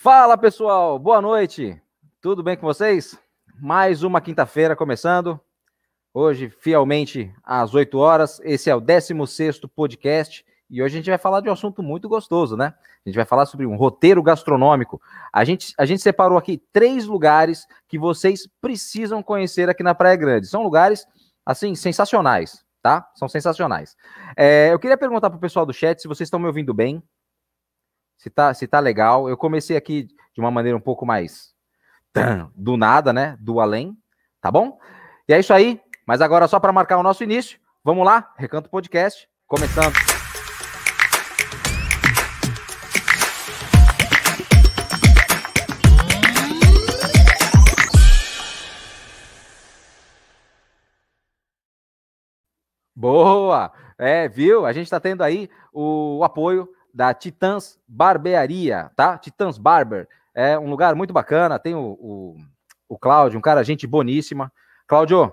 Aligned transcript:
Fala 0.00 0.38
pessoal, 0.38 0.96
boa 0.96 1.20
noite. 1.20 1.76
Tudo 2.20 2.40
bem 2.40 2.56
com 2.56 2.64
vocês? 2.64 3.18
Mais 3.60 4.04
uma 4.04 4.20
quinta-feira 4.20 4.76
começando. 4.76 5.40
Hoje, 6.14 6.50
fielmente, 6.50 7.34
às 7.42 7.74
8 7.74 7.98
horas. 7.98 8.40
Esse 8.44 8.70
é 8.70 8.74
o 8.76 8.80
16 8.80 9.58
podcast. 9.74 10.46
E 10.70 10.80
hoje 10.80 10.94
a 10.94 10.98
gente 10.98 11.10
vai 11.10 11.18
falar 11.18 11.40
de 11.40 11.48
um 11.48 11.52
assunto 11.52 11.82
muito 11.82 12.08
gostoso, 12.08 12.56
né? 12.56 12.74
A 13.04 13.08
gente 13.08 13.16
vai 13.16 13.24
falar 13.24 13.44
sobre 13.46 13.66
um 13.66 13.74
roteiro 13.74 14.22
gastronômico. 14.22 15.02
A 15.32 15.44
gente, 15.44 15.74
a 15.76 15.84
gente 15.84 16.00
separou 16.00 16.38
aqui 16.38 16.62
três 16.72 17.04
lugares 17.04 17.66
que 17.88 17.98
vocês 17.98 18.48
precisam 18.60 19.20
conhecer 19.20 19.68
aqui 19.68 19.82
na 19.82 19.96
Praia 19.96 20.14
Grande. 20.14 20.46
São 20.46 20.62
lugares, 20.62 21.08
assim, 21.44 21.74
sensacionais, 21.74 22.64
tá? 22.80 23.04
São 23.16 23.28
sensacionais. 23.28 23.96
É, 24.36 24.72
eu 24.72 24.78
queria 24.78 24.96
perguntar 24.96 25.28
para 25.28 25.38
o 25.38 25.40
pessoal 25.40 25.66
do 25.66 25.72
chat 25.72 26.00
se 26.00 26.06
vocês 26.06 26.28
estão 26.28 26.38
me 26.38 26.46
ouvindo 26.46 26.72
bem, 26.72 27.02
se 28.18 28.28
tá, 28.28 28.52
se 28.52 28.66
tá 28.66 28.80
legal. 28.80 29.28
Eu 29.28 29.36
comecei 29.36 29.76
aqui 29.76 30.08
de 30.34 30.40
uma 30.40 30.50
maneira 30.50 30.76
um 30.76 30.80
pouco 30.80 31.06
mais 31.06 31.54
do 32.54 32.76
nada, 32.76 33.12
né? 33.12 33.36
Do 33.40 33.60
além, 33.60 33.96
tá 34.40 34.50
bom? 34.50 34.78
E 35.28 35.32
é 35.32 35.38
isso 35.38 35.54
aí. 35.54 35.80
Mas 36.06 36.20
agora, 36.20 36.48
só 36.48 36.58
para 36.58 36.72
marcar 36.72 36.98
o 36.98 37.02
nosso 37.02 37.22
início, 37.22 37.58
vamos 37.84 38.04
lá, 38.04 38.32
Recanto 38.36 38.68
Podcast, 38.68 39.28
começando. 39.46 39.94
Boa! 52.96 53.72
É, 53.96 54.28
viu? 54.28 54.66
A 54.66 54.72
gente 54.72 54.84
está 54.84 54.98
tendo 54.98 55.22
aí 55.22 55.48
o, 55.72 56.18
o, 56.18 56.24
apoio 56.24 56.68
da 56.92 57.12
Titãs 57.14 57.78
Barbearia, 57.86 58.90
tá? 58.96 59.18
Titãs 59.18 59.58
Barber. 59.58 60.08
É 60.34 60.58
um 60.58 60.70
lugar 60.70 60.94
muito 60.94 61.12
bacana. 61.12 61.58
Tem 61.58 61.74
o, 61.74 61.98
o, 62.00 62.36
o 62.88 62.98
Cláudio, 62.98 63.38
um 63.38 63.42
cara, 63.42 63.64
gente 63.64 63.86
boníssima. 63.86 64.52
Cláudio, 64.86 65.32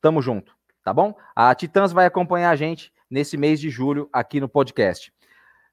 tamo 0.00 0.20
junto, 0.20 0.54
tá 0.82 0.92
bom? 0.92 1.14
A 1.34 1.54
Titãs 1.54 1.92
vai 1.92 2.06
acompanhar 2.06 2.50
a 2.50 2.56
gente 2.56 2.92
nesse 3.10 3.36
mês 3.36 3.60
de 3.60 3.70
julho 3.70 4.08
aqui 4.12 4.40
no 4.40 4.48
podcast. 4.48 5.12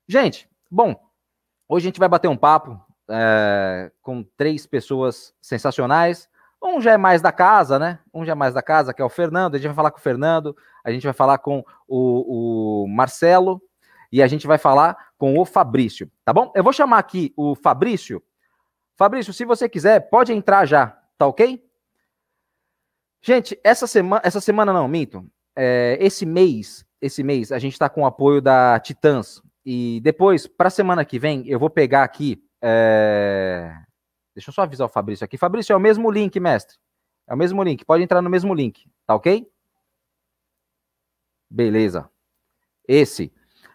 Gente, 0.07 0.49
bom, 0.69 0.95
hoje 1.67 1.85
a 1.85 1.89
gente 1.89 1.99
vai 1.99 2.09
bater 2.09 2.27
um 2.27 2.37
papo 2.37 2.79
é, 3.09 3.91
com 4.01 4.23
três 4.37 4.65
pessoas 4.65 5.33
sensacionais. 5.41 6.29
Um 6.61 6.79
já 6.79 6.93
é 6.93 6.97
mais 6.97 7.21
da 7.21 7.31
casa, 7.31 7.77
né? 7.77 7.99
Um 8.13 8.23
já 8.23 8.31
é 8.31 8.35
mais 8.35 8.53
da 8.53 8.61
casa, 8.61 8.93
que 8.93 9.01
é 9.01 9.05
o 9.05 9.09
Fernando. 9.09 9.55
A 9.55 9.57
gente 9.57 9.67
vai 9.67 9.75
falar 9.75 9.91
com 9.91 9.99
o 9.99 10.01
Fernando, 10.01 10.55
a 10.83 10.91
gente 10.91 11.03
vai 11.03 11.13
falar 11.13 11.37
com 11.37 11.63
o, 11.87 12.83
o 12.83 12.87
Marcelo 12.87 13.61
e 14.11 14.21
a 14.21 14.27
gente 14.27 14.47
vai 14.47 14.57
falar 14.57 14.95
com 15.23 15.39
o 15.39 15.45
Fabrício, 15.45 16.11
tá 16.25 16.33
bom? 16.33 16.51
Eu 16.53 16.61
vou 16.61 16.73
chamar 16.73 16.97
aqui 16.97 17.33
o 17.37 17.55
Fabrício. 17.55 18.21
Fabrício, 18.93 19.31
se 19.31 19.45
você 19.45 19.69
quiser, 19.69 20.09
pode 20.09 20.33
entrar 20.33 20.65
já, 20.65 20.87
tá 21.17 21.25
ok? 21.25 21.65
Gente, 23.21 23.57
essa 23.63 23.87
semana, 23.87 24.21
essa 24.25 24.41
semana 24.41 24.73
não, 24.73 24.85
minto. 24.85 25.25
É, 25.55 25.97
esse 26.01 26.25
mês, 26.25 26.85
esse 26.99 27.23
mês, 27.23 27.53
a 27.53 27.57
gente 27.57 27.71
está 27.71 27.87
com 27.87 28.01
o 28.01 28.05
apoio 28.05 28.41
da 28.41 28.77
Titãs. 28.81 29.41
E 29.65 30.01
depois, 30.03 30.45
para 30.45 30.67
a 30.67 30.69
semana 30.69 31.05
que 31.05 31.17
vem, 31.17 31.47
eu 31.47 31.57
vou 31.57 31.69
pegar 31.69 32.03
aqui. 32.03 32.43
É, 32.61 33.73
Deixa 34.35 34.49
eu 34.49 34.53
só 34.53 34.63
avisar 34.63 34.87
o 34.87 34.91
Fabrício 34.91 35.23
aqui. 35.23 35.37
Fabrício, 35.37 35.71
é 35.71 35.77
o 35.77 35.79
mesmo 35.79 36.11
link, 36.11 36.37
mestre. 36.37 36.77
É 37.25 37.33
o 37.33 37.37
mesmo 37.37 37.63
link. 37.63 37.85
Pode 37.85 38.03
entrar 38.03 38.21
no 38.21 38.29
mesmo 38.29 38.53
link. 38.53 38.91
Tá 39.07 39.15
ok? 39.15 39.49
Beleza. 41.49 42.09
Esse, 42.85 43.31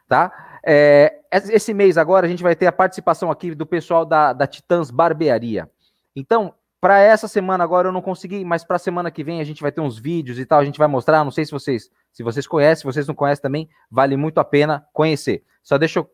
tá? 0.07 0.58
É, 0.65 1.21
esse 1.31 1.73
mês 1.73 1.97
agora 1.97 2.27
a 2.27 2.29
gente 2.29 2.43
vai 2.43 2.57
ter 2.57 2.67
a 2.67 2.73
participação 2.73 3.31
aqui 3.31 3.55
do 3.55 3.67
pessoal 3.67 4.05
da, 4.05 4.33
da 4.33 4.47
Titãs 4.47 4.91
Barbearia. 4.91 5.71
Então, 6.15 6.55
para 6.81 7.01
essa 7.01 7.27
semana 7.27 7.65
agora 7.65 7.89
eu 7.89 7.93
não 7.93 8.03
consegui, 8.03 8.45
mas 8.45 8.65
para 8.65 8.77
a 8.77 8.79
semana 8.79 9.11
que 9.11 9.25
vem 9.25 9.41
a 9.41 9.45
gente 9.45 9.63
vai 9.63 9.73
ter 9.73 9.81
uns 9.81 9.99
vídeos 9.99 10.39
e 10.39 10.47
tal, 10.47 10.61
a 10.61 10.65
gente 10.65 10.79
vai 10.79 10.89
mostrar, 10.89 11.25
não 11.25 11.31
sei 11.31 11.45
se 11.45 11.51
vocês, 11.51 11.91
se 12.13 12.23
vocês 12.23 12.47
conhecem, 12.47 12.83
se 12.83 12.85
vocês 12.85 13.07
não 13.07 13.15
conhecem 13.15 13.43
também, 13.43 13.69
vale 13.91 14.17
muito 14.17 14.39
a 14.39 14.45
pena 14.45 14.87
conhecer. 14.93 15.43
Só 15.63 15.77
deixa 15.77 15.99
eu 15.99 16.11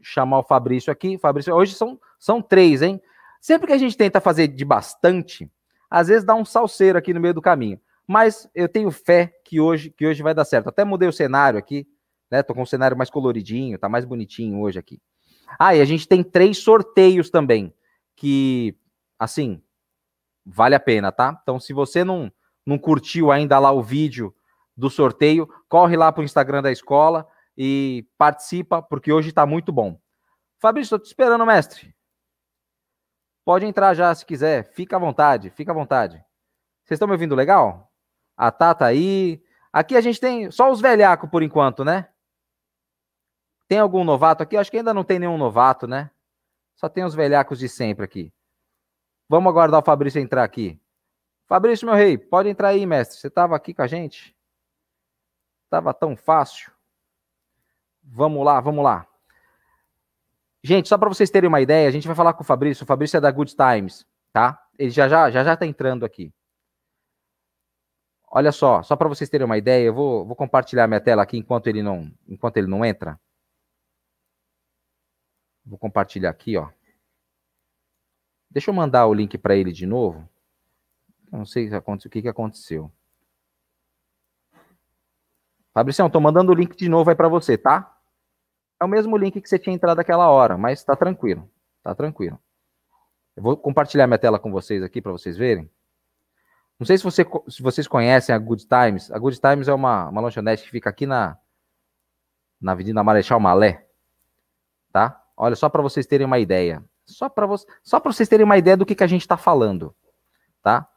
chamar 0.00 0.38
o 0.38 0.42
Fabrício 0.42 0.92
aqui. 0.92 1.16
Fabrício, 1.18 1.54
hoje 1.54 1.74
são, 1.74 1.98
são 2.18 2.42
três, 2.42 2.82
hein? 2.82 3.00
Sempre 3.40 3.66
que 3.66 3.72
a 3.72 3.78
gente 3.78 3.96
tenta 3.96 4.20
fazer 4.20 4.48
de 4.48 4.64
bastante, 4.64 5.50
às 5.90 6.08
vezes 6.08 6.24
dá 6.24 6.34
um 6.34 6.44
salseiro 6.44 6.98
aqui 6.98 7.12
no 7.12 7.20
meio 7.20 7.34
do 7.34 7.42
caminho. 7.42 7.80
Mas 8.06 8.48
eu 8.54 8.68
tenho 8.68 8.90
fé 8.90 9.32
que 9.44 9.60
hoje, 9.60 9.90
que 9.90 10.06
hoje 10.06 10.22
vai 10.22 10.34
dar 10.34 10.44
certo. 10.44 10.68
Até 10.68 10.84
mudei 10.84 11.08
o 11.08 11.12
cenário 11.12 11.58
aqui, 11.58 11.86
né? 12.32 12.42
Tô 12.42 12.54
com 12.54 12.62
um 12.62 12.66
cenário 12.66 12.96
mais 12.96 13.10
coloridinho, 13.10 13.78
tá 13.78 13.90
mais 13.90 14.06
bonitinho 14.06 14.58
hoje 14.58 14.78
aqui. 14.78 14.98
Ah, 15.58 15.76
e 15.76 15.82
a 15.82 15.84
gente 15.84 16.08
tem 16.08 16.24
três 16.24 16.56
sorteios 16.56 17.28
também, 17.28 17.74
que, 18.16 18.74
assim, 19.18 19.62
vale 20.42 20.74
a 20.74 20.80
pena, 20.80 21.12
tá? 21.12 21.38
Então, 21.42 21.60
se 21.60 21.74
você 21.74 22.02
não, 22.02 22.32
não 22.64 22.78
curtiu 22.78 23.30
ainda 23.30 23.58
lá 23.58 23.70
o 23.70 23.82
vídeo 23.82 24.34
do 24.74 24.88
sorteio, 24.88 25.46
corre 25.68 25.94
lá 25.94 26.10
pro 26.10 26.24
Instagram 26.24 26.62
da 26.62 26.72
escola 26.72 27.28
e 27.54 28.08
participa, 28.16 28.80
porque 28.80 29.12
hoje 29.12 29.30
tá 29.30 29.44
muito 29.44 29.70
bom. 29.70 30.00
Fabrício, 30.58 30.96
tô 30.96 31.04
te 31.04 31.08
esperando, 31.08 31.44
mestre. 31.44 31.94
Pode 33.44 33.66
entrar 33.66 33.92
já 33.92 34.14
se 34.14 34.24
quiser, 34.24 34.72
fica 34.72 34.96
à 34.96 34.98
vontade, 34.98 35.50
fica 35.50 35.70
à 35.70 35.74
vontade. 35.74 36.16
Vocês 36.82 36.96
estão 36.96 37.06
me 37.06 37.12
ouvindo 37.12 37.34
legal? 37.34 37.92
A 38.34 38.50
Tata 38.50 38.86
aí. 38.86 39.42
Aqui 39.70 39.96
a 39.96 40.00
gente 40.00 40.18
tem 40.18 40.50
só 40.50 40.70
os 40.70 40.80
velhacos 40.80 41.28
por 41.28 41.42
enquanto, 41.42 41.84
né? 41.84 42.08
Tem 43.72 43.78
algum 43.78 44.04
novato 44.04 44.42
aqui? 44.42 44.54
Acho 44.54 44.70
que 44.70 44.76
ainda 44.76 44.92
não 44.92 45.02
tem 45.02 45.18
nenhum 45.18 45.38
novato, 45.38 45.86
né? 45.86 46.10
Só 46.74 46.90
tem 46.90 47.04
os 47.04 47.14
velhacos 47.14 47.58
de 47.58 47.70
sempre 47.70 48.04
aqui. 48.04 48.30
Vamos 49.26 49.48
aguardar 49.48 49.80
o 49.80 49.82
Fabrício 49.82 50.20
entrar 50.20 50.44
aqui. 50.44 50.78
Fabrício, 51.46 51.86
meu 51.86 51.94
rei, 51.94 52.18
pode 52.18 52.50
entrar 52.50 52.68
aí, 52.68 52.84
mestre. 52.84 53.16
Você 53.16 53.28
estava 53.28 53.56
aqui 53.56 53.72
com 53.72 53.80
a 53.80 53.86
gente? 53.86 54.36
Tava 55.70 55.94
tão 55.94 56.14
fácil. 56.14 56.70
Vamos 58.02 58.44
lá, 58.44 58.60
vamos 58.60 58.84
lá. 58.84 59.06
Gente, 60.62 60.86
só 60.86 60.98
para 60.98 61.08
vocês 61.08 61.30
terem 61.30 61.48
uma 61.48 61.62
ideia, 61.62 61.88
a 61.88 61.92
gente 61.92 62.06
vai 62.06 62.14
falar 62.14 62.34
com 62.34 62.42
o 62.42 62.46
Fabrício. 62.46 62.84
O 62.84 62.86
Fabrício 62.86 63.16
é 63.16 63.20
da 63.22 63.30
Good 63.30 63.56
Times, 63.56 64.06
tá? 64.34 64.62
Ele 64.78 64.90
já 64.90 65.08
já 65.08 65.30
já 65.30 65.42
já 65.42 65.56
tá 65.56 65.64
entrando 65.64 66.04
aqui. 66.04 66.30
Olha 68.30 68.52
só, 68.52 68.82
só 68.82 68.96
para 68.96 69.08
vocês 69.08 69.30
terem 69.30 69.46
uma 69.46 69.56
ideia, 69.56 69.86
eu 69.86 69.94
vou, 69.94 70.26
vou 70.26 70.36
compartilhar 70.36 70.86
minha 70.86 71.00
tela 71.00 71.22
aqui 71.22 71.38
enquanto 71.38 71.68
ele 71.68 71.82
não 71.82 72.12
enquanto 72.28 72.58
ele 72.58 72.66
não 72.66 72.84
entra. 72.84 73.18
Vou 75.64 75.78
compartilhar 75.78 76.30
aqui, 76.30 76.56
ó. 76.56 76.68
Deixa 78.50 78.70
eu 78.70 78.74
mandar 78.74 79.06
o 79.06 79.14
link 79.14 79.38
para 79.38 79.56
ele 79.56 79.72
de 79.72 79.86
novo. 79.86 80.28
Não 81.30 81.46
sei 81.46 81.68
o 81.68 82.10
que, 82.10 82.28
aconteceu. 82.28 82.92
Fabrício, 85.72 86.04
estou 86.04 86.20
mandando 86.20 86.52
o 86.52 86.54
link 86.54 86.76
de 86.76 86.88
novo 86.88 87.08
aí 87.08 87.16
para 87.16 87.28
você, 87.28 87.56
tá? 87.56 87.96
É 88.78 88.84
o 88.84 88.88
mesmo 88.88 89.16
link 89.16 89.40
que 89.40 89.48
você 89.48 89.58
tinha 89.58 89.74
entrado 89.74 89.98
aquela 89.98 90.28
hora, 90.28 90.58
mas 90.58 90.80
está 90.80 90.94
tranquilo. 90.94 91.48
Está 91.78 91.94
tranquilo. 91.94 92.38
Eu 93.34 93.42
vou 93.42 93.56
compartilhar 93.56 94.06
minha 94.06 94.18
tela 94.18 94.38
com 94.38 94.52
vocês 94.52 94.82
aqui 94.82 95.00
para 95.00 95.12
vocês 95.12 95.36
verem. 95.36 95.70
Não 96.78 96.86
sei 96.86 96.98
se, 96.98 97.04
você, 97.04 97.24
se, 97.48 97.62
vocês 97.62 97.86
conhecem 97.88 98.34
a 98.34 98.38
Good 98.38 98.66
Times. 98.66 99.10
A 99.10 99.18
Good 99.18 99.40
Times 99.40 99.68
é 99.68 99.72
uma, 99.72 100.08
uma 100.08 100.20
lanchonete 100.20 100.64
que 100.64 100.70
fica 100.70 100.90
aqui 100.90 101.06
na, 101.06 101.38
na 102.60 102.72
Avenida 102.72 103.02
Marechal 103.02 103.40
Malé. 103.40 103.86
Tá? 104.92 105.21
Olha, 105.36 105.56
só 105.56 105.68
para 105.68 105.82
vocês 105.82 106.06
terem 106.06 106.26
uma 106.26 106.38
ideia. 106.38 106.84
Só 107.04 107.28
para 107.28 107.46
vo 107.46 107.56
vocês 108.04 108.28
terem 108.28 108.44
uma 108.44 108.58
ideia 108.58 108.76
do 108.76 108.86
que, 108.86 108.94
que 108.94 109.04
a 109.04 109.08
gente 109.08 109.22
está 109.22 109.36
falando. 109.36 109.94
Tá? 110.62 110.88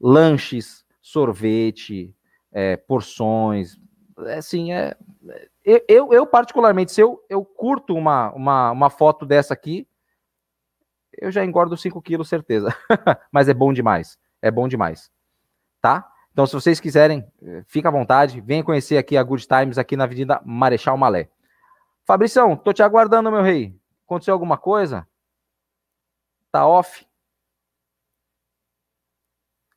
Lanches, 0.00 0.84
sorvete, 1.00 2.14
é, 2.52 2.76
porções. 2.76 3.78
É, 4.26 4.38
assim, 4.38 4.72
é, 4.72 4.96
eu, 5.64 6.12
eu, 6.12 6.26
particularmente, 6.26 6.92
se 6.92 7.00
eu, 7.00 7.22
eu 7.28 7.44
curto 7.44 7.94
uma, 7.94 8.30
uma, 8.32 8.70
uma 8.70 8.90
foto 8.90 9.26
dessa 9.26 9.54
aqui, 9.54 9.86
eu 11.18 11.30
já 11.30 11.44
engordo 11.44 11.76
5 11.76 12.00
quilos, 12.02 12.28
certeza. 12.28 12.74
Mas 13.30 13.48
é 13.48 13.54
bom 13.54 13.72
demais. 13.72 14.18
É 14.42 14.50
bom 14.50 14.68
demais. 14.68 15.10
Tá? 15.80 16.08
Então, 16.32 16.46
se 16.46 16.54
vocês 16.54 16.80
quiserem, 16.80 17.24
eh, 17.42 17.62
fica 17.66 17.88
à 17.88 17.92
vontade. 17.92 18.40
Venha 18.40 18.64
conhecer 18.64 18.98
aqui 18.98 19.16
a 19.16 19.22
Good 19.22 19.46
Times, 19.46 19.78
aqui 19.78 19.96
na 19.96 20.04
Avenida 20.04 20.40
Marechal 20.44 20.96
Malé. 20.96 21.28
Fabrição, 22.04 22.56
tô 22.56 22.72
te 22.72 22.82
aguardando, 22.82 23.30
meu 23.30 23.42
rei. 23.42 23.78
Aconteceu 24.04 24.34
alguma 24.34 24.58
coisa? 24.58 25.08
Tá 26.52 26.66
off? 26.66 27.06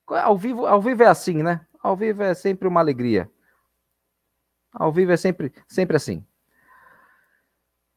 Ao 0.05 0.37
vivo, 0.37 0.65
ao 0.65 0.81
vivo 0.81 1.03
é 1.03 1.07
assim, 1.07 1.41
né? 1.41 1.65
Ao 1.81 1.95
vivo 1.95 2.23
é 2.23 2.33
sempre 2.33 2.67
uma 2.67 2.79
alegria. 2.79 3.31
Ao 4.71 4.91
vivo 4.91 5.11
é 5.11 5.17
sempre, 5.17 5.53
sempre 5.67 5.95
assim. 5.95 6.25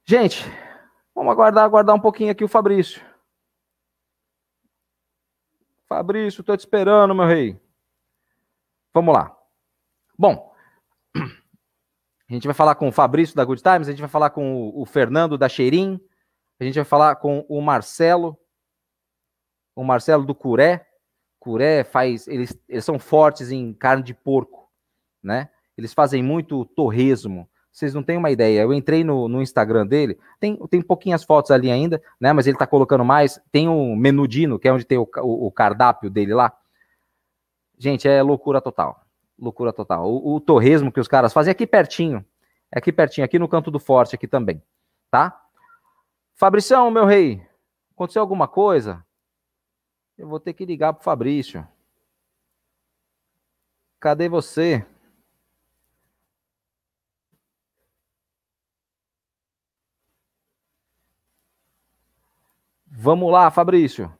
Gente, 0.05 0.44
vamos 1.15 1.33
aguardar, 1.33 1.65
aguardar 1.65 1.94
um 1.94 2.00
pouquinho 2.00 2.31
aqui 2.33 2.43
o 2.43 2.49
Fabrício. 2.49 3.05
Fabrício, 5.87 6.41
estou 6.41 6.56
te 6.56 6.61
esperando, 6.61 7.15
meu 7.15 7.26
rei. 7.26 7.61
Vamos 8.94 9.15
lá. 9.15 9.37
Bom, 10.17 10.50
a 12.31 12.35
gente 12.35 12.47
vai 12.47 12.55
falar 12.55 12.77
com 12.77 12.88
o 12.88 12.93
Fabrício 12.93 13.35
da 13.35 13.44
Good 13.44 13.62
Times, 13.62 13.88
a 13.88 13.91
gente 13.91 14.00
vai 14.00 14.09
falar 14.09 14.31
com 14.31 14.73
o, 14.75 14.87
Fernando 14.87 15.37
da 15.37 15.49
Cheirim, 15.49 16.00
a 16.61 16.65
gente 16.65 16.77
vai 16.77 16.85
falar 16.85 17.17
com 17.17 17.44
o 17.49 17.61
Marcelo 17.61 18.38
o 19.75 19.85
Marcelo 19.85 20.25
do 20.25 20.35
Curé. 20.35 20.87
Curé 21.38 21.85
faz, 21.85 22.29
eles, 22.29 22.56
eles 22.69 22.85
são 22.85 22.99
fortes 22.99 23.50
em 23.50 23.73
carne 23.73 24.03
de 24.03 24.12
porco, 24.12 24.71
né? 25.23 25.49
Eles 25.77 25.94
fazem 25.94 26.23
muito 26.23 26.65
torresmo. 26.67 27.49
Vocês 27.73 27.94
não 27.94 28.03
têm 28.03 28.19
uma 28.19 28.31
ideia. 28.31 28.61
Eu 28.61 28.75
entrei 28.75 29.03
no, 29.03 29.26
no 29.26 29.41
Instagram 29.41 29.87
dele, 29.87 30.19
tem, 30.38 30.56
tem 30.69 30.83
pouquinhas 30.83 31.25
fotos 31.25 31.50
ali 31.50 31.71
ainda, 31.71 32.03
né? 32.21 32.33
Mas 32.33 32.47
ele 32.47 32.59
tá 32.59 32.67
colocando 32.67 33.05
mais. 33.05 33.41
Tem 33.50 33.69
o 33.69 33.97
Menudino, 33.97 34.59
que 34.59 34.69
é 34.69 34.73
onde 34.73 34.85
tem 34.85 34.99
o, 34.99 35.09
o, 35.23 35.47
o 35.47 35.50
cardápio 35.50 36.11
dele 36.11 36.35
lá. 36.35 36.53
Gente, 37.79 38.06
é 38.06 38.23
loucura 38.23 38.61
total. 38.61 39.03
Loucura 39.41 39.73
total. 39.73 40.07
O, 40.09 40.35
o 40.35 40.41
torresmo 40.41 40.93
que 40.93 41.01
os 41.01 41.09
caras 41.09 41.33
fazem 41.33 41.51
é 41.51 41.53
aqui 41.53 41.67
pertinho. 41.67 42.25
É 42.71 42.79
aqui 42.79 42.93
pertinho, 42.93 43.25
aqui 43.25 43.39
no 43.39 43.49
canto 43.49 43.71
do 43.71 43.81
forte, 43.81 44.15
aqui 44.15 44.29
também. 44.29 44.63
Tá? 45.11 45.43
Fabricião, 46.35 46.91
meu 46.91 47.05
rei, 47.05 47.45
aconteceu 47.93 48.23
alguma 48.23 48.47
coisa? 48.47 49.05
Eu 50.17 50.29
vou 50.29 50.39
ter 50.39 50.53
que 50.53 50.65
ligar 50.65 50.93
pro 50.93 51.03
Fabrício. 51.03 51.67
Cadê 53.99 54.29
você? 54.29 54.87
Vamos 62.87 63.33
lá, 63.33 63.51
Fabrício. 63.51 64.13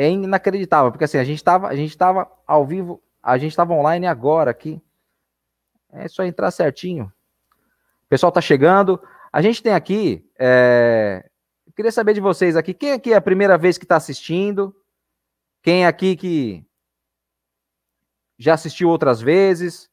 É 0.00 0.08
inacreditável, 0.08 0.92
porque 0.92 1.02
assim, 1.02 1.18
a 1.18 1.24
gente 1.24 1.38
estava 1.38 1.66
a 1.66 1.74
gente 1.74 1.98
tava 1.98 2.30
ao 2.46 2.64
vivo, 2.64 3.02
a 3.20 3.36
gente 3.36 3.50
estava 3.50 3.74
online 3.74 4.06
agora 4.06 4.48
aqui. 4.48 4.80
É 5.90 6.06
só 6.06 6.22
entrar 6.22 6.52
certinho. 6.52 7.12
O 8.04 8.08
pessoal 8.08 8.30
tá 8.30 8.40
chegando. 8.40 9.02
A 9.32 9.42
gente 9.42 9.60
tem 9.60 9.74
aqui. 9.74 10.24
É... 10.38 11.28
Queria 11.74 11.90
saber 11.90 12.14
de 12.14 12.20
vocês 12.20 12.56
aqui. 12.56 12.72
Quem 12.72 12.92
aqui 12.92 13.12
é 13.12 13.16
a 13.16 13.20
primeira 13.20 13.58
vez 13.58 13.76
que 13.76 13.84
está 13.84 13.96
assistindo? 13.96 14.72
Quem 15.64 15.84
aqui 15.84 16.14
que 16.14 16.64
já 18.38 18.54
assistiu 18.54 18.90
outras 18.90 19.20
vezes? 19.20 19.90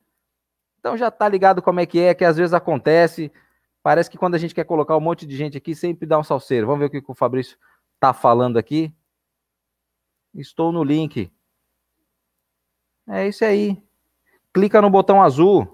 Então 0.80 0.96
já 0.96 1.10
tá 1.10 1.28
ligado 1.28 1.64
como 1.64 1.80
é 1.80 1.86
que 1.88 2.00
é, 2.00 2.14
que 2.14 2.24
às 2.24 2.38
vezes 2.38 2.54
acontece. 2.54 3.32
Parece 3.82 4.08
que 4.08 4.20
quando 4.20 4.36
a 4.36 4.38
gente 4.38 4.54
quer 4.54 4.66
colocar 4.66 4.96
um 4.96 5.02
monte 5.02 5.26
de 5.26 5.36
gente 5.36 5.58
aqui, 5.58 5.74
sempre 5.74 6.06
dá 6.06 6.20
um 6.20 6.24
salseiro. 6.24 6.68
Vamos 6.68 6.82
ver 6.82 6.96
o 6.96 7.02
que 7.02 7.12
o 7.12 7.16
Fabrício 7.16 7.58
tá 8.00 8.14
falando 8.14 8.58
aqui. 8.58 8.94
Estou 10.36 10.72
no 10.72 10.84
link. 10.84 11.32
É 13.08 13.28
isso 13.28 13.46
aí. 13.46 13.82
Clica 14.54 14.82
no 14.82 14.90
botão 14.90 15.22
azul. 15.24 15.72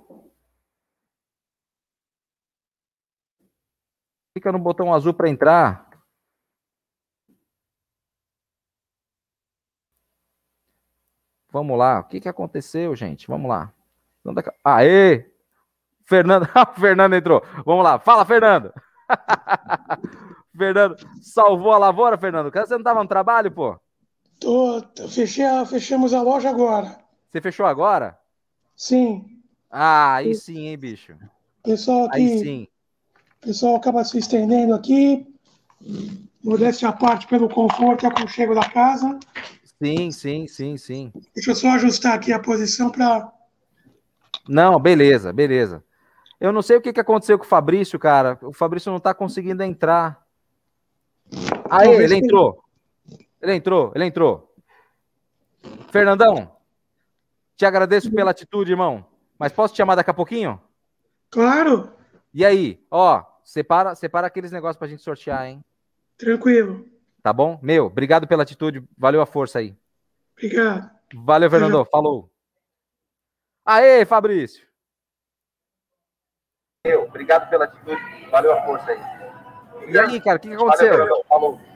Clica 4.33 4.51
no 4.51 4.59
botão 4.59 4.93
azul 4.93 5.13
para 5.13 5.29
entrar. 5.29 5.89
Vamos 11.51 11.77
lá. 11.77 11.99
O 11.99 12.03
que, 12.05 12.21
que 12.21 12.29
aconteceu, 12.29 12.95
gente? 12.95 13.27
Vamos 13.27 13.49
lá. 13.49 13.73
Aê! 14.63 15.29
Fernando, 16.05 16.47
Fernando 16.79 17.13
entrou. 17.13 17.43
Vamos 17.65 17.83
lá. 17.83 17.99
Fala, 17.99 18.25
Fernando. 18.25 18.73
Fernando, 20.55 20.95
salvou 21.21 21.71
a 21.73 21.77
lavoura, 21.77 22.17
Fernando? 22.17 22.51
Você 22.51 22.73
não 22.73 22.79
estava 22.79 23.01
no 23.01 23.09
trabalho, 23.09 23.51
pô? 23.51 23.79
Tô, 24.41 24.83
fechei 25.07 25.45
a, 25.45 25.63
fechamos 25.63 26.15
a 26.15 26.21
loja 26.23 26.49
agora. 26.49 26.97
Você 27.29 27.39
fechou 27.39 27.63
agora? 27.63 28.17
Sim. 28.75 29.39
Ah, 29.69 30.15
aí 30.15 30.33
sim, 30.33 30.67
hein, 30.67 30.77
bicho. 30.77 31.15
Pessoal 31.63 32.05
aqui. 32.07 32.17
Aí 32.17 32.39
sim. 32.39 32.67
Pessoal 33.39 33.75
acaba 33.75 34.03
se 34.03 34.17
estendendo 34.17 34.73
aqui. 34.73 35.27
Modéstia 36.43 36.89
à 36.89 36.91
parte 36.91 37.27
pelo 37.27 37.47
conforto 37.47 38.03
e 38.03 38.07
aconchego 38.07 38.55
da 38.55 38.67
casa. 38.67 39.19
Sim, 39.63 40.09
sim, 40.09 40.47
sim, 40.47 40.75
sim. 40.75 41.13
Deixa 41.35 41.51
eu 41.51 41.55
só 41.55 41.69
ajustar 41.73 42.15
aqui 42.15 42.33
a 42.33 42.39
posição 42.39 42.89
para. 42.89 43.31
Não, 44.49 44.79
beleza, 44.79 45.31
beleza. 45.31 45.83
Eu 46.39 46.51
não 46.51 46.63
sei 46.63 46.77
o 46.77 46.81
que, 46.81 46.91
que 46.91 46.99
aconteceu 46.99 47.38
com 47.38 47.45
o 47.45 47.47
Fabrício, 47.47 47.99
cara. 47.99 48.39
O 48.41 48.51
Fabrício 48.51 48.91
não 48.91 48.99
tá 48.99 49.13
conseguindo 49.13 49.61
entrar. 49.61 50.25
Aí, 51.69 51.89
ele 51.89 52.15
entrou. 52.15 52.63
Ele 53.41 53.55
entrou, 53.55 53.91
ele 53.95 54.05
entrou. 54.05 54.53
Fernandão, 55.91 56.55
te 57.55 57.65
agradeço 57.65 58.11
pela 58.11 58.31
atitude, 58.31 58.71
irmão. 58.71 59.05
Mas 59.38 59.51
posso 59.51 59.73
te 59.73 59.77
chamar 59.77 59.95
daqui 59.95 60.09
a 60.09 60.13
pouquinho? 60.13 60.61
Claro. 61.29 61.91
E 62.33 62.45
aí, 62.45 62.83
ó, 62.89 63.23
separa, 63.43 63.95
separa 63.95 64.27
aqueles 64.27 64.51
negócios 64.51 64.77
pra 64.77 64.88
gente 64.88 65.01
sortear, 65.01 65.47
hein? 65.47 65.63
Tranquilo. 66.17 66.88
Tá 67.23 67.33
bom? 67.33 67.59
Meu, 67.61 67.85
obrigado 67.85 68.27
pela 68.27 68.43
atitude. 68.43 68.83
Valeu 68.97 69.21
a 69.21 69.25
força 69.25 69.59
aí. 69.59 69.75
Obrigado. 70.33 70.89
Valeu, 71.13 71.49
Fernando. 71.49 71.75
Obrigado. 71.75 71.91
Falou. 71.91 72.31
Aê, 73.65 74.05
Fabrício. 74.05 74.67
Eu, 76.83 77.03
obrigado 77.03 77.49
pela 77.49 77.65
atitude. 77.65 78.01
Valeu 78.29 78.53
a 78.53 78.65
força 78.65 78.91
aí. 78.91 79.91
E 79.91 79.99
aí, 79.99 80.21
cara, 80.21 80.38
o 80.38 80.39
que, 80.39 80.47
que 80.47 80.55
aconteceu? 80.55 80.97
Valeu, 80.97 81.25
Falou. 81.27 81.70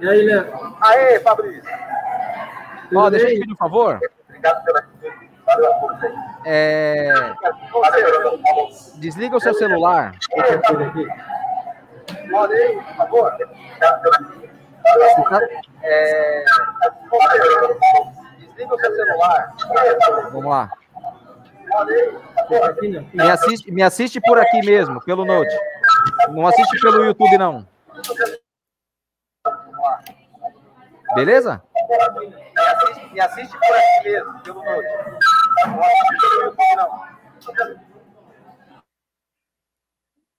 E 0.00 0.08
aí, 0.08 0.22
Léo? 0.22 0.76
Aê, 0.80 1.20
Fabrício! 1.20 1.62
Ó, 2.94 3.10
deixa 3.10 3.26
eu 3.26 3.34
te 3.34 3.40
pedir 3.40 3.52
um 3.52 3.56
favor. 3.56 4.00
Obrigado 4.28 4.64
pela 4.64 4.82
é... 6.44 7.12
Desliga 8.96 9.36
o 9.36 9.40
seu 9.40 9.54
celular. 9.54 10.12
Olha 10.36 10.58
por 10.58 10.66
favor. 12.96 13.36
É... 15.82 16.44
Desliga 18.38 18.74
o 18.74 18.78
seu 18.78 18.94
celular. 18.94 19.54
Vamos 20.32 20.50
lá. 20.50 20.70
Me 23.12 23.30
assiste, 23.30 23.70
me 23.70 23.82
assiste 23.82 24.20
por 24.20 24.38
aqui 24.38 24.64
mesmo, 24.64 25.00
pelo 25.04 25.24
Note. 25.24 25.54
Não 26.30 26.46
assiste 26.46 26.80
pelo 26.80 27.04
YouTube, 27.04 27.38
não. 27.38 27.66
Beleza? 31.14 31.62
Me 31.88 31.94
assiste, 32.60 33.12
me 33.12 33.20
assiste 33.20 33.56
por 33.58 33.76
aqui 33.76 34.10
mesmo, 34.10 34.40
pelo 34.42 34.62
Note. 34.62 34.86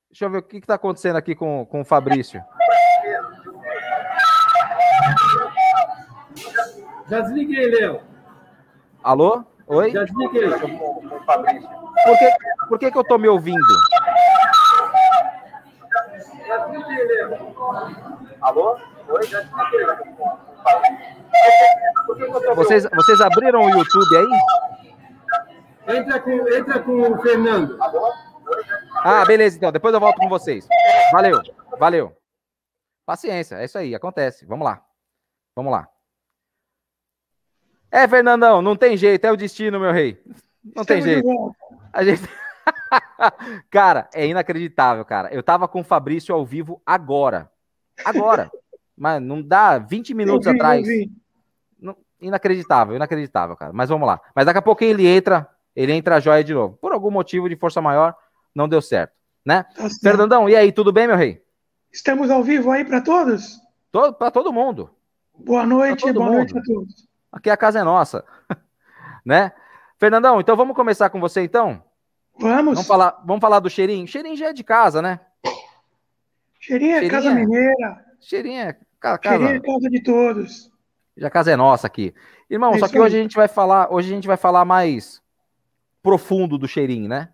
Deixa 0.09 0.25
eu 0.25 0.29
ver 0.29 0.37
o 0.39 0.43
que 0.43 0.57
está 0.57 0.75
acontecendo 0.75 1.15
aqui 1.15 1.33
com, 1.35 1.65
com 1.65 1.81
o 1.81 1.85
Fabrício. 1.85 2.43
Já 7.07 7.21
desliguei, 7.21 7.69
Léo. 7.69 8.01
Alô? 9.03 9.43
Oi? 9.67 9.91
Já 9.91 10.03
desliguei. 10.03 10.49
Por 10.49 12.17
que, 12.17 12.31
por 12.67 12.79
que, 12.79 12.91
que 12.91 12.97
eu 12.97 13.01
estou 13.01 13.17
me 13.17 13.27
ouvindo? 13.27 13.57
Já 16.47 16.57
desliguei, 16.65 17.05
Léo. 17.05 17.55
Alô? 18.41 18.77
Vocês, 22.55 22.87
vocês 22.93 23.21
abriram 23.21 23.61
o 23.61 23.69
YouTube 23.69 24.17
aí? 24.17 24.27
Entra 25.97 26.19
com, 26.19 26.47
entra 26.49 26.79
com 26.79 27.01
o 27.01 27.21
Fernando. 27.21 27.77
Ah, 29.03 29.25
beleza, 29.25 29.57
então. 29.57 29.71
Depois 29.71 29.93
eu 29.93 29.99
volto 29.99 30.17
com 30.17 30.29
vocês. 30.29 30.67
Valeu, 31.11 31.41
valeu. 31.79 32.15
Paciência, 33.05 33.55
é 33.55 33.65
isso 33.65 33.77
aí, 33.77 33.95
acontece. 33.95 34.45
Vamos 34.45 34.65
lá. 34.65 34.85
Vamos 35.55 35.71
lá. 35.71 35.87
É, 37.91 38.07
Fernandão, 38.07 38.61
não 38.61 38.75
tem 38.75 38.95
jeito, 38.95 39.25
é 39.25 39.31
o 39.31 39.37
destino, 39.37 39.79
meu 39.79 39.91
rei. 39.91 40.21
Não 40.75 40.85
tem 40.85 41.01
jeito. 41.01 41.27
A 41.91 42.03
gente... 42.03 42.21
cara, 43.71 44.07
é 44.13 44.27
inacreditável, 44.27 45.03
cara. 45.03 45.33
Eu 45.33 45.41
tava 45.41 45.67
com 45.67 45.81
o 45.81 45.83
Fabrício 45.83 46.35
ao 46.35 46.45
vivo 46.45 46.79
agora. 46.85 47.51
Agora. 48.05 48.51
Mas 48.99 49.21
não 49.21 49.41
dá 49.41 49.79
20 49.79 50.13
minutos 50.13 50.45
vi, 50.45 50.55
atrás. 50.57 50.85
Não, 51.79 51.95
inacreditável, 52.19 52.97
inacreditável, 52.97 53.55
cara. 53.55 53.71
Mas 53.71 53.87
vamos 53.87 54.05
lá. 54.05 54.19
Mas 54.35 54.45
daqui 54.45 54.59
a 54.59 54.61
pouco 54.61 54.83
ele 54.83 55.07
entra, 55.07 55.47
ele 55.73 55.93
entra 55.93 56.17
a 56.17 56.19
joia 56.19 56.43
de 56.43 56.53
novo. 56.53 56.77
Por 56.81 56.91
algum 56.91 57.09
motivo 57.09 57.47
de 57.47 57.55
força 57.55 57.81
maior, 57.81 58.13
não 58.53 58.67
deu 58.67 58.81
certo, 58.81 59.13
né? 59.45 59.63
Tá 59.73 59.87
Fernandão, 60.03 60.49
e 60.49 60.55
aí, 60.55 60.73
tudo 60.73 60.91
bem, 60.91 61.07
meu 61.07 61.15
rei? 61.15 61.41
Estamos 61.89 62.29
ao 62.29 62.43
vivo 62.43 62.71
aí 62.71 62.83
para 62.83 62.99
todos? 62.99 63.57
Todo, 63.89 64.13
para 64.13 64.29
todo 64.29 64.51
mundo. 64.51 64.89
Boa 65.33 65.65
noite, 65.65 66.11
boa 66.11 66.25
mundo. 66.25 66.35
noite 66.35 66.57
a 66.57 66.61
todos. 66.61 67.07
Aqui 67.31 67.49
a 67.49 67.55
casa 67.55 67.79
é 67.79 67.83
nossa, 67.83 68.25
né? 69.25 69.53
Fernandão, 69.97 70.41
então 70.41 70.57
vamos 70.57 70.75
começar 70.75 71.09
com 71.09 71.21
você, 71.21 71.41
então? 71.41 71.81
Vamos. 72.37 72.73
Vamos 72.73 72.87
falar, 72.87 73.21
vamos 73.25 73.39
falar 73.39 73.59
do 73.59 73.69
cheirinho. 73.69 74.05
Cheirinho 74.07 74.35
já 74.35 74.47
é 74.47 74.53
de 74.53 74.63
casa, 74.63 75.01
né? 75.01 75.21
Cheirinho 76.59 76.97
é 76.97 77.09
casa 77.09 77.33
mineira. 77.33 78.05
Cheirinho 78.19 78.61
é 78.61 78.77
Casa, 78.99 79.19
é 79.45 79.59
casa 79.59 79.89
de 79.89 80.03
todos. 80.03 80.71
Já 81.15 81.27
a 81.27 81.31
casa 81.31 81.51
é 81.51 81.55
nossa 81.55 81.87
aqui. 81.87 82.13
Irmão, 82.49 82.73
é 82.73 82.79
só 82.79 82.87
que 82.87 82.97
aí. 82.97 83.03
hoje 83.03 83.17
a 83.17 83.21
gente 83.21 83.35
vai 83.35 83.47
falar, 83.47 83.91
hoje 83.93 84.11
a 84.11 84.15
gente 84.15 84.27
vai 84.27 84.37
falar 84.37 84.65
mais 84.65 85.21
profundo 86.01 86.57
do 86.57 86.67
cheirinho, 86.67 87.07
né? 87.07 87.29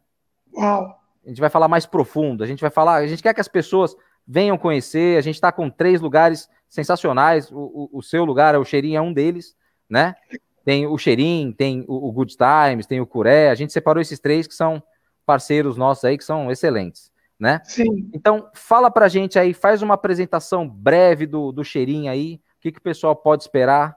Uau. 0.54 1.00
A 1.26 1.30
gente 1.30 1.40
vai 1.40 1.50
falar 1.50 1.68
mais 1.68 1.86
profundo, 1.86 2.44
a 2.44 2.48
gente 2.48 2.62
vai 2.62 2.70
falar, 2.70 2.96
a 2.96 3.08
gente 3.08 3.24
quer 3.24 3.34
que 3.34 3.42
as 3.42 3.48
pessoas 3.48 3.96
venham 4.28 4.58
conhecer. 4.58 5.18
A 5.18 5.22
gente 5.22 5.36
está 5.36 5.52
com 5.52 5.70
três 5.70 6.02
lugares 6.02 6.50
sensacionais. 6.70 7.52
O, 7.52 7.58
o, 7.58 8.00
o, 8.00 8.04
seu 8.04 8.26
lugar, 8.26 8.58
o 8.58 8.66
Cheirinho, 8.66 8.98
é 8.98 9.02
um 9.02 9.14
deles, 9.14 9.56
né? 9.90 10.16
Tem 10.64 10.88
o 10.88 10.98
Cheirinho, 10.98 11.54
tem 11.54 11.86
o, 11.88 12.08
o 12.08 12.12
Good 12.12 12.36
Times, 12.36 12.88
tem 12.88 13.00
o 13.00 13.06
Curé. 13.06 13.50
A 13.50 13.56
gente 13.56 13.72
separou 13.72 14.02
esses 14.02 14.20
três 14.20 14.48
que 14.48 14.56
são 14.56 14.82
parceiros 15.26 15.78
nossos 15.78 16.06
aí, 16.06 16.18
que 16.18 16.24
são 16.24 16.52
excelentes, 16.52 17.12
né? 17.46 17.62
Sim. 17.64 18.10
Então, 18.12 18.50
fala 18.56 18.90
pra 18.90 19.08
gente 19.08 19.38
aí, 19.38 19.54
faz 19.54 19.84
uma 19.84 19.94
apresentação 19.94 20.68
breve 20.68 21.28
do, 21.28 21.52
do 21.52 21.64
Cheirinho 21.64 22.12
aí. 22.12 22.42
O 22.58 22.62
que, 22.62 22.72
que 22.72 22.80
o 22.80 22.82
pessoal 22.82 23.16
pode 23.16 23.44
esperar 23.44 23.96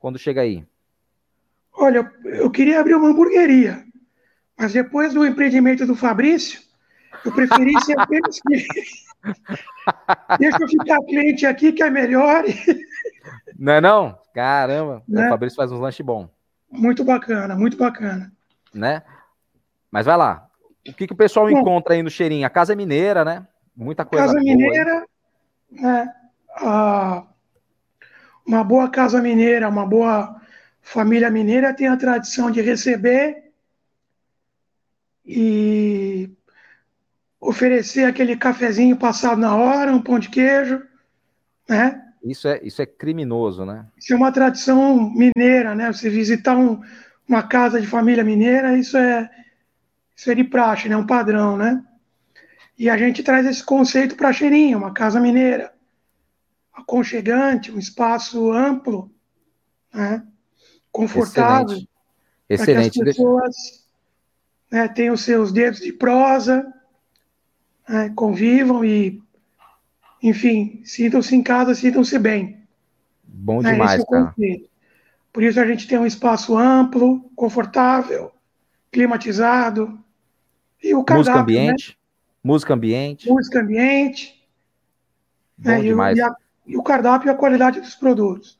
quando 0.00 0.18
chega 0.18 0.40
aí? 0.40 0.66
Olha, 1.72 2.12
eu 2.24 2.50
queria 2.50 2.80
abrir 2.80 2.96
uma 2.96 3.08
hamburgueria, 3.08 3.84
mas 4.58 4.72
depois 4.72 5.14
do 5.14 5.24
empreendimento 5.24 5.86
do 5.86 5.94
Fabrício, 5.94 6.60
eu 7.24 7.30
preferi 7.30 7.72
ser 7.84 7.98
apenas 8.00 8.40
cliente. 8.40 8.68
Deixa 10.40 10.58
eu 10.60 10.68
ficar 10.68 10.98
cliente 11.04 11.46
aqui 11.46 11.72
que 11.72 11.84
é 11.84 11.88
melhor. 11.88 12.42
Não 13.56 13.74
é 13.74 13.80
não? 13.80 14.18
Caramba, 14.34 15.04
né? 15.06 15.26
o 15.26 15.30
Fabrício 15.30 15.56
faz 15.56 15.70
uns 15.70 15.78
lanches 15.78 16.04
bons. 16.04 16.28
Muito 16.68 17.04
bacana, 17.04 17.54
muito 17.54 17.76
bacana. 17.76 18.32
Né? 18.74 19.02
Mas 19.88 20.04
vai 20.04 20.16
lá. 20.16 20.50
O 20.88 20.92
que, 20.92 21.06
que 21.06 21.12
o 21.12 21.16
pessoal 21.16 21.48
Bom, 21.48 21.58
encontra 21.58 21.94
aí 21.94 22.02
no 22.02 22.10
cheirinho? 22.10 22.46
A 22.46 22.50
casa 22.50 22.72
é 22.72 22.76
mineira, 22.76 23.24
né? 23.24 23.46
Muita 23.76 24.04
coisa 24.04 24.26
Casa 24.26 24.38
mineira, 24.38 25.06
né? 25.70 26.12
Ah, 26.56 27.24
uma 28.46 28.62
boa 28.62 28.90
casa 28.90 29.22
mineira, 29.22 29.68
uma 29.68 29.86
boa 29.86 30.40
família 30.82 31.30
mineira 31.30 31.72
tem 31.72 31.86
a 31.86 31.96
tradição 31.96 32.50
de 32.50 32.60
receber 32.60 33.52
e 35.24 36.30
oferecer 37.40 38.04
aquele 38.04 38.36
cafezinho 38.36 38.96
passado 38.96 39.40
na 39.40 39.56
hora, 39.56 39.92
um 39.92 40.02
pão 40.02 40.18
de 40.18 40.28
queijo, 40.28 40.82
né? 41.68 42.02
Isso 42.22 42.46
é, 42.46 42.60
isso 42.62 42.80
é 42.82 42.86
criminoso, 42.86 43.64
né? 43.64 43.86
Isso 43.96 44.12
é 44.12 44.16
uma 44.16 44.30
tradição 44.30 45.10
mineira, 45.10 45.74
né? 45.74 45.92
Você 45.92 46.08
visitar 46.08 46.56
um, 46.56 46.80
uma 47.28 47.42
casa 47.42 47.80
de 47.80 47.86
família 47.86 48.22
mineira, 48.22 48.76
isso 48.76 48.96
é, 48.96 49.28
isso 50.22 50.30
é 50.30 50.36
de 50.36 50.44
praxe, 50.44 50.88
né? 50.88 50.96
Um 50.96 51.04
padrão, 51.04 51.56
né? 51.56 51.84
E 52.78 52.88
a 52.88 52.96
gente 52.96 53.24
traz 53.24 53.44
esse 53.44 53.62
conceito 53.64 54.14
para 54.16 54.32
Cheirinho, 54.32 54.78
uma 54.78 54.92
casa 54.92 55.18
mineira, 55.18 55.74
aconchegante, 56.72 57.72
um 57.72 57.78
espaço 57.78 58.52
amplo, 58.52 59.10
né? 59.92 60.24
confortável, 60.92 61.76
para 62.46 62.64
que 62.64 62.72
as 62.72 62.88
pessoas 62.90 63.56
né, 64.70 64.86
tenham 64.86 65.16
seus 65.16 65.50
dedos 65.50 65.80
de 65.80 65.92
prosa, 65.92 66.72
né, 67.88 68.12
convivam 68.14 68.84
e, 68.84 69.20
enfim, 70.22 70.82
sintam-se 70.84 71.34
em 71.34 71.42
casa, 71.42 71.74
sintam-se 71.74 72.16
bem. 72.16 72.62
Bom 73.24 73.60
né, 73.60 73.72
demais, 73.72 74.00
é 74.00 74.04
cara. 74.04 74.34
Por 75.32 75.42
isso 75.42 75.58
a 75.58 75.66
gente 75.66 75.88
tem 75.88 75.98
um 75.98 76.06
espaço 76.06 76.56
amplo, 76.56 77.28
confortável, 77.34 78.30
climatizado. 78.92 80.01
E 80.82 80.94
o 80.94 81.04
cardápio, 81.04 81.32
Música 81.32 81.40
ambiente. 81.40 81.90
Né? 81.90 81.96
Música 82.44 82.74
ambiente. 82.74 83.28
Música 83.28 83.60
ambiente. 83.60 84.48
Bom 85.56 85.70
né, 85.70 85.80
demais. 85.80 86.18
E, 86.18 86.22
a, 86.22 86.34
e 86.66 86.76
o 86.76 86.82
cardápio 86.82 87.28
e 87.28 87.30
a 87.30 87.34
qualidade 87.34 87.80
dos 87.80 87.94
produtos. 87.94 88.58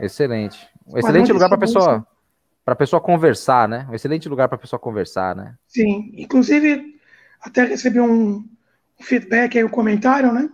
Excelente. 0.00 0.68
Um 0.86 0.98
excelente 0.98 1.32
lugar 1.32 1.48
para 1.48 1.56
a 1.56 1.60
pessoa 1.60 2.06
para 2.64 2.74
pessoa 2.74 3.00
conversar, 3.00 3.68
né? 3.68 3.86
Um 3.90 3.94
excelente 3.94 4.28
lugar 4.28 4.48
para 4.48 4.56
a 4.56 4.58
pessoa 4.58 4.80
conversar, 4.80 5.36
né? 5.36 5.54
Sim, 5.68 6.12
inclusive 6.16 6.98
até 7.40 7.62
recebi 7.64 8.00
um, 8.00 8.36
um 8.36 9.02
feedback 9.02 9.58
aí, 9.58 9.64
um 9.64 9.68
comentário, 9.68 10.32
né? 10.32 10.48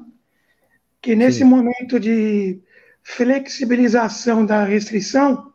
Que 1.01 1.15
nesse 1.15 1.39
Sim. 1.39 1.45
momento 1.45 2.01
de 2.01 2.61
flexibilização 3.03 4.45
da 4.45 4.65
restrição, 4.65 5.53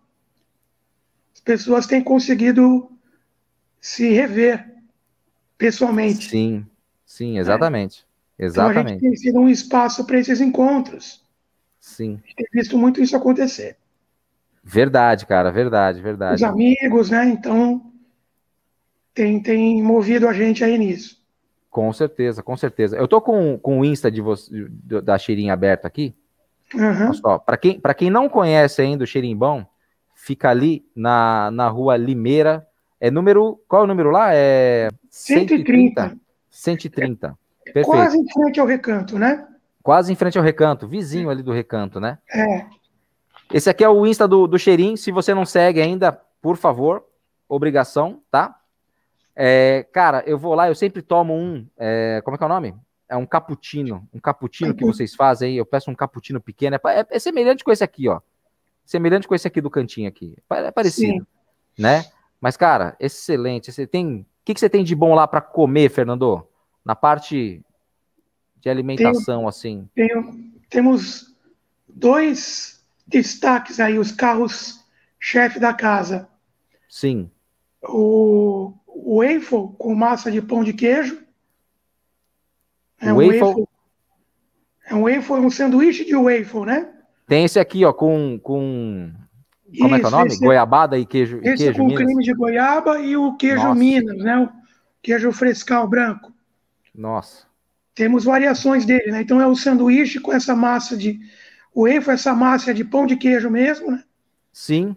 as 1.33 1.41
pessoas 1.41 1.85
têm 1.85 2.01
conseguido 2.01 2.89
se 3.81 4.09
rever 4.11 4.74
pessoalmente. 5.57 6.29
Sim, 6.29 6.65
sim, 7.05 7.37
exatamente. 7.37 8.05
É. 8.39 8.45
Exatamente. 8.45 8.79
Então 8.79 8.85
a 8.85 8.89
gente 8.89 9.01
tem 9.01 9.15
sido 9.15 9.39
um 9.39 9.49
espaço 9.49 10.05
para 10.05 10.19
esses 10.19 10.41
encontros. 10.41 11.23
Sim. 11.79 12.19
A 12.23 12.27
gente 12.27 12.35
tem 12.35 12.47
visto 12.51 12.77
muito 12.77 13.01
isso 13.01 13.15
acontecer. 13.15 13.77
Verdade, 14.63 15.25
cara, 15.25 15.51
verdade, 15.51 16.01
verdade. 16.01 16.35
Os 16.35 16.43
amigos, 16.43 17.11
né? 17.11 17.25
Então, 17.29 17.93
tem, 19.13 19.41
tem 19.41 19.81
movido 19.81 20.27
a 20.27 20.33
gente 20.33 20.63
aí 20.63 20.77
nisso. 20.77 21.23
Com 21.69 21.93
certeza, 21.93 22.41
com 22.41 22.57
certeza. 22.57 22.97
Eu 22.97 23.07
tô 23.07 23.21
com, 23.21 23.57
com 23.59 23.79
o 23.79 23.85
Insta 23.85 24.09
de 24.09 24.21
você, 24.21 24.67
da 25.03 25.17
Cheirinho 25.17 25.53
aberto 25.53 25.85
aqui. 25.85 26.15
Uhum. 26.73 27.13
Só, 27.13 27.37
para 27.37 27.57
quem, 27.57 27.79
quem 27.97 28.09
não 28.09 28.27
conhece 28.27 28.81
ainda 28.81 29.03
o 29.03 29.07
Cheirinho 29.07 29.37
Bom, 29.37 29.65
fica 30.15 30.49
ali 30.49 30.85
na, 30.95 31.51
na 31.51 31.67
rua 31.67 31.95
Limeira. 31.95 32.67
É 32.99 33.11
número. 33.11 33.59
Qual 33.67 33.81
é 33.81 33.85
o 33.85 33.87
número 33.87 34.11
lá? 34.11 34.33
É 34.33 34.89
130. 35.09 36.17
130. 36.49 37.37
Perfeito. 37.63 37.85
Quase 37.85 38.17
em 38.17 38.31
frente 38.31 38.59
ao 38.59 38.65
recanto, 38.65 39.19
né? 39.19 39.47
Quase 39.83 40.11
em 40.11 40.15
frente 40.15 40.37
ao 40.37 40.43
recanto, 40.43 40.87
vizinho 40.87 41.29
ali 41.29 41.43
do 41.43 41.51
recanto, 41.51 41.99
né? 41.99 42.17
É. 42.31 42.65
Esse 43.53 43.69
aqui 43.69 43.83
é 43.83 43.89
o 43.89 44.05
Insta 44.05 44.27
do, 44.27 44.47
do 44.47 44.57
Cheirinho. 44.57 44.97
Se 44.97 45.11
você 45.11 45.33
não 45.33 45.45
segue 45.45 45.81
ainda, 45.81 46.11
por 46.41 46.57
favor, 46.57 47.05
obrigação, 47.47 48.21
tá? 48.31 48.59
É, 49.35 49.85
cara, 49.91 50.23
eu 50.25 50.37
vou 50.37 50.55
lá, 50.55 50.69
eu 50.69 50.75
sempre 50.75 51.01
tomo 51.01 51.33
um. 51.35 51.67
É, 51.77 52.21
como 52.23 52.35
é 52.35 52.37
que 52.37 52.43
é 52.43 52.47
o 52.47 52.49
nome? 52.49 52.75
É 53.07 53.15
um 53.15 53.25
cappuccino. 53.25 54.07
Um 54.13 54.19
cappuccino 54.19 54.73
que 54.73 54.85
vocês 54.85 55.13
fazem 55.13 55.51
aí. 55.51 55.57
Eu 55.57 55.65
peço 55.65 55.91
um 55.91 55.95
cappuccino 55.95 56.39
pequeno. 56.41 56.75
É, 56.75 56.99
é, 56.99 57.05
é 57.09 57.19
semelhante 57.19 57.63
com 57.63 57.71
esse 57.71 57.83
aqui, 57.83 58.07
ó. 58.07 58.21
Semelhante 58.85 59.27
com 59.27 59.35
esse 59.35 59.47
aqui 59.47 59.61
do 59.61 59.69
cantinho 59.69 60.07
aqui. 60.07 60.37
É 60.49 60.71
parecido, 60.71 61.13
Sim. 61.13 61.81
né? 61.81 62.05
Mas, 62.45 62.55
cara, 62.55 62.95
excelente. 62.99 63.71
Você 63.71 63.87
tem. 63.87 64.17
O 64.17 64.25
que, 64.45 64.53
que 64.53 64.59
você 64.59 64.69
tem 64.69 64.83
de 64.83 64.93
bom 64.93 65.15
lá 65.15 65.27
para 65.27 65.41
comer, 65.41 65.89
Fernando? 65.89 66.47
Na 66.85 66.95
parte 66.95 67.65
de 68.57 68.69
alimentação, 68.69 69.37
tenho, 69.37 69.47
assim. 69.47 69.89
Tenho, 69.95 70.51
temos 70.69 71.35
dois 71.89 72.85
destaques 73.07 73.79
aí 73.79 73.97
os 73.97 74.11
carros 74.11 74.85
chefe 75.19 75.59
da 75.59 75.73
casa. 75.73 76.29
Sim. 76.87 77.31
O, 77.81 78.73
o 78.85 79.23
waffle 79.23 79.75
com 79.79 79.95
massa 79.95 80.31
de 80.31 80.39
pão 80.39 80.63
de 80.63 80.73
queijo. 80.73 81.23
É 83.01 83.11
um 83.11 83.15
waffle. 83.15 83.39
waffle. 83.39 83.67
É 84.85 84.93
um 84.93 85.01
waffle, 85.01 85.35
um 85.37 85.49
sanduíche 85.49 86.05
de 86.05 86.15
waffle, 86.15 86.67
né? 86.67 86.93
Tem 87.25 87.43
esse 87.43 87.59
aqui, 87.59 87.83
ó, 87.83 87.91
com, 87.91 88.37
com 88.37 89.11
como 89.75 89.95
Isso, 89.95 89.95
é 89.95 89.99
que 89.99 90.05
é 90.05 90.07
o 90.07 90.11
nome? 90.11 90.27
Esse, 90.27 90.39
Goiabada 90.39 90.97
e 90.97 91.05
queijo. 91.05 91.39
Esse 91.43 91.63
queijo 91.63 91.79
com 91.79 91.85
Minas. 91.87 92.03
creme 92.03 92.23
de 92.23 92.33
goiaba 92.33 92.99
e 92.99 93.17
o 93.17 93.35
queijo 93.35 93.63
Nossa. 93.63 93.75
Minas, 93.75 94.17
né? 94.17 94.39
O 94.39 94.49
queijo 95.01 95.31
frescal 95.31 95.87
branco. 95.87 96.33
Nossa. 96.93 97.45
Temos 97.93 98.25
variações 98.25 98.85
dele, 98.85 99.11
né? 99.11 99.21
Então 99.21 99.41
é 99.41 99.47
o 99.47 99.55
sanduíche 99.55 100.19
com 100.19 100.33
essa 100.33 100.55
massa 100.55 100.97
de, 100.97 101.19
o 101.73 101.83
waffle, 101.83 102.13
essa 102.13 102.33
massa 102.33 102.71
é 102.71 102.73
de 102.73 102.83
pão 102.83 103.05
de 103.05 103.15
queijo 103.15 103.49
mesmo, 103.49 103.91
né? 103.91 104.03
Sim. 104.51 104.95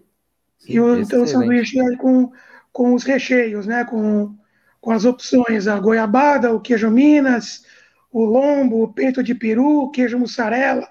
sim 0.59 0.73
e 0.73 0.81
o, 0.81 0.99
então, 0.99 1.23
o 1.23 1.27
sanduíche 1.27 1.79
é 1.79 1.97
com, 1.97 2.33
com 2.73 2.95
os 2.95 3.05
recheios, 3.05 3.67
né? 3.67 3.85
Com, 3.85 4.35
com 4.81 4.91
as 4.91 5.05
opções, 5.05 5.67
a 5.67 5.79
goiabada, 5.79 6.53
o 6.53 6.61
queijo 6.61 6.91
Minas, 6.91 7.65
o 8.11 8.25
lombo, 8.25 8.83
o 8.83 8.93
peito 8.93 9.23
de 9.23 9.35
peru, 9.35 9.83
o 9.83 9.91
queijo 9.91 10.19
mussarela. 10.19 10.89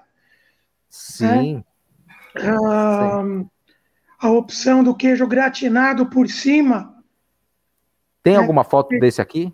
Sim. 0.88 1.56
Né? 1.56 1.64
Ah, 2.36 3.22
sim. 3.24 3.50
A 4.18 4.30
opção 4.30 4.82
do 4.82 4.94
queijo 4.94 5.26
gratinado 5.26 6.06
por 6.06 6.28
cima. 6.28 6.96
Tem 8.22 8.34
né? 8.34 8.38
alguma 8.38 8.64
foto 8.64 8.98
desse 8.98 9.20
aqui? 9.20 9.52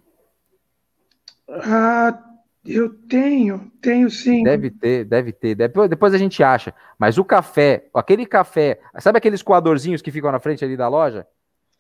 Ah, 1.49 2.19
eu 2.65 2.95
tenho, 2.95 3.71
tenho 3.81 4.11
sim. 4.11 4.43
Deve 4.43 4.71
ter, 4.71 5.05
deve 5.05 5.33
ter. 5.33 5.55
Depois, 5.55 5.91
depois 5.91 6.15
a 6.15 6.19
gente 6.19 6.43
acha. 6.43 6.75
Mas 6.99 7.19
o 7.19 7.25
café, 7.25 7.89
aquele 7.95 8.25
café, 8.25 8.81
sabe 8.99 9.19
aqueles 9.19 9.43
coadorzinhos 9.43 10.01
que 10.01 10.11
ficam 10.11 10.33
na 10.33 10.41
frente 10.41 10.65
ali 10.65 10.77
da 10.77 10.89
loja? 10.89 11.27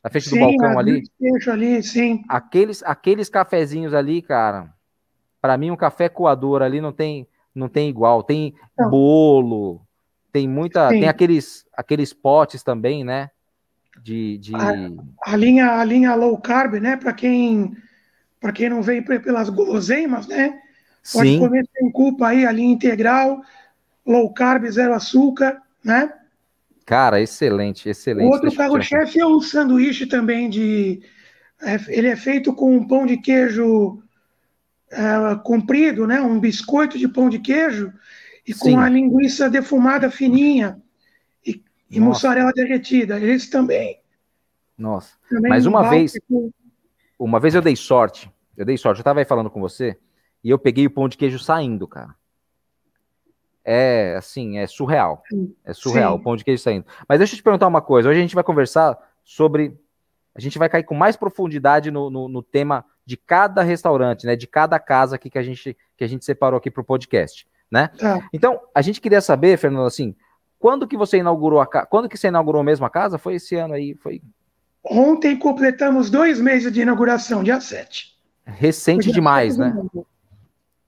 Na 0.02 0.10
frente 0.10 0.28
sim, 0.28 0.38
do 0.38 0.44
balcão 0.44 0.78
ali? 0.78 1.02
ali, 1.50 1.82
sim. 1.82 2.22
Aqueles, 2.28 2.82
aqueles 2.82 3.30
cafezinhos 3.30 3.94
ali, 3.94 4.20
cara. 4.20 4.68
Para 5.40 5.56
mim, 5.56 5.70
um 5.70 5.76
café 5.76 6.10
coador 6.10 6.60
ali 6.60 6.80
não 6.80 6.92
tem, 6.92 7.26
não 7.54 7.68
tem 7.68 7.88
igual. 7.88 8.22
Tem 8.22 8.54
não. 8.78 8.90
bolo, 8.90 9.80
tem 10.34 10.48
muita. 10.48 10.88
Sim. 10.88 10.98
Tem 10.98 11.08
aqueles, 11.08 11.64
aqueles 11.72 12.12
potes 12.12 12.64
também, 12.64 13.04
né? 13.04 13.30
De. 14.02 14.36
de... 14.38 14.52
A, 14.56 15.32
a, 15.32 15.36
linha, 15.36 15.78
a 15.78 15.84
linha 15.84 16.12
low 16.16 16.36
carb, 16.38 16.74
né? 16.80 16.96
Para 16.96 17.12
quem, 17.12 17.76
quem 18.52 18.68
não 18.68 18.82
vem 18.82 19.00
pelas 19.00 19.48
guloseimas, 19.48 20.26
né? 20.26 20.60
Pode 21.12 21.28
Sim. 21.28 21.38
comer 21.38 21.64
sem 21.72 21.88
culpa 21.92 22.28
aí, 22.28 22.44
a 22.44 22.50
linha 22.50 22.72
integral, 22.72 23.42
low 24.04 24.34
carb, 24.34 24.68
zero 24.68 24.92
açúcar, 24.94 25.62
né? 25.84 26.12
Cara, 26.84 27.20
excelente, 27.20 27.88
excelente. 27.88 28.26
outro 28.26 28.52
carro-chefe 28.52 29.20
é 29.20 29.24
o 29.24 29.40
sanduíche 29.40 30.04
também 30.04 30.50
de. 30.50 31.00
É, 31.62 31.78
ele 31.86 32.08
é 32.08 32.16
feito 32.16 32.52
com 32.52 32.76
um 32.76 32.84
pão 32.84 33.06
de 33.06 33.18
queijo 33.18 34.02
é, 34.90 35.36
comprido, 35.44 36.08
né? 36.08 36.20
Um 36.20 36.40
biscoito 36.40 36.98
de 36.98 37.06
pão 37.06 37.28
de 37.30 37.38
queijo 37.38 37.92
e 38.46 38.52
Sim. 38.52 38.72
com 38.72 38.80
a 38.80 38.88
linguiça 38.88 39.48
defumada 39.48 40.10
fininha 40.10 40.80
e, 41.44 41.62
e 41.90 41.98
mussarela 41.98 42.52
derretida. 42.52 43.18
Esse 43.18 43.50
também. 43.50 44.00
Nossa. 44.76 45.16
Também 45.28 45.50
Mas 45.50 45.66
uma 45.66 45.88
vez, 45.88 46.18
com... 46.28 46.50
uma 47.18 47.40
vez 47.40 47.54
eu 47.54 47.62
dei 47.62 47.76
sorte. 47.76 48.30
Eu 48.56 48.64
dei 48.64 48.76
sorte. 48.76 48.98
Eu 48.98 49.02
estava 49.02 49.20
aí 49.20 49.24
falando 49.24 49.50
com 49.50 49.60
você 49.60 49.98
e 50.42 50.50
eu 50.50 50.58
peguei 50.58 50.86
o 50.86 50.90
pão 50.90 51.08
de 51.08 51.16
queijo 51.16 51.38
saindo, 51.38 51.88
cara. 51.88 52.14
É 53.64 54.14
assim, 54.16 54.58
é 54.58 54.66
surreal. 54.66 55.22
É 55.64 55.72
surreal 55.72 56.14
Sim. 56.14 56.20
o 56.20 56.22
pão 56.22 56.36
de 56.36 56.44
queijo 56.44 56.62
saindo. 56.62 56.84
Mas 57.08 57.18
deixa 57.18 57.34
eu 57.34 57.38
te 57.38 57.42
perguntar 57.42 57.66
uma 57.66 57.80
coisa. 57.80 58.10
Hoje 58.10 58.18
a 58.18 58.22
gente 58.22 58.34
vai 58.34 58.44
conversar 58.44 58.98
sobre. 59.24 59.74
A 60.34 60.40
gente 60.40 60.58
vai 60.58 60.68
cair 60.68 60.82
com 60.82 60.94
mais 60.94 61.16
profundidade 61.16 61.90
no, 61.90 62.10
no, 62.10 62.28
no 62.28 62.42
tema 62.42 62.84
de 63.06 63.16
cada 63.16 63.62
restaurante, 63.62 64.26
né? 64.26 64.36
De 64.36 64.46
cada 64.46 64.78
casa 64.78 65.16
aqui 65.16 65.30
que 65.30 65.38
a 65.38 65.42
gente, 65.42 65.76
que 65.96 66.04
a 66.04 66.06
gente 66.06 66.24
separou 66.24 66.58
aqui 66.58 66.70
para 66.70 66.82
o 66.82 66.84
podcast, 66.84 67.46
né? 67.74 67.88
Tá. 67.98 68.20
Então, 68.32 68.60
a 68.72 68.80
gente 68.80 69.00
queria 69.00 69.20
saber, 69.20 69.58
Fernando, 69.58 69.86
assim, 69.86 70.14
quando 70.60 70.86
que 70.86 70.96
você 70.96 71.18
inaugurou 71.18 71.60
a 71.60 71.66
casa? 71.66 71.86
Quando 71.86 72.08
que 72.08 72.16
você 72.16 72.28
inaugurou 72.28 72.62
mesmo 72.62 72.86
a 72.86 72.90
casa? 72.90 73.18
Foi 73.18 73.34
esse 73.34 73.56
ano 73.56 73.74
aí? 73.74 73.96
Foi. 73.96 74.22
Ontem 74.84 75.36
completamos 75.36 76.08
dois 76.08 76.40
meses 76.40 76.72
de 76.72 76.82
inauguração, 76.82 77.42
dia 77.42 77.60
7. 77.60 78.14
Recente 78.46 79.10
demais, 79.10 79.58
né? 79.58 79.74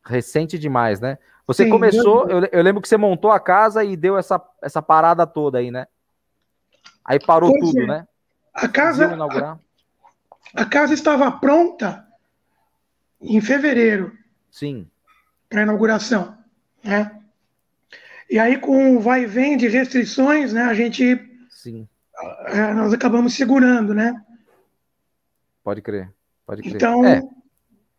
Recente 0.05 0.57
demais, 0.59 1.01
né? 1.01 1.19
Você 1.45 1.65
Sim, 1.65 1.71
começou, 1.71 2.29
eu, 2.29 2.45
eu, 2.53 2.63
lembro 2.63 2.81
que 2.81 2.89
você 2.89 2.97
montou 2.97 3.33
a 3.33 3.41
casa 3.41 3.83
e 3.83 3.97
deu 3.97 4.17
essa, 4.17 4.41
essa 4.63 4.81
parada 4.81 5.27
toda 5.27 5.59
aí, 5.59 5.71
né? 5.71 5.87
Aí 7.05 7.19
parou 7.19 7.51
pois 7.51 7.65
tudo, 7.65 7.83
é. 7.83 7.87
né? 7.87 8.09
A 8.55 8.69
casa, 8.69 9.17
a, 10.55 10.63
a, 10.63 10.65
casa 10.65 10.95
estava 10.95 11.31
pronta 11.33 12.07
em 13.21 13.41
fevereiro. 13.41 14.13
Sim. 14.51 14.89
Para 15.49 15.63
inauguração, 15.63 16.36
né? 16.87 17.19
E 18.29 18.39
aí 18.39 18.59
com 18.59 18.97
o 18.97 19.01
vai 19.01 19.23
e 19.23 19.27
vem 19.27 19.57
de 19.57 19.69
restrições, 19.69 20.53
né? 20.53 20.63
A 20.63 20.75
gente, 20.75 21.19
Sim. 21.49 21.89
É, 22.47 22.73
nós 22.73 22.93
acabamos 22.93 23.35
segurando, 23.35 23.95
né? 23.95 24.15
Pode 25.63 25.83
crer, 25.83 26.13
pode 26.47 26.63
crer. 26.63 26.77
Então, 26.77 27.05
é, 27.05 27.23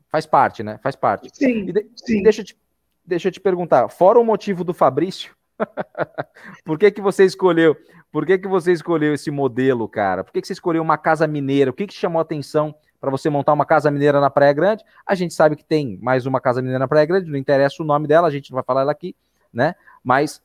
faz 0.09 0.25
parte, 0.25 0.63
né? 0.63 0.79
Faz 0.81 0.95
parte. 0.95 1.29
Sim. 1.33 1.67
E, 1.67 1.73
de, 1.73 1.85
sim. 1.95 2.23
deixa 2.23 2.41
eu 2.41 2.45
te 2.45 2.57
deixa 3.05 3.29
eu 3.29 3.31
te 3.31 3.39
perguntar, 3.39 3.87
fora 3.87 4.19
o 4.19 4.23
motivo 4.23 4.65
do 4.65 4.73
Fabrício, 4.73 5.33
por 6.65 6.77
que 6.77 6.91
que 6.91 6.99
você 6.99 7.23
escolheu, 7.23 7.75
por 8.11 8.25
que 8.25 8.37
que 8.37 8.47
você 8.49 8.73
escolheu 8.73 9.13
esse 9.13 9.31
modelo, 9.31 9.87
cara? 9.87 10.25
Por 10.25 10.33
que 10.33 10.41
que 10.41 10.47
você 10.47 10.53
escolheu 10.53 10.83
uma 10.83 10.97
casa 10.97 11.25
mineira? 11.25 11.71
O 11.71 11.73
que 11.73 11.87
que 11.87 11.93
chamou 11.93 12.19
a 12.19 12.23
atenção 12.23 12.75
para 12.99 13.11
você 13.11 13.29
montar 13.29 13.53
uma 13.53 13.65
casa 13.65 13.91
mineira 13.91 14.19
na 14.19 14.29
Praia 14.29 14.53
Grande? 14.53 14.83
A 15.05 15.15
gente 15.15 15.33
sabe 15.33 15.55
que 15.55 15.63
tem 15.63 15.97
mais 16.01 16.25
uma 16.25 16.41
casa 16.41 16.61
mineira 16.61 16.79
na 16.79 16.87
Praia 16.87 17.05
Grande, 17.05 17.29
não 17.29 17.37
interessa 17.37 17.81
o 17.81 17.85
nome 17.85 18.07
dela, 18.07 18.27
a 18.27 18.31
gente 18.31 18.51
não 18.51 18.55
vai 18.55 18.63
falar 18.63 18.81
ela 18.81 18.91
aqui, 18.91 19.15
né? 19.53 19.75
Mas 20.03 20.41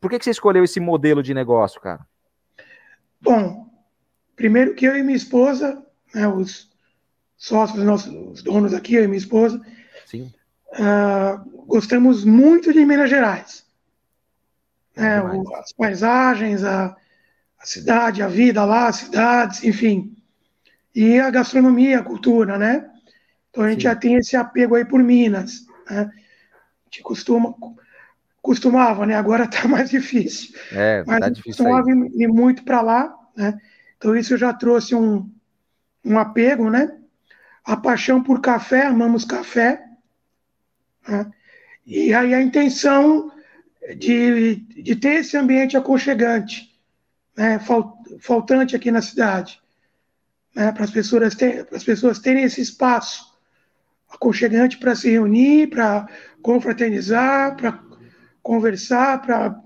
por 0.00 0.10
que 0.10 0.18
que 0.18 0.24
você 0.24 0.30
escolheu 0.30 0.64
esse 0.64 0.80
modelo 0.80 1.22
de 1.22 1.32
negócio, 1.32 1.80
cara? 1.80 2.06
Bom, 3.20 3.68
primeiro 4.34 4.74
que 4.74 4.84
eu 4.84 4.96
e 4.96 5.02
minha 5.02 5.16
esposa, 5.16 5.80
né, 6.14 6.26
os 6.26 6.70
sócios, 7.36 7.82
nossos, 7.84 8.12
os 8.12 8.42
donos 8.42 8.74
aqui, 8.74 8.94
eu 8.94 9.04
e 9.04 9.06
minha 9.06 9.18
esposa, 9.18 9.60
Sim. 10.12 10.30
Uh, 10.72 11.66
gostamos 11.66 12.24
muito 12.24 12.72
de 12.72 12.84
Minas 12.84 13.08
Gerais. 13.08 13.64
É, 14.94 15.20
o, 15.22 15.54
as 15.56 15.72
paisagens, 15.72 16.62
a, 16.64 16.94
a, 17.58 17.66
cidade, 17.66 18.22
a 18.22 18.28
vida 18.28 18.62
lá, 18.64 18.88
as 18.88 18.96
cidades, 18.96 19.64
enfim. 19.64 20.14
E 20.94 21.18
a 21.18 21.30
gastronomia, 21.30 22.00
a 22.00 22.04
cultura, 22.04 22.58
né? 22.58 22.90
Então 23.50 23.64
a 23.64 23.70
gente 23.70 23.80
Sim. 23.80 23.88
já 23.88 23.96
tem 23.96 24.14
esse 24.16 24.36
apego 24.36 24.74
aí 24.74 24.84
por 24.84 25.02
Minas. 25.02 25.66
Né? 25.88 26.10
A 26.10 26.84
gente 26.84 27.02
costuma, 27.02 27.54
costumava, 28.40 29.06
né? 29.06 29.14
Agora 29.14 29.44
está 29.44 29.66
mais 29.68 29.90
difícil. 29.90 30.54
É, 30.72 31.04
Mas 31.06 31.20
tá 31.20 31.28
difícil. 31.28 31.64
Costumava 31.64 31.90
ir 31.90 32.28
muito 32.28 32.64
para 32.64 32.82
lá, 32.82 33.14
né? 33.36 33.58
Então 33.96 34.16
isso 34.16 34.36
já 34.36 34.52
trouxe 34.52 34.94
um, 34.94 35.30
um 36.04 36.18
apego, 36.18 36.68
né? 36.68 36.98
A 37.64 37.76
paixão 37.76 38.22
por 38.22 38.40
café, 38.40 38.86
amamos 38.86 39.24
café. 39.24 39.84
Né? 41.06 41.30
E 41.86 42.12
aí 42.12 42.34
a 42.34 42.42
intenção 42.42 43.30
de, 43.96 44.56
de 44.56 44.96
ter 44.96 45.20
esse 45.20 45.36
ambiente 45.36 45.76
aconchegante, 45.76 46.70
né? 47.36 47.60
faltante 48.20 48.74
aqui 48.74 48.90
na 48.90 49.02
cidade, 49.02 49.61
né? 50.54 50.72
para 50.72 50.84
as 50.84 50.90
pessoas, 50.90 51.34
ter, 51.34 51.66
as 51.72 51.84
pessoas 51.84 52.18
terem 52.18 52.44
esse 52.44 52.60
espaço 52.60 53.32
aconchegante 54.08 54.78
para 54.78 54.94
se 54.94 55.10
reunir, 55.10 55.68
para 55.68 56.06
confraternizar, 56.42 57.56
para 57.56 57.80
conversar, 58.42 59.22
para 59.22 59.58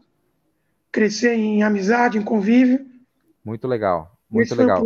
crescer 0.93 1.35
em 1.35 1.63
amizade, 1.63 2.19
em 2.19 2.23
convívio. 2.23 2.87
Muito 3.45 3.67
legal, 3.67 4.17
muito 4.31 4.47
Esse 4.47 4.55
legal. 4.55 4.83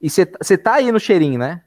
E 0.00 0.08
você 0.08 0.56
tá 0.56 0.74
aí 0.74 0.92
no 0.92 1.00
cheirinho, 1.00 1.38
né? 1.38 1.62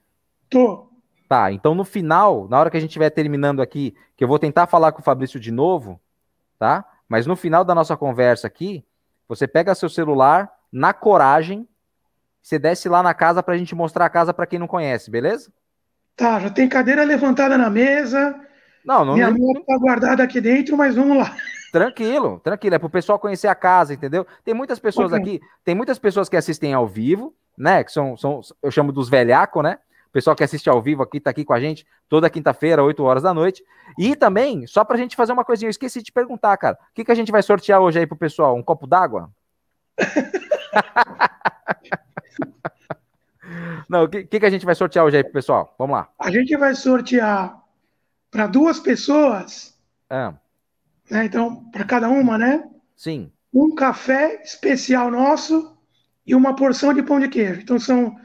Tô. 0.49 0.89
Tá, 1.27 1.51
então 1.51 1.73
no 1.73 1.85
final, 1.85 2.47
na 2.49 2.59
hora 2.59 2.69
que 2.69 2.77
a 2.77 2.79
gente 2.79 2.89
estiver 2.89 3.09
terminando 3.09 3.61
aqui, 3.61 3.95
que 4.17 4.23
eu 4.23 4.27
vou 4.27 4.37
tentar 4.37 4.67
falar 4.67 4.91
com 4.91 5.01
o 5.01 5.03
Fabrício 5.03 5.39
de 5.39 5.51
novo, 5.51 5.99
tá? 6.59 6.85
Mas 7.07 7.25
no 7.25 7.35
final 7.35 7.63
da 7.63 7.73
nossa 7.73 7.95
conversa 7.95 8.47
aqui, 8.47 8.85
você 9.27 9.47
pega 9.47 9.73
seu 9.73 9.89
celular, 9.89 10.51
na 10.71 10.93
coragem, 10.93 11.67
você 12.41 12.57
desce 12.57 12.89
lá 12.89 13.03
na 13.03 13.13
casa 13.13 13.43
pra 13.43 13.57
gente 13.57 13.75
mostrar 13.75 14.05
a 14.05 14.09
casa 14.09 14.33
para 14.33 14.45
quem 14.45 14.59
não 14.59 14.67
conhece, 14.67 15.11
beleza? 15.11 15.51
Tá, 16.15 16.39
já 16.39 16.49
tem 16.49 16.67
cadeira 16.67 17.03
levantada 17.03 17.57
na 17.57 17.69
mesa. 17.69 18.35
Não, 18.85 19.05
não. 19.05 19.13
Minha 19.13 19.31
moto 19.31 19.63
tá 19.65 19.77
guardada 19.77 20.23
aqui 20.23 20.41
dentro, 20.41 20.75
mas 20.75 20.95
vamos 20.95 21.17
lá. 21.17 21.35
Tranquilo, 21.71 22.41
tranquilo. 22.43 22.75
É 22.75 22.79
pro 22.79 22.89
pessoal 22.89 23.19
conhecer 23.19 23.47
a 23.47 23.55
casa, 23.55 23.93
entendeu? 23.93 24.25
Tem 24.43 24.53
muitas 24.53 24.79
pessoas 24.79 25.13
okay. 25.13 25.21
aqui, 25.21 25.41
tem 25.63 25.73
muitas 25.73 25.97
pessoas 25.97 26.27
que 26.27 26.35
assistem 26.35 26.73
ao 26.73 26.87
vivo, 26.87 27.33
né? 27.57 27.83
Que 27.83 27.91
são, 27.91 28.17
são 28.17 28.41
eu 28.61 28.71
chamo 28.71 28.91
dos 28.91 29.07
velhacos, 29.07 29.63
né? 29.63 29.77
O 30.09 30.11
pessoal 30.11 30.35
que 30.35 30.43
assiste 30.43 30.69
ao 30.69 30.81
vivo 30.81 31.01
aqui, 31.01 31.19
está 31.19 31.29
aqui 31.29 31.45
com 31.45 31.53
a 31.53 31.59
gente 31.59 31.87
toda 32.09 32.29
quinta-feira, 32.29 32.83
8 32.83 33.01
horas 33.01 33.23
da 33.23 33.33
noite. 33.33 33.63
E 33.97 34.17
também, 34.17 34.67
só 34.67 34.83
para 34.83 34.97
a 34.97 34.99
gente 34.99 35.15
fazer 35.15 35.31
uma 35.31 35.45
coisinha, 35.45 35.67
eu 35.67 35.71
esqueci 35.71 36.03
de 36.03 36.11
perguntar, 36.11 36.57
cara. 36.57 36.75
O 36.75 36.93
que, 36.93 37.05
que 37.05 37.11
a 37.11 37.15
gente 37.15 37.31
vai 37.31 37.41
sortear 37.41 37.79
hoje 37.79 37.99
aí 37.99 38.05
pro 38.05 38.17
pessoal? 38.17 38.57
Um 38.57 38.63
copo 38.63 38.85
d'água? 38.85 39.31
Não, 43.89 44.03
o 44.03 44.09
que, 44.09 44.23
que, 44.23 44.39
que 44.39 44.45
a 44.45 44.49
gente 44.49 44.65
vai 44.65 44.75
sortear 44.75 45.05
hoje 45.05 45.17
aí 45.17 45.23
pessoal? 45.23 45.75
Vamos 45.77 45.95
lá. 45.95 46.09
A 46.19 46.31
gente 46.31 46.55
vai 46.55 46.73
sortear 46.75 47.61
para 48.29 48.47
duas 48.47 48.79
pessoas. 48.79 49.77
É. 50.09 50.33
Né, 51.09 51.25
então, 51.25 51.65
para 51.71 51.83
cada 51.83 52.09
uma, 52.09 52.37
né? 52.37 52.69
Sim. 52.95 53.31
Um 53.53 53.75
café 53.75 54.41
especial 54.43 55.11
nosso 55.11 55.77
e 56.25 56.33
uma 56.33 56.55
porção 56.55 56.93
de 56.93 57.03
pão 57.03 57.19
de 57.19 57.27
queijo. 57.27 57.59
Então, 57.59 57.77
são 57.77 58.15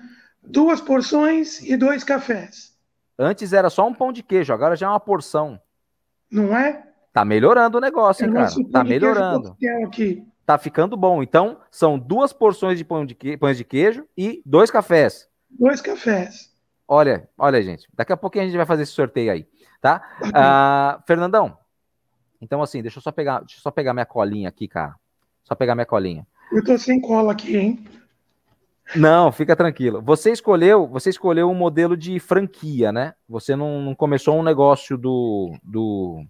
duas 0.42 0.80
porções 0.80 1.60
e 1.62 1.76
dois 1.76 2.04
cafés. 2.04 2.76
Antes 3.18 3.52
era 3.52 3.70
só 3.70 3.86
um 3.86 3.94
pão 3.94 4.12
de 4.12 4.22
queijo, 4.22 4.52
agora 4.52 4.76
já 4.76 4.86
é 4.86 4.90
uma 4.90 5.00
porção. 5.00 5.60
Não 6.30 6.56
é? 6.56 6.86
Tá 7.12 7.24
melhorando 7.24 7.78
o 7.78 7.80
negócio, 7.80 8.26
hein, 8.26 8.32
cara? 8.32 8.50
Tá 8.70 8.84
melhorando. 8.84 9.56
Aqui. 9.84 10.22
Tá 10.46 10.56
ficando 10.56 10.96
bom. 10.96 11.22
Então, 11.22 11.58
são 11.70 11.98
duas 11.98 12.32
porções 12.32 12.78
de 12.78 12.84
pão 12.84 13.04
de 13.04 13.14
que... 13.14 13.36
pães 13.36 13.58
de 13.58 13.64
queijo 13.64 14.06
e 14.16 14.40
dois 14.46 14.70
cafés. 14.70 15.28
Dois 15.50 15.80
cafés. 15.80 16.54
Olha, 16.88 17.28
olha, 17.36 17.60
gente. 17.60 17.88
Daqui 17.92 18.12
a 18.12 18.16
pouquinho 18.16 18.44
a 18.44 18.46
gente 18.46 18.56
vai 18.56 18.66
fazer 18.66 18.84
esse 18.84 18.92
sorteio 18.92 19.32
aí, 19.32 19.46
tá? 19.80 20.02
Uh, 20.22 21.02
Fernandão, 21.04 21.58
então 22.40 22.62
assim, 22.62 22.82
deixa 22.82 22.98
eu 22.98 23.02
só 23.02 23.10
pegar, 23.10 23.40
deixa 23.40 23.56
eu 23.56 23.62
só 23.62 23.70
pegar 23.70 23.92
minha 23.92 24.06
colinha 24.06 24.48
aqui, 24.48 24.68
cara. 24.68 24.94
Só 25.42 25.54
pegar 25.54 25.74
minha 25.74 25.86
colinha. 25.86 26.26
Eu 26.52 26.62
tô 26.62 26.78
sem 26.78 27.00
cola 27.00 27.32
aqui, 27.32 27.56
hein? 27.56 27.84
Não, 28.94 29.32
fica 29.32 29.56
tranquilo. 29.56 30.00
Você 30.00 30.30
escolheu, 30.30 30.86
você 30.86 31.10
escolheu 31.10 31.50
um 31.50 31.54
modelo 31.54 31.96
de 31.96 32.20
franquia, 32.20 32.92
né? 32.92 33.14
Você 33.28 33.56
não, 33.56 33.80
não 33.82 33.94
começou 33.94 34.38
um 34.38 34.44
negócio 34.44 34.96
do, 34.96 35.56
do, 35.62 36.24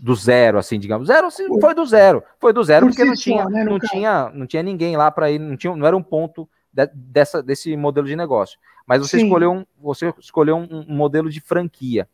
do 0.00 0.14
zero, 0.14 0.58
assim, 0.58 0.78
digamos. 0.78 1.08
Zero, 1.08 1.26
assim, 1.26 1.46
foi 1.60 1.74
do 1.74 1.84
zero. 1.84 2.22
Foi 2.38 2.52
do 2.52 2.62
zero 2.62 2.86
porque 2.86 3.04
não 3.04 3.14
tinha, 3.14 3.44
né, 3.46 3.64
não 3.64 3.78
tinha, 3.78 4.30
não 4.30 4.46
tinha 4.46 4.62
ninguém 4.62 4.96
lá 4.96 5.10
para 5.10 5.30
ir, 5.30 5.38
não 5.38 5.56
tinha, 5.56 5.74
não 5.74 5.86
era 5.86 5.96
um 5.96 6.02
ponto 6.02 6.48
de, 6.72 6.86
dessa, 6.94 7.42
desse 7.42 7.76
modelo 7.76 8.06
de 8.06 8.16
negócio. 8.16 8.58
Mas 8.86 9.00
você 9.00 9.18
Sim. 9.18 9.24
escolheu 9.24 9.52
um, 9.52 9.66
você 9.80 10.12
escolheu 10.18 10.56
um, 10.56 10.84
um, 10.88 10.96
modelo 10.96 11.30
de 11.30 11.40
franquia. 11.40 12.08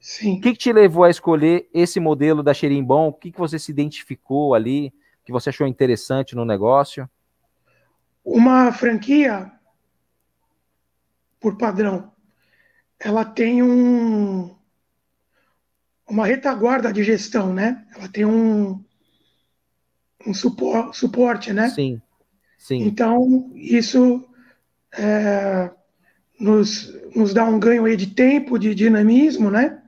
Sim. 0.00 0.38
O 0.38 0.40
que, 0.40 0.52
que, 0.52 0.58
te 0.58 0.72
levou 0.72 1.04
a 1.04 1.10
escolher 1.10 1.68
esse 1.72 1.98
modelo 2.00 2.42
da 2.42 2.54
Xerimbom? 2.54 3.08
O 3.08 3.12
que, 3.12 3.32
que 3.32 3.38
você 3.38 3.58
se 3.58 3.70
identificou 3.70 4.54
ali? 4.54 4.92
Que 5.24 5.32
você 5.32 5.50
achou 5.50 5.66
interessante 5.66 6.36
no 6.36 6.44
negócio? 6.44 7.08
Uma 8.24 8.72
franquia, 8.72 9.52
por 11.40 11.56
padrão, 11.56 12.12
ela 12.98 13.24
tem 13.24 13.62
um, 13.62 14.55
uma 16.08 16.26
retaguarda 16.26 16.92
de 16.92 17.02
gestão, 17.02 17.52
né? 17.52 17.84
Ela 17.94 18.08
tem 18.08 18.24
um, 18.24 18.82
um 20.26 20.32
supor, 20.32 20.94
suporte, 20.94 21.52
né? 21.52 21.68
Sim, 21.70 22.00
sim. 22.58 22.82
Então, 22.82 23.50
isso 23.54 24.24
é, 24.96 25.70
nos, 26.38 26.94
nos 27.14 27.34
dá 27.34 27.44
um 27.44 27.58
ganho 27.58 27.84
aí 27.84 27.96
de 27.96 28.08
tempo, 28.08 28.58
de 28.58 28.74
dinamismo, 28.74 29.50
né? 29.50 29.82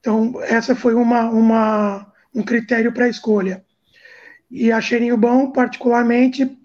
Então, 0.00 0.40
essa 0.42 0.74
foi 0.74 0.94
uma, 0.94 1.28
uma, 1.28 2.12
um 2.34 2.42
critério 2.42 2.92
para 2.92 3.04
a 3.04 3.08
escolha. 3.08 3.64
E 4.50 4.72
a 4.72 4.80
Cheirinho 4.80 5.16
Bom, 5.16 5.50
particularmente, 5.50 6.58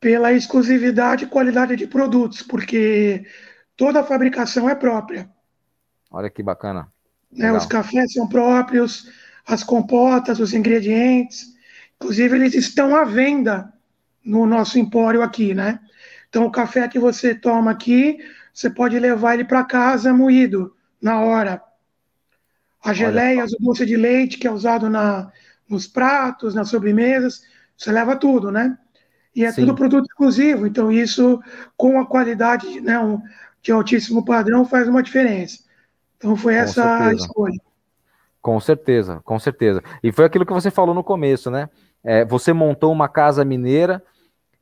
pela 0.00 0.32
exclusividade 0.32 1.24
e 1.24 1.28
qualidade 1.28 1.76
de 1.76 1.86
produtos, 1.86 2.42
porque 2.42 3.26
toda 3.76 4.00
a 4.00 4.04
fabricação 4.04 4.68
é 4.68 4.74
própria. 4.74 5.28
Olha 6.10 6.30
que 6.30 6.42
bacana. 6.42 6.90
Né, 7.30 7.52
os 7.52 7.66
cafés 7.66 8.12
são 8.12 8.26
próprios, 8.26 9.10
as 9.46 9.62
compotas, 9.62 10.40
os 10.40 10.54
ingredientes. 10.54 11.54
Inclusive, 11.96 12.36
eles 12.36 12.54
estão 12.54 12.96
à 12.96 13.04
venda 13.04 13.72
no 14.24 14.46
nosso 14.46 14.78
empório 14.78 15.22
aqui, 15.22 15.54
né? 15.54 15.80
Então, 16.28 16.44
o 16.44 16.50
café 16.50 16.86
que 16.88 16.98
você 16.98 17.34
toma 17.34 17.70
aqui, 17.70 18.18
você 18.52 18.68
pode 18.68 18.98
levar 18.98 19.34
ele 19.34 19.44
para 19.44 19.64
casa 19.64 20.12
moído, 20.12 20.74
na 21.00 21.20
hora. 21.20 21.62
As 22.82 22.96
geleias, 22.96 23.52
o 23.52 23.56
doce 23.60 23.84
de 23.84 23.96
leite 23.96 24.38
que 24.38 24.46
é 24.46 24.50
usado 24.50 24.88
na, 24.88 25.30
nos 25.68 25.86
pratos, 25.86 26.54
nas 26.54 26.68
sobremesas, 26.68 27.42
você 27.76 27.92
leva 27.92 28.16
tudo, 28.16 28.50
né? 28.50 28.76
E 29.34 29.44
é 29.44 29.52
Sim. 29.52 29.62
tudo 29.62 29.74
produto 29.74 30.06
exclusivo, 30.06 30.66
então 30.66 30.90
isso, 30.90 31.40
com 31.76 32.00
a 32.00 32.06
qualidade 32.06 32.80
né, 32.80 32.98
um, 32.98 33.20
de 33.62 33.70
altíssimo 33.70 34.24
padrão, 34.24 34.64
faz 34.64 34.88
uma 34.88 35.02
diferença. 35.02 35.60
Então 36.18 36.36
foi 36.36 36.54
com 36.54 36.60
essa 36.60 36.82
certeza. 36.82 37.08
a 37.08 37.12
escolha. 37.14 37.60
Com 38.42 38.60
certeza, 38.60 39.20
com 39.24 39.38
certeza. 39.38 39.82
E 40.02 40.12
foi 40.12 40.24
aquilo 40.24 40.44
que 40.44 40.52
você 40.52 40.70
falou 40.70 40.94
no 40.94 41.02
começo, 41.02 41.50
né? 41.50 41.68
É, 42.04 42.24
você 42.24 42.52
montou 42.52 42.92
uma 42.92 43.08
casa 43.08 43.44
mineira, 43.44 44.02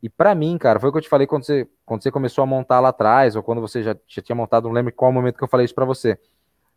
e 0.03 0.09
para 0.09 0.35
mim, 0.35 0.57
cara, 0.59 0.79
foi 0.79 0.89
o 0.89 0.93
que 0.93 0.99
eu 0.99 1.03
te 1.03 1.09
falei 1.09 1.27
quando 1.27 1.45
você, 1.45 1.67
quando 1.85 2.03
você 2.03 2.11
começou 2.11 2.43
a 2.43 2.47
montar 2.47 2.81
lá 2.81 2.91
atrás, 2.91 3.35
ou 3.35 3.43
quando 3.43 3.61
você 3.61 3.83
já, 3.83 3.97
já 4.07 4.23
tinha 4.23 4.37
montado, 4.37 4.69
não 4.69 4.73
lembro 4.73 4.93
qual 4.93 5.11
momento 5.11 5.37
que 5.37 5.45
eu 5.45 5.49
falei 5.49 5.65
isso 5.65 5.75
para 5.75 5.85
você. 5.85 6.19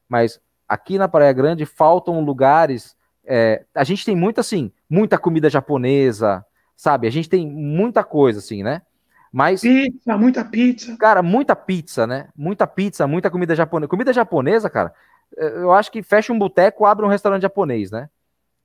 Mas 0.08 0.42
aqui 0.68 0.98
na 0.98 1.08
Praia 1.08 1.34
Grande 1.34 1.66
faltam 1.66 2.20
lugares. 2.22 2.96
É, 3.24 3.66
a 3.76 3.84
gente 3.84 4.06
tem 4.06 4.16
muito 4.16 4.40
assim, 4.40 4.72
muita 4.90 5.18
comida 5.18 5.50
japonesa, 5.50 6.44
sabe? 6.76 7.08
A 7.08 7.12
gente 7.12 7.30
tem 7.30 7.46
muita 7.48 8.04
coisa 8.04 8.40
assim, 8.40 8.64
né? 8.64 8.82
Mas. 9.32 9.62
Pizza, 9.62 10.18
muita 10.18 10.44
pizza. 10.44 10.98
Cara, 10.98 11.22
muita 11.22 11.56
pizza, 11.56 12.08
né? 12.08 12.30
Muita 12.36 12.66
pizza, 12.66 13.08
muita 13.08 13.30
comida 13.30 13.56
japonesa. 13.56 13.90
Comida 13.90 14.14
japonesa, 14.14 14.70
cara, 14.70 14.94
é, 15.38 15.48
eu 15.58 15.72
acho 15.72 15.92
que 15.92 16.02
fecha 16.02 16.34
um 16.34 16.40
boteco, 16.40 16.86
abre 16.86 17.06
um 17.06 17.10
restaurante 17.10 17.44
japonês, 17.44 17.92
né? 17.92 18.10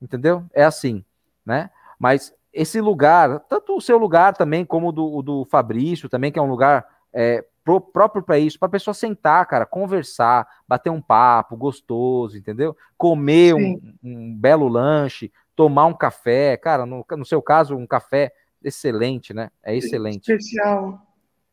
Entendeu? 0.01 0.43
É 0.53 0.63
assim, 0.63 1.03
né? 1.45 1.69
Mas 1.99 2.33
esse 2.51 2.79
lugar, 2.79 3.39
tanto 3.41 3.75
o 3.75 3.81
seu 3.81 3.97
lugar 3.97 4.33
também, 4.33 4.65
como 4.65 4.89
o 4.89 4.91
do, 4.91 5.21
do 5.21 5.45
Fabrício 5.45 6.09
também, 6.09 6.31
que 6.31 6.39
é 6.39 6.41
um 6.41 6.49
lugar 6.49 6.85
é, 7.13 7.43
pro, 7.63 7.81
próprio 7.81 8.23
para 8.23 8.39
isso, 8.39 8.57
para 8.57 8.67
a 8.67 8.71
pessoa 8.71 8.93
sentar, 8.93 9.45
cara, 9.45 9.65
conversar, 9.65 10.47
bater 10.67 10.89
um 10.89 11.01
papo 11.01 11.57
gostoso, 11.57 12.37
entendeu? 12.37 12.77
Comer 12.97 13.55
um, 13.55 13.81
um, 14.03 14.35
belo 14.37 14.67
lanche, 14.67 15.31
tomar 15.55 15.85
um 15.85 15.93
café, 15.93 16.55
cara, 16.55 16.85
no, 16.85 17.05
no 17.09 17.25
seu 17.25 17.41
caso, 17.41 17.75
um 17.75 17.87
café 17.87 18.31
excelente, 18.65 19.33
né? 19.33 19.49
É 19.63 19.75
excelente. 19.75 20.31
Especial. 20.31 21.01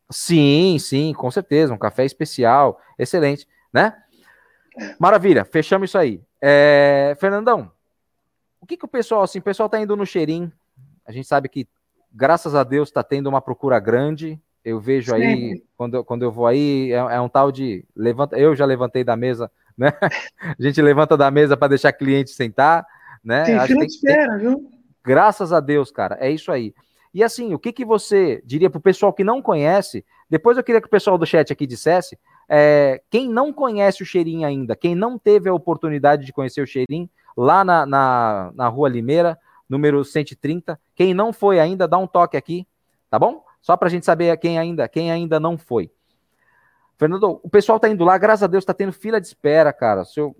Sim, 0.09 0.77
sim, 0.79 1.13
com 1.13 1.31
certeza, 1.31 1.73
um 1.73 1.77
café 1.77 2.05
especial, 2.05 2.79
excelente, 2.99 3.47
né? 3.71 3.95
Maravilha, 4.99 5.45
fechamos 5.45 5.89
isso 5.89 5.97
aí. 5.97 6.21
É, 6.41 7.15
Fernandão, 7.19 7.71
o 8.59 8.65
que, 8.65 8.77
que 8.77 8.85
o 8.85 8.87
pessoal, 8.87 9.23
assim, 9.23 9.39
o 9.39 9.43
pessoal 9.43 9.69
tá 9.69 9.79
indo 9.79 9.95
no 9.95 10.05
cheirinho, 10.05 10.51
a 11.05 11.11
gente 11.11 11.27
sabe 11.27 11.49
que, 11.49 11.67
graças 12.11 12.55
a 12.55 12.63
Deus, 12.63 12.89
está 12.89 13.03
tendo 13.03 13.27
uma 13.27 13.41
procura 13.41 13.79
grande, 13.79 14.39
eu 14.63 14.79
vejo 14.79 15.15
Sim. 15.15 15.21
aí, 15.21 15.63
quando, 15.75 15.95
eu, 15.95 16.03
quando 16.03 16.23
eu 16.23 16.31
vou 16.31 16.47
aí, 16.47 16.91
é, 16.91 16.95
é, 16.95 17.21
um 17.21 17.29
tal 17.29 17.51
de, 17.51 17.85
levanta, 17.95 18.37
eu 18.37 18.55
já 18.55 18.65
levantei 18.65 19.03
da 19.03 19.15
mesa, 19.15 19.51
né? 19.77 19.91
A 20.39 20.61
gente 20.61 20.81
levanta 20.81 21.17
da 21.17 21.29
mesa 21.29 21.57
para 21.57 21.69
deixar 21.69 21.91
cliente 21.91 22.31
sentar, 22.31 22.85
né? 23.23 23.43
Tem 23.43 23.59
fila 23.61 23.85
de 23.85 23.93
espera, 23.93 24.37
viu? 24.37 24.69
Graças 25.03 25.51
a 25.51 25.59
Deus, 25.59 25.91
cara, 25.91 26.17
é 26.19 26.31
isso 26.31 26.51
aí. 26.51 26.73
E 27.13 27.23
assim, 27.23 27.53
o 27.53 27.59
que, 27.59 27.71
que 27.71 27.85
você 27.85 28.41
diria 28.43 28.69
para 28.69 28.79
o 28.79 28.81
pessoal 28.81 29.13
que 29.13 29.23
não 29.23 29.41
conhece? 29.41 30.03
Depois 30.29 30.57
eu 30.57 30.63
queria 30.63 30.81
que 30.81 30.87
o 30.87 30.89
pessoal 30.89 31.17
do 31.17 31.25
chat 31.25 31.53
aqui 31.53 31.67
dissesse. 31.67 32.17
É, 32.49 33.01
quem 33.09 33.29
não 33.29 33.53
conhece 33.53 34.01
o 34.01 34.05
Cheirinho 34.05 34.47
ainda, 34.47 34.75
quem 34.75 34.95
não 34.95 35.17
teve 35.17 35.47
a 35.47 35.53
oportunidade 35.53 36.25
de 36.25 36.33
conhecer 36.33 36.61
o 36.61 36.67
Cheirinho, 36.67 37.09
lá 37.37 37.63
na, 37.63 37.85
na, 37.85 38.51
na 38.55 38.67
Rua 38.67 38.89
Limeira, 38.89 39.37
número 39.69 40.03
130, 40.03 40.79
quem 40.95 41.13
não 41.13 41.31
foi 41.31 41.59
ainda, 41.59 41.87
dá 41.87 41.97
um 41.97 42.07
toque 42.07 42.35
aqui, 42.35 42.67
tá 43.09 43.17
bom? 43.17 43.43
Só 43.61 43.77
para 43.77 43.87
a 43.87 43.91
gente 43.91 44.05
saber 44.05 44.35
quem 44.37 44.57
ainda, 44.57 44.87
quem 44.87 45.11
ainda 45.11 45.39
não 45.39 45.57
foi. 45.57 45.91
Fernando, 46.97 47.39
o 47.43 47.49
pessoal 47.49 47.79
tá 47.79 47.89
indo 47.89 48.03
lá, 48.03 48.17
graças 48.17 48.43
a 48.43 48.47
Deus, 48.47 48.65
tá 48.65 48.73
tendo 48.73 48.91
fila 48.91 49.19
de 49.19 49.27
espera, 49.27 49.71
cara. 49.71 50.03
Seu, 50.03 50.35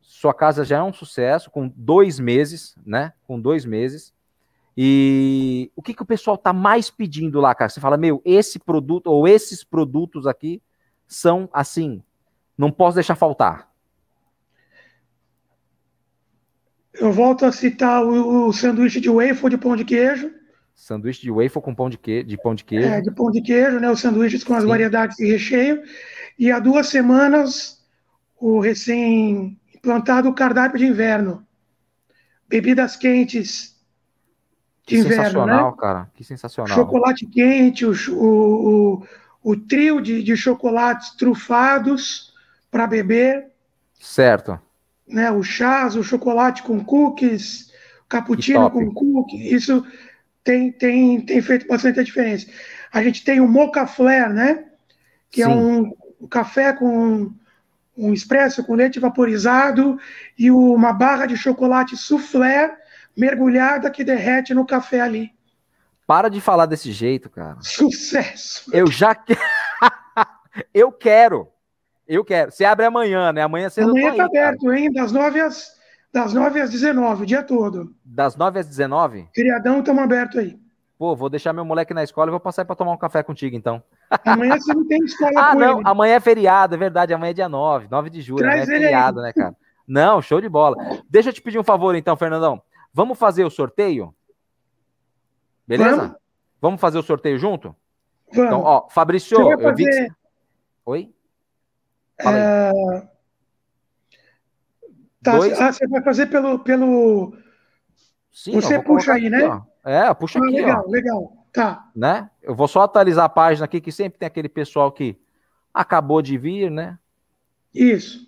sua 0.00 0.34
casa 0.34 0.64
já 0.64 0.78
é 0.78 0.82
um 0.82 0.92
sucesso, 0.92 1.50
com 1.50 1.68
dois 1.68 2.18
meses, 2.18 2.74
né? 2.84 3.12
Com 3.24 3.40
dois 3.40 3.64
meses. 3.64 4.12
E 4.76 5.70
o 5.76 5.82
que, 5.82 5.92
que 5.92 6.02
o 6.02 6.06
pessoal 6.06 6.38
tá 6.38 6.52
mais 6.52 6.90
pedindo 6.90 7.40
lá, 7.40 7.54
cara? 7.54 7.68
Você 7.68 7.80
fala, 7.80 7.96
meu, 7.96 8.22
esse 8.24 8.58
produto 8.58 9.08
ou 9.08 9.28
esses 9.28 9.62
produtos 9.62 10.26
aqui 10.26 10.62
são 11.06 11.48
assim, 11.52 12.02
não 12.56 12.70
posso 12.70 12.94
deixar 12.94 13.14
faltar. 13.14 13.70
Eu 16.94 17.12
volto 17.12 17.44
a 17.44 17.52
citar 17.52 18.04
o, 18.04 18.48
o 18.48 18.52
sanduíche 18.52 19.00
de 19.00 19.10
waffle 19.10 19.50
de 19.50 19.58
pão 19.58 19.76
de 19.76 19.84
queijo. 19.84 20.30
Sanduíche 20.74 21.22
de 21.22 21.30
waffle 21.30 21.60
com 21.62 21.74
pão 21.74 21.90
de, 21.90 21.98
que, 21.98 22.22
de 22.22 22.36
pão 22.36 22.54
de 22.54 22.64
queijo. 22.64 22.86
É, 22.86 23.00
de 23.00 23.10
pão 23.10 23.30
de 23.30 23.42
queijo, 23.42 23.78
né? 23.78 23.90
Os 23.90 24.00
sanduíches 24.00 24.42
com 24.42 24.54
as 24.54 24.62
Sim. 24.62 24.68
variedades 24.68 25.16
de 25.16 25.26
recheio. 25.26 25.82
E 26.38 26.50
há 26.50 26.58
duas 26.58 26.88
semanas, 26.88 27.82
o 28.38 28.58
recém-implantado 28.58 30.32
cardápio 30.34 30.78
de 30.78 30.86
inverno. 30.86 31.46
Bebidas 32.48 32.96
quentes 32.96 33.71
que 34.84 34.98
inverno, 34.98 35.16
sensacional, 35.16 35.70
né? 35.70 35.76
cara. 35.78 36.10
Que 36.14 36.24
sensacional. 36.24 36.74
Chocolate 36.74 37.26
quente, 37.26 37.86
o, 37.86 37.92
o, 38.10 39.02
o, 39.44 39.52
o 39.52 39.56
trio 39.56 40.00
de, 40.00 40.22
de 40.22 40.36
chocolates 40.36 41.10
trufados 41.12 42.32
para 42.70 42.86
beber. 42.86 43.46
Certo. 44.00 44.58
Né, 45.06 45.30
o 45.30 45.42
chás, 45.42 45.94
o 45.94 46.02
chocolate 46.02 46.62
com 46.62 46.82
cookies, 46.82 47.70
cappuccino 48.08 48.70
com 48.70 48.92
cookies, 48.92 49.52
isso 49.52 49.84
tem, 50.42 50.72
tem, 50.72 51.20
tem 51.20 51.40
feito 51.42 51.66
bastante 51.66 52.02
diferença. 52.02 52.46
A 52.92 53.02
gente 53.02 53.24
tem 53.24 53.40
o 53.40 53.48
Mocha 53.48 53.86
Flare, 53.86 54.32
né? 54.32 54.64
Que 55.30 55.42
é 55.42 55.46
Sim. 55.46 55.52
é 55.52 55.54
um, 55.54 55.92
um, 56.20 56.26
café 56.26 56.72
com 56.72 57.32
um 57.96 58.12
expresso 58.12 58.64
com 58.64 58.74
leite 58.74 58.98
vaporizado 58.98 59.98
e 60.38 60.50
uma 60.50 60.92
barra 60.92 61.26
de 61.26 61.36
chocolate 61.36 61.96
soufflé 61.96 62.76
mergulhada 63.16 63.90
que 63.90 64.04
derrete 64.04 64.54
no 64.54 64.66
café 64.66 65.00
ali. 65.00 65.30
Para 66.06 66.28
de 66.28 66.40
falar 66.40 66.66
desse 66.66 66.92
jeito, 66.92 67.30
cara. 67.30 67.56
Sucesso! 67.60 68.70
Eu 68.74 68.86
já 68.86 69.14
quero. 69.14 69.40
eu 70.74 70.92
quero. 70.92 71.48
Eu 72.06 72.24
quero. 72.24 72.50
Você 72.50 72.64
abre 72.64 72.84
amanhã, 72.84 73.32
né? 73.32 73.42
Amanhã 73.42 73.70
cedo 73.70 73.90
Amanhã 73.90 74.14
tá 74.14 74.24
aberto, 74.24 74.66
cara. 74.66 74.78
hein? 74.78 74.92
Das 74.92 75.12
9 75.12 75.40
às, 75.40 75.72
das 76.12 76.34
9 76.34 76.60
às 76.60 76.70
19, 76.70 77.22
o 77.22 77.26
dia 77.26 77.42
todo. 77.42 77.94
Das 78.04 78.36
9 78.36 78.60
às 78.60 78.66
19? 78.66 79.28
Feriadão, 79.34 79.78
estamos 79.78 80.02
aberto 80.02 80.38
aí. 80.38 80.58
Pô, 80.98 81.16
vou 81.16 81.28
deixar 81.30 81.52
meu 81.52 81.64
moleque 81.64 81.94
na 81.94 82.04
escola 82.04 82.28
e 82.28 82.30
vou 82.30 82.38
passar 82.38 82.64
para 82.64 82.76
tomar 82.76 82.92
um 82.92 82.98
café 82.98 83.22
contigo, 83.22 83.56
então. 83.56 83.82
Amanhã 84.24 84.56
você 84.56 84.74
não 84.74 84.86
tem 84.86 85.02
escola 85.04 85.32
ah, 85.40 85.54
não. 85.54 85.78
Ele. 85.78 85.88
Amanhã 85.88 86.14
é 86.14 86.20
feriado, 86.20 86.74
é 86.74 86.78
verdade. 86.78 87.14
Amanhã 87.14 87.30
é 87.30 87.34
dia 87.34 87.48
9, 87.48 87.88
9 87.90 88.10
de 88.10 88.20
julho. 88.20 88.38
Traz 88.38 88.62
amanhã 88.62 88.76
é 88.76 88.80
feriado, 88.80 89.20
aí. 89.20 89.26
né, 89.26 89.32
cara? 89.32 89.56
Não, 89.86 90.22
show 90.22 90.40
de 90.40 90.48
bola. 90.48 90.76
Deixa 91.08 91.30
eu 91.30 91.32
te 91.32 91.42
pedir 91.42 91.58
um 91.58 91.64
favor, 91.64 91.94
então, 91.94 92.16
Fernandão. 92.16 92.62
Vamos 92.92 93.18
fazer 93.18 93.44
o 93.44 93.50
sorteio? 93.50 94.14
Beleza? 95.66 95.96
Vamos, 95.96 96.16
Vamos 96.60 96.80
fazer 96.80 96.98
o 96.98 97.02
sorteio 97.02 97.38
junto? 97.38 97.74
Vamos. 98.32 98.46
Então, 98.46 98.60
ó, 98.62 98.88
Fabrício, 98.88 99.36
eu 99.36 99.74
vi 99.74 99.84
que... 99.84 100.08
Oi? 100.84 101.14
Fala 102.22 102.38
é... 102.38 102.72
Tá, 105.22 105.36
Dois... 105.36 105.60
Ah, 105.60 105.72
você 105.72 105.86
vai 105.86 106.02
fazer 106.02 106.26
pelo. 106.26 106.58
pelo... 106.58 107.36
Sim, 108.32 108.52
você 108.52 108.82
puxa 108.82 109.12
aí, 109.12 109.26
aqui, 109.26 109.30
né? 109.30 109.44
Ó. 109.44 109.62
É, 109.88 110.14
puxa 110.14 110.38
ah, 110.38 110.42
aqui. 110.42 110.52
Legal, 110.52 110.84
ó. 110.86 110.90
legal. 110.90 111.46
Tá. 111.52 111.90
Né? 111.94 112.30
Eu 112.42 112.54
vou 112.54 112.66
só 112.66 112.82
atualizar 112.82 113.24
a 113.26 113.28
página 113.28 113.64
aqui, 113.64 113.80
que 113.80 113.92
sempre 113.92 114.18
tem 114.18 114.26
aquele 114.26 114.48
pessoal 114.48 114.90
que 114.90 115.16
acabou 115.72 116.22
de 116.22 116.36
vir, 116.38 116.70
né? 116.70 116.98
Isso. 117.74 118.26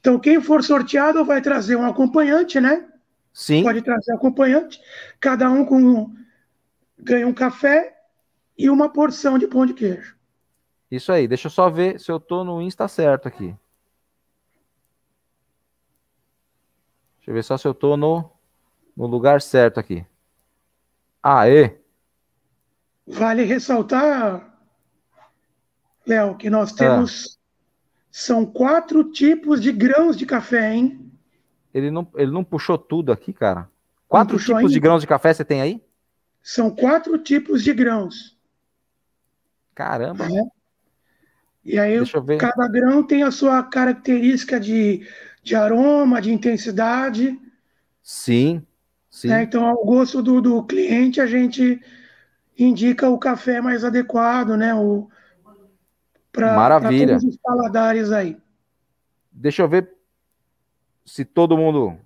Então, 0.00 0.18
quem 0.18 0.40
for 0.40 0.62
sorteado 0.62 1.24
vai 1.24 1.40
trazer 1.40 1.76
um 1.76 1.84
acompanhante, 1.84 2.60
né? 2.60 2.86
Sim. 3.38 3.62
Pode 3.62 3.82
trazer 3.82 4.12
acompanhante. 4.12 4.82
Cada 5.20 5.48
um 5.48 5.64
com 5.64 6.12
ganha 6.98 7.24
um 7.24 7.32
café 7.32 7.96
e 8.58 8.68
uma 8.68 8.92
porção 8.92 9.38
de 9.38 9.46
pão 9.46 9.64
de 9.64 9.74
queijo. 9.74 10.16
Isso 10.90 11.12
aí. 11.12 11.28
Deixa 11.28 11.46
eu 11.46 11.50
só 11.52 11.70
ver 11.70 12.00
se 12.00 12.10
eu 12.10 12.18
tô 12.18 12.42
no 12.42 12.60
Insta 12.60 12.88
certo 12.88 13.28
aqui. 13.28 13.54
Deixa 17.18 17.30
eu 17.30 17.34
ver 17.34 17.44
só 17.44 17.56
se 17.56 17.68
eu 17.68 17.72
tô 17.72 17.96
no, 17.96 18.28
no 18.96 19.06
lugar 19.06 19.40
certo 19.40 19.78
aqui. 19.78 20.04
Aê! 21.22 21.78
Vale 23.06 23.44
ressaltar, 23.44 24.52
Léo, 26.04 26.36
que 26.36 26.50
nós 26.50 26.72
ah. 26.72 26.76
temos 26.76 27.36
ah. 27.36 27.38
São 28.10 28.44
quatro 28.44 29.12
tipos 29.12 29.60
de 29.60 29.70
grãos 29.70 30.16
de 30.16 30.26
café, 30.26 30.74
hein? 30.74 31.07
Ele 31.72 31.90
não, 31.90 32.06
ele 32.14 32.30
não 32.30 32.44
puxou 32.44 32.78
tudo 32.78 33.12
aqui, 33.12 33.32
cara. 33.32 33.68
Quatro 34.06 34.38
tipos 34.38 34.56
ainda? 34.56 34.68
de 34.72 34.80
grãos 34.80 35.00
de 35.02 35.06
café 35.06 35.32
você 35.32 35.44
tem 35.44 35.60
aí? 35.60 35.82
São 36.42 36.70
quatro 36.70 37.18
tipos 37.18 37.62
de 37.62 37.72
grãos. 37.74 38.36
Caramba. 39.74 40.24
É. 40.24 40.58
E 41.64 41.78
aí, 41.78 41.98
cada 42.38 42.66
grão 42.68 43.02
tem 43.02 43.22
a 43.22 43.30
sua 43.30 43.62
característica 43.62 44.58
de, 44.58 45.06
de 45.42 45.54
aroma, 45.54 46.20
de 46.20 46.32
intensidade. 46.32 47.38
Sim, 48.02 48.66
sim. 49.10 49.28
Né? 49.28 49.42
Então, 49.42 49.66
ao 49.66 49.84
gosto 49.84 50.22
do, 50.22 50.40
do 50.40 50.62
cliente, 50.64 51.20
a 51.20 51.26
gente 51.26 51.78
indica 52.58 53.10
o 53.10 53.18
café 53.18 53.60
mais 53.60 53.84
adequado, 53.84 54.56
né? 54.56 54.74
O, 54.74 55.10
para 56.32 56.80
todos 56.80 57.24
os 57.24 57.36
paladares 57.36 58.10
aí. 58.10 58.38
Deixa 59.30 59.62
eu 59.62 59.68
ver 59.68 59.97
se 61.08 61.24
todo 61.24 61.56
mundo, 61.56 61.98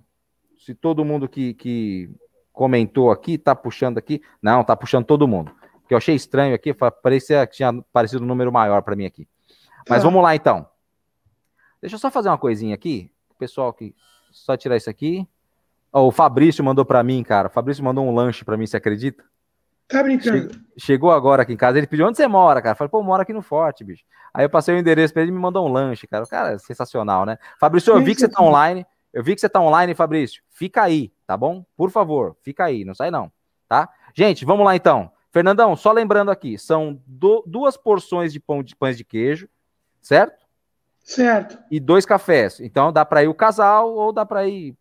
se 0.57 0.75
todo 0.75 1.05
mundo 1.05 1.29
que, 1.29 1.55
que 1.55 2.09
comentou 2.53 3.11
aqui 3.11 3.37
tá 3.37 3.55
puxando 3.55 3.99
aqui. 3.99 4.23
Não, 4.41 4.62
tá 4.62 4.77
puxando 4.77 5.05
todo 5.05 5.27
mundo. 5.27 5.53
Que 5.88 5.95
eu 5.95 5.99
achei 5.99 6.15
estranho 6.15 6.55
aqui, 6.55 6.73
parecia 7.03 7.47
que 7.47 7.57
tinha 7.57 7.73
parecido 7.93 8.23
um 8.23 8.27
número 8.27 8.53
maior 8.53 8.83
para 8.83 8.95
mim 8.95 9.05
aqui. 9.05 9.27
Mas 9.88 10.03
tá. 10.03 10.09
vamos 10.09 10.23
lá 10.23 10.37
então. 10.37 10.67
Deixa 11.81 11.97
eu 11.97 11.99
só 11.99 12.11
fazer 12.11 12.29
uma 12.29 12.38
coisinha 12.38 12.75
aqui. 12.75 13.11
O 13.31 13.35
pessoal 13.35 13.73
que 13.73 13.93
só 14.31 14.57
tirar 14.57 14.77
isso 14.77 14.88
aqui. 14.88 15.27
Oh, 15.93 16.07
o 16.07 16.12
Fabrício 16.12 16.65
mandou 16.65 16.85
para 16.85 17.03
mim, 17.03 17.23
cara. 17.25 17.49
O 17.49 17.51
Fabrício 17.51 17.83
mandou 17.85 18.07
um 18.07 18.15
lanche 18.15 18.45
para 18.45 18.57
mim, 18.57 18.67
você 18.67 18.77
acredita? 18.77 19.25
Tá 19.88 20.03
brincando? 20.03 20.59
Chegou 20.79 21.11
agora 21.11 21.43
aqui 21.43 21.53
em 21.53 21.57
casa, 21.57 21.77
ele 21.77 21.87
pediu 21.87 22.07
onde 22.07 22.17
você 22.17 22.27
mora, 22.27 22.62
cara. 22.62 22.77
Falei, 22.77 22.88
pô, 22.88 23.03
mora 23.03 23.25
aqui 23.25 23.33
no 23.33 23.43
Forte, 23.43 23.85
bicho. 23.85 24.05
Aí 24.33 24.45
eu 24.45 24.49
passei 24.49 24.75
o 24.75 24.79
endereço 24.79 25.12
para 25.12 25.23
ele 25.23 25.33
e 25.33 25.35
me 25.35 25.41
mandou 25.41 25.69
um 25.69 25.73
lanche, 25.73 26.07
cara. 26.07 26.25
O 26.25 26.29
cara 26.29 26.53
é 26.53 26.59
sensacional, 26.59 27.27
né? 27.27 27.37
Fabrício, 27.59 27.93
eu 27.93 28.03
vi 28.03 28.15
que 28.15 28.21
você 28.21 28.29
tá 28.29 28.43
online. 28.43 28.87
Eu 29.12 29.22
vi 29.22 29.35
que 29.35 29.40
você 29.40 29.48
tá 29.48 29.61
online, 29.61 29.94
Fabrício. 29.94 30.42
Fica 30.51 30.83
aí, 30.83 31.12
tá 31.27 31.37
bom? 31.37 31.64
Por 31.77 31.90
favor, 31.90 32.37
fica 32.42 32.64
aí, 32.64 32.85
não 32.85 32.94
sai 32.94 33.11
não, 33.11 33.31
tá? 33.68 33.88
Gente, 34.14 34.44
vamos 34.44 34.64
lá 34.64 34.75
então. 34.75 35.11
Fernandão, 35.31 35.75
só 35.77 35.92
lembrando 35.92 36.31
aqui, 36.31 36.59
são 36.59 37.01
do, 37.07 37.42
duas 37.46 37.77
porções 37.77 38.33
de 38.33 38.40
pão 38.40 38.62
de 38.62 38.77
pães 38.77 38.96
de 38.96 39.05
queijo, 39.05 39.48
certo? 40.01 40.44
Certo. 41.03 41.59
E 41.70 41.81
dois 41.81 42.05
cafés. 42.05 42.61
Então 42.61 42.92
dá 42.92 43.05
para 43.05 43.25
ir 43.25 43.29
o 43.29 43.35
casal 43.35 43.94
ou 43.94 44.12
dá 44.12 44.27
para 44.27 44.46
ir 44.46 44.77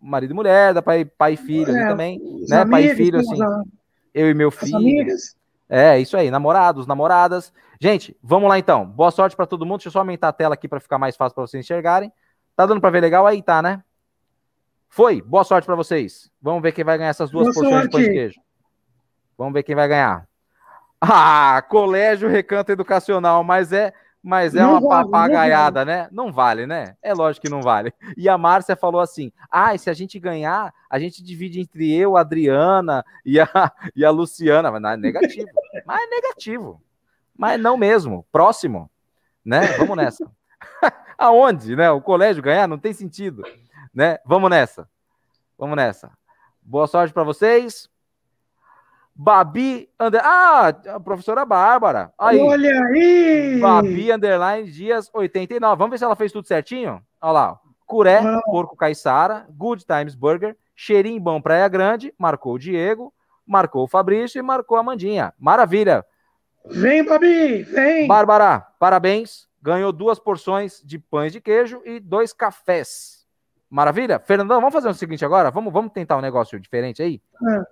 marido 0.00 0.32
e 0.32 0.34
mulher, 0.34 0.74
dá 0.74 0.82
para 0.82 0.98
ir 0.98 1.06
pai 1.06 1.32
e 1.32 1.36
filho 1.36 1.74
é, 1.74 1.88
também, 1.88 2.18
né? 2.48 2.58
Amigos, 2.58 2.70
pai 2.70 2.84
e 2.84 2.94
filho 2.94 3.18
assim. 3.18 3.42
A 3.42 3.62
eu 4.14 4.30
e 4.30 4.34
meu 4.34 4.50
filho. 4.50 4.76
Amigas. 4.76 5.36
É, 5.68 5.98
isso 5.98 6.16
aí, 6.16 6.30
namorados, 6.30 6.86
namoradas. 6.86 7.52
Gente, 7.80 8.16
vamos 8.22 8.48
lá 8.48 8.58
então. 8.58 8.86
Boa 8.86 9.10
sorte 9.10 9.34
para 9.34 9.46
todo 9.46 9.66
mundo. 9.66 9.78
Deixa 9.78 9.88
eu 9.88 9.92
só 9.92 9.98
aumentar 9.98 10.28
a 10.28 10.32
tela 10.32 10.54
aqui 10.54 10.68
para 10.68 10.78
ficar 10.78 10.98
mais 10.98 11.16
fácil 11.16 11.34
para 11.34 11.46
vocês 11.46 11.64
enxergarem. 11.64 12.12
Tá 12.56 12.66
dando 12.66 12.80
para 12.80 12.90
ver 12.90 13.00
legal 13.00 13.26
aí, 13.26 13.42
tá, 13.42 13.60
né? 13.60 13.82
Foi. 14.88 15.20
Boa 15.20 15.44
sorte 15.44 15.66
para 15.66 15.74
vocês. 15.74 16.30
Vamos 16.40 16.62
ver 16.62 16.72
quem 16.72 16.84
vai 16.84 16.96
ganhar 16.96 17.10
essas 17.10 17.30
duas 17.30 17.44
Boa 17.46 17.54
porções 17.54 17.74
sorte. 17.74 17.86
de 17.86 17.90
pão 17.90 18.00
de 18.00 18.10
queijo. 18.10 18.40
Vamos 19.36 19.52
ver 19.52 19.62
quem 19.62 19.74
vai 19.74 19.88
ganhar. 19.88 20.28
Ah, 21.00 21.62
Colégio 21.68 22.28
Recanto 22.28 22.72
Educacional, 22.72 23.42
mas 23.44 23.72
é 23.72 23.92
mas 24.24 24.54
é 24.54 24.62
não 24.62 24.78
uma 24.78 24.80
vale, 24.80 25.04
papagaiada, 25.10 25.84
vale. 25.84 25.98
né? 26.00 26.08
Não 26.10 26.32
vale, 26.32 26.66
né? 26.66 26.96
É 27.02 27.12
lógico 27.12 27.44
que 27.44 27.52
não 27.52 27.60
vale. 27.60 27.92
E 28.16 28.26
a 28.26 28.38
Márcia 28.38 28.74
falou 28.74 29.02
assim: 29.02 29.30
ah, 29.50 29.76
se 29.76 29.90
a 29.90 29.92
gente 29.92 30.18
ganhar, 30.18 30.72
a 30.88 30.98
gente 30.98 31.22
divide 31.22 31.60
entre 31.60 31.92
eu, 31.94 32.16
a 32.16 32.20
Adriana 32.20 33.04
e 33.22 33.38
a, 33.38 33.46
e 33.94 34.02
a 34.02 34.10
Luciana. 34.10 34.70
Mas 34.70 34.80
não 34.80 34.88
é 34.90 34.96
negativo. 34.96 35.50
Mas 35.84 36.02
é 36.02 36.06
negativo. 36.06 36.82
Mas 37.36 37.60
não 37.60 37.76
mesmo. 37.76 38.24
Próximo. 38.32 38.90
Né? 39.44 39.60
Vamos 39.76 39.94
nessa. 39.94 40.24
Aonde, 41.18 41.76
né? 41.76 41.90
O 41.90 42.00
colégio 42.00 42.42
ganhar 42.42 42.66
não 42.66 42.78
tem 42.78 42.92
sentido. 42.92 43.42
Né? 43.94 44.18
Vamos 44.24 44.50
nessa. 44.50 44.88
Vamos 45.58 45.76
nessa. 45.76 46.10
Boa 46.60 46.86
sorte 46.86 47.12
para 47.12 47.22
vocês. 47.22 47.88
Babi 49.14 49.88
under... 50.00 50.20
Ah, 50.24 50.68
a 50.68 50.98
professora 50.98 51.44
Bárbara. 51.44 52.12
Aí. 52.18 52.40
Olha 52.40 52.84
aí! 52.86 53.60
Babi 53.60 54.10
Underline 54.10 54.68
Dias 54.70 55.08
89. 55.12 55.78
Vamos 55.78 55.92
ver 55.92 55.98
se 55.98 56.04
ela 56.04 56.16
fez 56.16 56.32
tudo 56.32 56.48
certinho? 56.48 57.00
Olha 57.20 57.32
lá. 57.32 57.60
Curé, 57.86 58.18
ah. 58.18 58.40
Porco 58.44 58.76
Caiçara, 58.76 59.46
Good 59.50 59.84
Times 59.84 60.14
Burger, 60.14 60.56
Cheirinho 60.74 61.20
Bom 61.20 61.40
Praia 61.40 61.68
Grande, 61.68 62.12
marcou 62.18 62.54
o 62.54 62.58
Diego, 62.58 63.12
marcou 63.46 63.84
o 63.84 63.88
Fabrício 63.88 64.38
e 64.38 64.42
marcou 64.42 64.76
a 64.76 64.82
Mandinha. 64.82 65.32
Maravilha. 65.38 66.04
Vem, 66.66 67.04
Babi, 67.04 67.62
vem. 67.62 68.08
Bárbara, 68.08 68.66
parabéns. 68.80 69.46
Ganhou 69.64 69.90
duas 69.92 70.18
porções 70.18 70.82
de 70.84 70.98
pães 70.98 71.32
de 71.32 71.40
queijo 71.40 71.80
e 71.86 71.98
dois 71.98 72.34
cafés. 72.34 73.26
Maravilha? 73.70 74.18
Fernandão, 74.18 74.60
vamos 74.60 74.74
fazer 74.74 74.90
o 74.90 74.94
seguinte 74.94 75.24
agora? 75.24 75.50
Vamos, 75.50 75.72
vamos 75.72 75.90
tentar 75.90 76.18
um 76.18 76.20
negócio 76.20 76.60
diferente 76.60 77.02
aí? 77.02 77.18
Ah. 77.42 77.64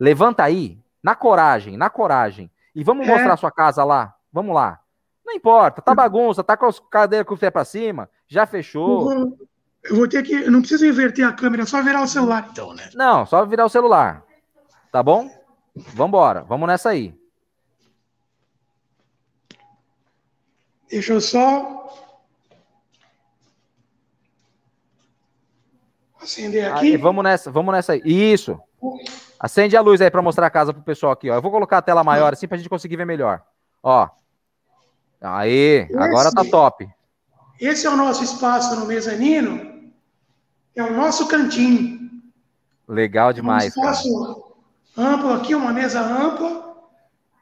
Levanta 0.00 0.42
aí, 0.42 0.78
na 1.02 1.14
coragem, 1.14 1.76
na 1.76 1.90
coragem. 1.90 2.50
E 2.74 2.82
vamos 2.82 3.06
é. 3.06 3.10
mostrar 3.10 3.34
a 3.34 3.36
sua 3.36 3.50
casa 3.50 3.84
lá. 3.84 4.14
Vamos 4.32 4.54
lá. 4.54 4.80
Não 5.26 5.34
importa, 5.34 5.82
tá 5.82 5.94
bagunça, 5.94 6.42
tá 6.42 6.56
com 6.56 6.64
as 6.64 6.80
cadeiras 6.80 7.28
com 7.28 7.34
o 7.34 7.38
pé 7.38 7.50
pra 7.50 7.66
cima, 7.66 8.08
já 8.26 8.46
fechou. 8.46 9.12
Eu 9.12 9.18
vou, 9.18 9.38
eu 9.90 9.96
vou 9.96 10.08
ter 10.08 10.22
que. 10.22 10.32
Eu 10.32 10.50
não 10.50 10.60
preciso 10.60 10.86
inverter 10.86 11.28
a 11.28 11.34
câmera, 11.34 11.64
é 11.64 11.66
só 11.66 11.82
virar 11.82 12.02
o 12.02 12.08
celular, 12.08 12.48
então, 12.50 12.72
né? 12.72 12.88
Não, 12.94 13.26
só 13.26 13.44
virar 13.44 13.66
o 13.66 13.68
celular. 13.68 14.24
Tá 14.90 15.02
bom? 15.02 15.28
Vambora, 15.94 16.44
vamos 16.44 16.66
nessa 16.66 16.88
aí. 16.88 17.14
Deixa 20.90 21.12
eu 21.12 21.20
só. 21.20 21.76
Acender 26.20 26.72
aqui. 26.72 26.92
Aí, 26.92 26.96
vamos 26.96 27.22
nessa, 27.22 27.50
vamos 27.50 27.72
nessa 27.74 27.92
aí. 27.92 28.02
Isso. 28.04 28.60
Acende 29.38 29.76
a 29.76 29.80
luz 29.80 30.00
aí 30.00 30.10
para 30.10 30.22
mostrar 30.22 30.46
a 30.46 30.50
casa 30.50 30.72
pro 30.72 30.82
pessoal 30.82 31.12
aqui, 31.12 31.30
ó. 31.30 31.34
Eu 31.34 31.42
vou 31.42 31.50
colocar 31.50 31.78
a 31.78 31.82
tela 31.82 32.02
maior 32.02 32.32
assim 32.32 32.48
pra 32.48 32.56
gente 32.56 32.68
conseguir 32.68 32.96
ver 32.96 33.06
melhor. 33.06 33.42
Ó. 33.82 34.08
Aí, 35.20 35.86
esse, 35.88 35.96
agora 35.96 36.32
tá 36.32 36.44
top. 36.44 36.88
Esse 37.60 37.86
é 37.86 37.90
o 37.90 37.96
nosso 37.96 38.22
espaço 38.22 38.76
no 38.76 38.86
mezanino. 38.86 39.92
É 40.74 40.82
o 40.82 40.92
nosso 40.94 41.26
cantinho. 41.26 42.10
Legal 42.88 43.32
demais. 43.32 43.64
É 43.76 43.80
um 43.80 43.82
espaço 43.82 44.54
cara. 44.94 45.08
amplo 45.08 45.32
aqui, 45.32 45.54
uma 45.54 45.72
mesa 45.72 46.00
ampla 46.00 46.76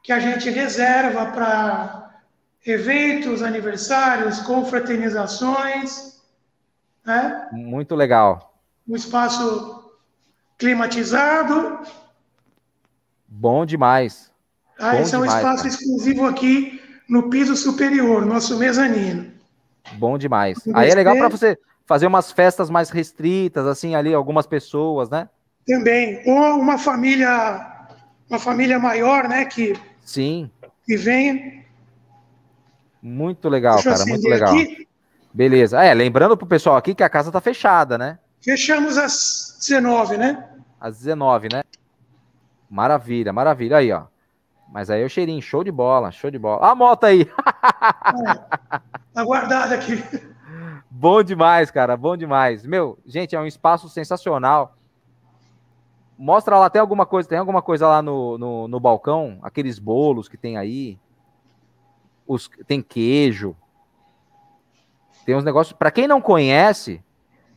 que 0.03 0.13
a 0.13 0.21
gente 0.21 0.51
reserva 0.51 1.27
para 1.27 2.04
eventos, 2.65 3.43
aniversários, 3.43 4.41
confraternizações, 4.41 6.21
né? 7.05 7.49
Muito 7.53 7.95
legal. 7.95 8.55
Um 8.89 8.97
espaço 8.97 9.93
climatizado. 10.59 11.81
Bom 13.29 13.67
demais. 13.67 14.33
Ah, 14.79 14.93
Bom 14.93 15.01
esse 15.01 15.15
é 15.15 15.19
um 15.19 15.25
espaço 15.25 15.57
cara. 15.57 15.69
exclusivo 15.69 16.27
aqui 16.27 16.81
no 17.09 17.29
piso 17.29 17.55
superior, 17.57 18.25
nosso 18.25 18.59
mezanino. 18.59 19.33
Bom 19.95 20.17
demais. 20.17 20.59
Aí 20.73 20.91
é 20.91 20.95
legal 20.95 21.17
para 21.17 21.29
você 21.29 21.59
fazer 21.87 22.07
umas 22.07 22.33
festas 22.33 22.71
mais 22.71 22.89
restritas, 22.89 23.67
assim, 23.67 23.95
ali, 23.95 24.15
algumas 24.15 24.47
pessoas, 24.47 25.11
né? 25.11 25.29
Também. 25.67 26.23
Ou 26.27 26.59
uma 26.59 26.79
família, 26.79 27.87
uma 28.29 28.39
família 28.39 28.79
maior, 28.79 29.29
né? 29.29 29.45
Que, 29.45 29.75
Sim. 30.01 30.51
Que 30.87 30.97
venha. 30.97 31.64
Muito 33.07 33.51
legal, 33.51 33.75
Deixa 33.75 33.91
cara, 33.91 34.07
muito 34.07 34.27
legal. 34.27 34.55
Aqui. 34.55 34.89
Beleza. 35.31 35.85
É, 35.85 35.93
lembrando 35.93 36.39
pro 36.39 36.47
pessoal 36.47 36.77
aqui 36.77 36.95
que 36.95 37.03
a 37.03 37.09
casa 37.11 37.31
tá 37.31 37.39
fechada, 37.39 37.99
né? 37.99 38.19
Fechamos 38.41 38.97
às 38.97 39.59
19, 39.61 40.17
né? 40.17 40.49
Às 40.81 41.01
19, 41.01 41.49
né? 41.53 41.63
Maravilha, 42.71 43.31
maravilha. 43.31 43.77
Aí, 43.77 43.93
ó. 43.93 44.05
Mas 44.73 44.89
aí 44.89 45.03
é 45.03 45.05
o 45.05 45.11
cheirinho, 45.11 45.43
show 45.43 45.63
de 45.63 45.71
bola, 45.71 46.11
show 46.11 46.31
de 46.31 46.39
bola. 46.39 46.67
a 46.67 46.75
moto 46.75 47.05
aí! 47.05 47.31
É, 47.85 48.35
tá 49.13 49.23
guardada 49.23 49.75
aqui. 49.75 50.03
Bom 50.91 51.23
demais, 51.23 51.71
cara, 51.71 51.97
bom 51.99 52.17
demais. 52.17 52.65
Meu, 52.65 52.99
gente, 53.05 53.37
é 53.37 53.41
um 53.41 53.47
espaço 53.47 53.89
sensacional. 53.91 54.75
Mostra 56.17 56.59
lá, 56.59 56.71
tem 56.71 56.81
alguma 56.81 57.05
coisa, 57.05 57.29
tem 57.29 57.37
alguma 57.37 57.61
coisa 57.61 57.87
lá 57.87 58.01
no, 58.01 58.39
no, 58.39 58.69
no 58.69 58.81
balcão? 58.81 59.39
Aqueles 59.43 59.79
bolos 59.79 60.29
que 60.29 60.39
tem 60.39 60.57
aí? 60.57 60.99
Os, 62.27 62.51
tem 62.67 62.81
queijo. 62.81 63.57
Tem 65.25 65.35
uns 65.35 65.45
negócios. 65.45 65.77
Para 65.77 65.91
quem 65.91 66.07
não 66.07 66.21
conhece, 66.21 67.03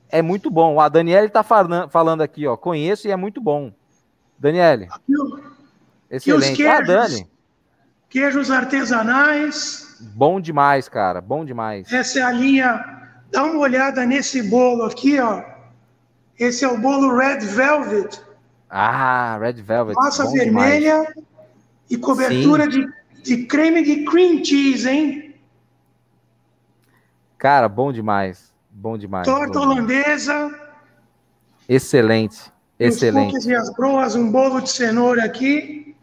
é 0.09 0.21
muito 0.21 0.49
bom. 0.49 0.79
A 0.79 0.89
Daniele 0.89 1.27
está 1.27 1.43
falando 1.43 2.21
aqui, 2.21 2.47
ó. 2.47 2.55
Conheço 2.55 3.07
e 3.07 3.11
é 3.11 3.15
muito 3.15 3.41
bom. 3.41 3.71
Daniele. 4.37 4.87
Excelente. 6.09 6.55
Queijos, 6.55 6.79
ah, 6.79 6.81
Dani. 6.81 7.29
Queijos 8.09 8.51
artesanais. 8.51 9.97
Bom 10.15 10.39
demais, 10.39 10.87
cara. 10.87 11.19
Bom 11.19 11.43
demais. 11.43 11.91
Essa 11.91 12.19
é 12.19 12.21
a 12.23 12.31
linha. 12.31 12.83
Dá 13.31 13.43
uma 13.43 13.59
olhada 13.59 14.05
nesse 14.05 14.41
bolo 14.43 14.83
aqui, 14.83 15.19
ó. 15.19 15.43
Esse 16.39 16.63
é 16.63 16.67
o 16.67 16.77
bolo 16.77 17.17
Red 17.17 17.39
Velvet. 17.39 18.21
Ah, 18.69 19.37
Red 19.39 19.61
Velvet. 19.61 19.95
Massa 19.95 20.29
vermelha 20.29 20.99
demais. 20.99 21.15
e 21.89 21.97
cobertura 21.97 22.67
de, 22.67 22.87
de 23.27 23.45
creme 23.45 23.83
de 23.83 24.03
cream 24.05 24.43
cheese, 24.43 24.89
hein? 24.89 25.35
Cara, 27.37 27.67
bom 27.67 27.91
demais. 27.91 28.53
Bom 28.71 28.97
demais. 28.97 29.25
Torta 29.27 29.59
bom 29.59 29.65
holandesa. 29.65 30.51
Excelente. 31.67 32.51
Excelente. 32.79 33.37
Os 33.37 33.45
e 33.45 33.55
as 33.55 33.73
broas, 33.73 34.15
um 34.15 34.31
bolo 34.31 34.61
de 34.61 34.69
cenoura 34.69 35.25
aqui. 35.25 35.95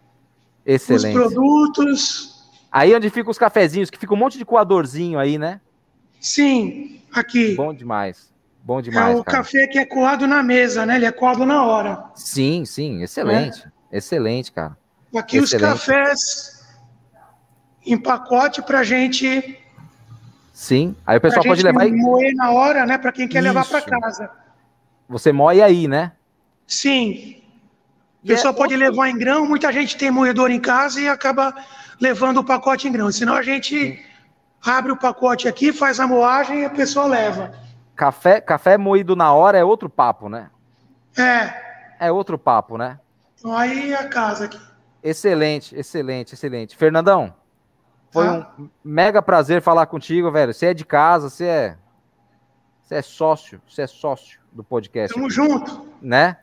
Excelente. 0.67 1.17
Os 1.17 1.33
produtos. 1.33 2.35
Aí 2.71 2.95
onde 2.95 3.09
ficam 3.11 3.31
os 3.31 3.39
cafezinhos, 3.39 3.91
que 3.91 3.99
fica 3.99 4.13
um 4.13 4.17
monte 4.17 4.37
de 4.37 4.45
coadorzinho 4.45 5.19
aí, 5.19 5.39
né? 5.39 5.61
Sim, 6.21 7.01
aqui. 7.13 7.55
Bom 7.55 7.73
demais. 7.73 8.33
Bom 8.63 8.81
demais. 8.81 9.15
É 9.15 9.21
o 9.21 9.23
cara. 9.23 9.39
café 9.39 9.67
que 9.67 9.79
é 9.79 9.85
coado 9.85 10.27
na 10.27 10.43
mesa, 10.43 10.85
né? 10.85 10.97
Ele 10.97 11.07
é 11.07 11.13
coado 11.13 11.47
na 11.47 11.65
hora. 11.65 12.05
Sim, 12.15 12.65
sim, 12.65 13.03
excelente. 13.03 13.69
É. 13.93 13.99
Excelente, 13.99 14.51
cara. 14.51 14.77
Aqui 15.15 15.37
excelente. 15.37 15.75
os 15.75 15.85
cafés 15.85 16.54
em 17.85 17.99
pacote 17.99 18.62
pra 18.62 18.83
gente. 18.83 19.59
Sim. 20.53 20.94
Aí 21.07 21.18
o 21.18 21.20
pessoal 21.20 21.44
pode 21.44 21.62
levar. 21.62 21.87
moer 21.88 22.35
na 22.35 22.51
hora, 22.51 22.87
né? 22.87 22.97
Para 22.97 23.12
quem 23.12 23.29
quer 23.29 23.38
Isso. 23.38 23.49
levar 23.49 23.66
para 23.66 23.81
casa. 23.83 24.31
Você 25.09 25.33
moe 25.33 25.61
aí, 25.61 25.87
né? 25.88 26.12
Sim. 26.66 27.42
O 28.23 28.27
pessoal 28.27 28.55
é 28.55 28.57
pode 28.57 28.75
outro... 28.75 28.90
levar 28.90 29.09
em 29.09 29.18
grão, 29.18 29.47
muita 29.47 29.70
gente 29.70 29.97
tem 29.97 30.11
moedor 30.11 30.51
em 30.51 30.61
casa 30.61 31.01
e 31.01 31.09
acaba 31.09 31.55
levando 32.01 32.38
o 32.38 32.44
pacote 32.44 32.88
em 32.88 32.92
grão. 32.92 33.12
Senão 33.12 33.35
a 33.35 33.42
gente 33.42 34.03
abre 34.64 34.92
o 34.92 34.97
pacote 34.97 35.47
aqui, 35.47 35.73
faz 35.73 36.01
a 36.01 36.07
moagem 36.07 36.61
e 36.61 36.64
a 36.64 36.70
pessoa 36.70 37.07
leva. 37.07 37.53
Café, 37.94 38.40
café 38.40 38.79
moído 38.79 39.14
na 39.14 39.33
hora 39.33 39.59
é 39.59 39.64
outro 39.64 39.90
papo, 39.90 40.29
né? 40.29 40.49
É. 41.16 42.07
É 42.07 42.11
outro 42.11 42.38
papo, 42.38 42.79
né? 42.79 42.99
Então 43.38 43.57
aí 43.57 43.94
a 43.94 44.09
casa 44.09 44.47
aqui. 44.47 44.59
Excelente, 45.03 45.77
excelente, 45.77 46.33
excelente. 46.33 46.77
Fernandão, 46.77 47.35
foi 48.14 48.29
ah. 48.29 48.48
um 48.57 48.68
mega 48.85 49.20
prazer 49.20 49.61
falar 49.61 49.87
contigo, 49.87 50.31
velho. 50.31 50.55
Você 50.55 50.66
é 50.66 50.74
de 50.74 50.85
casa, 50.85 51.29
você 51.29 51.46
é. 51.46 51.77
Você 52.81 52.94
é 52.94 53.03
sócio, 53.03 53.61
você 53.68 53.83
é 53.83 53.87
sócio 53.88 54.38
do 54.53 54.62
podcast. 54.62 55.12
Tamo 55.12 55.27
aqui, 55.27 55.35
junto. 55.35 55.88
Né? 56.00 56.37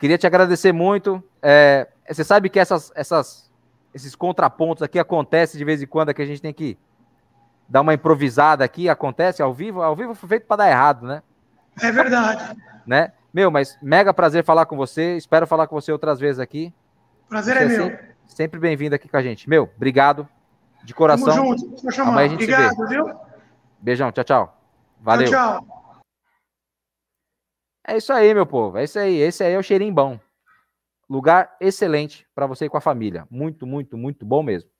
Queria 0.00 0.18
te 0.18 0.26
agradecer 0.26 0.72
muito. 0.72 1.22
É, 1.40 1.86
você 2.08 2.24
sabe 2.24 2.48
que 2.48 2.58
essas, 2.58 2.90
essas, 2.96 3.48
esses 3.94 4.16
contrapontos 4.16 4.82
aqui 4.82 4.98
acontecem 4.98 5.56
de 5.56 5.64
vez 5.64 5.80
em 5.80 5.86
quando, 5.86 6.08
é 6.08 6.14
que 6.14 6.22
a 6.22 6.26
gente 6.26 6.42
tem 6.42 6.52
que 6.52 6.76
dar 7.68 7.82
uma 7.82 7.94
improvisada 7.94 8.64
aqui, 8.64 8.88
acontece 8.88 9.40
ao 9.40 9.54
vivo. 9.54 9.82
Ao 9.82 9.94
vivo 9.94 10.16
foi 10.16 10.28
feito 10.28 10.46
para 10.46 10.56
dar 10.56 10.70
errado, 10.70 11.06
né? 11.06 11.22
É 11.80 11.92
verdade. 11.92 12.60
né? 12.84 13.12
Meu, 13.32 13.52
mas 13.52 13.78
mega 13.80 14.12
prazer 14.12 14.42
falar 14.42 14.66
com 14.66 14.76
você. 14.76 15.16
Espero 15.16 15.46
falar 15.46 15.68
com 15.68 15.80
você 15.80 15.92
outras 15.92 16.18
vezes 16.18 16.40
aqui. 16.40 16.74
Prazer 17.28 17.56
é, 17.56 17.62
é 17.62 17.66
meu. 17.66 17.84
Sempre, 17.84 18.06
sempre 18.26 18.60
bem-vindo 18.60 18.96
aqui 18.96 19.08
com 19.08 19.16
a 19.16 19.22
gente. 19.22 19.48
Meu, 19.48 19.70
obrigado. 19.76 20.28
De 20.84 20.94
coração. 20.94 21.34
Tamo 21.34 21.56
junto. 21.56 22.00
Amanhã 22.02 22.26
a 22.26 22.28
gente 22.28 22.42
Obrigado, 22.44 22.74
se 22.74 22.82
vê. 22.82 22.88
viu? 22.88 23.20
Beijão. 23.80 24.12
Tchau, 24.12 24.24
tchau. 24.24 24.60
Valeu. 25.00 25.28
Tchau, 25.28 25.60
tchau. 25.60 26.00
É 27.86 27.96
isso 27.96 28.12
aí, 28.12 28.32
meu 28.32 28.46
povo. 28.46 28.78
É 28.78 28.84
isso 28.84 28.98
aí. 28.98 29.16
Esse 29.16 29.44
aí 29.44 29.52
é 29.52 29.58
o 29.58 29.62
cheirinho 29.62 29.92
bom. 29.92 30.18
Lugar 31.08 31.54
excelente 31.60 32.26
para 32.34 32.46
você 32.46 32.64
e 32.64 32.68
com 32.68 32.78
a 32.78 32.80
família. 32.80 33.26
Muito, 33.30 33.66
muito, 33.66 33.96
muito 33.96 34.24
bom 34.24 34.42
mesmo. 34.42 34.70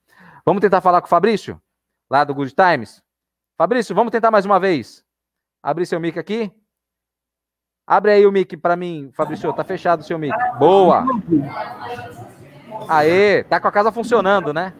Vamos 0.44 0.60
tentar 0.60 0.80
falar 0.80 1.00
com 1.00 1.06
o 1.06 1.10
Fabrício, 1.10 1.60
lá 2.10 2.24
do 2.24 2.34
Good 2.34 2.54
Times. 2.54 3.02
Fabrício, 3.56 3.94
vamos 3.94 4.10
tentar 4.10 4.30
mais 4.30 4.44
uma 4.44 4.58
vez. 4.58 5.04
Abre 5.62 5.86
seu 5.86 6.00
mic 6.00 6.18
aqui. 6.18 6.50
Abre 7.86 8.12
aí 8.12 8.26
o 8.26 8.32
mic 8.32 8.56
para 8.56 8.76
mim, 8.76 9.10
Fabrício. 9.14 9.52
Tá 9.52 9.64
fechado 9.64 10.00
o 10.00 10.04
seu 10.04 10.18
mic. 10.18 10.34
Boa. 10.58 11.04
Aê, 12.88 13.44
tá 13.44 13.60
com 13.60 13.68
a 13.68 13.72
casa 13.72 13.92
funcionando, 13.92 14.52
né? 14.52 14.74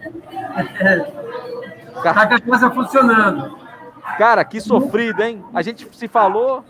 Tá 2.02 2.26
com 2.26 2.34
a 2.34 2.40
casa 2.40 2.70
funcionando. 2.70 3.58
Cara, 4.18 4.44
que 4.44 4.60
sofrido, 4.60 5.22
hein? 5.22 5.44
A 5.54 5.62
gente 5.62 5.88
se 5.96 6.06
falou, 6.06 6.64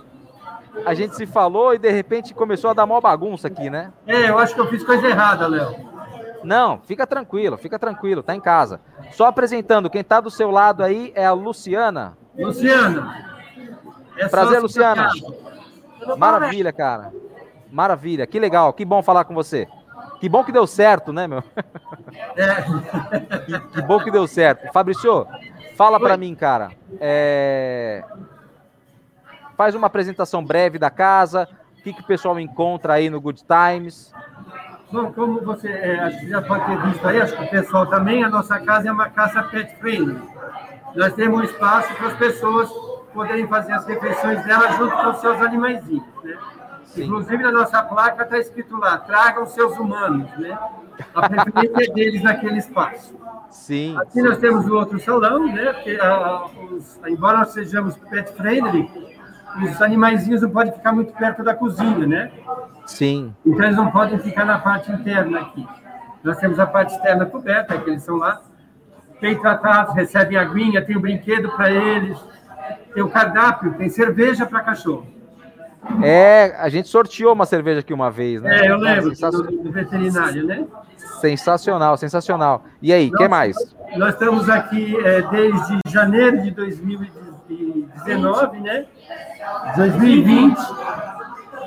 a 0.87 0.95
gente 0.95 1.15
se 1.17 1.27
falou 1.27 1.75
e 1.75 1.79
de 1.79 1.91
repente 1.91 2.33
começou 2.33 2.71
a 2.71 2.75
dar 2.75 2.87
mó 2.87 3.01
bagunça 3.01 3.49
aqui, 3.49 3.69
né? 3.69 3.93
É, 4.07 4.31
eu 4.31 4.39
acho 4.39 4.55
que 4.55 4.61
eu 4.61 4.69
fiz 4.69 4.83
coisa 4.85 5.07
errada, 5.07 5.47
Léo. 5.47 5.75
Não, 6.43 6.79
fica 6.81 7.07
tranquilo, 7.07 7.57
fica 7.57 7.79
tranquilo, 7.79 8.23
tá 8.23 8.35
em 8.35 8.41
casa. 8.41 8.81
Só 9.13 9.27
apresentando, 9.27 9.91
quem 9.91 10.05
tá 10.05 10.21
do 10.21 10.31
seu 10.31 10.51
lado 10.51 10.85
aí 10.85 11.13
é 11.15 11.25
a 11.25 11.33
Luciana. 11.33 12.17
Luciana. 12.37 13.35
É 14.17 14.29
Prazer, 14.29 14.61
Luciana. 14.61 15.11
Maravilha, 16.19 16.73
cara. 16.73 17.13
Maravilha, 17.71 18.27
que 18.27 18.39
legal, 18.39 18.73
que 18.73 18.85
bom 18.85 19.03
falar 19.03 19.25
com 19.25 19.35
você. 19.35 19.67
Que 20.21 20.29
bom 20.29 20.43
que 20.45 20.53
deu 20.53 20.67
certo, 20.67 21.13
né, 21.13 21.27
meu? 21.27 21.43
É. 22.37 22.63
que, 23.41 23.61
que 23.61 23.83
bom 23.83 23.99
que 24.01 24.11
deu 24.11 24.27
certo. 24.27 24.73
Fabrício, 24.73 25.27
fala 25.77 26.01
para 26.01 26.17
mim, 26.17 26.35
cara. 26.35 26.71
É 27.01 28.03
faz 29.57 29.75
uma 29.75 29.87
apresentação 29.87 30.45
breve 30.45 30.79
da 30.79 30.91
casa, 30.91 31.49
o 31.79 31.83
que, 31.83 31.93
que 31.93 32.01
o 32.01 32.07
pessoal 32.07 32.39
encontra 32.39 32.95
aí 32.95 33.09
no 33.09 33.21
Good 33.21 33.45
Times. 33.45 34.13
Bom, 34.91 35.13
como 35.13 35.41
você 35.41 35.69
é, 35.69 36.11
já 36.29 36.43
pode 36.43 36.67
ter 36.67 36.81
visto 36.83 37.07
aí, 37.07 37.21
acho 37.21 37.37
que 37.37 37.45
o 37.45 37.51
pessoal 37.51 37.87
também, 37.87 38.23
a 38.23 38.29
nossa 38.29 38.59
casa 38.61 38.89
é 38.89 38.93
uma 38.93 39.11
casa 39.11 39.43
pet 39.45 39.75
friendly. 39.81 40.21
Nós 40.95 41.13
temos 41.15 41.41
um 41.41 41.43
espaço 41.43 41.93
para 41.95 42.09
as 42.09 42.15
pessoas 42.15 42.71
poderem 43.13 43.47
fazer 43.49 43.73
as 43.73 43.87
refeições 43.87 44.45
delas 44.45 44.77
junto 44.77 44.95
com 44.97 45.11
os 45.11 45.17
seus 45.19 45.41
animaizinhos, 45.41 46.05
né? 46.23 46.37
Inclusive, 46.97 47.43
na 47.43 47.51
nossa 47.51 47.83
placa 47.83 48.23
está 48.23 48.39
escrito 48.39 48.77
lá, 48.77 48.99
tragam 48.99 49.47
seus 49.47 49.77
humanos, 49.79 50.31
né? 50.39 50.59
A 51.15 51.29
preferência 51.29 51.91
é 51.91 51.95
deles 51.95 52.23
naquele 52.23 52.59
espaço. 52.59 53.15
Sim. 53.51 53.97
Aqui 53.99 54.23
nós 54.23 54.39
temos 54.39 54.67
o 54.67 54.75
outro 54.75 54.99
salão, 55.01 55.47
né? 55.47 55.73
Porque, 55.73 55.99
a, 56.01 56.47
os, 56.71 57.01
embora 57.07 57.39
nós 57.39 57.51
sejamos 57.51 57.97
pet 57.97 58.33
friendly, 58.35 58.91
os 59.63 59.83
animaizinhos 59.83 60.43
não 60.43 60.51
podem 60.51 60.73
ficar 60.73 60.93
muito 60.93 61.13
perto 61.13 61.43
da 61.43 61.55
cozinha, 61.55 62.07
né? 62.07 62.33
Sim. 62.87 63.35
Então 63.45 63.65
eles 63.65 63.77
não 63.77 63.91
podem 63.91 64.19
ficar 64.19 64.45
na 64.45 64.59
parte 64.59 64.91
interna 64.93 65.41
aqui. 65.41 65.67
Nós 66.23 66.39
temos 66.39 66.59
a 66.59 66.67
parte 66.67 66.95
externa 66.95 67.27
coberta, 67.27 67.77
que 67.79 67.91
eles 67.91 68.03
são 68.03 68.17
lá, 68.17 68.41
bem 69.21 69.39
tratados, 69.39 69.95
recebem 69.95 70.37
aguinha, 70.37 70.85
tem 70.85 70.97
o 70.97 70.99
um 70.99 71.03
brinquedo 71.03 71.51
para 71.51 71.71
eles, 71.71 72.19
tem 72.93 73.03
o 73.03 73.11
cardápio, 73.11 73.75
tem 73.75 73.89
cerveja 73.89 74.47
para 74.47 74.61
cachorro. 74.61 75.07
É, 76.03 76.55
a 76.59 76.69
gente 76.69 76.89
sorteou 76.89 77.33
uma 77.33 77.47
cerveja 77.47 77.81
aqui 77.81 77.93
uma 77.93 78.11
vez, 78.11 78.43
né? 78.43 78.61
É, 78.61 78.71
eu 78.71 78.77
lembro, 78.77 79.11
do, 79.11 79.63
do 79.63 79.73
veterinário, 79.73 80.47
né? 80.47 80.65
Sensacional, 81.21 81.97
sensacional. 81.97 82.65
E 82.83 82.93
aí, 82.93 83.09
o 83.09 83.17
que 83.17 83.29
mais? 83.29 83.57
Nós 83.97 84.15
estamos 84.15 84.49
aqui 84.49 84.97
é, 85.05 85.23
desde 85.23 85.79
janeiro 85.89 86.43
de 86.43 86.51
2019, 86.51 88.61
né? 88.61 88.87
2020. 89.77 90.57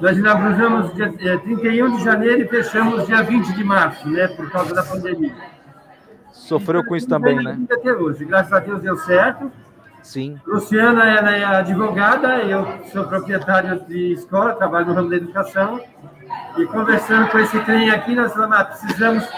Nós 0.02 0.18
inauguramos 0.18 0.94
dia 0.94 1.40
31 1.40 1.98
de 1.98 2.04
janeiro 2.04 2.42
e 2.44 2.48
fechamos 2.48 3.08
dia 3.08 3.24
20 3.24 3.54
de 3.54 3.64
março, 3.64 4.08
né? 4.10 4.28
Por 4.28 4.50
causa 4.52 4.74
da 4.74 4.84
pandemia. 4.84 5.34
Sofreu 6.32 6.84
com 6.86 6.96
isso 6.96 7.08
também, 7.08 7.44
né? 7.44 7.60
Até 7.72 7.94
hoje. 7.94 8.24
Graças 8.26 8.54
a 8.54 8.60
Deus 8.60 8.82
deu 8.82 8.98
certo. 8.98 9.52
Sim. 10.04 10.40
Luciana, 10.46 11.06
ela 11.06 11.36
é 11.36 11.44
advogada, 11.44 12.38
eu 12.40 12.66
sou 12.92 13.04
proprietário 13.06 13.80
de 13.88 14.14
escola, 14.14 14.54
trabalho 14.54 14.88
no 14.88 14.94
ramo 14.94 15.10
da 15.10 15.18
educação. 15.18 15.82
E 16.58 16.66
conversando 16.66 17.30
com 17.30 17.40
esse 17.40 17.60
trem 17.62 17.90
aqui, 17.90 18.16
nós 18.16 18.34
falamos, 18.34 18.58
ah, 18.58 18.66
precisamos 18.66 19.30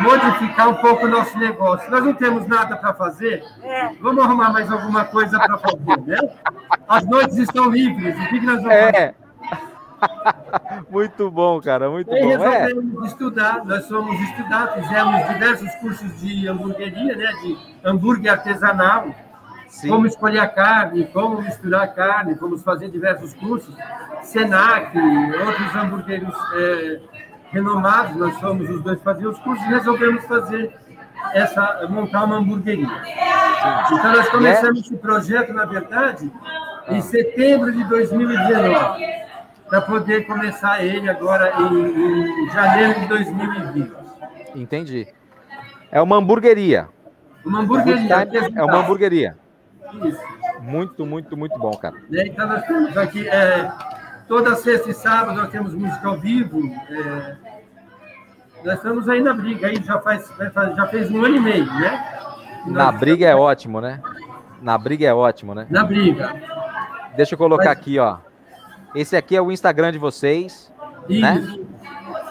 modificar 0.00 0.68
um 0.68 0.74
pouco 0.74 1.06
o 1.06 1.08
nosso 1.08 1.36
negócio. 1.38 1.90
Nós 1.90 2.04
não 2.04 2.14
temos 2.14 2.46
nada 2.46 2.76
para 2.76 2.94
fazer, 2.94 3.44
é. 3.62 3.90
vamos 4.00 4.24
arrumar 4.24 4.52
mais 4.52 4.70
alguma 4.70 5.04
coisa 5.04 5.38
para 5.38 5.58
fazer, 5.58 6.00
né? 6.06 6.16
As 6.88 7.04
noites 7.06 7.36
estão 7.38 7.70
livres, 7.70 8.16
o 8.16 8.28
que, 8.28 8.40
nós 8.40 8.56
vamos 8.56 8.72
é. 8.72 8.92
fazer? 8.92 9.14
muito 10.90 11.30
bom, 11.30 11.60
cara, 11.60 11.88
muito 11.90 12.14
e 12.14 12.20
bom. 12.20 12.28
resolvemos 12.28 13.04
é. 13.04 13.06
estudar, 13.06 13.64
nós 13.64 13.88
fomos 13.88 14.20
estudar, 14.20 14.72
fizemos 14.74 15.28
diversos 15.28 15.74
cursos 15.76 16.20
de 16.20 16.48
hamburgueria, 16.48 17.16
né, 17.16 17.32
de 17.42 17.56
hambúrguer 17.84 18.32
artesanal, 18.32 19.08
Sim. 19.74 19.88
como 19.88 20.06
escolher 20.06 20.38
a 20.38 20.46
carne, 20.46 21.04
como 21.06 21.42
misturar 21.42 21.82
a 21.82 21.88
carne, 21.88 22.36
como 22.36 22.56
fazer 22.56 22.88
diversos 22.90 23.34
cursos, 23.34 23.74
Senac, 24.22 24.96
outros 24.96 25.74
hambúrgueres 25.74 26.32
é, 26.54 27.00
renomados, 27.50 28.14
nós 28.16 28.38
somos 28.38 28.70
os 28.70 28.80
dois 28.82 29.02
fazer 29.02 29.26
os 29.26 29.36
cursos 29.40 29.66
e 29.66 29.68
resolvemos 29.68 30.24
fazer 30.26 30.72
essa, 31.32 31.88
montar 31.90 32.22
uma 32.22 32.36
hamburgueria. 32.36 32.86
Então 33.92 34.12
nós 34.12 34.28
começamos 34.28 34.80
esse 34.80 34.96
projeto, 34.96 35.52
na 35.52 35.64
verdade, 35.64 36.30
em 36.88 37.00
setembro 37.00 37.72
de 37.72 37.82
2019, 37.82 39.04
para 39.68 39.80
poder 39.80 40.24
começar 40.24 40.84
ele 40.84 41.10
agora 41.10 41.52
em, 41.60 42.44
em 42.44 42.50
janeiro 42.50 43.00
de 43.00 43.06
2020. 43.08 43.92
Entendi. 44.54 45.08
É 45.90 46.00
uma 46.00 46.16
hamburgueria. 46.16 46.88
Uma 47.44 47.60
hamburgueria. 47.60 48.28
É 48.54 48.62
uma 48.62 48.78
hamburgueria. 48.78 49.43
Muito, 50.60 51.06
muito, 51.06 51.36
muito 51.36 51.58
bom, 51.58 51.72
cara. 51.72 51.94
Então 52.10 52.46
nós 52.46 52.64
temos 52.66 52.96
aqui 52.96 53.28
é, 53.28 53.70
Toda 54.26 54.56
sexta 54.56 54.90
e 54.90 54.94
sábado 54.94 55.36
nós 55.36 55.50
temos 55.50 55.74
música 55.74 56.08
ao 56.08 56.16
vivo. 56.16 56.60
É... 56.88 57.36
Nós 58.64 58.76
estamos 58.76 59.08
aí 59.08 59.20
na 59.20 59.34
briga, 59.34 59.66
aí 59.66 59.76
já, 59.82 60.00
faz, 60.00 60.32
já 60.74 60.86
fez 60.86 61.10
um 61.10 61.22
ano 61.22 61.36
e 61.36 61.40
meio, 61.40 61.66
né? 61.66 62.20
Na 62.66 62.90
briga 62.90 63.26
é 63.26 63.34
ótimo, 63.34 63.80
né? 63.80 64.00
Na 64.62 64.78
briga 64.78 65.06
é 65.06 65.12
ótimo, 65.12 65.54
né? 65.54 65.66
Na 65.68 65.84
briga. 65.84 66.34
Deixa 67.14 67.34
eu 67.34 67.38
colocar 67.38 67.64
Mas... 67.64 67.78
aqui, 67.78 67.98
ó. 67.98 68.16
Esse 68.94 69.14
aqui 69.14 69.36
é 69.36 69.42
o 69.42 69.52
Instagram 69.52 69.92
de 69.92 69.98
vocês, 69.98 70.72
Isso. 71.06 71.20
né? 71.20 71.58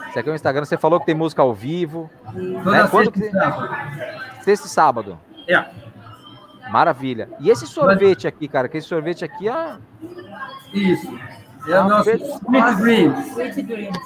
Esse 0.09 0.17
aqui 0.17 0.29
é 0.29 0.31
o 0.31 0.35
Instagram. 0.35 0.65
Você 0.65 0.77
falou 0.77 0.99
que 0.99 1.05
tem 1.05 1.13
música 1.13 1.43
ao 1.43 1.53
vivo. 1.53 2.09
Toda 2.63 2.83
né? 2.83 2.87
Quando 2.89 3.11
que... 3.11 3.29
sábado. 3.29 3.69
Sexta 4.41 4.65
e 4.65 4.69
sábado. 4.69 5.19
É. 5.47 5.82
Maravilha. 6.73 7.29
E 7.39 7.51
esse 7.51 7.67
sorvete 7.67 8.27
aqui, 8.27 8.47
cara? 8.47 8.67
Que 8.67 8.79
esse 8.79 8.87
sorvete 8.87 9.23
aqui 9.23 9.47
é. 9.47 9.77
Isso. 10.73 11.07
É 11.67 11.79
o 11.79 11.87
nosso 11.87 12.09
Sweet 12.09 12.75
Dreams. 12.81 13.29
Sweet 13.29 13.61
Dreams. 13.61 13.99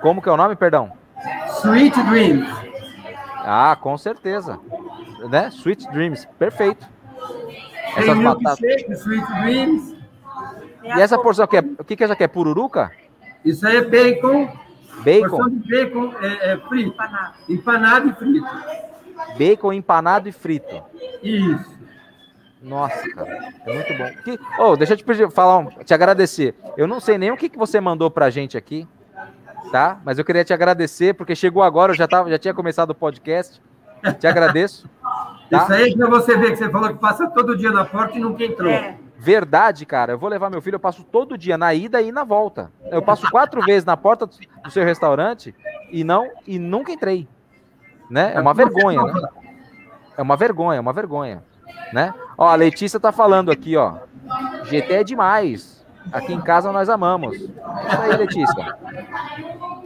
Como 0.00 0.22
que 0.22 0.28
é 0.28 0.32
o 0.32 0.36
nome, 0.36 0.54
perdão? 0.54 0.92
Sweet 1.58 2.00
Dreams. 2.04 2.48
Ah, 3.38 3.76
com 3.80 3.98
certeza. 3.98 4.60
Né? 5.28 5.48
Sweet 5.48 5.90
Dreams. 5.90 6.28
Perfeito. 6.38 6.86
Tem 7.96 8.04
Essas 8.04 8.18
batatas. 8.18 8.60
Sweet 9.00 9.26
Dreams. 9.40 9.96
E 10.84 11.00
essa 11.00 11.18
porção 11.18 11.44
aqui, 11.44 11.56
é, 11.56 11.60
o 11.60 11.82
que, 11.82 11.96
que 11.96 12.04
é 12.04 12.06
essa 12.06 12.14
aqui? 12.14 12.22
É 12.22 12.28
pururuca? 12.28 12.92
Isso 13.44 13.66
aí 13.66 13.78
é 13.78 13.84
bacon. 13.84 14.48
Bacon? 15.02 15.28
Porção 15.28 15.48
de 15.48 15.68
bacon 15.68 16.14
é, 16.20 16.52
é 16.52 16.58
frito. 16.68 16.90
Empanado. 16.90 17.34
Empanado 17.48 18.08
e 18.10 18.12
frito. 18.12 18.46
Bacon 19.38 19.72
empanado 19.72 20.28
e 20.28 20.32
frito. 20.32 20.82
Isso. 21.22 21.72
Nossa, 22.62 23.08
cara, 23.10 23.52
é 23.66 23.74
muito 23.74 23.98
bom. 23.98 24.22
Que, 24.22 24.38
oh, 24.60 24.76
deixa 24.76 24.92
eu 24.92 24.96
te 24.96 25.04
pedir, 25.04 25.30
falar, 25.32 25.58
um, 25.58 25.66
te 25.66 25.92
agradecer. 25.92 26.54
Eu 26.76 26.86
não 26.86 27.00
sei 27.00 27.18
nem 27.18 27.32
o 27.32 27.36
que, 27.36 27.48
que 27.48 27.58
você 27.58 27.80
mandou 27.80 28.10
pra 28.10 28.30
gente 28.30 28.56
aqui, 28.56 28.86
tá? 29.72 30.00
Mas 30.04 30.18
eu 30.18 30.24
queria 30.24 30.44
te 30.44 30.52
agradecer, 30.52 31.14
porque 31.14 31.34
chegou 31.34 31.62
agora, 31.62 31.92
eu 31.92 31.96
já, 31.96 32.06
tava, 32.06 32.30
já 32.30 32.38
tinha 32.38 32.54
começado 32.54 32.90
o 32.90 32.94
podcast. 32.94 33.60
Te 34.18 34.26
agradeço. 34.26 34.88
Tá? 35.50 35.62
Isso 35.62 35.72
aí 35.72 35.96
pra 35.96 36.08
você 36.08 36.36
ver 36.36 36.50
que 36.50 36.56
você 36.56 36.70
falou 36.70 36.88
que 36.88 36.98
passa 36.98 37.28
todo 37.30 37.56
dia 37.56 37.70
na 37.70 37.84
porta 37.84 38.16
e 38.16 38.20
nunca 38.20 38.44
entrou. 38.44 38.70
É. 38.70 38.96
Verdade, 39.18 39.86
cara. 39.86 40.14
Eu 40.14 40.18
vou 40.18 40.28
levar 40.28 40.50
meu 40.50 40.60
filho, 40.60 40.74
eu 40.74 40.80
passo 40.80 41.04
todo 41.04 41.38
dia 41.38 41.56
na 41.56 41.72
ida 41.72 42.02
e 42.02 42.10
na 42.10 42.24
volta. 42.24 42.72
Eu 42.90 43.00
passo 43.00 43.30
quatro 43.30 43.62
vezes 43.62 43.84
na 43.84 43.96
porta 43.96 44.26
do 44.26 44.70
seu 44.70 44.84
restaurante 44.84 45.54
e 45.92 46.02
não 46.02 46.28
e 46.44 46.58
nunca 46.58 46.90
entrei. 46.90 47.28
Né? 48.10 48.32
É 48.34 48.40
uma 48.40 48.54
vergonha, 48.54 49.02
né? 49.02 49.28
É 50.16 50.22
uma 50.22 50.36
vergonha, 50.36 50.76
é 50.76 50.80
uma 50.80 50.92
vergonha, 50.92 51.42
né? 51.92 52.12
Ó, 52.36 52.46
a 52.46 52.54
Letícia 52.54 53.00
tá 53.00 53.10
falando 53.10 53.50
aqui, 53.50 53.76
ó. 53.76 53.94
GT 54.64 54.92
é 54.92 55.04
demais. 55.04 55.82
Aqui 56.12 56.32
em 56.32 56.40
casa 56.40 56.72
nós 56.72 56.88
amamos. 56.88 57.36
Isso 57.36 57.52
aí, 58.00 58.16
Letícia. 58.16 58.76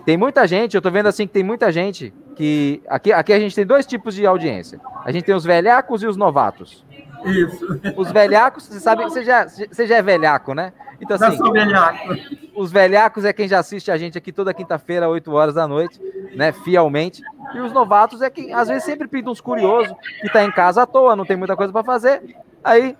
Tem 0.04 0.16
muita 0.16 0.46
gente, 0.46 0.74
eu 0.74 0.82
tô 0.82 0.90
vendo 0.90 1.06
assim 1.06 1.26
que 1.26 1.32
tem 1.32 1.44
muita 1.44 1.70
gente 1.70 2.14
que 2.36 2.82
aqui, 2.88 3.12
aqui 3.12 3.32
a 3.32 3.38
gente 3.38 3.54
tem 3.54 3.66
dois 3.66 3.86
tipos 3.86 4.14
de 4.14 4.26
audiência. 4.26 4.80
A 5.04 5.12
gente 5.12 5.24
tem 5.24 5.34
os 5.34 5.44
velhacos 5.44 6.02
e 6.02 6.06
os 6.06 6.16
novatos. 6.16 6.84
Isso. 7.24 7.80
Os 7.96 8.12
velhacos, 8.12 8.64
você 8.64 8.80
sabe, 8.80 9.02
você 9.02 9.24
já, 9.24 9.46
você 9.46 9.86
já 9.86 9.96
é 9.96 10.02
velhaco, 10.02 10.54
né? 10.54 10.72
Então, 11.00 11.16
assim, 11.16 11.52
velhaco. 11.52 12.14
Os 12.54 12.70
velhacos 12.72 13.24
é 13.24 13.32
quem 13.32 13.48
já 13.48 13.58
assiste 13.58 13.90
a 13.90 13.98
gente 13.98 14.16
aqui 14.16 14.32
toda 14.32 14.54
quinta-feira, 14.54 15.08
8 15.08 15.30
horas 15.32 15.54
da 15.54 15.66
noite, 15.66 16.00
né? 16.34 16.52
Fielmente. 16.52 17.22
E 17.56 17.60
os 17.60 17.72
novatos 17.72 18.20
é 18.20 18.28
quem 18.28 18.52
às 18.52 18.68
vezes 18.68 18.84
sempre 18.84 19.08
pinta 19.08 19.30
uns 19.30 19.40
curiosos, 19.40 19.94
que 20.20 20.30
tá 20.30 20.44
em 20.44 20.52
casa 20.52 20.82
à 20.82 20.86
toa, 20.86 21.16
não 21.16 21.24
tem 21.24 21.36
muita 21.36 21.56
coisa 21.56 21.72
para 21.72 21.82
fazer. 21.82 22.36
Aí, 22.62 22.96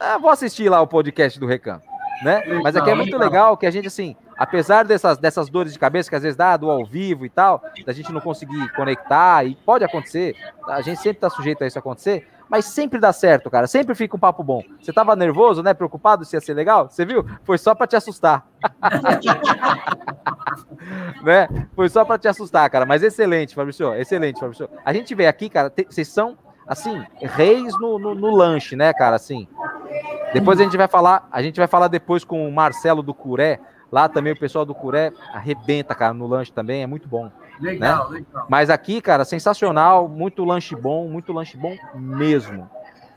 ah, 0.00 0.18
vou 0.18 0.30
assistir 0.30 0.68
lá 0.68 0.80
o 0.80 0.86
podcast 0.86 1.38
do 1.38 1.46
Recanto, 1.46 1.84
né? 2.22 2.42
Mas 2.62 2.74
aqui 2.76 2.90
é 2.90 2.94
muito 2.94 3.16
legal 3.18 3.56
que 3.56 3.66
a 3.66 3.70
gente, 3.70 3.88
assim, 3.88 4.16
apesar 4.36 4.84
dessas, 4.84 5.18
dessas 5.18 5.48
dores 5.48 5.72
de 5.72 5.78
cabeça 5.78 6.08
que 6.08 6.16
às 6.16 6.22
vezes 6.22 6.36
dá 6.36 6.56
do 6.56 6.70
ao 6.70 6.84
vivo 6.84 7.26
e 7.26 7.30
tal, 7.30 7.62
da 7.84 7.92
gente 7.92 8.12
não 8.12 8.20
conseguir 8.20 8.72
conectar, 8.72 9.44
e 9.44 9.54
pode 9.54 9.84
acontecer, 9.84 10.34
a 10.68 10.80
gente 10.80 11.00
sempre 11.00 11.20
tá 11.20 11.28
sujeito 11.28 11.62
a 11.62 11.66
isso 11.66 11.78
acontecer, 11.78 12.26
mas 12.48 12.66
sempre 12.66 12.98
dá 12.98 13.12
certo, 13.12 13.50
cara. 13.50 13.66
Sempre 13.66 13.94
fica 13.94 14.16
um 14.16 14.18
papo 14.18 14.42
bom. 14.42 14.62
Você 14.80 14.92
tava 14.92 15.16
nervoso, 15.16 15.62
né? 15.62 15.74
Preocupado 15.74 16.24
se 16.24 16.36
ia 16.36 16.40
ser 16.40 16.54
legal? 16.54 16.88
Você 16.88 17.04
viu? 17.04 17.26
Foi 17.42 17.58
só 17.58 17.74
para 17.74 17.86
te 17.86 17.96
assustar. 17.96 18.46
né? 21.22 21.48
Foi 21.74 21.88
só 21.88 22.04
para 22.04 22.18
te 22.18 22.28
assustar, 22.28 22.68
cara. 22.70 22.86
Mas 22.86 23.02
excelente, 23.02 23.54
Fabrício. 23.54 23.94
Excelente, 23.94 24.40
Fabrício. 24.40 24.68
A 24.84 24.92
gente 24.92 25.14
vê 25.14 25.26
aqui, 25.26 25.48
cara, 25.48 25.72
vocês 25.88 26.08
são, 26.08 26.36
assim, 26.66 27.04
reis 27.20 27.72
no, 27.78 27.98
no, 27.98 28.14
no, 28.14 28.34
lanche, 28.34 28.76
né, 28.76 28.92
cara? 28.92 29.16
Assim. 29.16 29.48
Depois 30.32 30.60
a 30.60 30.64
gente 30.64 30.76
vai 30.76 30.88
falar, 30.88 31.28
a 31.30 31.42
gente 31.42 31.56
vai 31.56 31.68
falar 31.68 31.88
depois 31.88 32.24
com 32.24 32.48
o 32.48 32.52
Marcelo 32.52 33.02
do 33.02 33.14
Curé. 33.14 33.60
Lá 33.92 34.08
também 34.08 34.32
o 34.32 34.38
pessoal 34.38 34.64
do 34.64 34.74
Curé 34.74 35.12
arrebenta, 35.32 35.94
cara, 35.94 36.12
no 36.12 36.26
lanche 36.26 36.52
também. 36.52 36.82
É 36.82 36.86
muito 36.86 37.08
bom. 37.08 37.30
Legal, 37.60 38.10
né? 38.10 38.18
legal. 38.18 38.46
Mas 38.48 38.70
aqui, 38.70 39.00
cara, 39.00 39.24
sensacional, 39.24 40.08
muito 40.08 40.44
lanche 40.44 40.74
bom, 40.74 41.08
muito 41.08 41.32
lanche 41.32 41.56
bom 41.56 41.76
mesmo, 41.94 42.68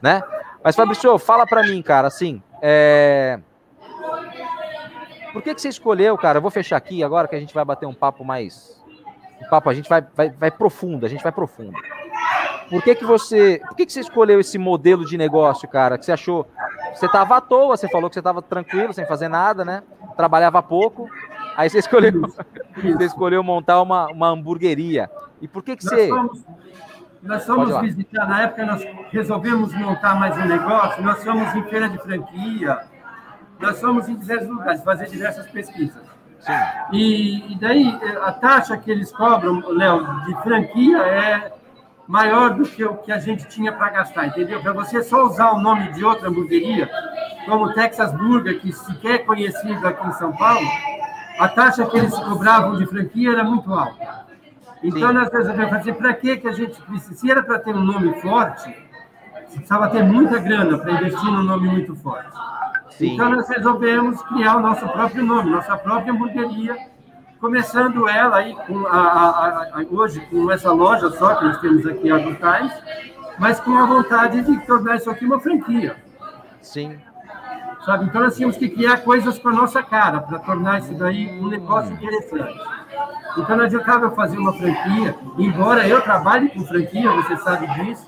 né? 0.01 0.21
Mas 0.63 0.75
Fabrício, 0.75 1.17
fala 1.17 1.45
para 1.45 1.63
mim, 1.63 1.81
cara, 1.81 2.07
assim, 2.07 2.41
é... 2.61 3.39
por 5.33 5.41
que 5.41 5.55
que 5.55 5.61
você 5.61 5.69
escolheu, 5.69 6.17
cara? 6.17 6.37
Eu 6.37 6.41
vou 6.41 6.51
fechar 6.51 6.77
aqui 6.77 7.03
agora 7.03 7.27
que 7.27 7.35
a 7.35 7.39
gente 7.39 7.53
vai 7.53 7.65
bater 7.65 7.85
um 7.85 7.93
papo 7.93 8.23
mais, 8.23 8.81
um 9.41 9.49
papo 9.49 9.69
a 9.69 9.73
gente 9.73 9.89
vai, 9.89 10.05
vai, 10.15 10.29
vai 10.29 10.51
profundo, 10.51 11.05
a 11.05 11.09
gente 11.09 11.23
vai 11.23 11.31
profundo. 11.31 11.73
Por 12.69 12.81
que 12.81 12.95
que 12.95 13.05
você, 13.05 13.61
por 13.65 13.75
que 13.77 13.85
que 13.85 13.93
você 13.93 14.01
escolheu 14.01 14.39
esse 14.39 14.57
modelo 14.57 15.05
de 15.05 15.17
negócio, 15.17 15.67
cara? 15.67 15.97
Que 15.97 16.05
você 16.05 16.11
achou, 16.11 16.45
você 16.93 17.07
tava 17.07 17.37
à 17.37 17.41
toa, 17.41 17.77
você 17.77 17.87
falou 17.87 18.09
que 18.09 18.15
você 18.15 18.21
tava 18.21 18.41
tranquilo, 18.41 18.93
sem 18.93 19.05
fazer 19.05 19.29
nada, 19.29 19.63
né? 19.63 19.83
Trabalhava 20.17 20.61
pouco. 20.61 21.09
Aí 21.55 21.69
você 21.69 21.79
escolheu, 21.79 22.21
você 22.75 23.05
escolheu 23.05 23.41
montar 23.41 23.81
uma, 23.81 24.07
uma 24.07 24.27
hamburgueria. 24.27 25.09
E 25.41 25.47
por 25.47 25.63
que, 25.63 25.77
que 25.77 25.83
você. 25.83 26.09
Fomos, 26.09 26.45
nós 27.21 27.45
fomos 27.45 27.81
visitar, 27.81 28.27
na 28.27 28.43
época 28.43 28.65
nós 28.65 28.85
resolvemos 29.11 29.73
montar 29.73 30.15
mais 30.15 30.37
um 30.37 30.45
negócio, 30.45 31.01
nós 31.03 31.23
fomos 31.23 31.55
em 31.55 31.63
feira 31.63 31.89
de 31.89 31.97
franquia, 31.99 32.79
nós 33.59 33.79
fomos 33.79 34.07
em 34.07 34.15
diversos 34.15 34.49
lugares 34.49 34.83
fazer 34.83 35.07
diversas 35.07 35.47
pesquisas. 35.47 36.03
E, 36.91 37.53
e 37.53 37.57
daí 37.57 37.99
a 38.23 38.31
taxa 38.31 38.77
que 38.77 38.89
eles 38.89 39.11
cobram, 39.11 39.61
Léo, 39.69 40.05
de 40.25 40.35
franquia 40.43 40.97
é 40.99 41.51
maior 42.07 42.53
do 42.53 42.63
que 42.63 42.83
o 42.85 42.95
que 42.95 43.11
a 43.11 43.19
gente 43.19 43.47
tinha 43.47 43.71
para 43.71 43.89
gastar, 43.89 44.27
entendeu? 44.27 44.61
Para 44.61 44.71
você 44.71 45.03
só 45.03 45.25
usar 45.25 45.51
o 45.51 45.59
nome 45.59 45.91
de 45.91 46.05
outra 46.05 46.29
hamburgueria, 46.29 46.89
como 47.45 47.73
Texas 47.73 48.13
Burger, 48.13 48.59
que 48.61 48.71
sequer 48.71 49.15
é 49.15 49.17
conhecido 49.19 49.85
aqui 49.85 50.07
em 50.07 50.13
São 50.13 50.31
Paulo, 50.31 50.65
a 51.37 51.47
taxa 51.49 51.85
que 51.85 51.97
eles 51.97 52.17
cobravam 52.17 52.77
de 52.77 52.85
franquia 52.85 53.31
era 53.31 53.43
muito 53.43 53.73
alta. 53.73 54.25
Então, 54.81 55.09
Sim. 55.09 55.15
nós 55.15 55.31
resolvemos 55.31 55.69
fazer 55.69 55.93
para 55.93 56.13
que 56.13 56.47
a 56.47 56.51
gente 56.51 56.81
precisa. 56.81 57.15
Se 57.15 57.31
era 57.31 57.43
para 57.43 57.59
ter 57.59 57.75
um 57.75 57.83
nome 57.83 58.21
forte, 58.21 58.73
precisava 59.51 59.89
ter 59.89 60.03
muita 60.03 60.39
grana 60.39 60.77
para 60.77 60.91
investir 60.93 61.25
num 61.25 61.43
nome 61.43 61.67
muito 61.67 61.95
forte. 61.95 62.29
Sim. 62.97 63.13
Então, 63.13 63.29
nós 63.29 63.47
resolvemos 63.47 64.21
criar 64.23 64.57
o 64.57 64.59
nosso 64.59 64.87
próprio 64.89 65.23
nome, 65.23 65.51
nossa 65.51 65.77
própria 65.77 66.11
hamburgueria, 66.11 66.75
começando 67.39 68.07
ela 68.09 68.37
aí 68.37 68.55
com 68.67 68.85
a, 68.87 68.97
a, 68.97 69.63
a, 69.79 69.85
hoje 69.91 70.19
com 70.31 70.51
essa 70.51 70.71
loja 70.71 71.11
só 71.11 71.35
que 71.35 71.45
nós 71.45 71.59
temos 71.61 71.85
aqui, 71.85 72.11
a 72.11 72.17
Gutais, 72.17 72.71
mas 73.37 73.59
com 73.59 73.77
a 73.77 73.85
vontade 73.85 74.41
de 74.41 74.59
tornar 74.65 74.95
isso 74.95 75.09
aqui 75.09 75.25
uma 75.25 75.39
franquia. 75.39 75.95
Sim 76.61 76.97
sabe? 77.87 78.03
Então 78.03 78.21
nós 78.21 78.35
tínhamos 78.35 78.57
que 78.57 78.67
criar 78.67 78.97
coisas 78.97 79.39
com 79.39 79.47
a 79.47 79.53
nossa 79.53 79.81
cara 79.81 80.19
para 80.19 80.39
tornar 80.39 80.79
isso 80.79 80.93
daí 80.95 81.39
um 81.39 81.47
negócio 81.47 81.93
interessante. 81.93 82.59
Então 83.37 83.55
não 83.55 83.63
adiantava 83.63 84.11
fazer 84.11 84.37
uma 84.37 84.51
franquia, 84.51 85.15
embora 85.37 85.87
eu 85.87 86.01
trabalhe 86.01 86.49
com 86.49 86.65
franquia, 86.65 87.09
você 87.11 87.37
sabe 87.37 87.65
disso. 87.75 88.05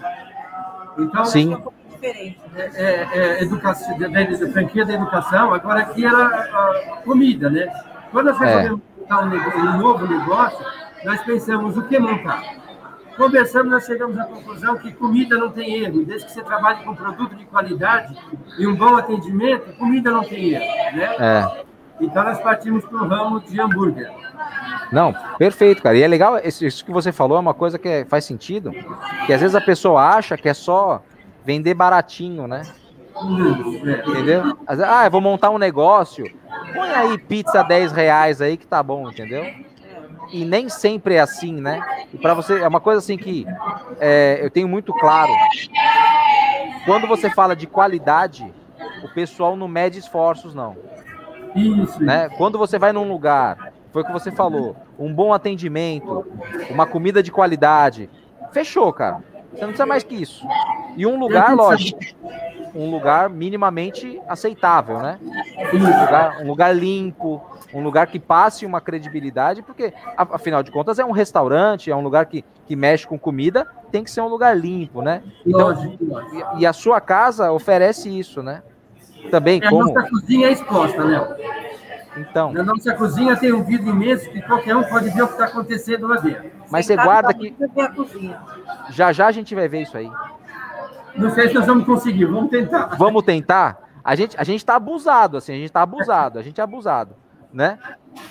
Então, 0.97 1.23
Sim. 1.23 1.57
É, 2.02 2.36
é, 2.56 3.08
é 3.14 3.43
educação, 3.43 3.97
da, 3.97 4.52
franquia 4.52 4.86
da 4.86 4.93
educação, 4.93 5.54
agora 5.54 5.82
aqui 5.82 6.06
era 6.06 6.26
a 6.26 7.02
comida, 7.04 7.50
né? 7.50 7.68
Quando 8.12 8.28
nós 8.28 8.41
é. 8.41 8.45
resolvemos 8.45 8.82
montar 8.97 9.24
um, 9.24 9.60
um 9.60 9.78
novo 9.78 10.08
negócio, 10.08 10.66
nós 11.04 11.22
pensamos 11.22 11.78
o 11.78 11.84
que 11.84 12.00
montar? 12.00 12.41
Conversando, 13.18 13.70
nós 13.70 13.86
chegamos 13.86 14.18
à 14.18 14.24
conclusão 14.24 14.78
que 14.78 14.93
comida 14.93 15.38
não 15.38 15.52
tem 15.52 15.84
erro. 15.84 16.06
Desde 16.06 16.26
que 16.26 16.32
você 16.32 16.41
trabalhe 16.41 16.86
com 16.86 16.95
produto 16.95 17.36
de 17.36 17.45
qualidade 17.45 18.16
e 18.58 18.66
um 18.66 18.74
bom 18.74 18.95
atendimento, 18.95 19.74
comida 19.78 20.10
não 20.10 20.24
tem 20.24 20.52
erro. 20.52 20.95
Né? 20.95 21.16
É. 21.20 21.64
Então, 22.00 22.24
nós 22.24 22.39
partimos 22.39 22.86
para 22.86 23.04
o 23.04 23.08
ramo 23.08 23.41
de 23.41 23.60
hambúrguer. 23.60 24.10
Não, 24.89 25.14
perfeito, 25.38 25.84
cara. 25.84 25.97
E 25.97 26.02
é 26.02 26.08
legal, 26.08 26.39
isso 26.43 26.84
que 26.84 26.91
você 26.91 27.12
falou 27.12 27.38
é 27.38 27.41
uma 27.41 27.54
coisa 27.54 27.78
que 27.78 27.89
é, 27.89 28.06
faz 28.06 28.24
sentido, 28.24 28.72
que 29.26 29.34
às 29.34 29.41
vezes 29.41 29.54
a 29.54 29.62
pessoa 29.62 30.02
acha 30.02 30.38
que 30.38 30.47
é 30.47 30.54
só 30.54 31.04
vender 31.50 31.74
baratinho, 31.74 32.47
né? 32.47 32.62
Entendeu? 34.08 34.56
Ah, 34.68 35.06
eu 35.06 35.12
vou 35.12 35.20
montar 35.20 35.50
um 35.50 35.58
negócio, 35.58 36.24
põe 36.76 36.89
aí 36.91 37.18
pizza 37.18 37.64
10 37.64 37.91
reais 37.91 38.39
aí 38.39 38.56
que 38.56 38.68
tá 38.68 38.84
bom, 38.84 39.10
entendeu? 39.10 39.43
e 40.32 40.45
nem 40.45 40.70
sempre 40.70 41.16
é 41.16 41.20
assim, 41.20 41.54
né? 41.54 41.82
E 42.14 42.18
para 42.20 42.36
você, 42.36 42.60
é 42.60 42.68
uma 42.68 42.80
coisa 42.80 43.00
assim 43.00 43.18
que 43.18 43.47
é, 44.00 44.38
eu 44.39 44.52
tenho 44.52 44.68
muito 44.68 44.93
claro. 44.93 45.32
Quando 46.86 47.08
você 47.08 47.32
fala 47.32 47.56
de 47.56 47.66
qualidade, 47.66 48.54
o 49.04 49.10
pessoal 49.10 49.56
não 49.56 49.68
mede 49.68 49.97
esforços, 49.97 50.54
não. 50.54 50.78
Isso. 51.56 52.00
Né? 52.04 52.30
Quando 52.38 52.60
você 52.60 52.78
vai 52.78 52.93
num 52.93 53.10
lugar, 53.10 53.74
foi 53.91 54.04
o 54.04 54.06
que 54.06 54.12
você 54.12 54.32
falou, 54.32 54.76
um 55.00 55.12
bom 55.12 55.34
atendimento, 55.34 56.28
uma 56.70 56.86
comida 56.86 57.24
de 57.24 57.32
qualidade, 57.32 58.08
fechou, 58.52 58.93
cara. 58.93 59.24
Você 59.52 59.62
não 59.62 59.70
precisa 59.70 59.86
mais 59.86 60.04
que 60.04 60.16
isso. 60.16 60.47
E 61.00 61.08
um 61.08 61.18
lugar, 61.18 61.56
lógico, 61.56 61.97
um 62.76 62.91
lugar 62.91 63.30
minimamente 63.30 64.22
aceitável, 64.28 65.00
né? 65.00 65.18
Um 65.74 65.78
lugar, 65.78 66.41
um 66.41 66.47
lugar 66.47 66.76
limpo, 66.76 67.41
um 67.74 67.82
lugar 67.82 68.08
que 68.08 68.20
passe 68.20 68.66
uma 68.66 68.82
credibilidade, 68.82 69.62
porque, 69.62 69.93
afinal 70.18 70.62
de 70.62 70.72
contas, 70.72 71.00
é 71.00 71.06
um 71.06 71.12
restaurante, 71.12 71.89
é 71.89 71.95
um 71.95 72.02
lugar 72.02 72.26
que, 72.26 72.43
que 72.68 72.76
mexe 72.76 73.08
com 73.08 73.18
comida, 73.18 73.66
tem 73.89 74.04
que 74.04 74.12
ser 74.12 74.20
um 74.20 74.28
lugar 74.28 74.58
limpo, 74.58 75.02
né? 75.02 75.24
Então, 75.45 75.72
e, 76.58 76.64
e 76.64 76.66
a 76.66 76.74
sua 76.74 77.00
casa 77.00 77.50
oferece 77.50 78.10
isso, 78.10 78.43
né? 78.43 78.62
Também 79.32 79.62
é, 79.64 79.70
como... 79.70 79.91
A 79.91 79.93
nossa 79.93 80.10
cozinha 80.10 80.50
é 80.50 80.52
exposta, 80.52 81.02
Léo. 81.02 81.28
Então. 82.18 82.52
Na 82.52 82.64
nossa 82.64 82.93
cozinha 82.93 83.38
tem 83.38 83.54
um 83.54 83.64
vidro 83.64 83.89
imenso 83.89 84.30
que 84.30 84.41
qualquer 84.41 84.76
um 84.76 84.84
pode 84.84 85.10
ver 85.12 85.22
o 85.22 85.28
que 85.28 85.34
está 85.34 85.45
acontecendo 85.45 86.08
lá 86.08 86.18
dentro. 86.18 86.52
Mas 86.70 86.86
você 86.86 86.97
guarda 86.97 87.34
que. 87.34 87.56
Já 88.89 89.14
já 89.14 89.28
a 89.28 89.32
gente 89.32 89.56
vai 89.56 89.70
ver 89.70 89.84
isso 89.84 89.95
aí. 89.95 90.12
Não 91.20 91.30
sei 91.32 91.49
se 91.49 91.53
nós 91.53 91.65
vamos 91.65 91.86
conseguir, 91.86 92.26
vamos 92.26 92.49
tentar. 92.49 92.95
Vamos 92.97 93.24
tentar? 93.24 93.89
A 94.03 94.15
gente, 94.15 94.36
a 94.39 94.43
gente 94.43 94.65
tá 94.65 94.76
abusado, 94.76 95.38
assim, 95.38 95.53
a 95.53 95.57
gente 95.57 95.72
tá 95.72 95.82
abusado, 95.82 96.39
a 96.39 96.41
gente 96.41 96.59
é 96.59 96.63
abusado, 96.63 97.15
né? 97.53 97.78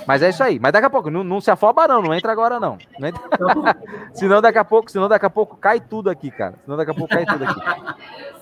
Mas 0.07 0.23
é 0.23 0.31
isso 0.31 0.43
aí. 0.43 0.59
Mas 0.59 0.73
daqui 0.73 0.87
a 0.87 0.91
pouco, 0.91 1.11
não, 1.11 1.23
não 1.23 1.41
se 1.41 1.51
afoba, 1.51 1.87
não, 1.87 2.03
não 2.03 2.15
entra 2.15 2.33
agora, 2.33 2.59
não. 2.59 2.79
não 2.99 3.09
entra... 3.09 3.23
senão 4.13 4.41
daqui 4.41 4.59
a 4.59 4.65
pouco, 4.65 4.91
senão 4.91 5.09
daqui 5.09 5.27
a 5.27 5.31
pouco 5.31 5.57
cai 5.57 5.81
tudo 5.81 6.11
aqui, 6.11 6.31
cara. 6.31 6.55
Senão 6.65 6.77
daqui 6.77 6.91
a 6.91 6.95
pouco 6.95 7.15
cai 7.15 7.27
tudo 7.27 7.45
aqui. 7.45 7.61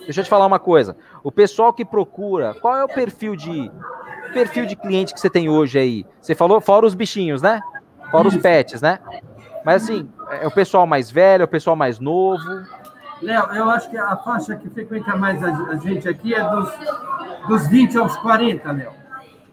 Deixa 0.04 0.20
eu 0.20 0.24
te 0.24 0.30
falar 0.30 0.46
uma 0.46 0.58
coisa. 0.58 0.96
O 1.22 1.32
pessoal 1.32 1.72
que 1.72 1.84
procura, 1.84 2.54
qual 2.54 2.76
é 2.76 2.84
o 2.84 2.88
perfil 2.88 3.34
de 3.34 3.70
perfil 4.32 4.66
de 4.66 4.76
cliente 4.76 5.12
que 5.12 5.20
você 5.20 5.30
tem 5.30 5.48
hoje 5.48 5.78
aí? 5.78 6.06
Você 6.20 6.34
falou 6.34 6.60
fora 6.60 6.86
os 6.86 6.94
bichinhos, 6.94 7.42
né? 7.42 7.60
Fora 8.10 8.28
os 8.28 8.36
pets, 8.36 8.80
né? 8.80 9.00
Mas 9.64 9.82
assim, 9.82 10.08
é 10.40 10.46
o 10.46 10.50
pessoal 10.50 10.86
mais 10.86 11.10
velho, 11.10 11.42
é 11.42 11.44
o 11.44 11.48
pessoal 11.48 11.74
mais 11.74 11.98
novo? 11.98 12.44
Léo, 13.22 13.44
eu 13.54 13.70
acho 13.70 13.90
que 13.90 13.96
a 13.96 14.16
faixa 14.16 14.56
que 14.56 14.68
frequenta 14.68 15.16
mais 15.16 15.42
a, 15.42 15.76
gente 15.76 16.08
aqui 16.08 16.34
é 16.34 16.42
dos, 16.48 16.70
dos 17.48 17.68
20 17.68 17.98
aos 17.98 18.16
40, 18.18 18.72
Léo. 18.72 18.92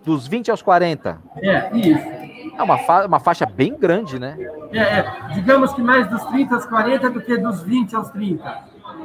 Dos 0.06 0.28
20 0.28 0.52
aos 0.52 0.62
40? 0.62 1.22
É, 1.42 1.78
isso. 1.78 2.24
É 2.58 2.62
uma, 2.62 2.78
fa 2.78 3.06
uma 3.06 3.20
faixa 3.20 3.46
bem 3.46 3.76
grande, 3.78 4.20
né? 4.20 4.36
É, 4.72 4.80
é, 4.80 5.12
digamos 5.34 5.74
que 5.74 5.82
mais 5.82 6.08
dos 6.10 6.24
30 6.26 6.56
aos 6.56 6.66
40 6.66 7.10
do 7.10 7.22
que 7.22 7.38
dos 7.38 7.62
20 7.64 7.96
aos 7.96 8.10
30. 8.12 8.64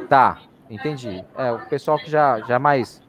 Tá, 0.08 0.38
entendi. 0.68 1.24
É, 1.36 1.52
o 1.52 1.60
pessoal 1.60 1.98
que 1.98 2.10
já, 2.10 2.40
já 2.40 2.58
mais. 2.58 3.00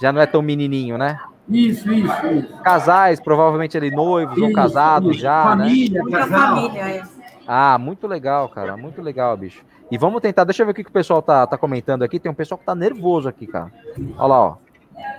Já 0.00 0.12
não 0.12 0.20
é 0.20 0.26
tão 0.26 0.42
menininho, 0.42 0.96
né? 0.96 1.18
Isso, 1.48 1.92
isso, 1.92 2.26
isso. 2.26 2.62
Casais, 2.62 3.20
provavelmente 3.20 3.76
ali 3.76 3.90
noivos 3.90 4.36
isso, 4.36 4.46
ou 4.46 4.52
casados 4.52 5.12
isso. 5.12 5.20
já, 5.20 5.44
família, 5.44 6.02
né? 6.02 6.10
Casal. 6.10 6.56
Família, 6.56 6.82
é. 6.82 7.02
Ah, 7.46 7.76
muito 7.78 8.06
legal, 8.06 8.48
cara. 8.48 8.76
Muito 8.76 9.02
legal, 9.02 9.36
bicho. 9.36 9.62
E 9.90 9.98
vamos 9.98 10.20
tentar, 10.20 10.44
deixa 10.44 10.62
eu 10.62 10.66
ver 10.66 10.72
o 10.72 10.74
que, 10.74 10.84
que 10.84 10.90
o 10.90 10.92
pessoal 10.92 11.20
tá, 11.20 11.46
tá 11.46 11.58
comentando 11.58 12.02
aqui. 12.02 12.18
Tem 12.18 12.30
um 12.30 12.34
pessoal 12.34 12.58
que 12.58 12.64
tá 12.64 12.74
nervoso 12.74 13.28
aqui, 13.28 13.46
cara. 13.46 13.70
Olha 14.18 14.26
lá, 14.26 14.40
ó. 14.40 14.56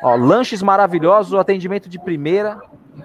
ó. 0.02 0.16
Lanches 0.16 0.62
maravilhosos, 0.62 1.38
atendimento 1.38 1.88
de 1.88 2.00
primeira. 2.00 2.60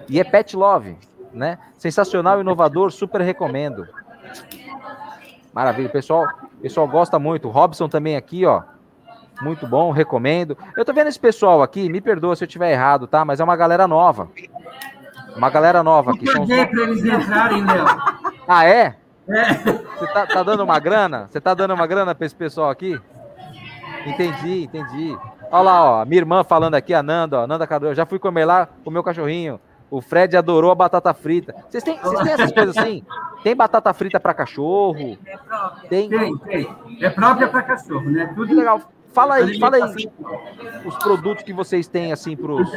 E 0.09 0.19
é 0.19 0.23
pet 0.23 0.55
love, 0.55 0.97
né? 1.33 1.57
Sensacional, 1.77 2.41
inovador, 2.41 2.91
super 2.91 3.21
recomendo. 3.21 3.87
Maravilha, 5.53 5.89
pessoal. 5.89 6.27
pessoal 6.61 6.87
gosta 6.87 7.19
muito. 7.19 7.47
O 7.47 7.51
Robson 7.51 7.87
também 7.87 8.15
aqui, 8.15 8.45
ó. 8.45 8.63
Muito 9.41 9.67
bom, 9.67 9.91
recomendo. 9.91 10.57
Eu 10.77 10.85
tô 10.85 10.93
vendo 10.93 11.07
esse 11.07 11.19
pessoal 11.19 11.61
aqui, 11.61 11.89
me 11.89 11.99
perdoa 11.99 12.35
se 12.35 12.43
eu 12.43 12.47
tiver 12.47 12.71
errado, 12.71 13.07
tá? 13.07 13.25
Mas 13.25 13.39
é 13.39 13.43
uma 13.43 13.55
galera 13.55 13.87
nova. 13.87 14.29
Uma 15.35 15.49
galera 15.49 15.81
nova 15.81 16.11
aqui. 16.11 16.27
Eu 16.27 16.33
são... 16.33 16.45
para 16.45 16.81
eles 16.83 17.03
entrarem, 17.03 17.65
Léo. 17.65 17.85
Ah, 18.47 18.65
é? 18.65 18.95
Você 19.27 20.07
tá, 20.13 20.27
tá 20.27 20.43
dando 20.43 20.63
uma 20.63 20.79
grana? 20.79 21.27
Você 21.29 21.39
tá 21.39 21.53
dando 21.53 21.73
uma 21.73 21.87
grana 21.87 22.13
para 22.15 22.25
esse 22.25 22.35
pessoal 22.35 22.69
aqui? 22.69 22.99
Entendi, 24.05 24.63
entendi. 24.63 25.17
Olha 25.51 25.61
lá, 25.61 25.83
ó, 25.83 26.05
minha 26.05 26.19
irmã 26.21 26.43
falando 26.43 26.75
aqui, 26.75 26.93
a 26.93 27.03
Nanda, 27.03 27.41
ó, 27.41 27.47
Nanda 27.47 27.67
Cardoso, 27.67 27.95
já 27.95 28.05
fui 28.05 28.17
comer 28.17 28.45
lá 28.45 28.67
com 28.83 28.89
o 28.89 28.93
meu 28.93 29.03
cachorrinho. 29.03 29.59
O 29.89 30.01
Fred 30.01 30.37
adorou 30.37 30.71
a 30.71 30.75
batata 30.75 31.13
frita. 31.13 31.53
Vocês 31.69 31.83
têm, 31.83 31.99
vocês 31.99 32.21
têm 32.21 32.31
essas 32.31 32.51
coisas 32.53 32.77
assim? 32.77 33.03
Tem 33.43 33.53
batata 33.53 33.93
frita 33.93 34.19
para 34.19 34.33
cachorro? 34.33 35.17
É 35.25 35.37
própria. 35.37 35.89
Tem, 35.89 36.09
tem. 36.09 36.37
tem. 36.37 36.77
É 37.01 37.09
própria 37.09 37.49
para 37.49 37.61
cachorro, 37.61 38.09
né? 38.09 38.31
Tudo 38.33 38.55
legal. 38.55 38.81
Fala 39.13 39.35
aí, 39.35 39.59
fala 39.59 39.75
aí 39.75 40.09
os 40.85 40.95
produtos 40.99 41.43
que 41.43 41.51
vocês 41.51 41.85
têm 41.87 42.13
assim 42.13 42.37
para 42.37 42.53
os 42.53 42.71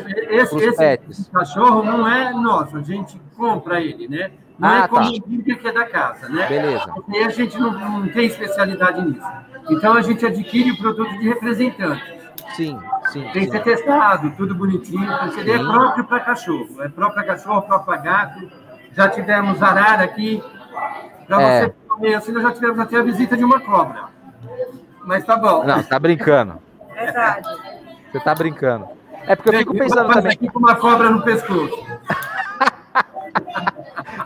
pets. 0.76 1.20
Esse 1.20 1.30
cachorro 1.30 1.84
não 1.84 2.08
é 2.08 2.32
nosso, 2.32 2.76
a 2.76 2.82
gente 2.82 3.20
compra 3.36 3.80
ele, 3.80 4.08
né? 4.08 4.32
Não 4.58 4.68
ah, 4.68 4.84
é 4.84 4.88
como 4.88 5.02
tá. 5.02 5.60
que 5.60 5.68
é 5.68 5.72
da 5.72 5.86
casa, 5.86 6.28
né? 6.28 6.46
Beleza. 6.46 6.86
Porque 6.94 7.18
a 7.18 7.28
gente 7.28 7.58
não, 7.58 7.72
não, 7.72 8.08
tem 8.08 8.26
especialidade 8.26 9.02
nisso. 9.02 9.26
Então 9.68 9.94
a 9.94 10.02
gente 10.02 10.24
adquire 10.24 10.70
o 10.70 10.76
produto 10.76 11.10
de 11.18 11.28
representante. 11.28 12.20
Sim, 12.54 12.78
sim. 13.10 13.28
Tem 13.32 13.46
que 13.46 13.50
ser 13.50 13.62
testado, 13.64 14.30
tudo 14.36 14.54
bonitinho. 14.54 15.06
Porque 15.18 15.40
ele 15.40 15.52
é 15.52 15.58
próprio 15.58 16.04
para 16.04 16.20
cachorro. 16.20 16.82
É 16.82 16.88
próprio 16.88 17.14
para 17.14 17.34
cachorro, 17.34 17.62
próprio 17.62 17.84
para 17.84 17.96
gato. 17.96 18.50
Já 18.92 19.08
tivemos 19.08 19.60
arara 19.60 20.04
aqui. 20.04 20.42
Para 21.26 21.42
é. 21.42 21.60
você 21.60 21.74
comer 21.88 22.14
assim, 22.14 22.32
nós 22.32 22.42
já 22.44 22.52
tivemos 22.52 22.78
até 22.78 22.96
a 22.96 23.02
visita 23.02 23.36
de 23.36 23.44
uma 23.44 23.58
cobra. 23.58 24.04
Mas 25.04 25.24
tá 25.24 25.36
bom. 25.36 25.64
Não, 25.64 25.82
tá 25.82 25.98
brincando. 25.98 26.60
Verdade. 26.94 27.48
Você 28.12 28.20
tá 28.20 28.34
brincando. 28.34 28.86
É 29.26 29.34
porque 29.34 29.48
eu 29.48 29.58
fico 29.58 29.76
pensando 29.76 30.12
também. 30.12 30.32
aqui 30.32 30.48
com 30.48 30.60
uma 30.60 30.76
cobra 30.76 31.10
no 31.10 31.22
pescoço. 31.22 31.74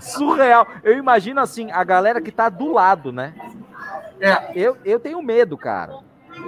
Surreal. 0.00 0.66
Eu 0.82 0.96
imagino 0.96 1.40
assim, 1.40 1.70
a 1.70 1.82
galera 1.84 2.20
que 2.20 2.30
tá 2.30 2.48
do 2.48 2.72
lado, 2.72 3.12
né? 3.12 3.34
É. 4.20 4.52
Eu, 4.54 4.76
eu 4.84 4.98
tenho 4.98 5.22
medo, 5.22 5.56
cara. 5.56 5.98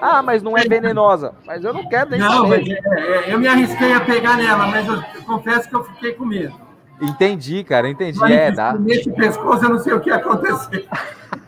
Ah, 0.01 0.23
mas 0.23 0.43
não 0.43 0.57
é 0.57 0.63
venenosa. 0.63 1.35
Mas 1.45 1.65
eu 1.65 1.73
não 1.73 1.89
quero 1.89 2.11
nem 2.11 2.21
não, 2.21 2.49
saber. 2.49 2.73
É, 2.73 3.31
é, 3.31 3.35
eu 3.35 3.39
me 3.39 3.49
arrisquei 3.49 3.93
a 3.93 4.01
pegar 4.01 4.37
nela, 4.37 4.67
mas 4.67 4.87
eu, 4.87 4.95
eu 4.95 5.23
confesso 5.25 5.69
que 5.69 5.75
eu 5.75 5.85
fiquei 5.85 6.13
com 6.13 6.25
medo. 6.25 6.55
Entendi, 7.01 7.65
cara, 7.65 7.89
entendi. 7.89 8.19
Mas, 8.19 8.31
é, 8.31 8.51
dá. 8.51 8.75
Nesse 8.75 9.11
pescoço 9.13 9.65
eu 9.65 9.71
não 9.71 9.79
sei 9.79 9.95
o 9.95 10.01
que 10.01 10.11
aconteceu. 10.11 10.85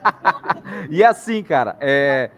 e 0.89 1.05
assim, 1.05 1.43
cara, 1.43 1.77
é, 1.79 2.31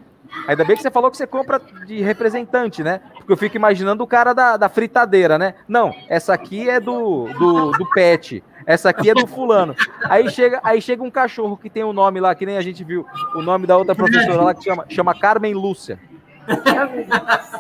Ainda 0.46 0.64
bem 0.64 0.76
que 0.76 0.82
você 0.82 0.90
falou 0.90 1.10
que 1.10 1.16
você 1.16 1.26
compra 1.26 1.60
de 1.86 2.02
representante, 2.02 2.82
né? 2.82 3.00
Porque 3.16 3.32
eu 3.32 3.36
fico 3.36 3.56
imaginando 3.56 4.02
o 4.02 4.06
cara 4.06 4.32
da, 4.32 4.56
da 4.56 4.68
fritadeira, 4.68 5.38
né? 5.38 5.54
Não, 5.66 5.94
essa 6.08 6.34
aqui 6.34 6.68
é 6.68 6.80
do, 6.80 7.28
do, 7.38 7.70
do 7.72 7.90
pet. 7.90 8.42
Essa 8.66 8.90
aqui 8.90 9.10
é 9.10 9.14
do 9.14 9.26
fulano. 9.26 9.74
Aí 10.04 10.30
chega, 10.30 10.60
aí 10.62 10.80
chega 10.80 11.02
um 11.02 11.10
cachorro 11.10 11.56
que 11.56 11.68
tem 11.68 11.84
um 11.84 11.92
nome 11.92 12.20
lá, 12.20 12.34
que 12.34 12.46
nem 12.46 12.56
a 12.56 12.62
gente 12.62 12.82
viu, 12.82 13.06
o 13.34 13.42
nome 13.42 13.66
da 13.66 13.76
outra 13.76 13.94
professora 13.94 14.42
lá 14.42 14.54
que 14.54 14.64
chama, 14.64 14.84
chama 14.88 15.18
Carmen 15.18 15.54
Lúcia. 15.54 15.98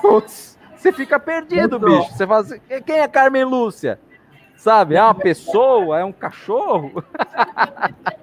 Putz, 0.00 0.58
você 0.76 0.92
fica 0.92 1.18
perdido, 1.18 1.78
bicho. 1.78 2.10
Você 2.12 2.26
fala 2.26 2.40
assim, 2.40 2.60
quem 2.86 3.00
é 3.00 3.08
Carmen 3.08 3.44
Lúcia? 3.44 3.98
Sabe? 4.56 4.94
É 4.94 5.02
uma 5.02 5.14
pessoa? 5.14 6.00
É 6.00 6.04
um 6.04 6.12
cachorro? 6.12 7.04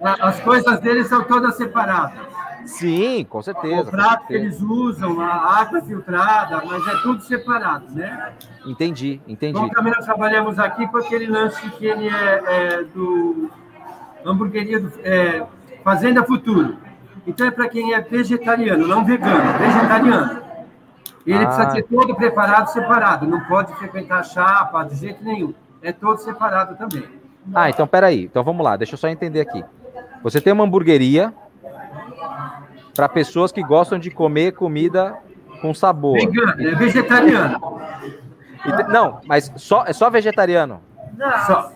As 0.01 0.39
coisas 0.39 0.79
deles 0.79 1.07
são 1.07 1.23
todas 1.23 1.55
separadas. 1.55 2.30
Sim, 2.65 3.25
com 3.29 3.41
certeza. 3.41 3.89
O 3.89 3.91
prato 3.91 4.27
que 4.27 4.33
eles 4.33 4.61
usam, 4.61 5.19
a 5.19 5.59
água 5.59 5.81
filtrada, 5.81 6.63
mas 6.65 6.87
é 6.87 6.95
tudo 7.01 7.21
separado, 7.21 7.85
né? 7.93 8.33
Entendi, 8.65 9.21
entendi. 9.27 9.57
Então 9.57 9.69
também 9.69 9.93
nós 9.93 10.05
trabalhamos 10.05 10.59
aqui 10.59 10.87
com 10.87 10.97
aquele 10.97 11.27
lanche 11.27 11.69
que 11.71 11.85
ele 11.85 12.07
é, 12.07 12.41
é 12.45 12.83
do 12.83 13.49
hamburgueria 14.25 14.79
do 14.79 14.91
é, 15.03 15.45
Fazenda 15.83 16.23
Futuro. 16.23 16.77
Então 17.25 17.45
é 17.45 17.51
para 17.51 17.69
quem 17.69 17.93
é 17.93 18.01
vegetariano, 18.01 18.87
não 18.87 19.05
vegano, 19.05 19.57
vegetariano. 19.59 20.41
Ele 21.25 21.43
ah. 21.43 21.47
precisa 21.47 21.71
ser 21.71 21.83
todo 21.83 22.15
preparado, 22.15 22.67
separado. 22.67 23.27
Não 23.27 23.41
pode 23.41 23.73
frequentar 23.75 24.23
chapa 24.23 24.83
de 24.83 24.95
jeito 24.95 25.23
nenhum. 25.23 25.53
É 25.81 25.91
todo 25.91 26.17
separado 26.17 26.75
também. 26.75 27.03
Ah, 27.53 27.69
então 27.69 27.87
peraí. 27.87 28.23
Então 28.23 28.43
vamos 28.43 28.63
lá, 28.63 28.75
deixa 28.75 28.93
eu 28.93 28.97
só 28.97 29.07
entender 29.07 29.41
aqui. 29.41 29.63
Você 30.23 30.39
tem 30.39 30.53
uma 30.53 30.63
hamburgueria 30.63 31.33
para 32.95 33.07
pessoas 33.09 33.51
que 33.51 33.61
gostam 33.61 33.97
de 33.97 34.11
comer 34.11 34.53
comida 34.53 35.17
com 35.61 35.73
sabor. 35.73 36.13
Vegano, 36.13 36.61
é 36.61 36.75
vegetariano. 36.75 37.81
Não, 38.89 39.21
mas 39.25 39.51
só, 39.55 39.85
é 39.85 39.93
só 39.93 40.09
vegetariano? 40.09 40.81
Não. 41.17 41.45
Só. 41.45 41.71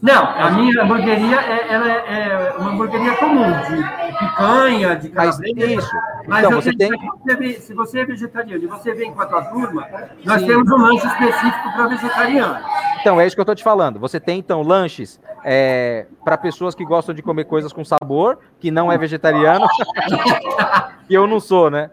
Não, 0.00 0.24
a 0.24 0.50
minha 0.52 0.82
hamburgueria 0.82 1.40
é, 1.40 1.72
ela 1.72 1.88
é, 1.90 2.28
é 2.28 2.54
uma 2.56 2.70
hamburgueria 2.70 3.16
comum, 3.16 3.50
de 3.50 4.16
picanha, 4.18 4.94
de 4.94 5.08
calabresa. 5.08 5.54
Mas 5.56 5.70
isso. 5.70 5.96
Mas 6.28 6.44
então, 6.44 6.60
você 6.60 6.72
tem... 6.72 6.90
Você, 6.90 7.52
se 7.54 7.74
você 7.74 8.00
é 8.00 8.04
vegetariano 8.04 8.62
e 8.62 8.66
você 8.68 8.94
vem 8.94 9.12
com 9.12 9.20
a 9.20 9.26
tua 9.26 9.44
turma, 9.46 9.88
nós 10.24 10.40
Sim. 10.40 10.46
temos 10.46 10.70
um 10.70 10.76
lanche 10.76 11.06
específico 11.06 11.72
para 11.72 11.86
vegetariano. 11.88 12.60
Então, 13.00 13.20
é 13.20 13.26
isso 13.26 13.34
que 13.34 13.40
eu 13.40 13.42
estou 13.44 13.56
te 13.56 13.64
falando. 13.64 13.98
Você 13.98 14.20
tem, 14.20 14.38
então, 14.38 14.62
lanches 14.62 15.20
é, 15.44 16.06
para 16.24 16.36
pessoas 16.36 16.76
que 16.76 16.84
gostam 16.84 17.12
de 17.12 17.22
comer 17.22 17.44
coisas 17.44 17.72
com 17.72 17.84
sabor, 17.84 18.38
que 18.60 18.70
não 18.70 18.92
é 18.92 18.96
vegetariano, 18.96 19.66
e 21.10 21.14
eu 21.14 21.26
não 21.26 21.40
sou, 21.40 21.70
né? 21.70 21.90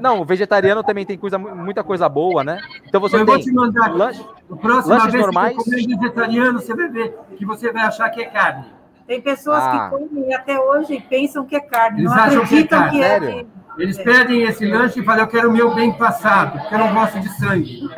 Não, 0.00 0.20
o 0.20 0.24
vegetariano 0.24 0.82
também 0.82 1.04
tem 1.04 1.18
coisa, 1.18 1.38
muita 1.38 1.84
coisa 1.84 2.08
boa, 2.08 2.42
né? 2.42 2.60
Então 2.86 3.00
você 3.00 3.16
eu 3.16 3.24
tem 3.24 3.26
vou 3.26 3.38
te 3.38 3.52
mandar. 3.52 3.94
Lanche, 3.94 4.24
lanches 4.50 5.12
normais. 5.14 5.56
Que 5.56 5.62
você 5.62 5.70
comer 5.70 5.96
vegetariano, 5.96 6.58
você 6.60 6.74
vai 6.74 6.88
ver 6.88 7.18
que 7.36 7.44
você 7.44 7.72
vai 7.72 7.82
achar 7.82 8.08
que 8.10 8.22
é 8.22 8.26
carne. 8.26 8.66
Tem 9.06 9.20
pessoas 9.20 9.62
ah. 9.62 9.90
que 9.90 9.96
comem 9.96 10.34
até 10.34 10.58
hoje 10.58 10.94
e 10.94 11.00
pensam 11.00 11.44
que 11.46 11.54
é 11.54 11.60
carne, 11.60 12.00
Eles 12.00 12.10
não 12.10 12.22
acreditam 12.22 12.90
que, 12.90 13.02
é, 13.02 13.20
que 13.20 13.26
é. 13.26 13.46
Eles 13.78 13.98
pedem 13.98 14.42
esse 14.42 14.66
lanche 14.66 15.00
e 15.00 15.04
falam, 15.04 15.20
eu 15.22 15.28
quero 15.28 15.50
o 15.50 15.52
meu 15.52 15.74
bem 15.74 15.92
passado, 15.92 16.58
porque 16.58 16.74
eu 16.74 16.78
não 16.78 16.94
gosto 16.94 17.20
de 17.20 17.28
sangue. 17.36 17.88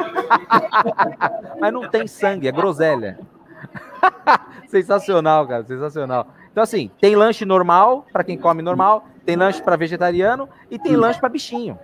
Mas 1.61 1.72
não 1.72 1.89
tem 1.89 2.07
sangue, 2.07 2.49
é 2.49 2.53
groselha. 2.53 3.18
sensacional, 4.68 5.47
cara, 5.47 5.64
sensacional. 5.64 6.26
Então, 6.51 6.62
assim, 6.62 6.91
tem 7.01 7.14
lanche 7.14 7.45
normal, 7.45 8.05
para 8.12 8.24
quem 8.24 8.37
come 8.37 8.61
normal, 8.61 9.07
tem 9.29 9.37
lanche 9.37 9.62
para 9.62 9.76
vegetariano 9.76 10.49
e 10.70 10.79
tem 10.79 10.97
lanche 10.97 11.20
para 11.20 11.29
bichinho. 11.29 11.79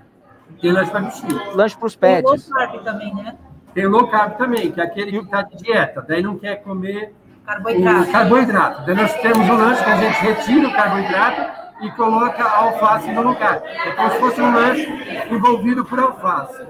Tem 0.63 0.73
lanche 0.73 0.91
para 0.91 1.01
bichinho. 1.01 1.55
Lanche 1.55 1.77
para 1.77 1.87
os 1.87 1.95
pets. 1.95 2.47
Tem 2.47 2.57
low 2.57 2.57
carb 2.57 2.83
também, 2.83 3.15
né? 3.15 3.37
Tem 3.75 3.87
low 3.87 4.09
carb 4.09 4.39
também, 4.39 4.73
que 4.73 4.81
é 4.81 4.85
aquele 4.85 5.11
que 5.11 5.19
está 5.19 5.43
de 5.43 5.57
dieta, 5.59 6.03
daí 6.09 6.23
não 6.23 6.39
quer 6.39 6.63
comer 6.63 7.15
carboidrato. 7.45 8.11
carboidrato. 8.11 8.87
Daí 8.87 8.97
nós 8.97 9.13
temos 9.21 9.47
um 9.47 9.57
lanche 9.59 9.85
que 9.85 9.91
a 9.91 9.97
gente 9.99 10.21
retira 10.23 10.69
o 10.69 10.73
carboidrato 10.73 11.85
e 11.85 11.91
coloca 11.91 12.43
a 12.43 12.57
alface 12.57 13.13
no 13.13 13.21
lugar. 13.21 13.63
É 13.63 13.91
como 13.91 14.11
se 14.11 14.19
fosse 14.21 14.41
um 14.41 14.55
lanche 14.55 14.89
envolvido 15.31 15.85
por 15.85 15.99
alface. 15.99 16.67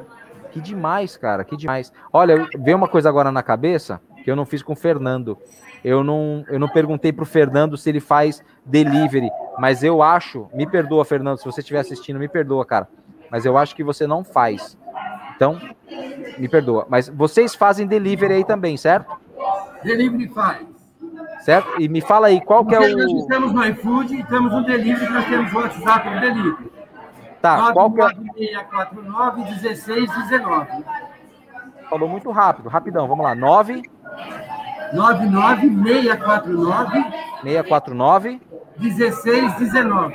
Que 0.51 0.61
demais, 0.61 1.17
cara, 1.17 1.45
que 1.45 1.57
demais. 1.57 1.93
Olha, 2.13 2.49
veio 2.59 2.77
uma 2.77 2.89
coisa 2.89 3.09
agora 3.09 3.31
na 3.31 3.45
cabeça 3.45 4.01
que 4.25 4.31
eu 4.31 4.35
não 4.35 4.45
fiz 4.45 4.61
com 4.61 4.73
o 4.73 4.77
Fernando. 4.77 5.39
Eu 5.85 6.03
não, 6.03 6.45
eu 6.49 6.59
não 6.59 6.67
perguntei 6.67 7.13
para 7.13 7.23
o 7.23 7.27
Fernando 7.27 7.77
se 7.77 7.91
ele 7.91 8.01
faz 8.01 8.43
delivery, 8.65 9.29
mas 9.59 9.85
eu 9.85 10.03
acho, 10.03 10.49
me 10.55 10.67
perdoa, 10.67 11.05
Fernando, 11.05 11.37
se 11.37 11.45
você 11.45 11.61
estiver 11.61 11.81
assistindo, 11.81 12.19
me 12.19 12.27
perdoa, 12.27 12.65
cara, 12.65 12.89
mas 13.31 13.45
eu 13.45 13.59
acho 13.59 13.77
que 13.77 13.85
você 13.85 14.07
não 14.07 14.25
faz. 14.25 14.79
Então, 15.37 15.61
me 16.39 16.49
perdoa. 16.49 16.87
Mas 16.89 17.09
vocês 17.09 17.55
fazem 17.55 17.87
delivery 17.87 18.33
aí 18.33 18.45
também, 18.45 18.79
certo? 18.79 19.15
Delivery 19.83 20.29
faz. 20.29 20.67
Certo? 21.41 21.79
E 21.79 21.87
me 21.87 22.01
fala 22.01 22.29
aí, 22.29 22.41
qual 22.41 22.65
que 22.65 22.75
é 22.75 22.79
o... 22.79 22.97
Nós 22.97 23.13
estamos 23.21 23.53
no 23.53 23.67
iFood 23.67 24.17
e 24.17 24.25
temos 24.25 24.55
um 24.55 24.63
delivery, 24.63 25.13
nós 25.13 25.27
temos 25.27 25.53
o 25.53 25.57
WhatsApp 25.59 26.09
do 26.09 26.21
delivery. 26.21 26.71
Tá, 27.43 27.73
qual 27.75 27.93
que 27.93 28.01
é... 28.01 28.05
9649 28.05 29.45
1619. 29.45 30.85
Falou 31.91 32.09
muito 32.09 32.31
rápido, 32.31 32.71
rapidão, 32.71 33.07
vamos 33.07 33.23
lá. 33.23 33.35
9... 33.35 33.83
99649 34.93 37.05
649 37.43 38.41
1619. 38.79 40.15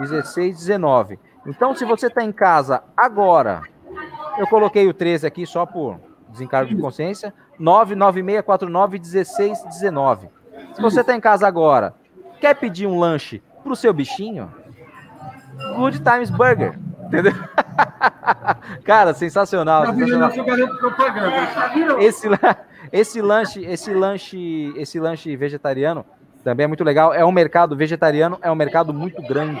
1619. 0.00 1.18
Então, 1.46 1.74
se 1.74 1.84
você 1.84 2.06
está 2.06 2.22
em 2.22 2.32
casa 2.32 2.82
agora, 2.96 3.62
eu 4.38 4.46
coloquei 4.46 4.88
o 4.88 4.94
13 4.94 5.26
aqui 5.26 5.46
só 5.46 5.66
por 5.66 6.00
desencargo 6.28 6.74
de 6.74 6.80
consciência, 6.80 7.34
99649 7.58 8.98
1619. 8.98 10.28
Se 10.74 10.80
você 10.80 11.00
está 11.00 11.14
em 11.14 11.20
casa 11.20 11.46
agora, 11.46 11.94
quer 12.40 12.54
pedir 12.54 12.86
um 12.86 12.98
lanche 12.98 13.42
para 13.62 13.72
o 13.72 13.76
seu 13.76 13.92
bichinho, 13.92 14.50
Good 15.76 16.00
Times 16.00 16.30
Burger. 16.30 16.78
Entendeu? 17.10 17.32
Cara, 18.84 19.12
sensacional. 19.12 19.84
Sensacional. 19.86 20.30
Esse, 21.98 22.28
esse 22.92 23.20
lanche, 23.20 23.64
esse 23.64 23.92
lanche, 23.92 24.72
esse 24.76 25.00
lanche 25.00 25.36
vegetariano 25.36 26.06
também 26.44 26.64
é 26.64 26.66
muito 26.68 26.84
legal. 26.84 27.12
É 27.12 27.24
um 27.24 27.32
mercado 27.32 27.76
vegetariano, 27.76 28.38
é 28.40 28.50
um 28.50 28.54
mercado 28.54 28.94
muito 28.94 29.20
grande, 29.22 29.60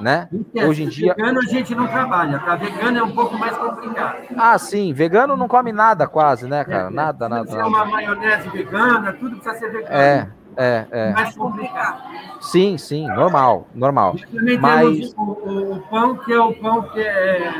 né? 0.00 0.28
Hoje 0.66 0.84
em 0.84 0.88
dia. 0.88 1.14
Vegano 1.14 1.38
a 1.38 1.44
gente 1.44 1.74
não 1.74 1.86
trabalha, 1.86 2.38
tá? 2.38 2.56
Vegano 2.56 2.98
é 2.98 3.02
um 3.02 3.12
pouco 3.12 3.36
mais 3.36 3.56
complicado. 3.56 4.16
Ah, 4.36 4.58
sim. 4.58 4.92
Vegano 4.94 5.36
não 5.36 5.46
come 5.46 5.70
nada 5.70 6.06
quase, 6.08 6.48
né, 6.48 6.64
cara? 6.64 6.88
É, 6.88 6.90
nada, 6.90 7.28
nada. 7.28 7.50
nada. 7.50 7.68
uma 7.68 7.84
maionese 7.84 8.48
vegana, 8.48 9.12
tudo 9.12 9.36
precisa 9.36 9.54
ser 9.54 9.70
vegano. 9.70 9.94
É. 9.94 10.28
É, 10.58 10.86
é. 10.90 11.12
Mais 11.12 11.36
complicado. 11.36 12.02
Sim, 12.40 12.76
sim, 12.76 13.06
normal, 13.06 13.68
normal. 13.72 14.16
também 14.34 14.58
Mas... 14.58 15.14
o, 15.16 15.22
o, 15.22 15.80
pão, 15.88 16.16
que 16.16 16.32
é 16.32 16.40
o 16.40 16.52
pão 16.54 16.82
que 16.82 17.00
é 17.00 17.52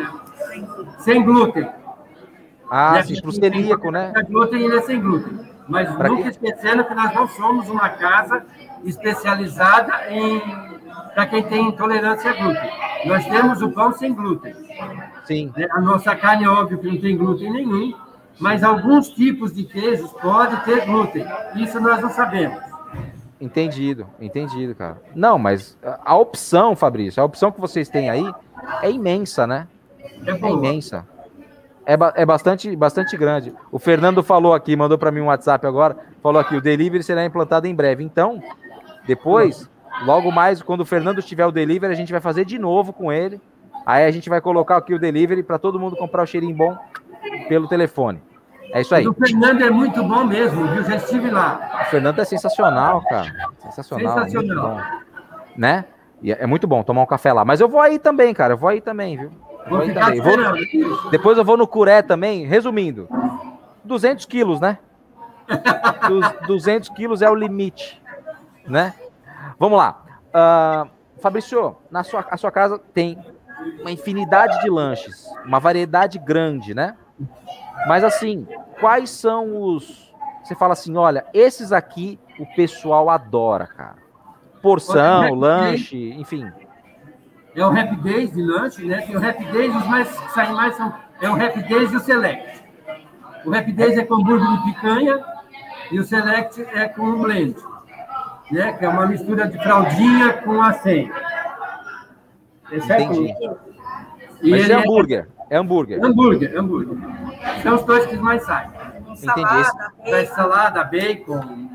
sem 0.99 1.25
glúten. 1.25 1.69
Ah, 2.69 2.95
né? 2.95 3.03
sim, 3.05 3.21
para 3.21 3.31
o 3.31 3.33
celíaco, 3.33 3.91
né? 3.93 4.13
glúten 4.29 4.65
ele 4.65 4.77
é 4.77 4.83
sem 4.83 5.01
glúten. 5.01 5.49
Mas 5.69 5.89
pra 5.95 6.09
nunca 6.09 6.25
que... 6.25 6.29
esquecendo 6.31 6.85
que 6.85 6.95
nós 6.95 7.15
não 7.15 7.29
somos 7.29 7.69
uma 7.69 7.89
casa 7.89 8.45
especializada 8.85 10.11
em 10.11 10.43
para 11.15 11.27
quem 11.27 11.43
tem 11.45 11.69
intolerância 11.69 12.31
a 12.31 12.35
glúten. 12.35 12.71
Nós 13.07 13.27
temos 13.27 13.63
o 13.63 13.71
pão 13.71 13.93
sem 13.93 14.13
glúten. 14.13 14.55
Sim. 15.25 15.53
Né? 15.57 15.69
A 15.71 15.81
nossa 15.81 16.15
carne, 16.17 16.45
é 16.45 16.49
óbvio 16.49 16.79
que 16.79 16.87
não 16.87 17.01
tem 17.01 17.17
glúten 17.17 17.53
nenhum, 17.53 17.93
mas 18.39 18.63
alguns 18.63 19.09
tipos 19.11 19.53
de 19.53 19.65
queijos 19.65 20.13
podem 20.15 20.59
ter 20.61 20.85
glúten. 20.87 21.25
Isso 21.57 21.81
nós 21.81 22.01
não 22.01 22.11
sabemos. 22.11 22.68
Entendido, 23.41 24.07
entendido, 24.21 24.75
cara. 24.75 25.01
Não, 25.15 25.39
mas 25.39 25.79
a 26.05 26.17
opção, 26.17 26.75
Fabrício, 26.75 27.23
a 27.23 27.27
opção 27.27 27.53
que 27.53 27.61
vocês 27.61 27.89
têm 27.89 28.11
aí 28.11 28.25
é 28.83 28.91
imensa, 28.91 29.47
né? 29.47 29.69
É, 30.27 30.31
é 30.31 30.51
imensa. 30.51 31.07
É, 31.87 31.95
é 32.17 32.27
bastante, 32.27 32.75
bastante 32.75 33.17
grande. 33.17 33.55
O 33.71 33.79
Fernando 33.79 34.23
falou 34.23 34.53
aqui, 34.53 34.77
mandou 34.77 34.99
para 34.99 35.11
mim 35.11 35.21
um 35.21 35.27
WhatsApp 35.27 35.67
agora, 35.67 35.97
falou 36.23 36.41
aqui, 36.41 36.57
o 36.57 36.61
delivery 36.61 37.03
será 37.03 37.25
implantado 37.25 37.67
em 37.67 37.75
breve. 37.75 38.03
Então, 38.03 38.43
depois, 39.07 39.71
logo 40.05 40.31
mais, 40.33 40.61
quando 40.61 40.81
o 40.81 40.85
Fernando 40.85 41.23
tiver 41.23 41.47
o 41.47 41.53
delivery, 41.53 41.93
a 41.93 41.97
gente 41.97 42.13
vai 42.13 42.21
fazer 42.21 42.45
de 42.45 42.59
novo 42.59 42.93
com 42.93 43.13
ele. 43.13 43.41
Aí 43.87 44.05
a 44.05 44.11
gente 44.11 44.29
vai 44.29 44.41
colocar 44.41 44.77
aqui 44.77 44.93
o 44.93 44.99
delivery 44.99 45.43
para 45.43 45.59
todo 45.59 45.81
mundo 45.81 45.97
comprar 45.97 46.25
o 46.25 46.27
cheirinho 46.27 46.55
bom 46.55 46.77
pelo 47.49 47.69
telefone. 47.69 48.21
É 48.73 48.81
isso 48.81 48.95
aí. 48.95 49.07
O 49.07 49.15
Fernando 49.15 49.63
é 49.63 49.71
muito 49.71 50.03
bom 50.03 50.25
mesmo, 50.25 50.67
viu? 50.69 50.83
Já 50.85 50.97
estive 50.97 51.31
lá. 51.31 51.83
O 51.83 51.91
Fernando 51.91 52.21
é 52.21 52.25
sensacional, 52.25 53.03
cara. 53.03 53.33
Sensacional. 53.61 54.25
Sensacional. 54.25 54.81
Né? 55.57 55.85
E 56.23 56.33
é 56.33 56.47
muito 56.47 56.67
bom 56.67 56.83
tomar 56.83 57.03
um 57.03 57.07
café 57.07 57.33
lá. 57.33 57.45
Mas 57.45 57.61
eu 57.61 57.69
vou 57.69 57.81
aí 57.81 57.99
também, 57.99 58.35
cara. 58.35 58.55
Eu 58.55 58.59
vou 58.59 58.69
aí 58.69 58.81
também, 58.81 59.17
viu? 59.17 59.31
Vou, 59.69 59.79
vou 59.81 59.95
também. 59.95 60.21
Vou... 60.21 61.11
Depois 61.11 61.39
eu 61.39 61.45
vou 61.45 61.57
no 61.57 61.67
Curé 61.67 62.03
também. 62.03 62.45
Resumindo, 62.45 63.09
200 63.85 64.27
quilos, 64.27 64.61
né? 64.61 64.79
200 66.47 66.89
quilos 66.91 67.23
é 67.23 67.31
o 67.31 67.35
limite, 67.35 68.03
né? 68.67 68.95
Vamos 69.59 69.79
lá. 69.79 70.03
Uh, 70.29 70.91
Fabrício, 71.21 71.77
na 71.91 72.05
sua, 72.05 72.25
a 72.31 72.37
sua 72.37 72.51
casa 72.51 72.79
tem 72.93 73.19
uma 73.81 73.91
infinidade 73.91 74.61
de 74.61 74.71
lanches, 74.71 75.27
uma 75.45 75.59
variedade 75.59 76.19
grande, 76.19 76.75
né? 76.75 76.95
Mas 77.87 78.05
assim, 78.05 78.47
quais 78.81 79.11
são 79.11 79.63
os. 79.63 80.13
Você 80.43 80.55
fala 80.55 80.73
assim, 80.73 80.97
olha, 80.97 81.27
esses 81.35 81.73
aqui 81.73 82.19
o 82.39 82.47
pessoal 82.55 83.11
adora, 83.11 83.67
cara. 83.67 83.97
Porção, 84.63 85.35
lanche, 85.35 86.15
enfim. 86.15 86.51
É 87.55 87.65
o 87.65 87.71
Happy 87.71 87.97
Days 87.97 88.33
de 88.33 88.43
lanche, 88.43 88.85
né? 88.85 89.01
Tem 89.03 89.17
o 89.17 89.29
Happy 89.29 89.45
Days, 89.47 89.75
os 89.75 89.87
mais 89.87 90.09
que 90.09 90.33
saem 90.33 90.53
mais 90.53 90.77
são. 90.77 90.95
É 91.21 91.29
o 91.29 91.35
Happy 91.35 91.63
Days 91.63 91.93
e 91.93 91.97
o 91.97 92.01
Select. 92.01 92.63
O 93.45 93.55
Happy 93.55 93.73
Days 93.73 93.99
é 93.99 94.05
com 94.05 94.15
hambúrguer 94.15 94.49
de 94.49 94.73
picanha 94.73 95.25
e 95.91 95.99
o 95.99 96.05
Select 96.05 96.63
é 96.73 96.89
com 96.89 97.03
um 97.03 97.23
blend. 97.23 97.57
Né? 98.51 98.73
Que 98.73 98.85
é 98.85 98.89
uma 98.89 99.07
mistura 99.07 99.47
de 99.47 99.59
fraldinha 99.59 100.35
com 100.45 100.63
acém. 100.63 101.11
É 102.71 102.77
Entendi. 102.77 103.31
É 103.31 104.51
Mas 104.51 104.71
é 104.71 104.75
hambúrguer. 104.75 105.29
É 105.37 105.38
hambúrguer. 105.51 106.05
Hambúrguer, 106.05 106.59
hambúrguer. 106.59 106.97
São 107.63 107.75
os 107.75 107.83
dois 107.85 108.07
que 108.07 108.17
mais 108.17 108.43
saem. 108.45 108.71
Entendi. 109.09 109.25
Salada, 109.25 110.27
salada, 110.35 110.85
bacon, 110.85 111.69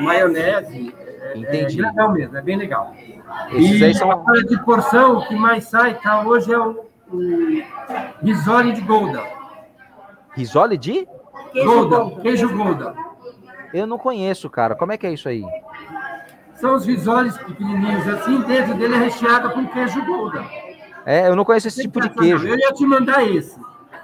maionese. 0.00 0.94
É, 0.98 1.38
Entendi. 1.38 1.80
É 1.80 1.88
legal 1.88 2.12
mesmo, 2.12 2.36
é 2.36 2.42
bem 2.42 2.56
legal. 2.56 2.94
Esses 3.52 3.80
e 3.80 3.94
são... 3.94 4.10
a 4.10 4.32
de 4.42 4.64
porção, 4.64 5.18
o 5.18 5.26
que 5.26 5.34
mais 5.34 5.64
sai 5.64 5.94
tá, 5.94 6.22
hoje 6.22 6.52
é 6.52 6.58
o, 6.58 6.86
o 7.12 7.62
risole 8.22 8.72
de 8.72 8.80
Golda. 8.82 9.22
Risole 10.34 10.76
de? 10.76 11.06
Golda, 11.54 12.20
queijo 12.20 12.54
Golda. 12.54 12.94
Eu 13.72 13.86
não 13.86 13.98
conheço, 13.98 14.48
cara. 14.50 14.74
Como 14.74 14.92
é 14.92 14.98
que 14.98 15.06
é 15.06 15.12
isso 15.12 15.28
aí? 15.28 15.44
São 16.54 16.74
os 16.74 16.86
risoles 16.86 17.36
pequenininhos 17.38 18.08
assim, 18.08 18.40
dentro 18.42 18.74
dele 18.74 18.94
é 18.94 18.98
recheado 18.98 19.50
com 19.50 19.66
queijo 19.66 20.04
Golda. 20.04 20.44
É, 21.06 21.28
eu 21.28 21.36
não 21.36 21.44
conheço 21.44 21.68
esse 21.68 21.82
tipo 21.82 22.00
de 22.00 22.10
queijo. 22.10 22.48
Eu 22.48 22.58
ia 22.58 22.72
te 22.72 22.84
mandar 22.84 23.22
esse. 23.22 23.56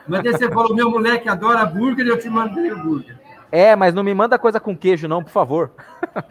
Mas 0.07 0.23
você 0.23 0.49
falou, 0.49 0.73
meu 0.73 0.89
moleque 0.89 1.29
adora 1.29 1.67
burger, 1.67 2.07
eu 2.07 2.17
te 2.17 2.29
mandei 2.31 2.71
o 2.71 2.79
burger. 2.79 3.19
É, 3.51 3.75
mas 3.75 3.93
não 3.93 4.05
me 4.05 4.15
manda 4.15 4.39
coisa 4.39 4.61
com 4.61 4.77
queijo, 4.77 5.09
não, 5.09 5.23
por 5.23 5.31
favor. 5.31 5.73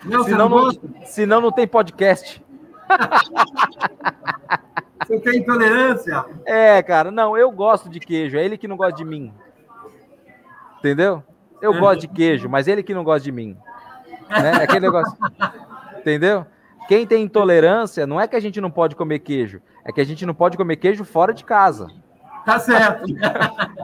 Não, 0.06 0.24
senão, 0.24 0.50
não, 0.50 0.66
não, 0.66 0.72
senão 1.06 1.42
não 1.42 1.52
tem 1.52 1.68
podcast. 1.68 2.42
Você 5.08 5.20
tem 5.20 5.40
intolerância? 5.40 6.24
É, 6.46 6.82
cara, 6.82 7.12
não, 7.12 7.38
eu 7.38 7.52
gosto 7.52 7.90
de 7.90 8.00
queijo, 8.00 8.38
é 8.38 8.46
ele 8.46 8.58
que 8.58 8.68
não 8.68 8.78
gosta 8.78 8.96
de 8.96 9.04
mim. 9.04 9.34
Entendeu? 10.80 11.22
Eu 11.62 11.78
gosto 11.78 12.02
de 12.02 12.08
queijo, 12.08 12.48
mas 12.50 12.68
ele 12.68 12.82
que 12.82 12.94
não 12.94 13.04
gosta 13.04 13.24
de 13.24 13.32
mim. 13.32 13.58
Né? 14.30 14.52
É 14.62 14.64
aquele 14.64 14.80
negócio. 14.80 15.16
Entendeu? 16.00 16.46
Quem 16.88 17.06
tem 17.06 17.24
intolerância, 17.24 18.06
não 18.06 18.20
é 18.20 18.28
que 18.28 18.36
a 18.36 18.40
gente 18.40 18.60
não 18.60 18.72
pode 18.72 18.96
comer 18.96 19.20
queijo, 19.20 19.62
é 19.86 19.92
que 19.92 20.02
a 20.02 20.06
gente 20.06 20.26
não 20.26 20.34
pode 20.34 20.58
comer 20.58 20.76
queijo 20.76 21.04
fora 21.06 21.34
de 21.34 21.44
casa. 21.44 21.88
Tá 22.46 22.60
certo. 22.60 23.06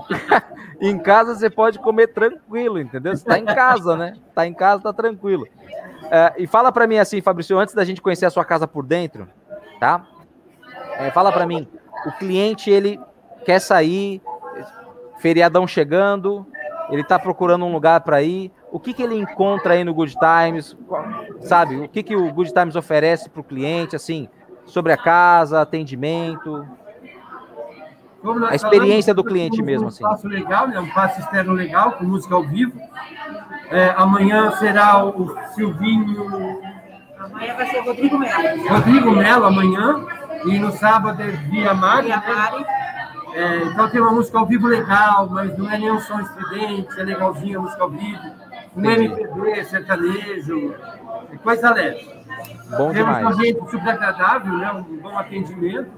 em 0.82 0.98
casa 0.98 1.36
você 1.36 1.50
pode 1.50 1.80
comer 1.80 2.08
tranquilo, 2.08 2.80
entendeu? 2.80 3.16
Você 3.16 3.24
tá 3.24 3.38
em 3.38 3.45
casa, 3.45 3.95
né? 3.95 4.16
Tá 4.34 4.48
em 4.48 4.54
casa, 4.54 4.84
tá 4.84 4.93
tranquilo. 4.93 5.48
É, 6.10 6.34
e 6.38 6.48
fala 6.48 6.72
para 6.72 6.88
mim 6.88 6.98
assim, 6.98 7.22
Fabrício, 7.22 7.58
antes 7.58 7.76
da 7.76 7.86
gente 7.86 8.02
conhecer 8.02 8.26
a 8.26 8.30
sua 8.30 8.43
casa 8.43 8.68
por 8.68 8.86
dentro, 8.86 9.28
tá? 9.80 10.06
é, 10.98 11.12
fala 11.12 11.32
para 11.32 11.45
mim, 11.45 11.68
o 12.06 12.12
cliente 12.14 12.70
ele 12.70 13.00
quer 13.45 13.60
sair, 13.60 14.22
feriadão 15.20 15.68
chegando, 15.68 16.45
ele 16.89 17.02
está 17.02 17.20
procurando 17.20 17.66
um 17.66 17.72
lugar 17.72 18.02
para 18.02 18.22
ir. 18.22 18.52
O 18.72 18.80
que, 18.80 18.93
que 18.93 19.01
ele 19.01 19.15
encontra 19.15 19.74
aí 19.74 19.84
no 19.84 19.93
Good 19.93 20.18
Times? 20.18 20.78
Sabe? 21.41 21.78
O 21.78 21.89
que, 21.89 22.03
que 22.03 22.15
o 22.15 22.32
Good 22.32 22.53
Times 22.53 22.76
oferece 22.76 23.30
para 23.30 23.41
o 23.41 23.43
cliente, 23.43 23.95
assim, 23.95 24.28
sobre 24.65 24.91
a 24.91 24.97
casa, 24.97 25.61
atendimento? 25.61 26.68
A 28.49 28.55
experiência 28.55 29.13
do 29.13 29.24
cliente 29.24 29.61
mesmo, 29.61 29.88
assim. 29.88 30.05
Um 30.05 30.09
passo 30.09 30.28
legal, 30.28 30.68
né? 30.68 30.80
um 30.80 30.89
passo 30.89 31.22
externo 31.22 31.53
legal, 31.53 31.93
com 31.93 32.03
música 32.03 32.36
ao 32.36 32.43
vivo. 32.43 32.78
É, 33.70 33.93
amanhã 33.95 34.51
será 34.57 35.05
o 35.05 35.36
Silvinho. 35.53 36.59
Amanhã 37.20 37.55
vai 37.55 37.68
ser 37.68 37.80
o 37.80 37.86
Rodrigo 37.86 38.18
Melo. 38.18 38.70
Rodrigo 38.70 39.11
Melo, 39.11 39.45
amanhã. 39.45 40.05
E 40.45 40.59
no 40.59 40.72
sábado 40.74 41.22
é 41.22 41.28
Via 41.28 41.74
Mari. 41.74 42.07
Via 42.07 42.22
Mari. 42.22 42.65
É, 43.34 43.57
então 43.65 43.89
tem 43.89 44.01
uma 44.01 44.11
música 44.11 44.39
ao 44.39 44.45
vivo 44.45 44.68
legal, 44.68 45.30
mas 45.30 45.55
não 45.57 45.70
é 45.70 45.78
nenhum 45.78 45.99
som 45.99 46.20
estridente, 46.20 46.99
é 46.99 47.03
legalzinho 47.03 47.59
a 47.59 47.61
música 47.61 47.84
ao 47.84 47.89
vivo. 47.91 48.47
Um 48.78 48.86
MPB, 48.86 49.63
sertanejo, 49.65 50.75
é 51.34 51.38
coisa 51.38 51.71
leve. 51.73 52.07
Bom 52.69 52.91
Temos 52.91 52.93
demais. 52.93 53.25
um 53.25 53.30
ambiente 53.30 53.71
super 53.71 53.89
agradável, 53.89 54.53
né? 54.57 54.71
um 54.71 54.97
bom 54.99 55.17
atendimento. 55.17 55.89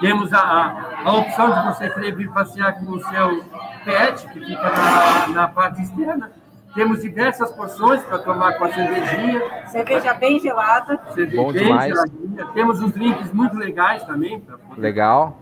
Temos 0.00 0.32
a, 0.32 0.38
a, 0.38 1.00
a 1.04 1.12
opção 1.12 1.52
de 1.52 1.66
você 1.66 1.90
querer 1.90 2.14
vir 2.16 2.30
passear 2.32 2.78
com 2.78 2.92
o 2.92 3.00
seu 3.04 3.44
pet, 3.84 4.26
que 4.28 4.40
fica 4.40 4.70
na, 4.70 5.26
na 5.28 5.48
parte 5.48 5.82
externa. 5.82 6.30
Temos 6.74 7.02
diversas 7.02 7.52
porções 7.52 8.02
para 8.02 8.18
tomar 8.18 8.54
com 8.54 8.64
a 8.64 8.72
cervejinha. 8.72 9.42
Cerveja 9.66 10.14
bem 10.14 10.40
gelada. 10.40 10.98
Cerveja 11.14 11.36
Bom 11.42 11.52
bem 11.52 11.64
demais. 11.64 11.92
geladinha. 11.92 12.46
Temos 12.54 12.80
uns 12.80 12.92
drinks 12.92 13.32
muito 13.32 13.56
legais 13.56 14.02
também. 14.04 14.40
poder- 14.40 14.80
Legal. 14.80 15.38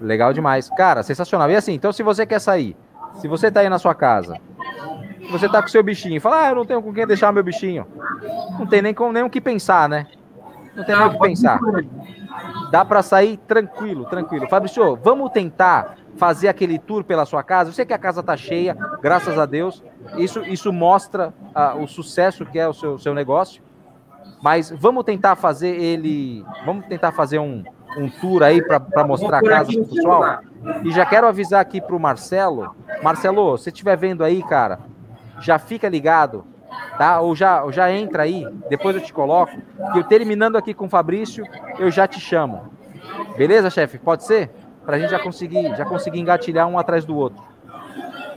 Legal 0.00 0.32
demais. 0.32 0.70
Cara, 0.70 1.02
sensacional. 1.02 1.50
E 1.50 1.56
assim, 1.56 1.72
então 1.74 1.92
se 1.92 2.02
você 2.02 2.24
quer 2.24 2.38
sair, 2.40 2.76
se 3.16 3.26
você 3.26 3.50
tá 3.50 3.60
aí 3.60 3.68
na 3.68 3.78
sua 3.78 3.94
casa, 3.94 4.36
você 5.30 5.48
tá 5.48 5.60
com 5.62 5.68
seu 5.68 5.82
bichinho, 5.82 6.16
e 6.16 6.20
fala, 6.20 6.46
ah, 6.46 6.48
eu 6.50 6.54
não 6.56 6.64
tenho 6.64 6.82
com 6.82 6.92
quem 6.92 7.06
deixar 7.06 7.32
meu 7.32 7.42
bichinho. 7.42 7.86
Não 8.58 8.66
tem 8.66 8.82
nem, 8.82 8.94
com, 8.94 9.12
nem 9.12 9.22
o 9.22 9.30
que 9.30 9.40
pensar, 9.40 9.88
né? 9.88 10.06
Não 10.74 10.84
tem 10.84 10.96
nem 10.96 11.06
o 11.06 11.10
que 11.10 11.18
pensar. 11.18 11.58
Dá 12.70 12.84
para 12.84 13.02
sair 13.02 13.36
tranquilo, 13.36 14.04
tranquilo. 14.04 14.48
Fabrício, 14.48 14.96
vamos 14.96 15.30
tentar 15.30 15.96
fazer 16.16 16.48
aquele 16.48 16.78
tour 16.78 17.04
pela 17.04 17.24
sua 17.24 17.42
casa. 17.42 17.70
Eu 17.70 17.74
sei 17.74 17.84
que 17.84 17.92
a 17.92 17.98
casa 17.98 18.22
tá 18.22 18.36
cheia, 18.36 18.76
graças 19.00 19.38
a 19.38 19.46
Deus. 19.46 19.82
Isso, 20.16 20.42
isso 20.44 20.72
mostra 20.72 21.32
ah, 21.54 21.74
o 21.76 21.86
sucesso 21.86 22.44
que 22.44 22.58
é 22.58 22.68
o 22.68 22.72
seu, 22.72 22.98
seu 22.98 23.14
negócio. 23.14 23.62
Mas 24.42 24.70
vamos 24.70 25.04
tentar 25.04 25.36
fazer 25.36 25.74
ele. 25.74 26.44
Vamos 26.64 26.86
tentar 26.86 27.12
fazer 27.12 27.38
um, 27.38 27.64
um 27.96 28.08
tour 28.08 28.42
aí 28.42 28.62
para 28.62 29.04
mostrar 29.04 29.38
a 29.38 29.42
casa 29.42 29.72
pro 29.72 29.84
pessoal. 29.84 30.40
E 30.84 30.90
já 30.90 31.06
quero 31.06 31.26
avisar 31.26 31.60
aqui 31.60 31.80
pro 31.80 31.98
Marcelo. 31.98 32.74
Marcelo, 33.02 33.56
se 33.56 33.70
estiver 33.70 33.96
vendo 33.96 34.22
aí, 34.22 34.42
cara, 34.42 34.80
já 35.40 35.58
fica 35.58 35.88
ligado, 35.88 36.44
tá? 36.96 37.20
Ou 37.20 37.34
já, 37.34 37.62
ou 37.62 37.72
já 37.72 37.90
entra 37.90 38.24
aí, 38.24 38.46
depois 38.68 38.96
eu 38.96 39.02
te 39.02 39.12
coloco. 39.12 39.52
Que 39.92 39.98
eu 39.98 40.04
terminando 40.04 40.56
aqui 40.56 40.74
com 40.74 40.86
o 40.86 40.90
Fabrício, 40.90 41.44
eu 41.78 41.90
já 41.90 42.06
te 42.06 42.20
chamo. 42.20 42.70
Beleza, 43.36 43.70
chefe? 43.70 43.98
Pode 43.98 44.24
ser? 44.24 44.50
Pra 44.84 44.98
gente 44.98 45.10
já 45.10 45.18
conseguir, 45.18 45.76
já 45.76 45.84
conseguir 45.84 46.18
engatilhar 46.18 46.66
um 46.66 46.78
atrás 46.78 47.04
do 47.04 47.16
outro. 47.16 47.42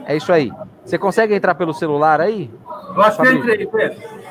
É 0.05 0.15
isso 0.15 0.31
aí. 0.33 0.51
Você 0.83 0.97
consegue 0.97 1.33
entrar 1.33 1.55
pelo 1.55 1.73
celular 1.73 2.19
aí? 2.19 2.51
Eu 2.95 3.01
acho 3.01 3.17
que 3.17 3.21
eu 3.21 3.25
Fabrício? 3.25 3.39
entrei, 3.39 3.67
Pedro. 3.67 4.21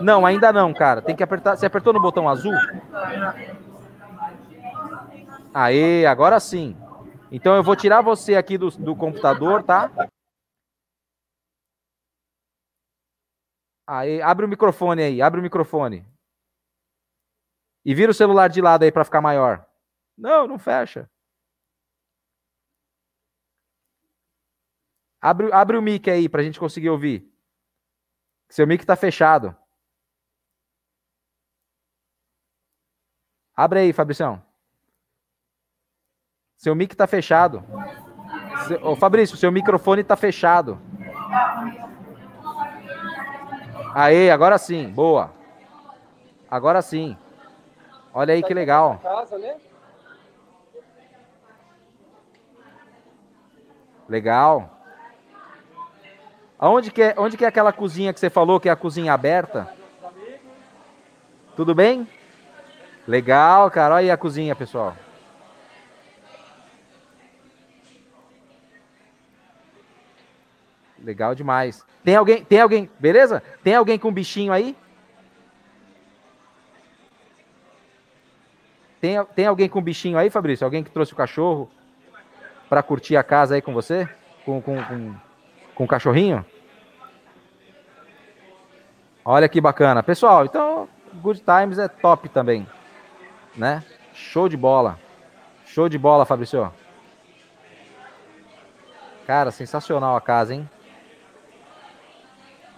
Não, 0.00 0.24
ainda 0.24 0.52
não, 0.52 0.72
cara. 0.72 1.02
Tem 1.02 1.14
que 1.14 1.22
apertar. 1.22 1.56
Você 1.56 1.66
apertou 1.66 1.92
no 1.92 2.00
botão 2.00 2.28
azul? 2.28 2.54
Aê, 5.52 6.06
agora 6.06 6.38
sim. 6.40 6.76
Então 7.30 7.54
eu 7.54 7.62
vou 7.62 7.76
tirar 7.76 8.00
você 8.00 8.36
aqui 8.36 8.56
do, 8.56 8.70
do 8.70 8.96
computador, 8.96 9.62
tá? 9.62 9.90
Aí, 13.90 14.20
abre 14.20 14.44
o 14.44 14.48
microfone 14.48 15.02
aí, 15.02 15.22
abre 15.22 15.40
o 15.40 15.42
microfone. 15.42 16.04
E 17.86 17.94
vira 17.94 18.10
o 18.10 18.14
celular 18.14 18.48
de 18.48 18.60
lado 18.60 18.82
aí 18.82 18.92
para 18.92 19.02
ficar 19.02 19.22
maior. 19.22 19.66
Não, 20.14 20.46
não 20.46 20.58
fecha. 20.58 21.10
Abre, 25.22 25.50
abre 25.52 25.78
o 25.78 25.82
mic 25.82 26.06
aí 26.10 26.28
pra 26.28 26.42
gente 26.42 26.60
conseguir 26.60 26.90
ouvir. 26.90 27.26
Seu 28.50 28.66
mic 28.66 28.84
tá 28.84 28.94
fechado. 28.94 29.56
Abre 33.56 33.80
aí, 33.80 33.92
Fabricião. 33.94 34.44
Seu 36.58 36.74
mic 36.74 36.94
tá 36.94 37.06
fechado. 37.06 37.64
Seu- 38.66 38.84
Ô, 38.84 38.96
Fabrício, 38.96 39.36
seu 39.38 39.50
microfone 39.50 40.04
tá 40.04 40.14
fechado. 40.14 40.78
Aê, 43.94 44.30
agora 44.30 44.58
sim. 44.58 44.90
Boa. 44.90 45.30
Agora 46.50 46.82
sim. 46.82 47.16
Olha 48.12 48.34
aí 48.34 48.42
que 48.42 48.54
legal. 48.54 49.00
Legal. 54.08 54.70
Aonde 56.58 56.90
que 56.90 57.02
é, 57.02 57.14
onde 57.16 57.36
que 57.36 57.44
é 57.44 57.48
aquela 57.48 57.72
cozinha 57.72 58.12
que 58.12 58.18
você 58.18 58.28
falou 58.30 58.58
que 58.58 58.68
é 58.68 58.72
a 58.72 58.76
cozinha 58.76 59.12
aberta? 59.12 59.72
Tudo 61.54 61.74
bem? 61.74 62.08
Legal, 63.06 63.70
cara. 63.70 63.94
Olha 63.94 64.00
aí 64.00 64.10
a 64.10 64.16
cozinha, 64.16 64.54
pessoal. 64.56 64.94
Legal 71.02 71.34
demais. 71.34 71.84
Tem 72.04 72.16
alguém, 72.16 72.44
tem 72.44 72.60
alguém, 72.60 72.90
beleza? 72.98 73.42
Tem 73.62 73.74
alguém 73.74 73.98
com 73.98 74.12
bichinho 74.12 74.52
aí? 74.52 74.76
Tem, 79.00 79.24
tem 79.26 79.46
alguém 79.46 79.68
com 79.68 79.80
bichinho 79.80 80.18
aí, 80.18 80.28
Fabrício? 80.28 80.64
Alguém 80.64 80.82
que 80.82 80.90
trouxe 80.90 81.12
o 81.12 81.16
cachorro 81.16 81.70
para 82.68 82.82
curtir 82.82 83.16
a 83.16 83.22
casa 83.22 83.54
aí 83.54 83.62
com 83.62 83.72
você? 83.72 84.08
Com, 84.44 84.60
com, 84.60 84.82
com, 84.82 85.14
com 85.74 85.84
o 85.84 85.88
cachorrinho? 85.88 86.44
Olha 89.24 89.48
que 89.48 89.60
bacana. 89.60 90.02
Pessoal, 90.02 90.44
então, 90.44 90.88
Good 91.14 91.42
Times 91.42 91.78
é 91.78 91.86
top 91.86 92.28
também. 92.28 92.66
Né? 93.56 93.84
Show 94.12 94.48
de 94.48 94.56
bola. 94.56 94.98
Show 95.66 95.88
de 95.88 95.98
bola, 95.98 96.24
Fabrício. 96.24 96.72
Cara, 99.26 99.50
sensacional 99.50 100.16
a 100.16 100.20
casa, 100.20 100.54
hein? 100.54 100.68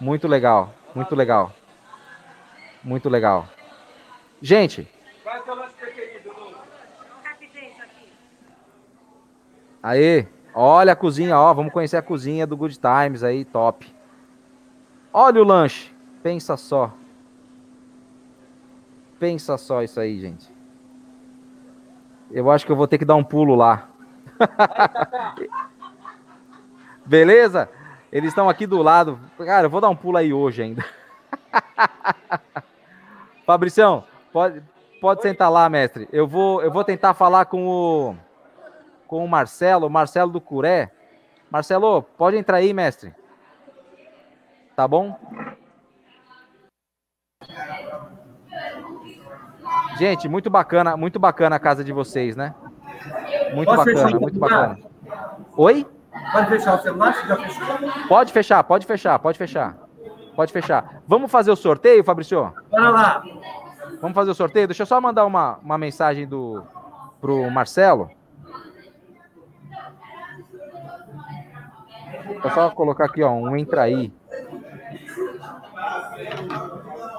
Muito 0.01 0.27
legal, 0.27 0.73
muito 0.95 1.15
legal. 1.15 1.53
Muito 2.83 3.07
legal. 3.07 3.47
Gente, 4.41 4.87
aí, 9.83 10.27
olha 10.55 10.93
a 10.93 10.95
cozinha, 10.95 11.37
ó, 11.37 11.53
vamos 11.53 11.71
conhecer 11.71 11.97
a 11.97 12.01
cozinha 12.01 12.47
do 12.47 12.57
Good 12.57 12.79
Times 12.79 13.21
aí, 13.21 13.45
top. 13.45 13.93
Olha 15.13 15.39
o 15.39 15.45
lanche, 15.45 15.93
pensa 16.23 16.57
só. 16.57 16.91
Pensa 19.19 19.55
só 19.55 19.83
isso 19.83 19.99
aí, 19.99 20.19
gente. 20.19 20.51
Eu 22.31 22.49
acho 22.49 22.65
que 22.65 22.71
eu 22.71 22.75
vou 22.75 22.87
ter 22.87 22.97
que 22.97 23.05
dar 23.05 23.13
um 23.13 23.23
pulo 23.23 23.53
lá. 23.53 23.87
Beleza? 27.05 27.69
Eles 28.11 28.29
estão 28.29 28.49
aqui 28.49 28.67
do 28.67 28.81
lado. 28.81 29.19
Cara, 29.37 29.67
eu 29.67 29.69
vou 29.69 29.79
dar 29.79 29.89
um 29.89 29.95
pulo 29.95 30.17
aí 30.17 30.33
hoje 30.33 30.61
ainda. 30.61 30.83
Fabricião, 33.45 34.03
pode, 34.33 34.61
pode 34.99 35.21
sentar 35.21 35.51
lá, 35.51 35.69
mestre. 35.69 36.07
Eu 36.11 36.27
vou, 36.27 36.61
eu 36.61 36.71
vou 36.71 36.83
tentar 36.83 37.13
falar 37.13 37.45
com 37.45 37.67
o 37.67 38.15
com 39.07 39.25
o 39.25 39.27
Marcelo, 39.27 39.87
o 39.87 39.89
Marcelo 39.89 40.31
do 40.31 40.39
Curé. 40.39 40.89
Marcelo, 41.49 42.01
pode 42.01 42.37
entrar 42.37 42.57
aí, 42.57 42.73
mestre. 42.73 43.13
Tá 44.73 44.87
bom? 44.87 45.19
Gente, 49.97 50.29
muito 50.29 50.49
bacana, 50.49 50.95
muito 50.95 51.19
bacana 51.19 51.57
a 51.57 51.59
casa 51.59 51.83
de 51.83 51.91
vocês, 51.91 52.37
né? 52.37 52.55
Muito 53.53 53.67
Posso 53.67 53.85
bacana, 53.85 54.19
muito 54.19 54.39
bacana. 54.39 54.79
Oi? 55.57 55.85
Pode 56.31 56.49
fechar 56.49 56.75
o 56.75 56.81
celular? 56.81 57.27
Já 57.27 57.35
fechou? 57.35 58.07
Pode 58.07 58.33
fechar, 58.33 58.63
pode 58.63 58.85
fechar, 58.85 59.19
pode 59.19 59.37
fechar. 59.37 59.75
Pode 60.35 60.53
fechar. 60.53 61.01
Vamos 61.07 61.31
fazer 61.31 61.51
o 61.51 61.55
sorteio, 61.55 62.03
Fabrício? 62.03 62.53
Bora 62.69 62.89
lá. 62.89 63.23
Vamos 64.01 64.15
fazer 64.15 64.31
o 64.31 64.35
sorteio? 64.35 64.67
Deixa 64.67 64.83
eu 64.83 64.87
só 64.87 64.99
mandar 64.99 65.25
uma, 65.25 65.57
uma 65.63 65.77
mensagem 65.77 66.27
do 66.27 66.63
pro 67.19 67.49
Marcelo. 67.51 68.09
Vou 72.41 72.51
só 72.51 72.69
colocar 72.71 73.05
aqui, 73.05 73.21
ó, 73.21 73.31
um 73.31 73.55
entra 73.55 73.83
aí. 73.83 74.11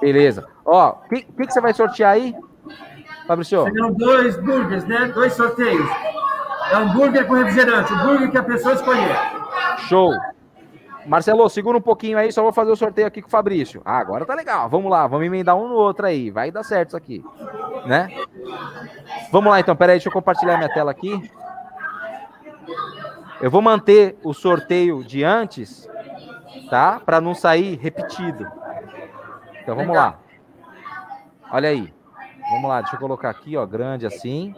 Beleza. 0.01 0.49
Ó, 0.65 0.91
o 0.91 1.09
que, 1.09 1.23
que, 1.23 1.47
que 1.47 1.53
você 1.53 1.61
vai 1.61 1.73
sortear 1.73 2.15
aí? 2.15 2.35
Fabrício? 3.27 3.63
Serão 3.65 3.93
dois 3.93 4.37
burgers, 4.39 4.85
né? 4.85 5.13
Dois 5.15 5.33
sorteios. 5.35 5.89
É 6.73 6.75
hambúrguer 6.75 7.27
com 7.27 7.35
refrigerante, 7.35 7.93
o 7.93 7.97
hambúrguer 7.97 8.31
que 8.31 8.39
a 8.39 8.43
pessoa 8.43 8.75
escolher. 8.75 9.15
Show. 9.89 10.11
Marcelo, 11.05 11.47
segura 11.51 11.77
um 11.77 11.83
pouquinho 11.83 12.17
aí, 12.17 12.33
só 12.33 12.43
vou 12.43 12.53
fazer 12.53 12.71
o 12.71 12.77
sorteio 12.77 13.07
aqui 13.07 13.21
com 13.21 13.29
o 13.29 13.31
Fabrício. 13.31 13.83
Ah, 13.85 13.99
agora 13.99 14.25
tá 14.25 14.35
legal. 14.35 14.71
Vamos 14.71 14.91
lá, 14.91 15.07
vamos 15.07 15.27
emendar 15.27 15.55
um 15.55 15.69
no 15.69 15.75
outro 15.75 16.07
aí. 16.07 16.31
Vai 16.31 16.51
dar 16.51 16.63
certo 16.63 16.89
isso 16.89 16.97
aqui, 16.97 17.23
né? 17.85 18.09
Vamos 19.31 19.51
lá 19.51 19.61
então, 19.61 19.77
peraí, 19.77 19.97
deixa 19.97 20.09
eu 20.09 20.13
compartilhar 20.13 20.57
minha 20.57 20.73
tela 20.73 20.91
aqui. 20.91 21.31
Eu 23.39 23.51
vou 23.51 23.61
manter 23.61 24.19
o 24.25 24.33
sorteio 24.33 25.05
de 25.05 25.23
antes, 25.23 25.87
tá? 26.71 27.01
Para 27.05 27.21
não 27.21 27.35
sair 27.35 27.77
repetido. 27.77 28.51
Então 29.61 29.77
vamos 29.77 29.95
lá. 29.95 30.19
Olha 31.51 31.69
aí. 31.69 31.93
Vamos 32.51 32.69
lá, 32.69 32.81
deixa 32.81 32.97
eu 32.97 33.01
colocar 33.01 33.29
aqui, 33.29 33.59
ó, 33.59 33.67
grande 33.67 34.07
assim. 34.07 34.55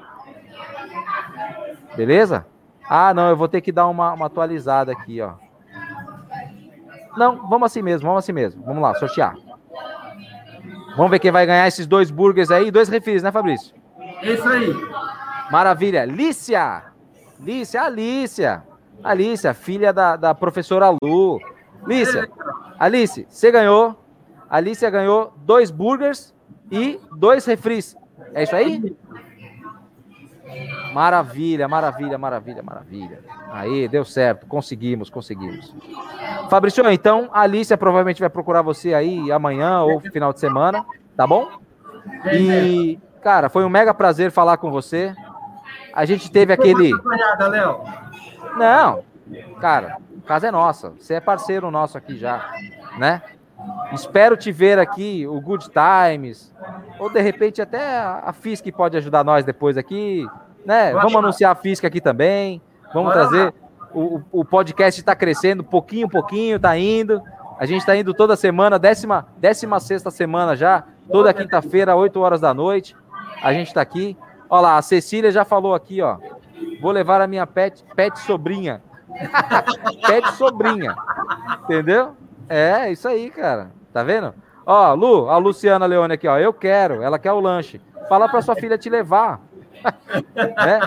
Beleza? 1.97 2.47
Ah, 2.88 3.14
não, 3.14 3.30
eu 3.30 3.36
vou 3.36 3.49
ter 3.49 3.61
que 3.61 3.72
dar 3.72 3.86
uma, 3.88 4.12
uma 4.12 4.26
atualizada 4.26 4.92
aqui, 4.92 5.20
ó. 5.20 5.34
Não, 7.16 7.49
vamos 7.49 7.66
assim 7.66 7.82
mesmo, 7.82 8.07
vamos 8.07 8.24
assim 8.24 8.32
mesmo. 8.32 8.62
Vamos 8.64 8.82
lá, 8.82 8.95
sortear. 8.95 9.36
Vamos 10.97 11.11
ver 11.11 11.18
quem 11.18 11.30
vai 11.30 11.47
ganhar 11.47 11.66
esses 11.66 11.86
dois 11.86 12.11
burgers 12.11 12.51
aí, 12.51 12.70
dois 12.70 12.88
refis, 12.88 13.22
né, 13.22 13.30
Fabrício? 13.32 13.74
Isso 14.22 14.49
aí. 14.49 14.72
Maravilha. 15.51 16.05
Lícia! 16.05 16.84
Lícia, 17.40 17.82
Alícia. 17.82 18.62
Alícia, 19.03 19.53
filha 19.55 19.92
da, 19.92 20.16
da 20.16 20.34
professora 20.34 20.88
Lu. 21.03 21.40
Lícia, 21.86 22.28
Alice, 22.78 23.26
você 23.28 23.51
ganhou. 23.51 23.97
Alicia 24.49 24.88
ganhou 24.88 25.32
dois 25.38 25.70
burgers 25.70 26.34
e 26.70 26.99
dois 27.16 27.45
refris. 27.45 27.97
É 28.32 28.45
isso 28.45 28.55
aí? 28.55 28.97
Maravilha, 30.95 31.66
maravilha, 31.66 32.16
maravilha, 32.16 32.62
maravilha. 32.62 33.18
Aí, 33.51 33.88
deu 33.88 34.05
certo. 34.05 34.47
Conseguimos, 34.47 35.11
conseguimos. 35.11 35.74
Fabrício, 36.49 36.88
então, 36.88 37.28
a 37.32 37.40
Alicia 37.40 37.76
provavelmente 37.76 38.20
vai 38.20 38.30
procurar 38.30 38.62
você 38.62 38.95
aí 38.95 39.32
amanhã 39.32 39.80
ou 39.80 39.99
final 40.01 40.32
de 40.32 40.38
semana, 40.38 40.86
tá 41.16 41.26
bom? 41.26 41.51
E, 42.32 42.99
cara, 43.20 43.49
foi 43.49 43.64
um 43.64 43.68
mega 43.68 43.92
prazer 43.92 44.30
falar 44.30 44.57
com 44.57 44.70
você. 44.70 45.12
A 45.92 46.05
gente 46.05 46.30
teve 46.30 46.53
aquele. 46.53 46.92
Não, 48.57 49.03
cara, 49.61 49.97
a 50.24 50.28
casa 50.28 50.47
é 50.47 50.51
nossa. 50.53 50.90
Você 50.90 51.14
é 51.14 51.20
parceiro 51.20 51.72
nosso 51.72 51.99
aqui 51.99 52.16
já, 52.16 52.55
né? 52.99 53.20
Espero 53.92 54.36
te 54.36 54.53
ver 54.53 54.78
aqui, 54.78 55.26
o 55.26 55.40
Good 55.40 55.70
Times, 55.70 56.53
ou 56.99 57.09
de 57.09 57.20
repente 57.20 57.62
até 57.62 57.99
a 57.99 58.32
FISC 58.32 58.70
pode 58.70 58.97
ajudar 58.97 59.24
nós 59.24 59.45
depois 59.45 59.78
aqui, 59.78 60.26
né? 60.65 60.93
Vamos 60.93 61.15
anunciar 61.15 61.53
a 61.53 61.55
FISC 61.55 61.85
aqui 61.85 62.01
também, 62.01 62.61
vamos 62.93 63.12
trazer. 63.12 63.55
O, 63.93 64.21
o 64.33 64.45
podcast 64.45 65.01
está 65.01 65.15
crescendo 65.15 65.62
pouquinho, 65.62 66.09
pouquinho, 66.09 66.59
tá 66.59 66.77
indo. 66.77 67.23
A 67.59 67.67
gente 67.67 67.81
está 67.81 67.95
indo 67.97 68.12
toda 68.12 68.35
semana, 68.35 68.79
décima, 68.79 69.29
décima 69.37 69.79
sexta 69.79 70.11
semana 70.11 70.57
já, 70.57 70.85
toda 71.11 71.33
quinta-feira, 71.33 71.95
8 71.95 72.19
horas 72.21 72.41
da 72.41 72.53
noite. 72.53 72.97
A 73.43 73.53
gente 73.53 73.69
está 73.69 73.81
aqui. 73.81 74.17
Olha 74.51 74.61
lá, 74.62 74.79
a 74.79 74.83
Cecília 74.83 75.31
já 75.31 75.45
falou 75.45 75.75
aqui, 75.75 76.03
ó. 76.03 76.19
Vou 76.81 76.91
levar 76.91 77.21
a 77.21 77.27
minha 77.27 77.47
pet, 77.47 77.85
pet 77.95 78.19
sobrinha. 78.21 78.83
pet 80.07 80.33
sobrinha. 80.33 80.97
Entendeu? 81.62 82.17
É, 82.49 82.91
isso 82.91 83.07
aí, 83.07 83.31
cara. 83.31 83.71
Tá 83.93 84.03
vendo? 84.03 84.35
Ó, 84.67 84.95
Lu, 84.95 85.29
a 85.29 85.37
Luciana 85.37 85.87
Leone 85.87 86.15
aqui, 86.15 86.27
ó. 86.27 86.39
Eu 86.39 86.53
quero, 86.53 87.03
ela 87.03 87.19
quer 87.19 87.33
o 87.33 87.41
lanche. 87.41 87.81
Fala 88.09 88.29
pra 88.29 88.43
sua 88.43 88.57
filha 88.57 88.77
te 88.77 88.91
levar. 88.91 89.41
né? 90.35 90.80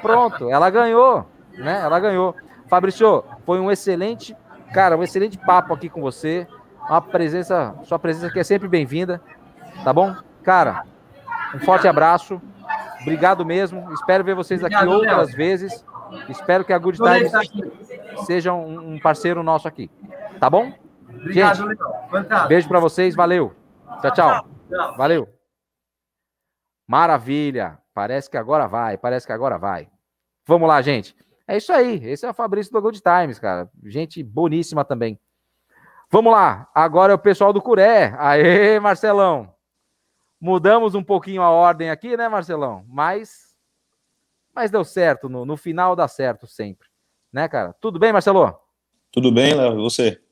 Pronto, 0.00 0.50
ela 0.50 0.70
ganhou, 0.70 1.26
né? 1.56 1.80
Ela 1.82 2.00
ganhou. 2.00 2.34
Fabrício, 2.68 3.24
foi 3.46 3.58
um 3.60 3.70
excelente, 3.70 4.36
cara, 4.72 4.96
um 4.96 5.02
excelente 5.02 5.38
papo 5.38 5.74
aqui 5.74 5.88
com 5.88 6.00
você. 6.00 6.46
Uma 6.88 7.02
presença, 7.02 7.74
sua 7.84 7.98
presença 7.98 8.28
aqui 8.28 8.38
é 8.38 8.44
sempre 8.44 8.66
bem-vinda, 8.68 9.20
tá 9.84 9.92
bom? 9.92 10.14
Cara, 10.42 10.84
um 11.54 11.58
forte 11.58 11.86
abraço. 11.86 12.40
Obrigado 13.00 13.44
mesmo. 13.44 13.92
Espero 13.92 14.24
ver 14.24 14.34
vocês 14.34 14.64
aqui 14.64 14.74
Obrigado, 14.74 14.96
outras 14.96 15.28
Léo. 15.28 15.36
vezes. 15.36 15.84
Espero 16.28 16.64
que 16.64 16.72
a 16.72 16.78
Good 16.78 16.98
Times 16.98 17.32
seja 18.26 18.52
um 18.52 18.98
parceiro 18.98 19.42
nosso 19.42 19.68
aqui. 19.68 19.90
Tá 20.40 20.48
bom? 20.48 20.72
Obrigado, 21.08 21.68
Gente, 21.68 22.48
beijo 22.48 22.68
para 22.68 22.80
vocês, 22.80 23.14
valeu. 23.14 23.54
Tchau, 24.00 24.12
tchau. 24.12 24.48
Valeu. 24.96 25.28
Maravilha. 26.86 27.78
Parece 27.98 28.30
que 28.30 28.36
agora 28.36 28.68
vai, 28.68 28.96
parece 28.96 29.26
que 29.26 29.32
agora 29.32 29.58
vai. 29.58 29.88
Vamos 30.46 30.68
lá, 30.68 30.80
gente. 30.80 31.16
É 31.48 31.56
isso 31.56 31.72
aí. 31.72 31.96
Esse 32.04 32.24
é 32.24 32.30
o 32.30 32.32
Fabrício 32.32 32.72
do 32.72 32.80
Good 32.80 33.00
Times, 33.00 33.40
cara. 33.40 33.68
Gente 33.82 34.22
boníssima 34.22 34.84
também. 34.84 35.18
Vamos 36.08 36.32
lá. 36.32 36.70
Agora 36.72 37.12
é 37.12 37.16
o 37.16 37.18
pessoal 37.18 37.52
do 37.52 37.60
Curé. 37.60 38.14
Aê, 38.16 38.78
Marcelão. 38.78 39.52
Mudamos 40.40 40.94
um 40.94 41.02
pouquinho 41.02 41.42
a 41.42 41.50
ordem 41.50 41.90
aqui, 41.90 42.16
né, 42.16 42.28
Marcelão? 42.28 42.84
Mas 42.86 43.52
mas 44.54 44.70
deu 44.70 44.84
certo, 44.84 45.28
no, 45.28 45.44
no 45.44 45.56
final 45.56 45.96
dá 45.96 46.06
certo 46.06 46.46
sempre. 46.46 46.86
Né, 47.32 47.48
cara? 47.48 47.74
Tudo 47.80 47.98
bem, 47.98 48.12
Marcelo? 48.12 48.56
Tudo 49.10 49.32
bem, 49.32 49.54
Léo, 49.54 49.76
e 49.76 49.82
você? 49.82 50.22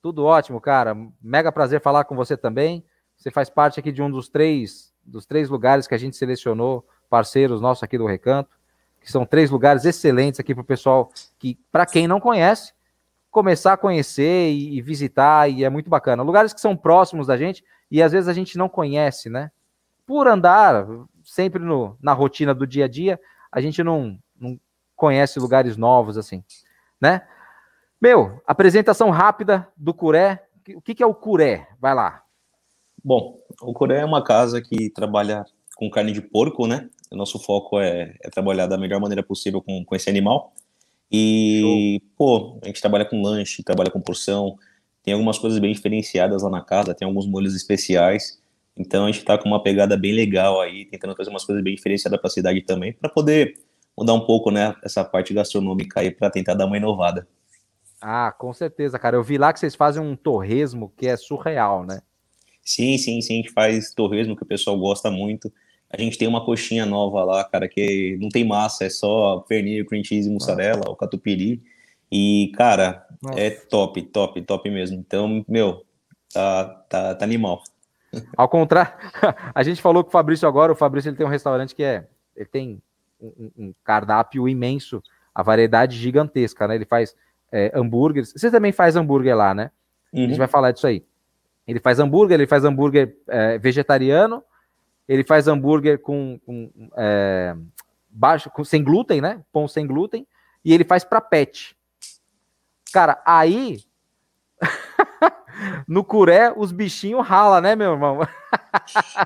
Tudo 0.00 0.24
ótimo, 0.24 0.60
cara. 0.60 0.96
Mega 1.20 1.50
prazer 1.50 1.80
falar 1.80 2.04
com 2.04 2.14
você 2.14 2.36
também. 2.36 2.86
Você 3.16 3.32
faz 3.32 3.50
parte 3.50 3.80
aqui 3.80 3.90
de 3.90 4.00
um 4.00 4.08
dos 4.08 4.28
três, 4.28 4.94
dos 5.04 5.26
três 5.26 5.50
lugares 5.50 5.88
que 5.88 5.94
a 5.94 5.98
gente 5.98 6.16
selecionou, 6.16 6.86
parceiros 7.08 7.60
nossos 7.60 7.82
aqui 7.82 7.96
do 7.96 8.06
Recanto, 8.06 8.50
que 9.00 9.10
são 9.10 9.24
três 9.24 9.50
lugares 9.50 9.84
excelentes 9.84 10.40
aqui 10.40 10.54
para 10.54 10.62
o 10.62 10.64
pessoal 10.64 11.10
que, 11.38 11.58
para 11.70 11.86
quem 11.86 12.08
não 12.08 12.20
conhece, 12.20 12.72
começar 13.30 13.74
a 13.74 13.76
conhecer 13.76 14.50
e, 14.50 14.78
e, 14.78 14.82
visitar, 14.82 15.48
e 15.48 15.62
é 15.62 15.70
muito 15.70 15.90
bacana. 15.90 16.22
Lugares 16.22 16.52
que 16.52 16.60
são 16.60 16.76
próximos 16.76 17.26
da 17.26 17.36
gente 17.36 17.62
e 17.90 18.02
às 18.02 18.12
vezes 18.12 18.28
a 18.28 18.32
gente 18.32 18.56
não 18.56 18.68
conhece, 18.68 19.28
né? 19.28 19.50
Por 20.06 20.26
andar 20.26 20.86
sempre 21.22 21.62
no, 21.62 21.96
na 22.00 22.12
rotina 22.12 22.54
do 22.54 22.66
dia 22.66 22.86
a 22.86 22.88
dia, 22.88 23.20
a 23.52 23.60
gente 23.60 23.82
não, 23.82 24.18
não 24.40 24.58
conhece 24.94 25.38
lugares 25.38 25.76
novos 25.76 26.16
assim, 26.16 26.42
né? 27.00 27.22
Meu, 28.00 28.42
apresentação 28.46 29.10
rápida 29.10 29.68
do 29.76 29.94
Curé. 29.94 30.46
O 30.74 30.80
que, 30.80 30.94
que 30.94 31.02
é 31.02 31.06
o 31.06 31.14
Curé? 31.14 31.68
Vai 31.80 31.94
lá. 31.94 32.22
Bom, 33.02 33.38
o 33.62 33.72
Curé 33.72 34.00
é 34.00 34.04
uma 34.04 34.22
casa 34.22 34.60
que 34.60 34.90
trabalha 34.90 35.44
com 35.76 35.90
carne 35.90 36.12
de 36.12 36.20
porco, 36.20 36.66
né? 36.66 36.88
O 37.10 37.16
nosso 37.16 37.38
foco 37.38 37.80
é, 37.80 38.14
é 38.22 38.30
trabalhar 38.30 38.66
da 38.66 38.76
melhor 38.76 39.00
maneira 39.00 39.22
possível 39.22 39.62
com, 39.62 39.84
com 39.84 39.94
esse 39.94 40.10
animal. 40.10 40.52
E, 41.10 42.00
Show. 42.00 42.10
pô, 42.16 42.58
a 42.62 42.66
gente 42.66 42.80
trabalha 42.80 43.04
com 43.04 43.22
lanche, 43.22 43.62
trabalha 43.62 43.90
com 43.90 44.00
porção, 44.00 44.56
tem 45.02 45.14
algumas 45.14 45.38
coisas 45.38 45.58
bem 45.58 45.72
diferenciadas 45.72 46.42
lá 46.42 46.50
na 46.50 46.60
casa, 46.60 46.94
tem 46.94 47.06
alguns 47.06 47.26
molhos 47.26 47.54
especiais. 47.54 48.40
Então 48.76 49.06
a 49.06 49.10
gente 49.10 49.24
tá 49.24 49.38
com 49.38 49.48
uma 49.48 49.62
pegada 49.62 49.96
bem 49.96 50.12
legal 50.12 50.60
aí, 50.60 50.84
tentando 50.84 51.16
fazer 51.16 51.30
umas 51.30 51.44
coisas 51.44 51.62
bem 51.62 51.74
diferenciadas 51.74 52.18
para 52.18 52.28
a 52.28 52.30
cidade 52.30 52.60
também, 52.62 52.92
para 52.92 53.08
poder 53.08 53.58
mudar 53.96 54.12
um 54.12 54.26
pouco, 54.26 54.50
né, 54.50 54.74
essa 54.84 55.02
parte 55.02 55.32
gastronômica 55.32 56.00
aí, 56.00 56.10
para 56.10 56.28
tentar 56.28 56.54
dar 56.54 56.66
uma 56.66 56.76
inovada. 56.76 57.26
Ah, 58.00 58.30
com 58.36 58.52
certeza, 58.52 58.98
cara. 58.98 59.16
Eu 59.16 59.22
vi 59.22 59.38
lá 59.38 59.52
que 59.52 59.58
vocês 59.58 59.74
fazem 59.74 60.02
um 60.02 60.14
torresmo 60.14 60.92
que 60.96 61.06
é 61.06 61.16
surreal, 61.16 61.84
né? 61.84 62.02
Sim, 62.62 62.98
sim, 62.98 63.20
sim. 63.22 63.34
A 63.34 63.36
gente 63.36 63.52
faz 63.52 63.94
torresmo 63.94 64.36
que 64.36 64.42
o 64.42 64.46
pessoal 64.46 64.78
gosta 64.78 65.10
muito. 65.10 65.50
A 65.90 66.00
gente 66.00 66.18
tem 66.18 66.26
uma 66.26 66.44
coxinha 66.44 66.84
nova 66.84 67.22
lá, 67.24 67.44
cara, 67.44 67.68
que 67.68 68.18
não 68.20 68.28
tem 68.28 68.44
massa, 68.44 68.84
é 68.84 68.90
só 68.90 69.40
pernil, 69.48 69.86
cream 69.86 70.02
cheese 70.02 70.28
e 70.28 70.32
mussarela, 70.32 70.90
o 70.90 70.96
catupiry. 70.96 71.62
E, 72.10 72.52
cara, 72.56 73.06
Nossa. 73.22 73.38
é 73.38 73.50
top, 73.50 74.02
top, 74.02 74.42
top 74.42 74.70
mesmo. 74.70 74.96
Então, 74.98 75.44
meu, 75.48 75.84
tá, 76.32 76.64
tá, 76.88 77.14
tá 77.14 77.24
animal. 77.24 77.62
Ao 78.36 78.48
contrário, 78.48 78.92
a 79.54 79.62
gente 79.62 79.80
falou 79.80 80.02
com 80.02 80.08
o 80.08 80.12
Fabrício 80.12 80.46
agora, 80.48 80.72
o 80.72 80.76
Fabrício 80.76 81.08
ele 81.08 81.16
tem 81.16 81.26
um 81.26 81.30
restaurante 81.30 81.74
que 81.74 81.82
é, 81.82 82.06
ele 82.34 82.46
tem 82.46 82.82
um, 83.20 83.50
um 83.56 83.74
cardápio 83.84 84.48
imenso, 84.48 85.02
a 85.34 85.42
variedade 85.42 85.96
gigantesca, 85.96 86.66
né? 86.66 86.74
Ele 86.74 86.84
faz 86.84 87.14
é, 87.52 87.70
hambúrgueres. 87.74 88.32
Você 88.34 88.50
também 88.50 88.72
faz 88.72 88.96
hambúrguer 88.96 89.36
lá, 89.36 89.54
né? 89.54 89.70
Uhum. 90.12 90.20
A 90.20 90.22
gente 90.22 90.32
uhum. 90.32 90.38
vai 90.38 90.48
falar 90.48 90.72
disso 90.72 90.86
aí. 90.86 91.04
Ele 91.66 91.80
faz 91.80 91.98
hambúrguer, 91.98 92.38
ele 92.38 92.46
faz 92.46 92.64
hambúrguer 92.64 93.16
é, 93.28 93.58
vegetariano, 93.58 94.42
ele 95.08 95.24
faz 95.24 95.46
hambúrguer 95.48 96.00
com, 96.00 96.38
com 96.44 96.70
é, 96.96 97.54
baixo, 98.08 98.50
com, 98.50 98.64
sem 98.64 98.82
glúten, 98.82 99.20
né? 99.20 99.42
Pão 99.52 99.68
sem 99.68 99.86
glúten, 99.86 100.26
e 100.64 100.72
ele 100.72 100.84
faz 100.84 101.04
para 101.04 101.20
pet. 101.20 101.76
Cara, 102.92 103.22
aí 103.24 103.80
no 105.86 106.04
curé 106.04 106.52
os 106.56 106.72
bichinhos 106.72 107.26
rala, 107.26 107.60
né, 107.60 107.74
meu 107.74 107.92
irmão? 107.92 108.20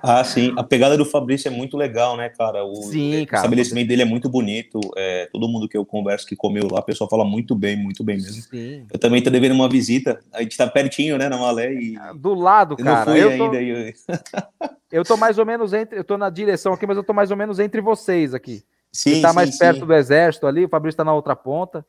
ah, 0.03 0.23
sim. 0.25 0.55
A 0.57 0.63
pegada 0.63 0.97
do 0.97 1.05
Fabrício 1.05 1.49
é 1.49 1.51
muito 1.51 1.77
legal, 1.77 2.17
né, 2.17 2.29
cara? 2.29 2.65
O, 2.65 2.75
sim, 2.75 3.25
cara. 3.27 3.41
O 3.41 3.45
estabelecimento 3.45 3.89
dele 3.89 4.03
é 4.03 4.05
muito 4.05 4.29
bonito. 4.29 4.81
É, 4.97 5.29
todo 5.33 5.49
mundo 5.49 5.69
que 5.69 5.77
eu 5.77 5.85
converso 5.85 6.27
que 6.27 6.37
comeu 6.37 6.69
lá, 6.71 6.81
a 6.81 6.83
pessoa 6.83 7.09
fala 7.09 7.25
muito 7.25 7.55
bem, 7.55 7.77
muito 7.77 8.03
bem 8.05 8.17
mesmo. 8.17 8.43
Sim. 8.43 8.87
Eu 8.93 8.99
também 8.99 9.23
tô 9.23 9.31
devendo 9.31 9.55
uma 9.55 9.69
visita. 9.69 10.21
A 10.33 10.43
gente 10.43 10.57
tá 10.57 10.67
pertinho, 10.67 11.19
né, 11.19 11.29
na 11.29 11.39
Malé. 11.39 11.73
E... 11.73 11.97
Ah, 11.97 12.13
do 12.13 12.35
lado, 12.35 12.75
eu 12.79 12.85
cara. 12.85 12.99
Não 12.99 13.13
fui 13.13 13.23
eu 13.23 13.31
ainda. 13.31 13.51
Tô... 13.51 13.55
Eu... 13.55 14.71
eu 15.01 15.05
tô 15.05 15.17
mais 15.17 15.39
ou 15.39 15.47
menos 15.47 15.73
entre. 15.73 15.99
Eu 15.99 16.05
tô 16.05 16.17
na 16.17 16.31
direção 16.31 16.73
aqui, 16.73 16.87
mas 16.87 16.97
eu 16.97 17.05
tô 17.05 17.13
mais 17.13 17.31
ou 17.31 17.37
menos 17.37 17.59
entre 17.59 17.81
vocês 17.81 18.35
aqui. 18.35 18.63
Sim, 18.93 19.17
Você 19.17 19.23
tá 19.23 19.29
sim, 19.29 19.35
mais 19.35 19.51
sim. 19.53 19.59
perto 19.59 19.87
do 19.87 19.95
exército 19.95 20.47
ali, 20.47 20.65
o 20.65 20.69
Fabrício 20.69 20.97
tá 20.97 21.05
na 21.05 21.15
outra 21.15 21.37
ponta, 21.37 21.87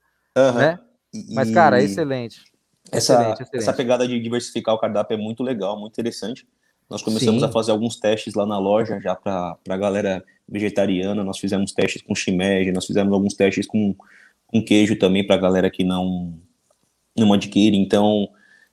né? 0.55 0.79
Mas, 1.33 1.51
cara, 1.51 1.81
é 1.81 1.83
excelente. 1.83 2.50
Essa, 2.89 3.13
Excelente, 3.13 3.41
excelente. 3.43 3.57
essa 3.57 3.73
pegada 3.73 4.07
de 4.07 4.19
diversificar 4.19 4.73
o 4.75 4.79
cardápio 4.79 5.15
é 5.15 5.17
muito 5.17 5.43
legal, 5.43 5.79
muito 5.79 5.93
interessante. 5.93 6.47
Nós 6.89 7.01
começamos 7.01 7.41
Sim. 7.41 7.47
a 7.47 7.51
fazer 7.51 7.71
alguns 7.71 7.95
testes 7.97 8.33
lá 8.33 8.45
na 8.45 8.57
loja, 8.59 8.99
já 8.99 9.15
para 9.15 9.57
a 9.69 9.77
galera 9.77 10.23
vegetariana. 10.47 11.23
Nós 11.23 11.39
fizemos 11.39 11.71
testes 11.71 12.01
com 12.01 12.13
shimeji, 12.13 12.71
nós 12.71 12.85
fizemos 12.85 13.13
alguns 13.13 13.33
testes 13.33 13.65
com, 13.65 13.95
com 14.47 14.61
queijo 14.63 14.97
também 14.97 15.25
para 15.25 15.35
a 15.35 15.39
galera 15.39 15.69
que 15.69 15.83
não, 15.85 16.33
não 17.17 17.31
adquire. 17.31 17.77
Então, 17.77 18.27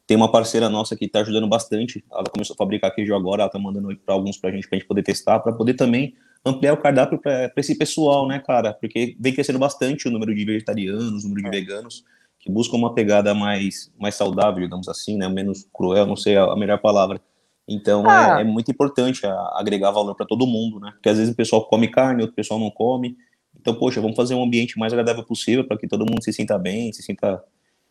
tem 0.04 0.16
uma 0.16 0.32
parceira 0.32 0.68
nossa 0.68 0.96
que 0.96 1.04
está 1.04 1.20
ajudando 1.20 1.46
bastante. 1.48 2.04
Ela 2.10 2.24
começou 2.24 2.54
a 2.54 2.56
fabricar 2.56 2.92
queijo 2.92 3.14
agora, 3.14 3.42
ela 3.42 3.48
está 3.48 3.58
mandando 3.58 3.96
para 3.98 4.14
alguns 4.14 4.36
para 4.36 4.50
a 4.50 4.52
gente, 4.52 4.66
para 4.66 4.76
a 4.76 4.78
gente 4.80 4.88
poder 4.88 5.02
testar, 5.04 5.38
para 5.38 5.52
poder 5.52 5.74
também 5.74 6.16
ampliar 6.44 6.72
o 6.72 6.78
cardápio 6.78 7.18
para 7.20 7.52
esse 7.56 7.76
pessoal, 7.76 8.26
né, 8.26 8.40
cara? 8.40 8.72
Porque 8.72 9.16
vem 9.20 9.32
crescendo 9.32 9.58
bastante 9.60 10.08
o 10.08 10.10
número 10.10 10.34
de 10.34 10.44
vegetarianos, 10.44 11.24
o 11.24 11.28
número 11.28 11.46
É. 11.46 11.50
de 11.50 11.56
veganos 11.60 12.04
que 12.40 12.50
buscam 12.50 12.76
uma 12.76 12.94
pegada 12.94 13.34
mais, 13.34 13.92
mais 13.98 14.14
saudável, 14.14 14.62
digamos 14.62 14.88
assim, 14.88 15.16
né? 15.16 15.28
Menos 15.28 15.66
cruel, 15.72 16.06
não 16.06 16.16
sei 16.16 16.36
a, 16.36 16.54
melhor 16.56 16.78
palavra. 16.80 17.20
Então 17.68 18.08
Ah. 18.08 18.38
é, 18.38 18.40
é 18.42 18.44
muito 18.44 18.70
importante 18.70 19.22
agregar 19.54 19.90
valor 19.90 20.14
para 20.14 20.24
todo 20.26 20.46
mundo, 20.46 20.80
né? 20.80 20.90
Porque 20.92 21.08
às 21.08 21.18
vezes 21.18 21.32
o 21.32 21.36
pessoal 21.36 21.64
come 21.68 21.88
carne, 21.88 22.22
outro 22.22 22.36
pessoal 22.36 22.58
não 22.60 22.70
come. 22.70 23.16
Então, 23.60 23.74
poxa, 23.74 24.00
vamos 24.00 24.16
fazer 24.16 24.34
um 24.34 24.42
ambiente 24.42 24.78
mais 24.78 24.92
agradável 24.92 25.24
possível 25.24 25.66
para 25.66 25.76
que 25.76 25.88
todo 25.88 26.06
mundo 26.06 26.22
se 26.22 26.32
sinta 26.32 26.56
bem, 26.56 26.92
se 26.92 27.02
sinta 27.02 27.42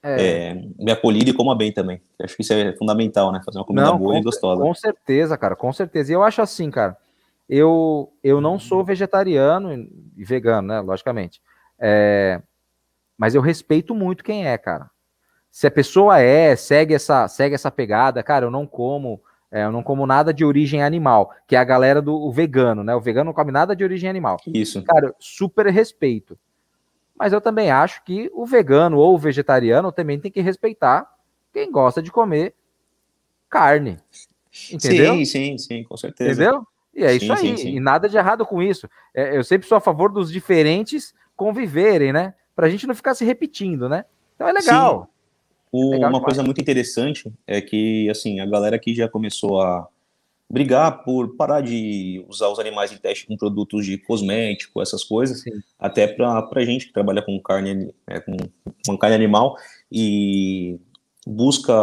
É. 0.02 0.22
é, 0.52 0.54
bem 0.78 0.94
acolhido 0.94 1.30
e 1.30 1.34
coma 1.34 1.54
bem 1.56 1.72
também. 1.74 2.00
Eu 2.18 2.26
Acho 2.26 2.36
que 2.36 2.42
isso 2.42 2.54
é 2.54 2.74
fundamental, 2.78 3.32
né? 3.34 3.42
Fazer 3.46 3.60
uma 3.60 3.66
comida 3.66 3.92
boa 3.92 4.14
com, 4.14 4.18
e 4.20 4.24
gostosa. 4.24 4.62
com 4.62 4.74
certeza, 4.74 5.38
cara, 5.38 5.56
com 5.56 5.74
certeza. 5.74 6.12
E 6.12 6.16
eu 6.16 6.24
acho 6.24 6.42
assim, 6.42 6.72
cara, 6.72 6.96
eu, 7.50 8.12
eu 8.24 8.40
não 8.40 8.58
sou 8.58 8.84
vegetariano 8.84 9.74
e 9.74 9.90
e 10.18 10.24
vegano, 10.24 10.68
né, 10.70 10.80
logicamente. 10.80 11.40
É, 11.80 12.42
mas 13.18 13.36
eu 13.36 13.42
respeito 13.42 13.96
muito 13.96 14.24
quem 14.24 14.48
é, 14.48 14.58
cara. 14.58 14.90
Se 15.50 15.66
a 15.66 15.72
pessoa 15.72 16.20
é, 16.20 16.56
segue 16.56 16.94
essa, 16.94 17.28
segue 17.28 17.56
essa 17.56 17.72
pegada, 17.72 18.22
cara, 18.22 18.46
eu 18.46 18.52
não 18.52 18.68
como, 18.68 19.20
é, 19.52 19.64
eu 19.64 19.72
não 19.72 19.82
como 19.82 20.06
nada 20.06 20.34
de 20.34 20.46
origem 20.46 20.84
animal, 20.84 21.34
que 21.48 21.56
é 21.56 21.60
a 21.60 21.64
galera 21.64 22.02
do 22.02 22.32
vegano, 22.32 22.84
né? 22.84 22.94
O 22.96 23.02
vegano 23.02 23.26
não 23.26 23.34
come 23.34 23.52
nada 23.52 23.76
de 23.76 23.84
origem 23.84 24.10
animal. 24.10 24.38
Isso. 24.46 24.84
Cara, 24.84 25.16
super 25.20 25.66
respeito. 25.68 26.38
Mas 27.18 27.34
eu 27.34 27.42
também 27.42 27.72
acho 27.72 28.04
que 28.04 28.30
o 28.34 28.46
vegano 28.46 29.00
ou 29.00 29.16
o 29.16 29.18
vegetariano 29.18 29.92
também 29.92 30.20
tem 30.20 30.32
que 30.32 30.42
respeitar 30.42 31.12
quem 31.52 31.72
gosta 31.72 32.02
de 32.04 32.12
comer 32.12 32.54
carne. 33.50 33.98
Entendeu? 34.72 35.16
Sim, 35.16 35.26
sim, 35.26 35.58
sim, 35.58 35.84
com 35.84 35.98
certeza. 35.98 36.44
Entendeu? 36.44 36.68
E 36.94 37.04
é 37.04 37.10
Sim, 37.10 37.16
isso 37.18 37.34
aí. 37.34 37.40
sim, 37.40 37.58
sim. 37.58 37.76
E 37.76 37.80
nada 37.80 38.10
de 38.10 38.18
errado 38.18 38.46
com 38.46 38.62
isso. 38.62 38.90
É, 39.14 39.38
eu 39.38 39.44
sempre 39.44 39.68
sou 39.68 39.78
a 39.78 39.82
favor 39.82 40.12
dos 40.12 40.32
diferentes 40.32 41.14
conviverem, 41.36 42.12
né? 42.12 42.34
Pra 42.58 42.68
gente 42.70 42.88
não 42.88 42.96
ficar 42.96 43.14
se 43.14 43.24
repetindo, 43.24 43.88
né? 43.88 44.04
Então 44.36 44.48
é 44.48 44.52
legal. 44.52 45.12
O- 45.72 45.92
Legal 45.92 46.10
uma 46.10 46.22
coisa 46.22 46.42
muito 46.42 46.60
interessante 46.60 47.32
é 47.46 47.62
que, 47.62 48.10
assim, 48.10 48.40
a 48.40 48.48
galera 48.48 48.80
que 48.80 48.96
já 48.96 49.08
começou 49.08 49.62
a 49.62 49.88
brigar 50.50 51.04
por 51.04 51.36
parar 51.36 51.62
de 51.62 52.26
usar 52.28 52.48
os 52.50 52.58
animais 52.58 52.92
em 52.92 52.98
teste 52.98 53.28
com 53.28 53.38
produtos 53.38 53.86
de 53.86 53.98
cosmético, 54.00 54.82
essas 54.82 55.04
coisas, 55.04 55.42
Sim. 55.44 55.52
até 55.78 56.08
pra, 56.08 56.42
pra 56.42 56.66
gente 56.66 56.88
que 56.88 56.94
trabalha 56.94 57.22
com 57.22 57.40
carne, 57.40 57.94
é, 58.08 58.20
com, 58.22 58.36
com 58.88 58.98
carne 58.98 59.16
animal 59.16 59.56
e 59.92 60.80
busca, 61.28 61.74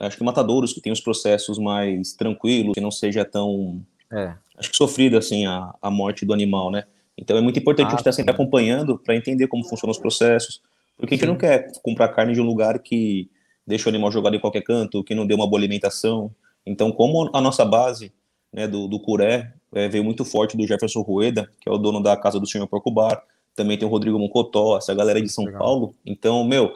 acho 0.00 0.16
que 0.16 0.24
matadouros 0.24 0.72
que 0.72 0.80
tem 0.80 0.92
os 0.92 1.00
processos 1.00 1.58
mais 1.58 2.14
tranquilos, 2.14 2.74
que 2.74 2.80
não 2.80 2.90
seja 2.90 3.24
tão, 3.24 3.80
É. 4.10 4.34
acho 4.58 4.70
que 4.70 4.76
sofrido, 4.76 5.16
assim, 5.16 5.46
a, 5.46 5.72
a 5.80 5.90
morte 5.92 6.24
do 6.26 6.32
animal, 6.32 6.72
né? 6.72 6.84
Então 7.16 7.36
é 7.36 7.40
muito 7.40 7.58
importante 7.58 7.86
Ah, 7.86 7.88
a 7.88 7.90
gente 7.90 8.00
estar 8.00 8.12
sempre 8.12 8.32
sim. 8.32 8.34
acompanhando 8.34 8.98
para 8.98 9.16
entender 9.16 9.46
como 9.46 9.64
funcionam 9.64 9.92
os 9.92 9.98
processos, 9.98 10.60
porque 10.96 11.14
a 11.14 11.16
gente 11.16 11.26
não 11.26 11.36
quer 11.36 11.70
comprar 11.82 12.08
carne 12.08 12.34
de 12.34 12.40
um 12.40 12.44
lugar 12.44 12.78
que 12.78 13.30
deixa 13.66 13.86
o 13.86 13.88
animal 13.88 14.10
jogado 14.10 14.36
em 14.36 14.40
qualquer 14.40 14.62
canto, 14.62 15.02
que 15.02 15.14
não 15.14 15.26
deu 15.26 15.36
uma 15.36 15.46
boa 15.46 15.58
alimentação. 15.58 16.30
Então, 16.66 16.92
como 16.92 17.30
a 17.34 17.40
nossa 17.40 17.64
base 17.64 18.12
né, 18.52 18.68
do, 18.68 18.86
do 18.86 18.98
Curé 19.00 19.52
é, 19.74 19.88
veio 19.88 20.04
muito 20.04 20.24
forte 20.24 20.56
do 20.56 20.66
Jefferson 20.66 21.00
Rueda, 21.00 21.50
que 21.60 21.68
é 21.68 21.72
o 21.72 21.78
dono 21.78 22.02
da 22.02 22.16
Casa 22.16 22.38
do 22.38 22.46
Senhor 22.46 22.66
Porco 22.66 22.90
Bar, 22.90 23.22
também 23.54 23.78
tem 23.78 23.86
o 23.86 23.90
Rodrigo 23.90 24.18
Mocotó, 24.18 24.76
essa 24.76 24.94
galera 24.94 25.20
de 25.20 25.28
São 25.28 25.44
Legal. 25.44 25.60
Paulo. 25.60 25.94
Então, 26.04 26.44
meu, 26.44 26.72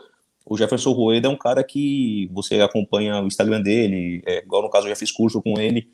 o 0.46 0.56
Jefferson 0.56 0.92
Rueda 0.92 1.28
é 1.28 1.30
um 1.30 1.36
cara 1.36 1.62
que 1.62 2.28
você 2.32 2.60
acompanha 2.60 3.20
o 3.22 3.26
Instagram 3.26 3.60
dele, 3.60 4.22
é, 4.26 4.38
igual 4.38 4.62
no 4.62 4.70
caso 4.70 4.86
eu 4.86 4.90
já 4.90 4.96
fiz 4.96 5.12
curso 5.12 5.42
com 5.42 5.60
ele, 5.60 5.88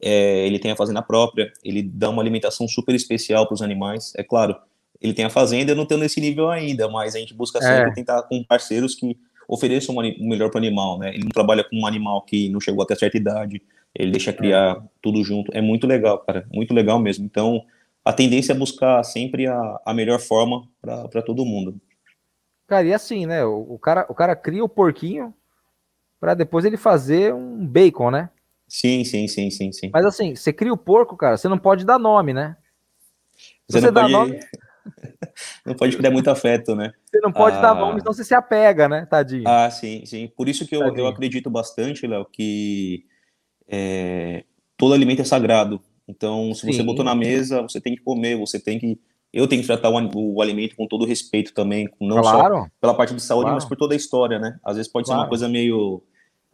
é, 0.00 0.46
ele 0.46 0.58
tem 0.58 0.70
a 0.70 0.76
fazenda 0.76 1.02
própria, 1.02 1.52
ele 1.64 1.82
dá 1.82 2.08
uma 2.10 2.22
alimentação 2.22 2.66
super 2.66 2.94
especial 2.94 3.46
para 3.46 3.54
os 3.54 3.62
animais. 3.62 4.12
É 4.16 4.22
claro, 4.22 4.56
ele 5.00 5.12
tem 5.14 5.24
a 5.24 5.30
fazenda, 5.30 5.72
eu 5.72 5.76
não 5.76 5.86
tenho 5.86 6.00
nesse 6.00 6.20
nível 6.20 6.50
ainda, 6.50 6.88
mas 6.88 7.14
a 7.14 7.18
gente 7.18 7.34
busca 7.34 7.60
sempre 7.60 7.90
É. 7.90 7.94
tentar 7.94 8.22
com 8.22 8.42
parceiros 8.44 8.94
que 8.94 9.16
ofereçam 9.48 9.94
um 9.94 9.98
o 9.98 10.28
melhor 10.28 10.50
para 10.50 10.58
o 10.58 10.64
animal, 10.64 10.98
né? 10.98 11.10
Ele 11.10 11.24
não 11.24 11.30
trabalha 11.30 11.64
com 11.64 11.76
um 11.76 11.86
animal 11.86 12.22
que 12.22 12.48
não 12.48 12.60
chegou 12.60 12.82
até 12.82 12.94
certa 12.94 13.16
idade, 13.16 13.60
ele 13.94 14.12
deixa 14.12 14.32
criar 14.32 14.80
tudo 15.02 15.24
junto. 15.24 15.50
É 15.52 15.60
muito 15.60 15.86
legal, 15.86 16.18
cara, 16.20 16.46
muito 16.52 16.72
legal 16.72 16.98
mesmo. 17.00 17.24
Então, 17.24 17.64
a 18.04 18.12
tendência 18.12 18.52
é 18.52 18.56
buscar 18.56 19.02
sempre 19.02 19.46
a, 19.46 19.80
a 19.84 19.92
melhor 19.92 20.20
forma 20.20 20.68
para 20.80 21.22
todo 21.22 21.44
mundo. 21.44 21.80
Cara, 22.68 22.86
e 22.86 22.94
assim, 22.94 23.26
né? 23.26 23.44
O, 23.44 23.74
o 23.74 23.78
cara, 23.78 24.06
o 24.08 24.14
cara 24.14 24.36
cria 24.36 24.62
o 24.62 24.68
porquinho 24.68 25.34
pra 26.20 26.34
depois 26.34 26.64
ele 26.64 26.76
fazer 26.76 27.34
um 27.34 27.66
bacon, 27.66 28.10
né? 28.10 28.30
Sim, 28.70 29.02
sim, 29.02 29.26
sim, 29.26 29.50
sim, 29.50 29.72
sim. 29.72 29.90
Mas 29.92 30.06
assim, 30.06 30.36
você 30.36 30.52
cria 30.52 30.72
o 30.72 30.76
porco, 30.78 31.16
cara, 31.16 31.36
você 31.36 31.48
não 31.48 31.58
pode 31.58 31.84
dar 31.84 31.98
nome, 31.98 32.32
né? 32.32 32.56
Você 33.68 33.80
você, 33.80 33.86
não 33.86 33.92
dá 33.92 34.00
pode, 34.02 34.12
nome, 34.12 34.40
não 35.66 35.74
pode 35.74 35.96
criar 35.96 36.10
muito 36.12 36.30
afeto, 36.30 36.76
né? 36.76 36.92
você 37.04 37.20
não 37.20 37.32
pode 37.32 37.60
dar 37.60 37.72
Ah. 37.72 37.74
nome, 37.74 38.00
senão 38.00 38.12
você 38.12 38.24
se 38.24 38.34
apega, 38.34 38.88
né, 38.88 39.06
tadinho? 39.06 39.48
Ah, 39.48 39.68
sim, 39.70 40.06
sim. 40.06 40.28
Por 40.36 40.48
isso 40.48 40.66
que 40.66 40.76
eu, 40.76 40.80
Tadinho. 40.80 41.00
eu 41.00 41.06
acredito 41.08 41.50
bastante, 41.50 42.06
Léo, 42.06 42.24
que 42.24 43.04
é, 43.66 44.44
todo 44.76 44.94
alimento 44.94 45.22
é 45.22 45.24
sagrado. 45.24 45.80
Então, 46.06 46.54
se 46.54 46.64
você 46.64 46.78
Sim. 46.78 46.86
botou 46.86 47.04
na 47.04 47.14
mesa, 47.14 47.62
você 47.62 47.80
tem 47.80 47.94
que 47.96 48.02
comer, 48.02 48.36
você 48.36 48.58
tem 48.60 48.78
que. 48.78 49.00
Eu 49.32 49.46
tenho 49.46 49.62
que 49.62 49.66
tratar 49.66 49.90
o, 49.90 50.34
o 50.34 50.42
alimento 50.42 50.74
com 50.76 50.86
todo 50.86 51.04
respeito 51.04 51.54
também, 51.54 51.88
não 52.00 52.22
só 52.22 52.38
claro. 52.38 52.70
pela 52.80 52.94
parte 52.94 53.14
de 53.14 53.22
saúde, 53.22 53.44
Claro. 53.44 53.54
mas 53.54 53.64
por 53.64 53.76
toda 53.76 53.94
a 53.94 53.96
história, 53.96 54.38
né? 54.40 54.58
Às 54.64 54.76
vezes 54.76 54.90
pode 54.90 55.06
ser 55.06 55.12
Claro. 55.12 55.22
uma 55.24 55.28
coisa 55.28 55.48
meio. 55.48 56.02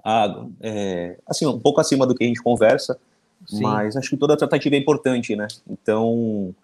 Ah, 0.09 0.46
é, 0.61 1.18
assim, 1.26 1.44
um 1.46 1.59
pouco 1.59 1.80
acima 1.80 2.07
do 2.07 2.14
que 2.14 2.22
a 2.22 2.26
gente 2.28 2.40
conversa, 2.40 2.96
Sim. 3.44 3.61
mas 3.61 3.96
acho 3.96 4.09
que 4.09 4.16
toda 4.16 4.36
tratativa 4.36 4.76
é 4.76 4.78
importante, 4.78 5.34
né? 5.34 5.48
Então, 5.68 6.54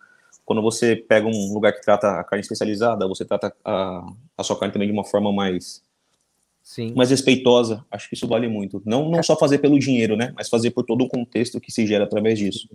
quando 0.44 0.62
você 0.62 0.94
pega 0.94 1.26
um 1.26 1.52
lugar 1.52 1.72
que 1.72 1.82
trata 1.82 2.20
a 2.20 2.22
carne 2.22 2.42
especializada, 2.42 3.08
você 3.08 3.24
trata 3.24 3.52
a, 3.64 4.06
a 4.38 4.44
sua 4.44 4.56
carne 4.56 4.72
também 4.72 4.86
de 4.86 4.94
uma 4.94 5.04
forma 5.04 5.32
mais 5.32 5.82
Sim. 6.62 6.94
mais 6.94 7.10
respeitosa, 7.10 7.84
acho 7.90 8.08
que 8.08 8.14
isso 8.14 8.28
vale 8.28 8.46
muito. 8.46 8.80
Não, 8.86 9.10
não 9.10 9.20
só 9.24 9.36
fazer 9.36 9.58
pelo 9.58 9.76
dinheiro, 9.76 10.16
né? 10.16 10.32
Mas 10.36 10.48
fazer 10.48 10.70
por 10.70 10.84
todo 10.84 11.02
o 11.02 11.08
contexto 11.08 11.60
que 11.60 11.72
se 11.72 11.84
gera 11.84 12.04
através 12.04 12.38
disso. 12.38 12.68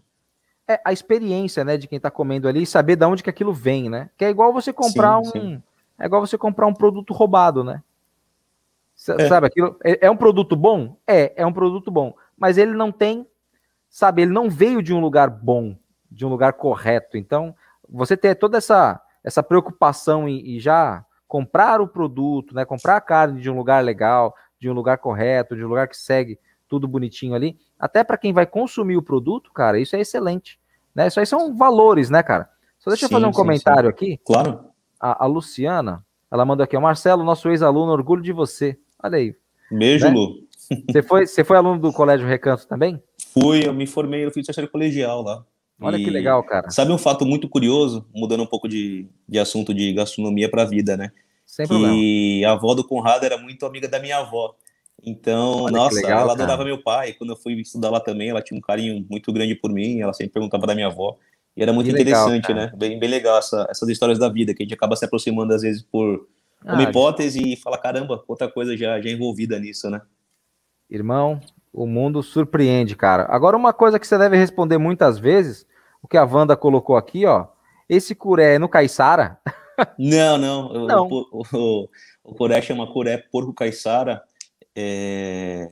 É 0.68 0.82
a 0.84 0.92
experiência, 0.92 1.64
né, 1.64 1.78
de 1.78 1.88
quem 1.88 1.98
tá 1.98 2.12
comendo 2.12 2.46
ali 2.46 2.64
e 2.64 2.68
saber 2.68 2.98
de 2.98 3.06
onde 3.06 3.24
que 3.24 3.30
aquilo 3.30 3.54
vem, 3.54 3.90
né? 3.90 4.10
Que 4.18 4.26
é 4.26 4.30
igual 4.30 4.52
você 4.52 4.74
comprar 4.74 5.24
Sim, 5.24 5.30
um. 5.30 5.32
sim. 5.32 5.64
É 5.98 6.06
igual 6.08 6.20
você 6.20 6.38
comprar 6.38 6.68
um 6.68 6.74
produto 6.74 7.14
roubado, 7.14 7.64
né? 7.64 7.82
É. 9.10 9.28
Sabe 9.28 9.48
aquilo? 9.48 9.78
É, 9.84 10.08
é 10.08 10.12
um 10.12 10.18
produto 10.18 10.56
bom? 10.56 10.98
É, 11.08 11.34
é 11.42 11.46
um 11.46 11.54
produto 11.54 11.90
bom. 11.90 12.14
Mas 12.38 12.58
ele 12.58 12.74
não 12.74 12.92
tem, 12.92 13.28
sabe, 13.90 14.22
ele 14.22 14.32
não 14.32 14.50
veio 14.50 14.82
de 14.82 14.94
um 14.94 15.00
lugar 15.00 15.30
bom, 15.30 15.78
de 16.12 16.26
um 16.26 16.30
lugar 16.30 16.54
correto. 16.54 17.18
Então, 17.18 17.56
você 17.88 18.18
ter 18.18 18.36
toda 18.36 18.58
essa, 18.58 19.02
essa 19.24 19.42
preocupação 19.42 20.28
em, 20.28 20.56
em 20.56 20.60
já 20.60 21.06
comprar 21.28 21.82
o 21.82 21.88
produto, 21.88 22.56
né? 22.56 22.66
Comprar 22.66 22.98
a 22.98 23.02
carne 23.02 23.42
de 23.42 23.50
um 23.50 23.58
lugar 23.58 23.84
legal, 23.84 24.34
de 24.60 24.70
um 24.70 24.74
lugar 24.74 24.98
correto, 24.98 25.56
de 25.56 25.64
um 25.64 25.68
lugar 25.68 25.88
que 25.88 25.98
segue 25.98 26.40
tudo 26.68 26.88
bonitinho 26.88 27.36
ali. 27.36 27.58
Até 27.80 28.04
para 28.04 28.18
quem 28.18 28.34
vai 28.34 28.46
consumir 28.46 28.98
o 28.98 29.04
produto, 29.04 29.52
cara, 29.52 29.80
isso 29.80 29.96
é 29.96 30.00
excelente. 30.00 30.60
Né? 30.94 31.08
Isso 31.08 31.20
aí 31.20 31.26
são 31.26 31.56
valores, 31.56 32.10
né, 32.10 32.24
cara? 32.24 32.50
Só 32.80 32.90
deixa 32.90 33.06
eu 33.06 33.10
Sim, 33.10 33.16
fazer 33.16 33.26
um 33.26 33.34
sim, 33.34 33.40
comentário 33.40 33.90
aqui. 33.90 34.20
Claro. 34.26 34.66
A, 35.00 35.26
a 35.26 35.28
Luciana, 35.28 36.04
ela 36.32 36.46
mandou 36.46 36.64
aqui, 36.64 36.76
ó, 36.76 36.82
Marcelo, 36.82 37.24
nosso 37.24 37.50
ex-aluno, 37.50 37.92
orgulho 37.92 38.22
de 38.22 38.32
você. 38.32 38.78
Olha 39.04 39.18
aí. 39.18 39.36
Beijo, 39.72 40.06
Né? 40.08 40.14
Lu. 40.14 40.48
Você 40.90 41.02
foi, 41.02 41.26
você 41.26 41.44
foi 41.44 41.58
aluno 41.58 41.80
do 41.80 41.94
Colégio 41.94 42.28
Recanto 42.28 42.68
também? 42.68 43.02
Fui, 43.34 43.66
eu 43.66 43.74
me 43.74 43.88
formei, 43.88 44.26
eu 44.26 44.32
fiz 44.32 44.46
terceiro 44.46 44.70
colegial 44.70 45.22
lá. 45.22 45.46
Olha 45.80 45.98
E 45.98 46.04
que 46.04 46.10
legal, 46.10 46.44
cara. 46.44 46.70
Sabe 46.72 46.92
um 46.92 46.98
fato 46.98 47.26
muito 47.26 47.48
curioso, 47.48 48.06
mudando 48.14 48.44
um 48.44 48.48
pouco 48.48 48.68
de, 48.68 49.08
de 49.30 49.40
assunto 49.40 49.74
de 49.74 49.94
gastronomia 49.94 50.50
para 50.50 50.64
a 50.64 50.66
vida, 50.66 50.98
né? 50.98 51.12
Sem 51.46 51.68
problema. 51.68 51.94
que 51.94 52.44
a 52.44 52.52
avó 52.52 52.74
do 52.74 52.84
Conrado 52.84 53.24
era 53.26 53.38
muito 53.38 53.66
amiga 53.66 53.88
da 53.88 54.00
minha 54.00 54.18
avó. 54.18 54.56
Então, 55.06 55.64
Olha 55.64 55.78
nossa, 55.78 55.96
legal, 55.96 56.22
ela 56.24 56.34
adorava 56.34 56.58
cara. 56.58 56.66
meu 56.70 56.82
pai. 56.82 57.14
Quando 57.14 57.30
eu 57.30 57.38
fui 57.38 57.54
estudar 57.54 57.90
lá 57.92 58.00
também, 58.00 58.30
ela 58.30 58.42
tinha 58.42 58.58
um 58.58 58.62
carinho 58.62 59.06
muito 59.10 59.32
grande 59.32 59.56
por 59.56 59.72
mim. 59.72 60.02
Ela 60.02 60.14
sempre 60.14 60.34
perguntava 60.34 60.66
da 60.66 60.74
minha 60.74 60.88
avó. 60.88 61.16
E 61.56 61.62
era 61.62 61.72
muito 61.72 61.88
que 61.88 61.94
interessante, 61.94 62.50
legal, 62.50 62.66
né? 62.66 62.72
Bem, 62.76 63.00
bem 63.00 63.10
legal 63.10 63.38
essa, 63.38 63.68
essas 63.70 63.88
histórias 63.90 64.20
da 64.20 64.28
vida, 64.30 64.54
que 64.54 64.64
a 64.64 64.66
gente 64.66 64.74
acaba 64.74 64.96
se 64.96 65.06
aproximando 65.06 65.54
às 65.54 65.62
vezes 65.62 65.84
por 65.84 66.28
ah, 66.68 66.74
uma 66.74 66.84
hipótese 66.84 67.54
e 67.54 67.56
fala, 67.56 67.78
caramba, 67.78 68.24
outra 68.28 68.50
coisa 68.50 68.76
já, 68.76 69.00
já 69.00 69.10
envolvida 69.10 69.58
nisso, 69.60 69.90
né? 69.90 70.02
Irmão, 70.90 71.40
o 71.74 71.86
mundo 71.86 72.24
surpreende, 72.24 72.96
cara. 72.96 73.26
Agora, 73.30 73.56
uma 73.56 73.74
coisa 73.74 74.00
que 74.00 74.08
você 74.08 74.18
deve 74.18 74.38
responder 74.38 74.78
muitas 74.78 75.18
vezes, 75.18 75.66
o 76.02 76.08
que 76.08 76.18
a 76.18 76.26
Wanda 76.26 76.56
colocou 76.56 76.98
aqui, 76.98 77.26
ó. 77.26 77.48
Esse 77.88 78.14
curé 78.14 78.56
é 78.56 78.60
no 78.60 78.68
caiçara? 78.68 79.40
Não, 79.98 80.40
não. 80.40 80.88
não. 80.88 81.08
O, 81.08 81.46
o, 81.54 81.90
o, 82.24 82.34
curé 82.34 82.60
chama 82.64 82.92
curé 82.92 83.18
porco 83.32 83.54
caiçara. 83.54 84.24
É... 84.76 85.70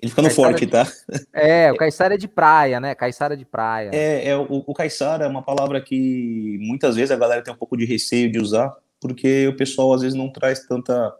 Ele 0.00 0.10
fica 0.10 0.22
no 0.22 0.30
forte, 0.30 0.64
de... 0.64 0.70
tá? 0.70 0.86
É, 1.34 1.72
o 1.72 1.76
caiçara 1.76 2.14
é 2.14 2.16
de 2.16 2.28
praia, 2.28 2.78
né? 2.78 2.94
Caiçara 2.94 3.36
de 3.36 3.44
praia. 3.44 3.90
É, 3.92 4.28
é 4.28 4.36
o, 4.36 4.62
o 4.64 4.72
caiçara 4.72 5.24
é 5.24 5.28
uma 5.28 5.42
palavra 5.42 5.80
que 5.80 6.56
muitas 6.60 6.94
vezes 6.94 7.10
a 7.10 7.16
galera 7.16 7.42
tem 7.42 7.52
um 7.52 7.56
pouco 7.56 7.76
de 7.76 7.84
receio 7.84 8.30
de 8.30 8.38
usar, 8.38 8.76
porque 9.00 9.48
o 9.48 9.56
pessoal 9.56 9.92
às 9.92 10.02
vezes 10.02 10.16
não 10.16 10.30
traz 10.30 10.66
tanta. 10.66 11.14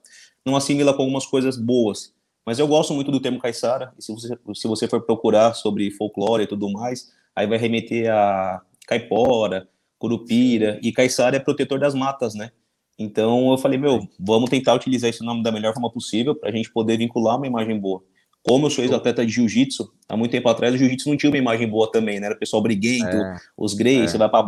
não 0.45 0.57
assimila 0.57 0.95
com 0.95 1.03
algumas 1.03 1.27
coisas 1.27 1.57
boas. 1.57 2.13
Mas 2.45 2.59
eu 2.59 2.67
gosto 2.67 2.95
muito 2.95 3.11
do 3.11 3.21
termo 3.21 3.39
caiçara, 3.39 3.93
e 3.99 4.03
se 4.03 4.11
você, 4.13 4.39
se 4.55 4.67
você 4.67 4.89
for 4.89 5.03
procurar 5.03 5.53
sobre 5.53 5.91
folclore 5.91 6.45
e 6.45 6.47
tudo 6.47 6.71
mais, 6.71 7.13
aí 7.37 7.47
vai 7.47 7.59
remeter 7.59 8.11
a 8.11 8.63
caipora, 8.87 9.69
curupira, 9.99 10.81
e 10.83 10.91
caiçara 10.91 11.37
é 11.37 11.41
protetor 11.41 11.79
das 11.79 11.95
matas, 11.95 12.35
né? 12.35 12.51
Então 12.99 13.51
eu 13.51 13.59
falei, 13.59 13.79
meu, 13.79 14.01
vamos 14.19 14.51
tentar 14.51 14.75
utilizar 14.75 15.11
esse 15.11 15.23
nome 15.23 15.43
da 15.43 15.53
melhor 15.53 15.73
forma 15.75 15.91
possível 15.91 16.35
para 16.35 16.49
a 16.49 16.53
gente 16.53 16.73
poder 16.73 16.97
vincular 16.97 17.37
uma 17.37 17.47
imagem 17.47 17.79
boa. 17.79 18.03
Como 18.43 18.67
eu 18.67 18.71
sou 18.71 18.83
ex-atleta 18.83 19.27
de 19.27 19.33
jiu-jitsu, 19.33 19.93
há 20.09 20.17
muito 20.17 20.33
tempo 20.33 20.49
atrás 20.49 20.75
o 20.75 20.79
jiu-jitsu 20.79 21.09
não 21.09 21.17
tinha 21.17 21.31
uma 21.31 21.39
imagem 21.39 21.69
boa 21.69 21.91
também, 21.91 22.19
né? 22.19 22.27
Era 22.27 22.35
o 22.35 22.39
pessoal 22.39 22.63
briguento, 22.63 23.17
é, 23.17 23.37
os 23.57 23.75
greys, 23.75 24.05
é. 24.05 24.09
você 24.09 24.19
vai 24.19 24.29
pra 24.29 24.43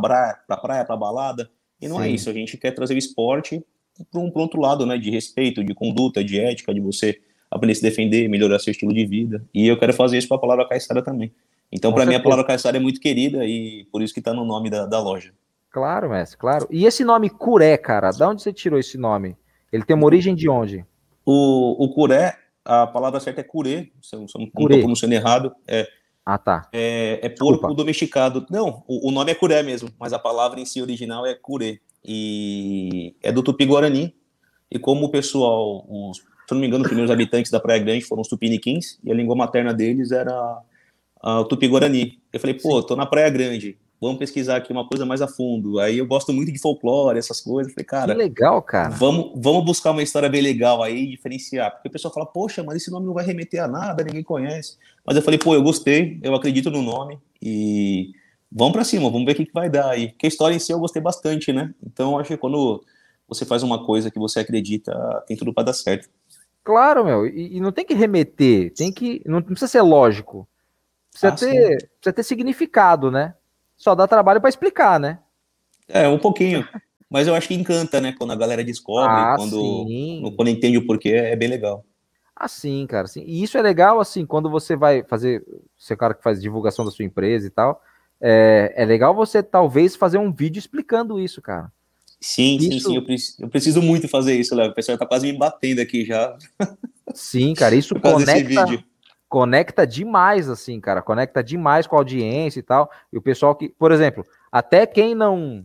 pra 0.47 0.57
praia, 0.57 0.85
pra 0.85 0.97
balada. 0.97 1.51
E 1.81 1.89
não 1.89 2.01
é 2.01 2.05
Sim. 2.05 2.11
é 2.11 2.15
isso, 2.15 2.31
a 2.31 2.33
gente 2.33 2.57
quer 2.57 2.73
trazer 2.73 2.95
o 2.95 2.99
esporte 2.99 3.65
para 4.11 4.21
um, 4.21 4.31
outro 4.35 4.61
lado, 4.61 4.87
né? 4.87 4.99
De 4.99 5.11
respeito, 5.11 5.65
de 5.65 5.75
conduta, 5.75 6.23
de 6.23 6.39
ética, 6.39 6.73
de 6.73 6.81
você 6.81 7.21
aprender 7.51 7.73
a 7.73 7.77
se 7.77 7.83
defender, 7.83 8.29
melhorar 8.29 8.59
seu 8.59 8.71
estilo 8.71 8.93
de 8.93 9.05
vida. 9.05 9.45
E 9.53 9.67
eu 9.67 9.79
quero 9.79 9.93
fazer 9.93 10.19
isso 10.19 10.29
com 10.29 10.35
a 10.35 10.39
palavra 10.39 10.69
caiçara 10.69 11.03
também. 11.03 11.33
Então, 11.73 11.93
para 11.93 12.05
mim, 12.05 12.15
a 12.15 12.23
palavra 12.23 12.45
caiçara 12.45 12.77
é 12.77 12.81
muito 12.81 13.01
querida 13.01 13.45
e 13.45 13.87
por 13.93 14.03
isso 14.03 14.13
que 14.13 14.21
está 14.21 14.33
no 14.33 14.45
nome 14.45 14.71
da, 14.71 14.87
da, 14.87 15.01
loja. 15.01 15.33
Claro, 15.71 16.11
mestre, 16.11 16.37
claro. 16.37 16.67
E 16.71 16.85
esse 16.85 17.05
nome 17.05 17.31
Curé, 17.31 17.77
cara, 17.77 18.11
da 18.11 18.29
onde 18.29 18.43
você 18.43 18.53
tirou 18.53 18.79
esse 18.79 18.99
nome? 18.99 19.37
Ele 19.73 19.85
tem 19.85 19.95
uma 19.95 20.07
origem 20.07 20.35
de 20.35 20.49
onde? 20.49 20.85
O, 21.25 21.85
o 21.85 21.89
Curé, 21.95 22.37
a 22.65 22.89
palavra 22.89 23.21
certa 23.21 23.41
é 23.41 23.45
curê, 23.45 23.93
se 24.03 24.17
eu 24.17 24.21
não 24.21 24.27
estou 24.27 24.49
pronunciando 24.51 25.15
errado. 25.15 25.55
É, 25.67 25.89
ah, 26.35 26.39
tá. 26.39 26.69
É, 26.73 27.21
é 27.23 27.29
porco 27.29 27.73
domesticado. 27.75 28.47
Não, 28.51 28.83
o, 28.87 29.09
o, 29.09 29.11
nome 29.11 29.33
é 29.33 29.35
curé 29.35 29.63
mesmo, 29.63 29.89
mas 29.99 30.13
a 30.13 30.19
palavra 30.19 30.61
em 30.61 30.65
si 30.65 30.81
original 30.81 31.27
é 31.27 31.35
curê. 31.35 31.81
E 32.05 33.15
é 33.23 33.31
do 33.33 33.43
Tupi-Guarani. 33.43 34.15
E 34.71 34.79
como 34.79 35.07
o 35.07 35.11
pessoal, 35.11 35.85
os 35.89 36.23
se 36.51 36.55
não 36.55 36.61
me 36.61 36.67
engano, 36.67 36.83
os 36.83 36.89
primeiros 36.89 37.13
habitantes 37.13 37.49
da 37.53 37.61
Praia 37.61 37.81
Grande 37.81 38.05
foram 38.05 38.23
os 38.23 38.29
tupiniquins, 38.29 38.99
e 39.05 39.13
a 39.13 39.15
língua 39.15 39.37
materna 39.37 39.73
deles 39.73 40.11
era 40.11 40.61
o 41.23 41.45
tupi-guarani. 41.45 42.19
Eu 42.33 42.41
falei, 42.41 42.59
pô, 42.59 42.83
tô 42.83 42.97
na 42.97 43.07
Praia 43.07 43.31
Grande, 43.31 43.79
vamos 44.01 44.19
pesquisar 44.19 44.57
aqui 44.57 44.73
uma 44.73 44.87
coisa 44.87 45.05
mais 45.05 45.21
a 45.21 45.29
fundo. 45.29 45.79
Aí 45.79 45.99
eu 45.99 46.07
gosto 46.07 46.33
muito 46.33 46.51
de 46.51 46.59
folclore, 46.59 47.19
essas 47.19 47.41
coisas. 47.41 47.73
Falei, 47.73 47.85
cara. 47.85 48.13
Que 48.13 48.19
legal, 48.19 48.63
cara. 48.63 48.91
Vamos, 48.91 49.33
vamos 49.37 49.65
buscar 49.65 49.91
uma 49.91 50.03
história 50.03 50.29
bem 50.29 50.41
legal 50.41 50.83
aí, 50.83 51.07
diferenciar. 51.07 51.71
Porque 51.73 51.89
o 51.89 51.93
pessoal 51.93 52.15
fala, 52.15 52.27
poxa, 52.27 52.63
mas 52.63 52.77
esse 52.77 52.91
nome 52.91 53.07
não 53.07 53.13
vai 53.13 53.25
remeter 53.25 53.63
a 53.63 53.69
nada, 53.69 54.03
ninguém 54.03 54.23
conhece. 54.23 54.79
Mas 55.05 55.17
eu 55.17 55.23
falei, 55.23 55.39
pô, 55.39 55.55
eu 55.55 55.63
gostei, 55.63 56.19
eu 56.23 56.35
acredito 56.35 56.71
no 56.71 56.83
nome 56.83 57.19
e 57.43 58.13
vamos 58.51 58.73
para 58.73 58.85
cima, 58.85 59.11
vamos 59.11 59.27
ver 59.27 59.33
o 59.33 59.35
que, 59.35 59.47
que 59.47 59.53
vai 59.53 59.69
dar 59.69 59.91
aí. 59.91 60.09
Porque 60.09 60.27
a 60.27 60.29
história 60.29 60.55
em 60.55 60.59
si 60.59 60.73
eu 60.73 60.81
gostei 60.81 61.03
bastante, 61.03 61.53
né? 61.53 61.75
Então 61.85 62.19
acho 62.19 62.29
que 62.29 62.37
quando 62.37 62.83
você 63.29 63.45
faz 63.45 63.63
uma 63.63 63.85
coisa 63.85 64.11
que 64.11 64.19
você 64.19 64.41
acredita, 64.41 65.23
tem 65.27 65.37
tudo 65.37 65.53
para 65.53 65.65
dar 65.65 65.73
certo. 65.73 66.09
Claro, 66.65 67.05
meu, 67.05 67.27
e, 67.27 67.57
e, 67.57 67.61
não 67.61 67.73
tem 67.73 67.85
que 67.85 67.95
remeter, 67.95 68.73
tem 68.75 68.93
que. 68.93 69.23
Não, 69.25 69.41
precisa 69.41 69.67
ser 69.67 69.83
lógico. 69.83 70.47
Precisa, 71.11 71.33
ah, 71.33 71.37
ter, 71.37 71.89
precisa 72.01 72.13
ter 72.13 72.23
significado, 72.23 73.11
né? 73.11 73.35
Só 73.81 73.95
dá 73.95 74.07
trabalho 74.07 74.43
para 74.43 74.51
explicar, 74.51 75.01
né? 75.01 75.19
É, 75.89 76.07
um 76.07 76.19
pouquinho. 76.19 76.69
Mas 77.09 77.27
eu 77.27 77.35
acho 77.35 77.49
que 77.49 77.55
encanta, 77.55 77.99
né? 77.99 78.15
Quando 78.17 78.31
a 78.31 78.37
galera 78.37 78.63
descobre, 78.63 79.11
ah, 79.11 79.35
quando, 79.39 79.87
quando 80.37 80.49
entende 80.49 80.77
o 80.77 80.87
porquê, 80.87 81.09
é 81.09 81.35
bem 81.35 81.49
legal. 81.49 81.83
Assim, 82.37 82.87
cara, 82.87 83.05
assim, 83.05 83.25
e 83.27 83.43
isso 83.43 83.57
é 83.57 83.63
legal, 83.63 83.99
assim, 83.99 84.27
quando 84.27 84.51
você 84.51 84.77
vai 84.77 85.03
fazer, 85.05 85.43
você 85.79 85.95
é 85.95 85.97
o 85.97 85.99
cara 85.99 86.13
que 86.13 86.23
faz 86.23 86.43
divulgação 86.43 86.85
da 86.85 86.91
sua 86.91 87.07
empresa 87.07 87.47
e 87.47 87.51
tal, 87.51 87.83
é, 88.21 88.75
é 88.77 88.85
legal 88.85 89.15
você 89.15 89.43
talvez 89.43 89.97
fazer 89.97 90.19
um 90.19 90.31
vídeo 90.31 90.59
explicando 90.59 91.19
isso, 91.19 91.41
cara. 91.41 91.73
Sim, 92.21 92.57
isso... 92.57 92.71
sim, 92.71 92.81
sim. 92.81 92.97
Eu, 92.97 93.05
preciso, 93.05 93.43
eu 93.43 93.49
preciso 93.49 93.83
muito 93.83 94.09
fazer 94.09 94.39
isso, 94.39 94.55
Léo. 94.55 94.71
O 94.71 94.75
pessoal 94.75 94.99
tá 94.99 95.07
quase 95.07 95.27
me 95.27 95.39
batendo 95.39 95.81
aqui 95.81 96.05
já. 96.05 96.37
Sim, 97.15 97.55
cara, 97.55 97.75
isso 97.75 97.95
conecta, 97.99 98.67
conecta 99.31 99.87
demais, 99.87 100.51
assim, 100.51 100.81
cara. 100.81 101.01
Conecta 101.01 101.43
demais 101.43 101.87
com 101.87 101.95
a 101.95 102.01
audiência 102.01 102.59
e 102.59 102.63
tal. 102.63 102.91
E 103.13 103.17
o 103.17 103.23
pessoal 103.23 103.55
que, 103.55 103.71
por 103.71 103.93
exemplo, 103.93 104.27
até 104.53 104.85
quem 104.85 105.15
não. 105.15 105.65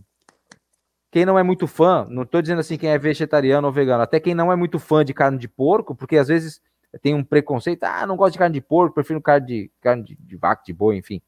Quem 1.12 1.26
não 1.26 1.40
é 1.40 1.44
muito 1.44 1.66
fã, 1.66 2.06
não 2.10 2.26
tô 2.26 2.42
dizendo 2.42 2.60
assim 2.60 2.78
quem 2.78 2.90
é 2.90 2.98
vegetariano 2.98 3.66
ou 3.66 3.74
vegano, 3.74 4.04
até 4.04 4.20
quem 4.20 4.36
não 4.36 4.52
é 4.52 4.56
muito 4.56 4.78
fã 4.78 5.04
de 5.04 5.14
carne 5.14 5.38
de 5.38 5.48
porco, 5.48 5.96
porque 5.96 6.18
às 6.18 6.28
vezes 6.28 6.62
tem 7.02 7.16
um 7.16 7.24
preconceito, 7.24 7.86
ah, 7.86 8.06
não 8.06 8.18
gosto 8.18 8.34
de 8.34 8.40
carne 8.40 8.54
de 8.54 8.60
porco, 8.60 8.96
prefiro 8.96 9.22
carne 9.22 9.48
de, 9.48 9.72
carne 9.80 10.04
de, 10.04 10.18
de 10.20 10.36
vaca, 10.36 10.62
de 10.66 10.74
boi, 10.74 10.98
enfim. 10.98 11.22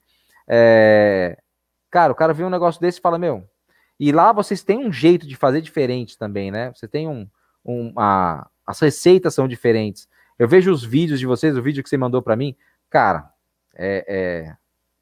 É... 0.45 1.37
Cara, 1.89 2.11
o 2.11 2.15
cara 2.15 2.33
vê 2.33 2.43
um 2.43 2.49
negócio 2.49 2.81
desse 2.81 2.99
e 2.99 3.01
fala, 3.01 3.17
meu, 3.17 3.47
e 3.97 4.11
lá 4.11 4.33
vocês 4.33 4.61
têm 4.61 4.77
um 4.85 4.91
jeito 4.91 5.25
de 5.25 5.37
fazer 5.37 5.61
diferente 5.61 6.17
também, 6.17 6.51
né? 6.51 6.71
Você 6.73 6.85
tem 6.85 7.07
um. 7.07 7.25
um 7.65 7.93
a, 7.97 8.45
as 8.65 8.79
receitas 8.81 9.33
são 9.33 9.47
diferentes. 9.47 10.09
Eu 10.37 10.47
vejo 10.47 10.71
os 10.71 10.83
vídeos 10.83 11.19
de 11.19 11.25
vocês, 11.25 11.57
o 11.57 11.61
vídeo 11.61 11.83
que 11.83 11.89
você 11.89 11.97
mandou 11.97 12.21
para 12.21 12.35
mim, 12.35 12.55
cara, 12.89 13.31
é, 13.75 14.05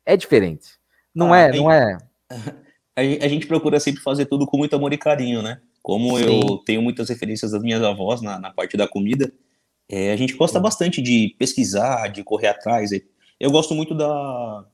é, 0.06 0.14
é, 0.14 0.18
diferente. 0.18 0.80
Não 1.14 1.34
ah, 1.34 1.40
é, 1.40 1.52
não 1.52 1.72
é. 1.72 1.98
A 2.98 3.28
gente 3.28 3.46
procura 3.46 3.78
sempre 3.78 4.02
fazer 4.02 4.26
tudo 4.26 4.46
com 4.46 4.58
muito 4.58 4.74
amor 4.74 4.94
e 4.94 4.98
carinho, 4.98 5.42
né? 5.42 5.60
Como 5.82 6.18
Sim. 6.18 6.24
eu 6.24 6.58
tenho 6.60 6.82
muitas 6.82 7.10
referências 7.10 7.52
das 7.52 7.62
minhas 7.62 7.84
avós 7.84 8.22
na, 8.22 8.40
na 8.40 8.52
parte 8.52 8.78
da 8.78 8.88
comida, 8.88 9.34
é, 9.90 10.14
a 10.14 10.16
gente 10.16 10.34
gosta 10.34 10.60
Sim. 10.60 10.64
bastante 10.64 11.02
de 11.02 11.36
pesquisar, 11.38 12.08
de 12.08 12.24
correr 12.24 12.48
atrás. 12.48 12.92
Eu 13.38 13.52
gosto 13.52 13.76
muito 13.76 13.94
da, 13.94 14.66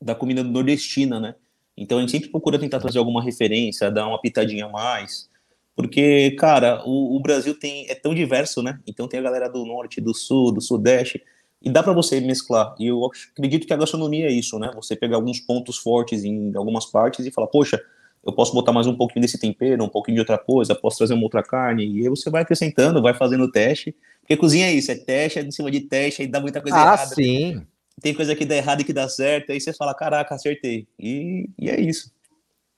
da 0.00 0.14
comida 0.14 0.44
nordestina, 0.44 1.18
né? 1.18 1.34
Então 1.76 1.96
a 1.96 2.00
gente 2.02 2.12
sempre 2.12 2.28
procura 2.28 2.58
tentar 2.58 2.80
trazer 2.80 2.98
alguma 2.98 3.22
referência, 3.22 3.90
dar 3.90 4.06
uma 4.06 4.20
pitadinha 4.20 4.66
a 4.66 4.68
mais. 4.68 5.30
Porque, 5.74 6.32
cara, 6.32 6.82
o, 6.84 7.16
o, 7.16 7.20
Brasil 7.20 7.58
tem, 7.58 7.88
é 7.88 7.94
tão 7.94 8.14
diverso, 8.14 8.62
né? 8.62 8.78
Então 8.86 9.08
tem 9.08 9.20
a 9.20 9.22
galera 9.22 9.48
do 9.48 9.64
norte, 9.64 10.00
do 10.00 10.14
sul, 10.14 10.52
do 10.52 10.60
sudeste, 10.60 11.22
e 11.62 11.70
dá 11.70 11.82
para 11.82 11.92
você 11.92 12.20
mesclar. 12.20 12.74
E 12.78 12.88
eu 12.88 13.10
acredito 13.32 13.66
que 13.66 13.72
a 13.72 13.76
gastronomia 13.76 14.26
é 14.26 14.32
isso, 14.32 14.58
né? 14.58 14.70
Você 14.74 14.94
pegar 14.94 15.16
alguns 15.16 15.40
pontos 15.40 15.78
fortes 15.78 16.24
em 16.24 16.54
algumas 16.54 16.86
partes 16.86 17.24
e 17.24 17.30
falar, 17.30 17.46
poxa, 17.46 17.80
eu 18.24 18.32
posso 18.32 18.52
botar 18.52 18.72
mais 18.72 18.86
um 18.86 18.94
pouquinho 18.94 19.22
desse 19.22 19.38
tempero, 19.38 19.82
um 19.82 19.88
pouquinho 19.88 20.16
de 20.16 20.20
outra 20.20 20.38
coisa, 20.38 20.74
posso 20.74 20.98
trazer 20.98 21.14
uma 21.14 21.24
outra 21.24 21.42
carne, 21.42 21.86
e 21.86 22.02
aí 22.02 22.08
você 22.08 22.30
vai 22.30 22.42
acrescentando, 22.42 23.02
vai 23.02 23.14
fazendo 23.14 23.50
teste. 23.50 23.94
Porque 24.20 24.36
cozinha 24.36 24.66
é 24.66 24.72
isso, 24.72 24.92
é 24.92 24.94
teste, 24.94 25.38
é 25.38 25.42
em 25.42 25.50
cima 25.50 25.70
de 25.70 25.80
teste, 25.80 26.22
aí 26.22 26.28
dá 26.28 26.40
muita 26.40 26.60
coisa 26.60 26.76
ah, 26.76 26.82
errada. 26.82 27.02
Ah, 27.02 27.06
sim 27.06 27.66
tem 28.00 28.14
coisa 28.14 28.34
que 28.34 28.44
dá 28.44 28.56
errado 28.56 28.80
e 28.80 28.84
que 28.84 28.92
dá 28.92 29.08
certo, 29.08 29.52
aí 29.52 29.60
você 29.60 29.72
fala, 29.72 29.94
caraca, 29.94 30.34
acertei. 30.34 30.86
E, 30.98 31.48
e 31.58 31.70
é 31.70 31.80
isso. 31.80 32.10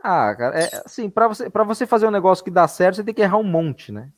Ah, 0.07 0.35
cara, 0.37 0.61
é 0.61 0.83
assim, 0.85 1.09
para 1.09 1.27
você, 1.27 1.49
pra 1.49 1.65
você 1.65 1.87
fazer 1.87 2.07
um 2.07 2.11
negócio 2.11 2.45
que 2.45 2.51
dá 2.51 2.69
certo, 2.69 2.97
você 2.97 3.05
tem 3.05 3.15
que 3.15 3.23
errar 3.23 3.39
um 3.39 3.43
monte, 3.43 3.91
né? 3.91 4.11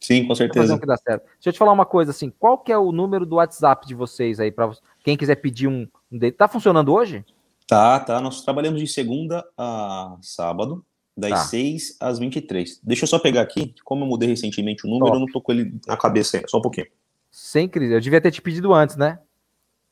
Sim, 0.00 0.26
com 0.26 0.34
certeza. 0.34 0.64
Fazer 0.64 0.72
um 0.72 0.78
que 0.78 0.86
dá 0.86 0.96
certo. 0.96 1.24
Deixa 1.34 1.50
eu 1.50 1.52
te 1.52 1.58
falar 1.58 1.72
uma 1.72 1.84
coisa 1.84 2.12
assim, 2.12 2.30
qual 2.30 2.56
que 2.56 2.72
é 2.72 2.78
o 2.78 2.90
número 2.90 3.26
do 3.26 3.36
WhatsApp 3.36 3.86
de 3.86 3.94
vocês 3.94 4.40
aí 4.40 4.50
para 4.50 4.70
quem 5.04 5.18
quiser 5.18 5.34
pedir 5.34 5.68
um, 5.68 5.86
um 6.10 6.18
dele? 6.18 6.32
Tá 6.32 6.48
funcionando 6.48 6.94
hoje? 6.94 7.26
Tá, 7.66 8.00
tá. 8.00 8.18
Nós 8.22 8.42
trabalhamos 8.42 8.80
de 8.80 8.86
segunda 8.86 9.46
a 9.56 10.16
sábado, 10.22 10.82
das 11.14 11.30
tá. 11.30 11.36
6 11.36 11.98
às 12.00 12.18
23. 12.18 12.80
Deixa 12.82 13.04
eu 13.04 13.08
só 13.08 13.18
pegar 13.18 13.42
aqui, 13.42 13.74
como 13.84 14.04
eu 14.04 14.08
mudei 14.08 14.30
recentemente 14.30 14.86
o 14.86 14.88
número, 14.88 15.08
Top. 15.08 15.16
eu 15.16 15.20
não 15.20 15.30
tô 15.30 15.42
com 15.42 15.52
ele 15.52 15.78
na 15.86 15.96
cabeça 15.98 16.38
ainda, 16.38 16.48
só 16.48 16.56
um 16.56 16.62
pouquinho. 16.62 16.86
Sem 17.30 17.68
crise. 17.68 17.92
Eu 17.92 18.00
devia 18.00 18.20
ter 18.20 18.30
te 18.30 18.40
pedido 18.40 18.72
antes, 18.72 18.96
né? 18.96 19.18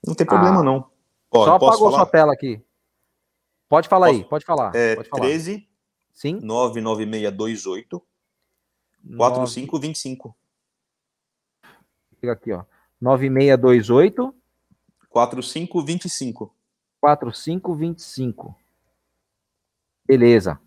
Não 0.06 0.14
tem 0.14 0.26
problema, 0.26 0.60
ah, 0.60 0.62
não. 0.62 0.86
Ó, 1.30 1.44
só 1.44 1.56
apagou 1.56 1.90
falar? 1.90 1.96
sua 1.98 2.06
tela 2.06 2.32
aqui. 2.32 2.58
Pode 3.72 3.88
falar 3.88 4.08
posso? 4.08 4.18
aí, 4.18 4.24
pode 4.28 4.44
falar. 4.44 4.74
É 4.74 4.96
pode 4.96 5.08
falar. 5.08 5.22
13 5.22 5.66
Sim? 6.12 6.40
99628 6.42 8.02
4525. 9.16 10.36
Fica 12.20 12.32
aqui, 12.32 12.52
ó. 12.52 12.64
9628 13.00 14.34
4525. 15.08 16.54
4525. 17.00 18.54
Beleza. 20.06 20.60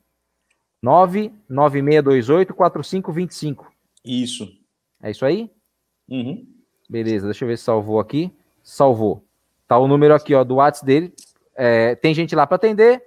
99628 0.82 2.56
4525. 2.56 3.72
Isso. 4.04 4.52
É 5.00 5.12
isso 5.12 5.24
aí? 5.24 5.52
Uhum. 6.10 6.44
Beleza, 6.90 7.28
deixa 7.28 7.46
eu 7.46 7.50
ver 7.50 7.58
se 7.60 7.66
salvou 7.66 8.00
aqui. 8.00 8.36
Salvou. 8.64 9.24
Tá 9.68 9.78
o 9.78 9.88
número 9.88 10.16
aqui, 10.16 10.34
ó, 10.34 10.44
do 10.44 10.56
WhatsApp 10.56 10.88
dele. 10.88 11.14
É, 11.56 11.96
tem 11.96 12.14
gente 12.14 12.36
lá 12.36 12.46
para 12.46 12.56
atender. 12.56 13.02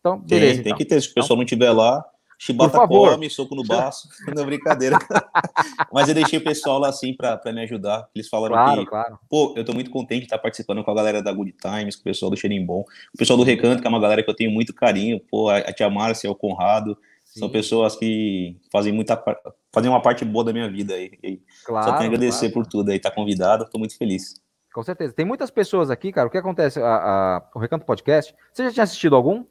Então, 0.00 0.18
beleza. 0.18 0.54
Tem, 0.54 0.62
tem 0.62 0.72
então. 0.72 0.78
que 0.78 0.84
ter. 0.84 1.00
Se 1.00 1.10
o 1.10 1.14
pessoal 1.14 1.36
não 1.36 1.44
estiver 1.44 1.70
lá, 1.72 2.04
chibata 2.38 2.86
come, 2.86 3.28
soco 3.28 3.54
no 3.54 3.64
baço. 3.64 4.08
Não 4.34 4.42
é 4.42 4.46
brincadeira. 4.46 4.98
Mas 5.92 6.08
eu 6.08 6.14
deixei 6.14 6.38
o 6.38 6.44
pessoal 6.44 6.78
lá 6.78 6.88
assim 6.88 7.14
para 7.14 7.40
me 7.46 7.62
ajudar. 7.62 8.08
Eles 8.14 8.28
falaram 8.28 8.54
Claro, 8.54 8.84
que, 8.84 8.88
claro. 8.88 9.18
pô, 9.28 9.54
eu 9.56 9.64
tô 9.64 9.72
muito 9.72 9.90
contente 9.90 10.20
de 10.20 10.26
estar 10.26 10.38
participando 10.38 10.84
com 10.84 10.90
a 10.90 10.94
galera 10.94 11.22
da 11.22 11.32
Good 11.32 11.54
Times, 11.60 11.96
com 11.96 12.02
o 12.02 12.04
pessoal 12.04 12.30
do 12.30 12.36
Cheirinho 12.36 12.64
Bom, 12.64 12.84
o 13.14 13.18
pessoal 13.18 13.36
do 13.36 13.42
Recanto, 13.42 13.80
que 13.80 13.86
é 13.86 13.90
uma 13.90 14.00
galera 14.00 14.22
que 14.22 14.30
eu 14.30 14.36
tenho 14.36 14.50
muito 14.50 14.74
carinho. 14.74 15.20
Pô, 15.30 15.48
a 15.48 15.58
a 15.58 15.72
tia 15.72 15.90
Márcia, 15.90 16.30
o 16.30 16.34
Conrado. 16.34 16.96
São 17.24 17.50
pessoas 17.50 17.96
que 17.96 18.56
fazem 18.72 18.92
muita 18.92 19.22
fazem 19.70 19.90
uma 19.90 20.00
parte 20.00 20.24
boa 20.24 20.44
da 20.44 20.54
minha 20.54 20.70
vida 20.70 20.94
aí. 20.94 21.42
Claro, 21.66 21.86
só 21.86 21.92
tenho 21.98 22.10
a 22.10 22.14
agradecer 22.14 22.50
claro. 22.50 22.54
por 22.54 22.66
tudo 22.66 22.90
aí, 22.90 22.98
tá 22.98 23.10
convidado, 23.10 23.68
tô 23.68 23.78
muito 23.78 23.96
feliz. 23.98 24.40
Com 24.76 24.82
certeza. 24.82 25.14
Tem 25.14 25.24
muitas 25.24 25.50
pessoas 25.50 25.88
aqui, 25.90 26.12
cara. 26.12 26.28
O 26.28 26.30
que 26.30 26.36
acontece? 26.36 26.78
A, 26.82 26.86
a- 26.86 27.42
o 27.54 27.58
Recanto 27.58 27.86
Podcast. 27.86 28.34
Você 28.52 28.64
já 28.64 28.70
tinha 28.72 28.84
assistido 28.84 29.16
algum? 29.16 29.42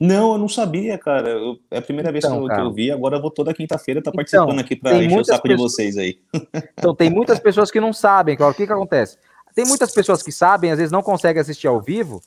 Não, 0.00 0.32
eu 0.32 0.38
não 0.38 0.48
sabia, 0.48 0.98
cara. 0.98 1.28
Eu- 1.30 1.54
é 1.70 1.78
a 1.78 1.82
primeira 1.82 2.10
vez 2.10 2.24
Então, 2.24 2.38
que 2.38 2.42
eu, 2.44 2.48
que 2.48 2.54
cara. 2.56 2.62
eu 2.66 2.72
vi, 2.72 2.90
agora 2.90 3.16
eu 3.16 3.22
vou 3.22 3.30
toda 3.30 3.54
quinta-feira 3.54 4.00
estar 4.00 4.10
Então, 4.10 4.16
participando 4.16 4.58
aqui 4.58 4.74
para 4.74 5.00
encher 5.00 5.20
o 5.20 5.24
saco 5.24 5.46
de 5.46 5.54
pessoas- 5.54 5.72
vocês 5.74 5.96
aí. 5.96 6.18
Então, 6.76 6.92
tem 6.92 7.08
muitas 7.08 7.38
pessoas 7.38 7.70
que 7.70 7.78
não 7.80 7.92
sabem, 7.92 8.36
cara. 8.36 8.50
O 8.50 8.54
que, 8.54 8.66
que 8.66 8.72
acontece? 8.72 9.16
Tem 9.54 9.64
muitas 9.64 9.94
pessoas 9.94 10.24
que 10.24 10.32
sabem, 10.32 10.72
às 10.72 10.78
vezes 10.78 10.90
não 10.90 11.02
conseguem 11.04 11.40
assistir 11.40 11.68
ao 11.68 11.80
vivo, 11.80 12.20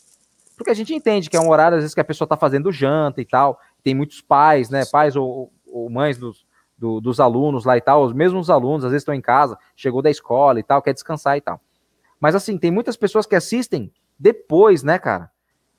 porque 0.55 0.71
a 0.71 0.73
gente 0.73 0.95
entende 0.95 1.29
que 1.29 1.35
é 1.35 1.41
um 1.41 1.49
horário, 1.49 1.75
às 1.75 1.83
vezes, 1.83 1.93
que 1.93 1.99
a 1.99 2.05
pessoa 2.05 2.25
tá 2.29 2.37
fazendo 2.37 2.71
janta 2.71 3.19
e 3.19 3.25
tal. 3.25 3.59
Tem 3.83 3.93
muitos 3.93 4.21
pais, 4.21 4.69
né? 4.69 4.83
Pais 4.89 5.17
ou, 5.17 5.51
ou 5.69 5.89
mães 5.89 6.17
dos, 6.17 6.45
do- 6.77 7.01
dos 7.01 7.19
alunos 7.19 7.65
lá 7.65 7.75
e 7.75 7.81
tal. 7.81 8.03
Os 8.05 8.13
mesmos 8.13 8.49
alunos, 8.49 8.85
às 8.85 8.91
vezes, 8.91 9.01
estão 9.01 9.13
em 9.13 9.19
casa, 9.19 9.57
chegou 9.75 10.01
da 10.01 10.09
escola 10.09 10.57
e 10.61 10.63
tal, 10.63 10.81
quer 10.81 10.93
descansar 10.93 11.35
e 11.35 11.41
tal. 11.41 11.59
Mas, 12.19 12.35
assim, 12.35 12.57
tem 12.57 12.71
muitas 12.71 12.97
pessoas 12.97 13.25
que 13.25 13.35
assistem 13.35 13.91
depois, 14.17 14.83
né, 14.83 14.97
cara? 14.97 15.29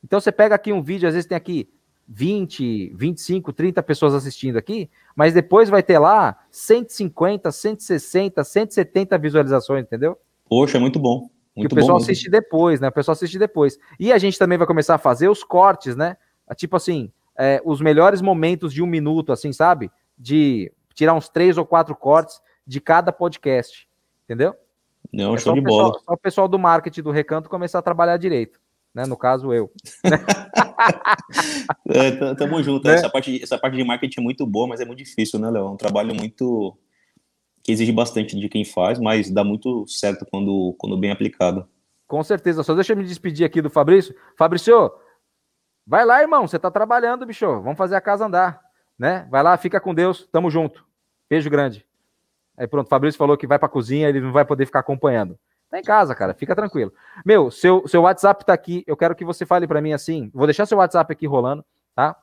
Então, 0.03 0.21
você 0.21 0.31
pega 0.31 0.55
aqui 0.55 0.73
um 0.73 0.83
vídeo, 0.83 1.09
às 1.09 1.15
vezes 1.15 1.29
tem 1.29 1.37
aqui 1.37 1.69
20, 2.09 2.95
25, 2.95 3.53
30 3.53 3.83
pessoas 3.83 4.15
assistindo 4.15 4.57
aqui, 4.57 4.89
mas 5.15 5.35
depois 5.35 5.69
vai 5.69 5.83
ter 5.83 5.99
lá 5.99 6.39
150, 6.51 7.53
160, 7.53 8.43
170 8.45 9.19
visualizações, 9.19 9.83
entendeu? 9.85 10.17
Poxa, 10.49 10.81
muito 10.81 10.99
bom. 10.99 11.29
que 11.55 11.61
Muito 11.61 11.73
o 11.73 11.75
pessoal 11.75 11.99
mesmo. 11.99 12.11
assiste 12.11 12.31
depois, 12.31 12.81
né? 12.81 12.89
O 12.89 12.93
pessoal 12.93 13.13
assiste 13.13 13.39
depois. 13.39 13.79
E 14.01 14.11
a 14.11 14.17
gente 14.17 14.39
também 14.39 14.57
vai 14.57 14.67
começar 14.67 14.95
a 14.95 14.99
fazer 14.99 15.29
os 15.29 15.45
cortes, 15.45 15.95
né? 15.95 16.17
Tipo 16.57 16.77
assim, 16.77 17.13
é, 17.37 17.61
os 17.63 17.81
melhores 17.81 18.23
momentos 18.23 18.73
de 18.73 18.83
um 18.83 18.87
minuto, 18.87 19.31
assim, 19.31 19.53
sabe? 19.53 19.91
De 20.17 20.73
tirar 20.95 21.13
uns 21.13 21.29
três 21.29 21.59
ou 21.59 21.67
quatro 21.67 21.95
cortes 21.95 22.41
de 22.67 22.81
cada 22.81 23.13
podcast, 23.13 23.87
entendeu? 24.25 24.55
Não, 25.13 25.35
É 25.35 25.39
show 25.39 25.55
de 25.55 25.63
pessoal, 25.63 25.91
bola. 25.91 26.03
só 26.05 26.13
o 26.13 26.17
pessoal 26.19 26.49
do 26.49 26.59
marketing 26.59 27.03
do 27.03 27.11
Recanto 27.11 27.49
começar 27.49 27.79
a 27.79 27.83
trabalhar 27.83 28.17
direito, 28.19 28.61
né? 28.95 29.07
No 29.07 29.17
caso, 29.17 29.53
eu. 29.53 29.71
É, 31.89 32.35
tamo 32.35 32.63
junto. 32.63 32.87
Né? 32.87 32.95
Essa, 32.95 33.09
parte, 33.11 33.33
de- 33.33 33.43
essa 33.43 33.59
parte 33.59 33.77
de 33.77 33.85
marketing 33.85 34.21
é 34.21 34.23
muito 34.23 34.47
boa, 34.47 34.67
mas 34.67 34.81
é 34.81 34.85
muito 34.85 34.99
difícil, 34.99 35.39
né, 35.39 35.51
Léo? 35.51 35.67
É 35.67 35.71
um 35.71 35.77
trabalho 35.77 36.15
muito. 36.15 36.77
que 37.63 37.73
exige 37.73 37.93
bastante 37.93 38.39
de 38.39 38.49
quem 38.49 38.65
faz, 38.65 38.99
mas 38.99 39.31
dá 39.31 39.43
muito 39.45 39.87
certo 39.89 40.25
quando, 40.31 40.75
quando 40.79 40.97
bem 40.97 41.11
aplicado. 41.11 41.69
Com 42.07 42.23
certeza. 42.23 42.63
Só 42.63 42.75
deixa 42.75 42.93
eu 42.93 42.97
me 42.97 43.05
despedir 43.05 43.45
aqui 43.45 43.61
do 43.61 43.69
Fabrício. 43.71 44.15
Fabrício, 44.37 44.91
vai 45.87 46.05
lá, 46.05 46.21
irmão. 46.23 46.47
Você 46.47 46.59
tá 46.59 46.71
trabalhando, 46.71 47.27
bicho. 47.27 47.47
Vamos 47.61 47.77
fazer 47.77 47.97
a 47.97 48.01
casa 48.01 48.27
andar, 48.27 48.61
né? 48.99 49.27
Vai 49.31 49.43
lá, 49.43 49.57
fica 49.57 49.81
com 49.81 49.95
Deus. 49.95 50.27
Tamo 50.33 50.51
junto. 50.51 50.87
Beijo 51.29 51.51
grande. 51.51 51.85
Aí 52.59 52.67
pronto, 52.67 52.89
Fabrício 52.89 53.17
falou 53.17 53.37
que 53.37 53.47
vai 53.47 53.59
pra 53.59 53.69
cozinha, 53.69 54.09
ele 54.09 54.21
não 54.21 54.33
vai 54.33 54.45
poder 54.45 54.67
ficar 54.67 54.81
acompanhando. 54.81 55.39
Tá 55.71 55.79
em 55.79 55.83
casa, 55.83 56.15
cara. 56.15 56.35
Fica 56.35 56.57
tranquilo. 56.57 56.93
Meu, 57.25 57.51
seu, 57.51 57.87
seu 57.87 58.03
WhatsApp 58.03 58.45
tá 58.45 58.53
aqui. 58.53 58.83
Eu 58.87 58.97
quero 58.97 59.15
que 59.15 59.25
você 59.25 59.47
fale 59.47 59.67
pra 59.67 59.81
mim 59.81 59.93
assim. 59.93 60.31
Vou 60.35 60.47
deixar 60.47 60.67
seu 60.67 60.79
WhatsApp 60.79 61.13
aqui 61.13 61.27
rolando, 61.27 61.65
tá? 61.95 62.17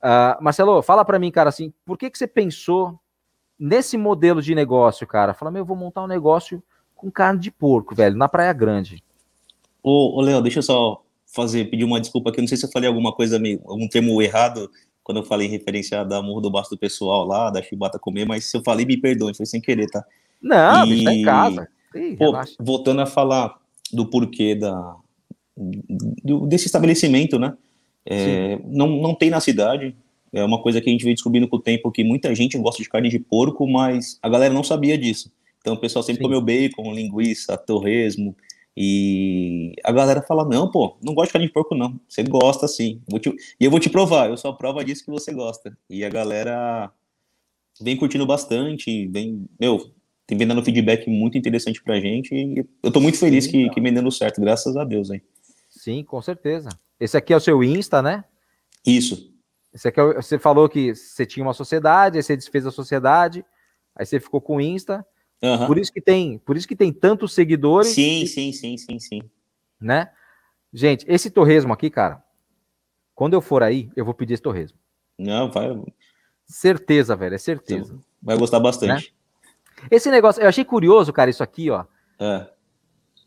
Ah, 0.00 0.38
Marcelo, 0.40 0.80
fala 0.82 1.04
pra 1.04 1.18
mim, 1.18 1.30
cara, 1.30 1.48
assim, 1.48 1.72
por 1.84 1.98
que 1.98 2.08
que 2.08 2.16
você 2.16 2.26
pensou 2.26 2.98
nesse 3.58 3.96
modelo 3.96 4.40
de 4.40 4.54
negócio, 4.54 5.06
cara? 5.06 5.34
Fala, 5.34 5.50
meu, 5.50 5.62
eu 5.62 5.66
vou 5.66 5.76
montar 5.76 6.04
um 6.04 6.06
negócio 6.06 6.62
com 6.94 7.10
carne 7.10 7.40
de 7.40 7.50
porco, 7.50 7.94
velho, 7.94 8.16
na 8.16 8.28
Praia 8.28 8.52
Grande. 8.52 9.02
Ô, 9.82 10.18
ô 10.18 10.20
Léo, 10.20 10.40
deixa 10.42 10.60
eu 10.60 10.62
só 10.62 11.02
fazer, 11.26 11.68
pedir 11.70 11.84
uma 11.84 12.00
desculpa 12.00 12.30
aqui. 12.30 12.40
Não 12.40 12.48
sei 12.48 12.56
se 12.56 12.66
eu 12.66 12.70
falei 12.70 12.88
alguma 12.88 13.12
coisa, 13.12 13.38
meio, 13.38 13.60
algum 13.66 13.88
termo 13.88 14.22
errado 14.22 14.70
quando 15.06 15.18
eu 15.18 15.22
falei 15.22 15.46
em 15.46 15.50
referência 15.50 16.02
da 16.04 16.20
Morro 16.20 16.40
do 16.40 16.50
Baço 16.50 16.68
do 16.70 16.76
pessoal 16.76 17.24
lá, 17.24 17.48
da 17.48 17.62
chibata 17.62 17.96
comer, 17.96 18.24
mas 18.26 18.44
se 18.46 18.56
eu 18.56 18.62
falei, 18.64 18.84
me 18.84 18.96
perdoe, 18.96 19.32
foi 19.36 19.46
sem 19.46 19.60
querer, 19.60 19.86
tá? 19.86 20.04
Não, 20.42 20.84
E- 20.84 20.88
bicho, 20.90 21.04
tá 21.04 21.12
em 21.14 21.22
casa. 21.22 21.68
Ih, 21.94 22.16
Pô, 22.16 22.32
voltando 22.58 23.00
a 23.02 23.06
falar 23.06 23.56
do 23.92 24.04
porquê 24.06 24.56
da, 24.56 24.96
do- 25.56 26.44
desse 26.48 26.66
estabelecimento, 26.66 27.38
né? 27.38 27.56
É, 28.04 28.58
não, 28.66 28.88
não 29.00 29.14
tem 29.14 29.30
na 29.30 29.38
cidade. 29.38 29.94
É 30.32 30.42
uma 30.42 30.60
coisa 30.60 30.80
que 30.80 30.88
a 30.90 30.92
gente 30.92 31.04
veio 31.04 31.14
descobrindo 31.14 31.46
com 31.46 31.54
o 31.56 31.62
tempo 31.62 31.92
que 31.92 32.02
muita 32.02 32.34
gente 32.34 32.58
gosta 32.58 32.82
de 32.82 32.88
carne 32.88 33.08
de 33.08 33.20
porco, 33.20 33.64
mas 33.64 34.18
a 34.20 34.28
galera 34.28 34.52
não 34.52 34.64
sabia 34.64 34.98
disso. 34.98 35.30
Então 35.60 35.74
o 35.74 35.78
pessoal 35.78 36.02
sempre 36.02 36.18
Sim. 36.18 36.24
comeu 36.24 36.40
bacon, 36.40 36.92
linguiça, 36.92 37.56
torresmo. 37.56 38.36
E 38.76 39.72
a 39.82 39.90
galera 39.90 40.20
fala: 40.22 40.44
não, 40.44 40.70
pô, 40.70 40.96
não 41.02 41.14
gosto 41.14 41.28
de 41.28 41.32
carne 41.32 41.46
de 41.46 41.52
porco, 41.52 41.74
não. 41.74 41.98
Você 42.08 42.22
gosta 42.22 42.68
sim. 42.68 43.00
Te- 43.20 43.34
E 43.58 43.64
eu 43.64 43.70
vou 43.70 43.80
te 43.80 43.88
provar, 43.88 44.28
eu 44.28 44.36
sou 44.36 44.50
a 44.50 44.56
prova 44.56 44.84
disso 44.84 45.04
que 45.04 45.10
você 45.10 45.32
gosta. 45.32 45.76
E 45.88 46.04
a 46.04 46.10
galera 46.10 46.92
vem 47.80 47.96
curtindo 47.96 48.26
bastante, 48.26 49.06
vem, 49.08 49.48
meu, 49.58 49.90
tem 50.26 50.36
vem 50.36 50.46
dando 50.46 50.62
feedback 50.64 51.08
muito 51.08 51.38
interessante 51.38 51.82
pra 51.82 51.98
gente. 52.00 52.34
E 52.34 52.66
eu 52.82 52.90
tô 52.92 53.00
muito 53.00 53.18
feliz 53.18 53.44
Sim, 53.44 53.50
que, 53.50 53.70
que 53.70 53.80
vem 53.80 53.92
dando 53.94 54.10
certo, 54.12 54.40
graças 54.40 54.76
a 54.76 54.84
Deus, 54.84 55.10
hein? 55.10 55.22
Sim, 55.70 56.04
com 56.04 56.20
certeza. 56.20 56.68
Esse 57.00 57.16
aqui 57.16 57.32
é 57.32 57.36
o 57.36 57.40
seu 57.40 57.62
Insta, 57.64 58.02
né? 58.02 58.24
Isso. 58.86 59.32
Esse 59.72 59.88
aqui 59.88 60.00
é 60.00 60.02
o- 60.02 60.14
você 60.14 60.38
falou 60.38 60.68
que 60.68 60.94
você 60.94 61.24
tinha 61.26 61.44
uma 61.44 61.52
sociedade, 61.54 62.16
aí 62.18 62.22
você 62.22 62.36
desfez 62.36 62.66
a 62.66 62.70
sociedade, 62.70 63.44
aí 63.94 64.04
você 64.04 64.18
ficou 64.20 64.40
com 64.40 64.56
o 64.56 64.60
Insta. 64.60 65.04
Aham. 65.42 65.66
Por 65.66 65.78
isso 65.78 65.92
que 65.92 66.00
tem, 66.00 66.38
por 66.38 66.56
isso 66.56 66.66
que 66.66 66.76
tem 66.76 66.92
tantos 66.92 67.32
seguidores, 67.34 67.88
Sim, 67.92 68.24
sim, 68.26 68.52
sim, 68.52 68.76
sim, 68.76 68.98
sim. 68.98 69.22
né? 69.80 70.10
Gente, 70.72 71.04
esse 71.08 71.30
torresmo 71.30 71.72
aqui, 71.72 71.90
cara, 71.90 72.22
quando 73.14 73.34
eu 73.34 73.40
for 73.40 73.62
aí, 73.62 73.90
eu 73.96 74.04
vou 74.04 74.14
pedir 74.14 74.34
esse 74.34 74.42
torresmo. 74.42 74.78
Não, 75.18 75.50
vai, 75.50 75.68
Certeza, 76.46 77.16
velho, 77.16 77.34
é 77.34 77.38
certeza. 77.38 77.98
vai 78.22 78.36
gostar 78.36 78.60
bastante. 78.60 79.14
Esse 79.90 80.10
negócio, 80.10 80.42
eu 80.42 80.48
achei 80.48 80.64
curioso, 80.64 81.12
cara, 81.12 81.28
isso 81.30 81.42
aqui, 81.42 81.70
ó. 81.70 81.84
É. 82.18 82.48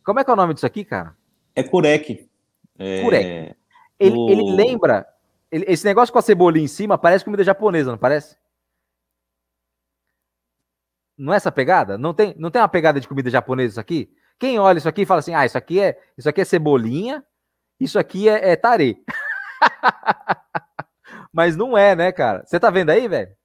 Como 0.04 0.20
é 0.20 0.24
que 0.24 0.30
é 0.30 0.34
o 0.34 0.36
nome 0.38 0.54
disso 0.54 0.66
aqui, 0.66 0.84
cara? 0.84 1.16
É 1.56 1.62
curec. 1.64 2.28
É, 2.78 3.02
Curec. 3.04 3.56
Ele, 4.00 4.16
O- 4.18 4.30
ele 4.30 4.44
lembra. 4.56 5.06
ele- 5.52 5.66
esse 5.68 5.84
negócio 5.86 6.12
com 6.14 6.20
a 6.20 6.22
cebolinha 6.22 6.64
em 6.66 6.68
cima 6.70 6.98
parece 6.98 7.26
comida 7.26 7.44
japonesa, 7.44 7.92
não 7.92 7.98
parece? 7.98 8.38
Não 11.20 11.34
é 11.34 11.36
essa 11.36 11.52
pegada? 11.52 11.98
Não 11.98 12.14
tem, 12.14 12.34
não 12.38 12.50
tem 12.50 12.62
uma 12.62 12.70
pegada 12.70 13.00
de 13.00 13.08
comida 13.08 13.30
japonesa 13.30 13.74
isso 13.74 13.80
aqui? 13.80 14.10
Quem 14.40 14.58
olha 14.58 14.78
isso 14.78 14.88
aqui 14.88 15.06
fala 15.06 15.20
assim: 15.20 15.34
ah, 15.36 15.46
isso 15.46 15.58
aqui 15.58 15.80
é, 15.82 16.02
isso 16.18 16.30
aqui 16.30 16.42
é 16.42 16.46
cebolinha, 16.46 17.26
isso 17.80 18.00
aqui 18.00 18.30
é, 18.30 18.52
é 18.52 18.56
tare. 18.56 19.04
Mas 21.34 21.58
não 21.58 21.78
é, 21.78 21.96
né, 21.96 22.12
cara? 22.14 22.46
Você 22.46 22.60
tá 22.60 22.70
vendo 22.72 22.92
aí, 22.92 23.08
velho? 23.10 23.36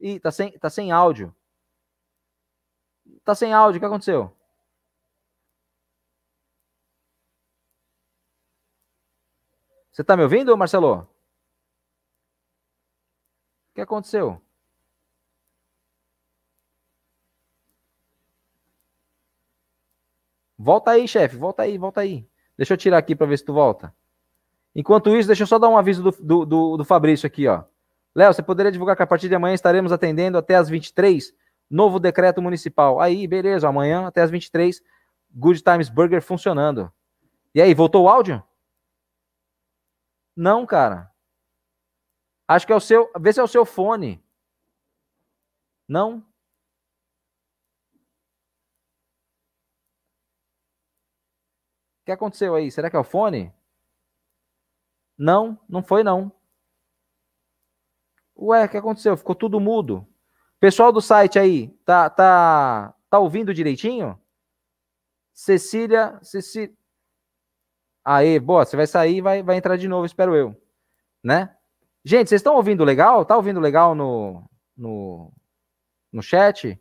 Ih, 0.00 0.18
tá 0.18 0.32
sem, 0.32 0.58
tá 0.58 0.68
sem 0.68 0.90
áudio. 0.90 1.32
Tá 3.24 3.34
sem 3.34 3.52
áudio, 3.52 3.78
o 3.78 3.80
que 3.80 3.86
aconteceu? 3.86 4.34
Você 9.92 10.02
tá 10.02 10.16
me 10.16 10.24
ouvindo, 10.24 10.56
Marcelo? 10.56 11.06
O 13.70 13.74
que 13.74 13.80
aconteceu? 13.80 14.40
Volta 20.62 20.90
aí, 20.90 21.08
chefe, 21.08 21.36
volta 21.36 21.62
aí, 21.62 21.78
volta 21.78 22.02
aí. 22.02 22.28
Deixa 22.54 22.74
eu 22.74 22.76
tirar 22.76 22.98
aqui 22.98 23.16
para 23.16 23.26
ver 23.26 23.38
se 23.38 23.44
tu 23.46 23.50
volta. 23.54 23.94
Enquanto 24.74 25.16
isso, 25.16 25.26
deixa 25.26 25.44
eu 25.44 25.46
só 25.46 25.58
dar 25.58 25.70
um 25.70 25.78
aviso 25.78 26.02
do, 26.02 26.10
do, 26.10 26.44
do, 26.44 26.76
do 26.76 26.84
Fabrício 26.84 27.26
aqui, 27.26 27.48
ó. 27.48 27.64
Léo, 28.14 28.34
você 28.34 28.42
poderia 28.42 28.70
divulgar 28.70 28.94
que 28.94 29.02
a 29.02 29.06
partir 29.06 29.26
de 29.30 29.34
amanhã 29.34 29.54
estaremos 29.54 29.90
atendendo 29.90 30.36
até 30.36 30.56
as 30.56 30.68
23, 30.68 31.32
novo 31.70 31.98
decreto 31.98 32.42
municipal. 32.42 33.00
Aí, 33.00 33.26
beleza, 33.26 33.66
amanhã 33.66 34.06
até 34.06 34.20
as 34.20 34.30
23, 34.30 34.82
Good 35.34 35.62
Times 35.62 35.88
Burger 35.88 36.20
funcionando. 36.20 36.92
E 37.54 37.62
aí, 37.62 37.72
voltou 37.72 38.04
o 38.04 38.08
áudio? 38.10 38.42
Não, 40.36 40.66
cara. 40.66 41.10
Acho 42.46 42.66
que 42.66 42.72
é 42.74 42.76
o 42.76 42.80
seu. 42.80 43.10
Vê 43.18 43.32
se 43.32 43.40
é 43.40 43.42
o 43.42 43.48
seu 43.48 43.64
fone. 43.64 44.22
Não? 45.88 46.22
Que 52.10 52.14
aconteceu 52.14 52.54
aí? 52.54 52.70
Será 52.70 52.90
que 52.90 52.96
é 52.96 52.98
o 52.98 53.04
fone? 53.04 53.52
Não, 55.16 55.58
não 55.68 55.82
foi 55.82 56.02
não. 56.02 56.32
Ué, 58.36 58.64
o 58.64 58.68
que 58.68 58.76
aconteceu? 58.76 59.16
Ficou 59.16 59.34
tudo 59.34 59.60
mudo. 59.60 60.06
Pessoal 60.58 60.92
do 60.92 61.00
site 61.00 61.38
aí, 61.38 61.68
tá, 61.84 62.08
tá, 62.10 62.94
Tá 63.10 63.18
ouvindo 63.18 63.52
direitinho? 63.52 64.16
Cecília, 65.34 66.18
Cecília. 66.22 66.72
Aê, 68.04 68.38
boa, 68.38 68.64
você 68.64 68.76
vai 68.76 68.86
sair 68.86 69.16
e 69.16 69.20
vai, 69.20 69.42
vai 69.42 69.56
entrar 69.56 69.76
de 69.76 69.88
novo, 69.88 70.06
espero 70.06 70.34
eu. 70.34 70.56
Né? 71.22 71.54
Gente, 72.04 72.28
vocês 72.28 72.38
estão 72.38 72.54
ouvindo 72.54 72.84
legal? 72.84 73.24
Tá 73.24 73.36
ouvindo 73.36 73.58
legal 73.58 73.94
no, 73.96 74.48
no, 74.76 75.32
no 76.12 76.22
chat? 76.22 76.80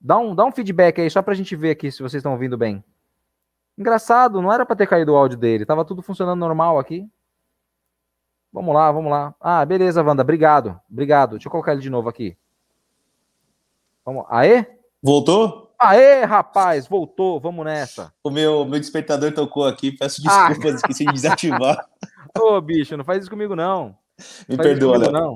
Dá 0.00 0.18
um, 0.18 0.34
dá 0.34 0.44
um 0.46 0.50
feedback 0.50 1.00
aí, 1.00 1.10
só 1.10 1.20
pra 1.20 1.34
gente 1.34 1.54
ver 1.54 1.70
aqui 1.72 1.92
se 1.92 2.02
vocês 2.02 2.20
estão 2.20 2.32
ouvindo 2.32 2.56
bem. 2.56 2.82
Engraçado, 3.80 4.42
não 4.42 4.52
era 4.52 4.66
para 4.66 4.76
ter 4.76 4.86
caído 4.86 5.14
o 5.14 5.16
áudio 5.16 5.38
dele, 5.38 5.64
tava 5.64 5.86
tudo 5.86 6.02
funcionando 6.02 6.38
normal 6.38 6.78
aqui. 6.78 7.08
Vamos 8.52 8.74
lá, 8.74 8.92
vamos 8.92 9.10
lá. 9.10 9.34
Ah, 9.40 9.64
beleza, 9.64 10.02
Wanda, 10.02 10.20
obrigado, 10.20 10.78
obrigado. 10.90 11.30
Deixa 11.30 11.48
eu 11.48 11.50
colocar 11.50 11.72
ele 11.72 11.80
de 11.80 11.88
novo 11.88 12.06
aqui. 12.06 12.36
Vamos, 14.04 14.26
aê? 14.28 14.66
Voltou? 15.02 15.74
Aê, 15.78 16.24
rapaz, 16.24 16.86
voltou, 16.86 17.40
vamos 17.40 17.64
nessa. 17.64 18.12
O 18.22 18.28
meu, 18.28 18.66
meu 18.66 18.78
despertador 18.78 19.32
tocou 19.32 19.66
aqui, 19.66 19.92
peço 19.92 20.22
desculpas, 20.22 20.74
ah. 20.74 20.76
esqueci 20.76 21.06
de 21.06 21.12
desativar. 21.14 21.88
Ô, 22.38 22.60
bicho, 22.60 22.98
não 22.98 23.04
faz 23.04 23.22
isso 23.22 23.30
comigo, 23.30 23.56
não. 23.56 23.96
Me 24.46 24.58
perdoa, 24.58 24.98
comigo, 24.98 25.10
não. 25.10 25.34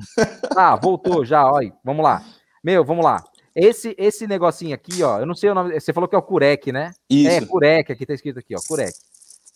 Ah, 0.54 0.76
voltou 0.76 1.24
já, 1.24 1.50
olha, 1.50 1.72
vamos 1.82 2.04
lá. 2.04 2.22
Meu, 2.62 2.84
vamos 2.84 3.06
lá. 3.06 3.24
Esse, 3.54 3.94
esse 3.96 4.26
negocinho 4.26 4.74
aqui, 4.74 5.02
ó, 5.02 5.20
eu 5.20 5.26
não 5.26 5.34
sei 5.34 5.50
o 5.50 5.54
nome, 5.54 5.78
você 5.78 5.92
falou 5.92 6.08
que 6.08 6.16
é 6.16 6.18
o 6.18 6.22
Curec, 6.22 6.72
né? 6.72 6.92
Isso. 7.08 7.30
É, 7.30 7.46
Curec, 7.46 7.92
aqui 7.92 8.04
tá 8.04 8.12
escrito 8.12 8.38
aqui, 8.40 8.54
ó, 8.54 8.60
Curec. 8.66 8.92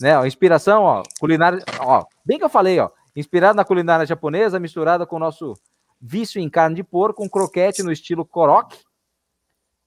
Né, 0.00 0.16
ó, 0.16 0.24
inspiração, 0.24 0.84
ó, 0.84 1.02
culinária, 1.18 1.60
ó, 1.80 2.04
bem 2.24 2.38
que 2.38 2.44
eu 2.44 2.48
falei, 2.48 2.78
ó, 2.78 2.88
inspirado 3.16 3.56
na 3.56 3.64
culinária 3.64 4.06
japonesa, 4.06 4.60
misturada 4.60 5.04
com 5.04 5.16
o 5.16 5.18
nosso 5.18 5.54
vício 6.00 6.40
em 6.40 6.48
carne 6.48 6.76
de 6.76 6.84
porco, 6.84 7.24
um 7.24 7.28
croquete 7.28 7.82
no 7.82 7.90
estilo 7.90 8.24
Korok, 8.24 8.78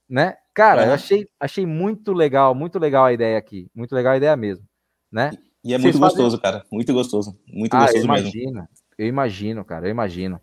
né? 0.10 0.36
Cara, 0.54 0.84
é. 0.84 0.90
eu 0.90 0.94
achei, 0.94 1.30
achei 1.40 1.66
muito 1.66 2.12
legal, 2.12 2.54
muito 2.54 2.78
legal 2.78 3.06
a 3.06 3.14
ideia 3.14 3.38
aqui, 3.38 3.70
muito 3.74 3.96
legal 3.96 4.12
a 4.12 4.18
ideia 4.18 4.36
mesmo, 4.36 4.66
né? 5.10 5.32
E 5.64 5.74
é 5.74 5.78
muito 5.78 5.98
Vocês 5.98 6.00
gostoso, 6.00 6.38
fazem... 6.38 6.40
cara, 6.42 6.66
muito 6.70 6.92
gostoso, 6.92 7.40
muito 7.48 7.74
ah, 7.74 7.82
gostoso 7.82 8.00
eu 8.00 8.04
imagino, 8.04 8.54
mesmo. 8.54 8.68
Eu 8.98 9.08
imagino, 9.08 9.64
cara, 9.64 9.88
eu 9.88 9.92
imagino. 9.92 10.42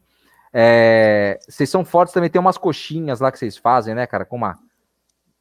É, 0.53 1.39
vocês 1.49 1.69
são 1.69 1.85
fortes 1.85 2.15
também, 2.15 2.31
tem 2.31 2.41
umas 2.41 2.59
coxinhas 2.59 3.20
lá 3.20 3.31
que 3.31 3.39
vocês 3.39 3.57
fazem, 3.57 3.95
né, 3.95 4.07
cara, 4.07 4.25
com 4.25 4.37
uma, 4.37 4.59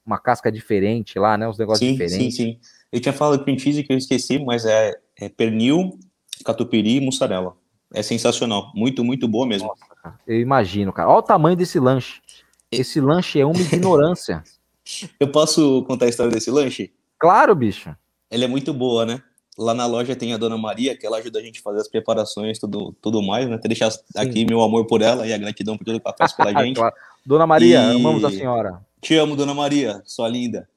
uma 0.06 0.18
casca 0.18 0.52
diferente 0.52 1.18
lá, 1.18 1.38
né, 1.38 1.48
uns 1.48 1.58
negócios 1.58 1.88
sim, 1.88 1.94
diferentes. 1.94 2.36
Sim, 2.36 2.54
sim, 2.54 2.60
Eu 2.92 3.00
tinha 3.00 3.14
falado 3.14 3.44
cream 3.44 3.58
cheese 3.58 3.84
que 3.84 3.94
eu 3.94 3.98
esqueci, 3.98 4.40
mas 4.40 4.66
é, 4.66 4.96
é 5.18 5.30
pernil, 5.30 5.98
catupiry 6.44 6.98
e 6.98 7.02
mussarela. 7.02 7.56
É 7.94 8.04
sensacional, 8.04 8.72
muito, 8.76 9.04
muito 9.04 9.28
boa 9.28 9.48
mesmo. 9.48 9.70
Nossa, 9.70 10.20
eu 10.28 10.40
imagino, 10.40 10.92
cara. 10.92 11.10
Olha 11.10 11.20
o 11.20 11.24
tamanho 11.24 11.56
desse 11.56 11.80
lanche. 11.80 12.22
Esse 12.70 13.00
lanche 13.00 13.40
é 13.40 13.46
uma 13.46 13.60
ignorância. 13.60 14.44
Eu 15.20 15.30
posso 15.30 15.84
contar 15.84 16.06
a 16.06 16.10
história 16.10 16.32
desse 16.32 16.50
lanche? 16.50 16.94
Claro, 17.20 17.54
bicho. 17.56 17.96
Ela 18.30 18.46
é 18.46 18.48
muito 18.48 18.74
boa, 18.74 19.06
né? 19.06 19.22
Lá 19.58 19.74
na 19.74 19.86
loja 19.86 20.16
tem 20.16 20.34
a 20.34 20.38
Dona 20.38 20.58
Maria, 20.58 20.96
que 20.96 21.06
ela 21.06 21.18
ajuda 21.18 21.40
a 21.40 21.42
gente 21.42 21.60
a 21.60 21.64
fazer 21.64 21.82
as 21.82 21.88
preparações, 21.88 22.60
tudo, 22.60 22.96
tudo 23.02 23.24
mais, 23.24 23.50
né? 23.50 23.56
Até 23.56 23.68
deixar 23.68 23.90
Sim. 23.90 24.02
aqui 24.16 24.46
meu 24.46 24.62
amor 24.62 24.86
por 24.86 25.02
ela 25.02 25.26
e 25.26 25.34
a 25.34 25.38
gratidão 25.38 25.78
por 25.78 25.84
tudo 25.84 26.00
que 26.00 26.08
ela 26.08 26.16
faz 26.16 26.34
pela 26.34 26.54
gente. 26.64 26.76
claro. 26.76 26.96
Dona 27.26 27.48
Maria, 27.48 27.80
e... 27.94 27.96
amamos 27.96 28.24
a 28.24 28.30
senhora. 28.30 28.80
Te 29.02 29.16
amo, 29.16 29.36
Dona 29.36 29.54
Maria, 29.54 30.02
sua 30.06 30.28
linda. 30.30 30.70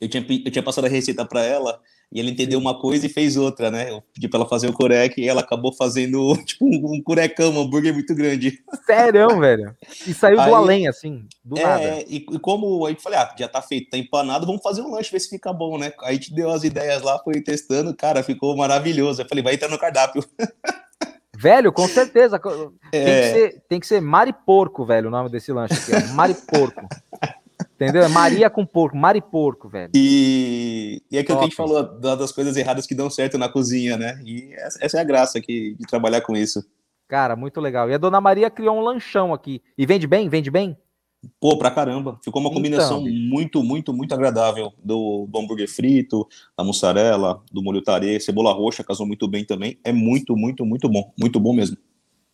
Eu 0.00 0.08
tinha, 0.08 0.24
eu 0.28 0.50
tinha 0.50 0.62
passado 0.62 0.84
a 0.84 0.88
receita 0.88 1.24
para 1.24 1.42
ela 1.44 1.80
e 2.12 2.20
ela 2.20 2.30
entendeu 2.30 2.58
uma 2.58 2.78
coisa 2.78 3.06
e 3.06 3.08
fez 3.08 3.36
outra, 3.36 3.70
né? 3.70 3.90
Eu 3.90 4.02
pedi 4.14 4.28
para 4.28 4.40
ela 4.40 4.48
fazer 4.48 4.68
o 4.68 4.72
curec 4.72 5.20
e 5.20 5.28
ela 5.28 5.40
acabou 5.40 5.72
fazendo 5.72 6.36
tipo 6.46 6.64
um, 6.64 6.94
um 6.94 7.02
curecão, 7.02 7.52
um 7.52 7.60
hambúrguer 7.60 7.92
muito 7.92 8.14
grande. 8.14 8.62
Sério, 8.86 9.38
velho? 9.38 9.74
E 10.06 10.14
saiu 10.14 10.40
Aí, 10.40 10.48
do 10.48 10.54
além, 10.54 10.88
assim, 10.88 11.26
do 11.44 11.58
é, 11.58 11.62
nada. 11.62 12.04
E, 12.08 12.16
e 12.16 12.38
como 12.38 12.86
a 12.86 12.90
gente 12.90 13.02
falei, 13.02 13.18
ah, 13.18 13.34
já 13.36 13.48
tá 13.48 13.60
feito, 13.60 13.90
tá 13.90 13.98
empanado, 13.98 14.46
vamos 14.46 14.62
fazer 14.62 14.82
um 14.82 14.92
lanche, 14.92 15.10
ver 15.10 15.20
se 15.20 15.28
fica 15.28 15.52
bom, 15.52 15.78
né? 15.78 15.92
Aí 16.02 16.10
a 16.10 16.12
gente 16.12 16.32
deu 16.32 16.50
as 16.50 16.62
ideias 16.64 17.02
lá, 17.02 17.18
foi 17.18 17.40
testando, 17.40 17.94
cara, 17.94 18.22
ficou 18.22 18.56
maravilhoso. 18.56 19.20
Eu 19.20 19.28
falei, 19.28 19.42
vai 19.42 19.54
entrar 19.54 19.68
no 19.68 19.78
cardápio. 19.78 20.24
Velho, 21.38 21.70
com 21.70 21.86
certeza. 21.86 22.40
Tem, 22.90 23.02
é... 23.02 23.20
que 23.20 23.38
ser, 23.38 23.62
tem 23.68 23.80
que 23.80 23.86
ser 23.86 24.00
Mariporco, 24.00 24.86
velho, 24.86 25.08
o 25.08 25.10
nome 25.10 25.28
desse 25.28 25.52
lanche 25.52 25.74
aqui, 25.74 25.92
ó. 25.92 26.14
Mariporco. 26.14 26.88
Entendeu? 27.76 28.02
É 28.02 28.08
Maria 28.08 28.48
com 28.48 28.64
porco, 28.64 28.96
mariporco, 28.96 29.68
velho. 29.68 29.90
E, 29.94 31.02
e 31.10 31.16
é 31.18 31.20
aquilo 31.20 31.38
Top. 31.38 31.40
que 31.40 31.44
a 31.44 31.48
gente 31.48 31.56
falou 31.56 32.00
das 32.00 32.32
coisas 32.32 32.56
erradas 32.56 32.86
que 32.86 32.94
dão 32.94 33.10
certo 33.10 33.36
na 33.36 33.50
cozinha, 33.50 33.98
né? 33.98 34.18
E 34.24 34.54
essa, 34.54 34.78
essa 34.80 34.98
é 34.98 35.00
a 35.00 35.04
graça 35.04 35.38
aqui 35.38 35.76
de 35.78 35.86
trabalhar 35.86 36.22
com 36.22 36.34
isso. 36.34 36.64
Cara, 37.06 37.36
muito 37.36 37.60
legal. 37.60 37.90
E 37.90 37.94
a 37.94 37.98
dona 37.98 38.20
Maria 38.20 38.50
criou 38.50 38.78
um 38.78 38.80
lanchão 38.80 39.32
aqui. 39.34 39.62
E 39.76 39.84
vende 39.84 40.06
bem? 40.06 40.26
Vende 40.28 40.50
bem? 40.50 40.76
Pô, 41.40 41.58
pra 41.58 41.70
caramba. 41.70 42.18
Ficou 42.22 42.40
uma 42.40 42.50
combinação 42.50 43.00
então, 43.00 43.12
muito, 43.12 43.62
muito, 43.62 43.92
muito 43.92 44.14
agradável 44.14 44.72
do, 44.82 45.26
do 45.28 45.38
hambúrguer 45.38 45.68
frito, 45.68 46.26
da 46.56 46.64
mussarela, 46.64 47.42
do 47.52 47.62
molho 47.62 47.82
tarê, 47.82 48.18
cebola 48.20 48.52
roxa, 48.52 48.84
casou 48.84 49.06
muito 49.06 49.28
bem 49.28 49.44
também. 49.44 49.78
É 49.84 49.92
muito, 49.92 50.36
muito, 50.36 50.64
muito 50.64 50.88
bom. 50.88 51.12
Muito 51.18 51.38
bom 51.38 51.52
mesmo. 51.52 51.76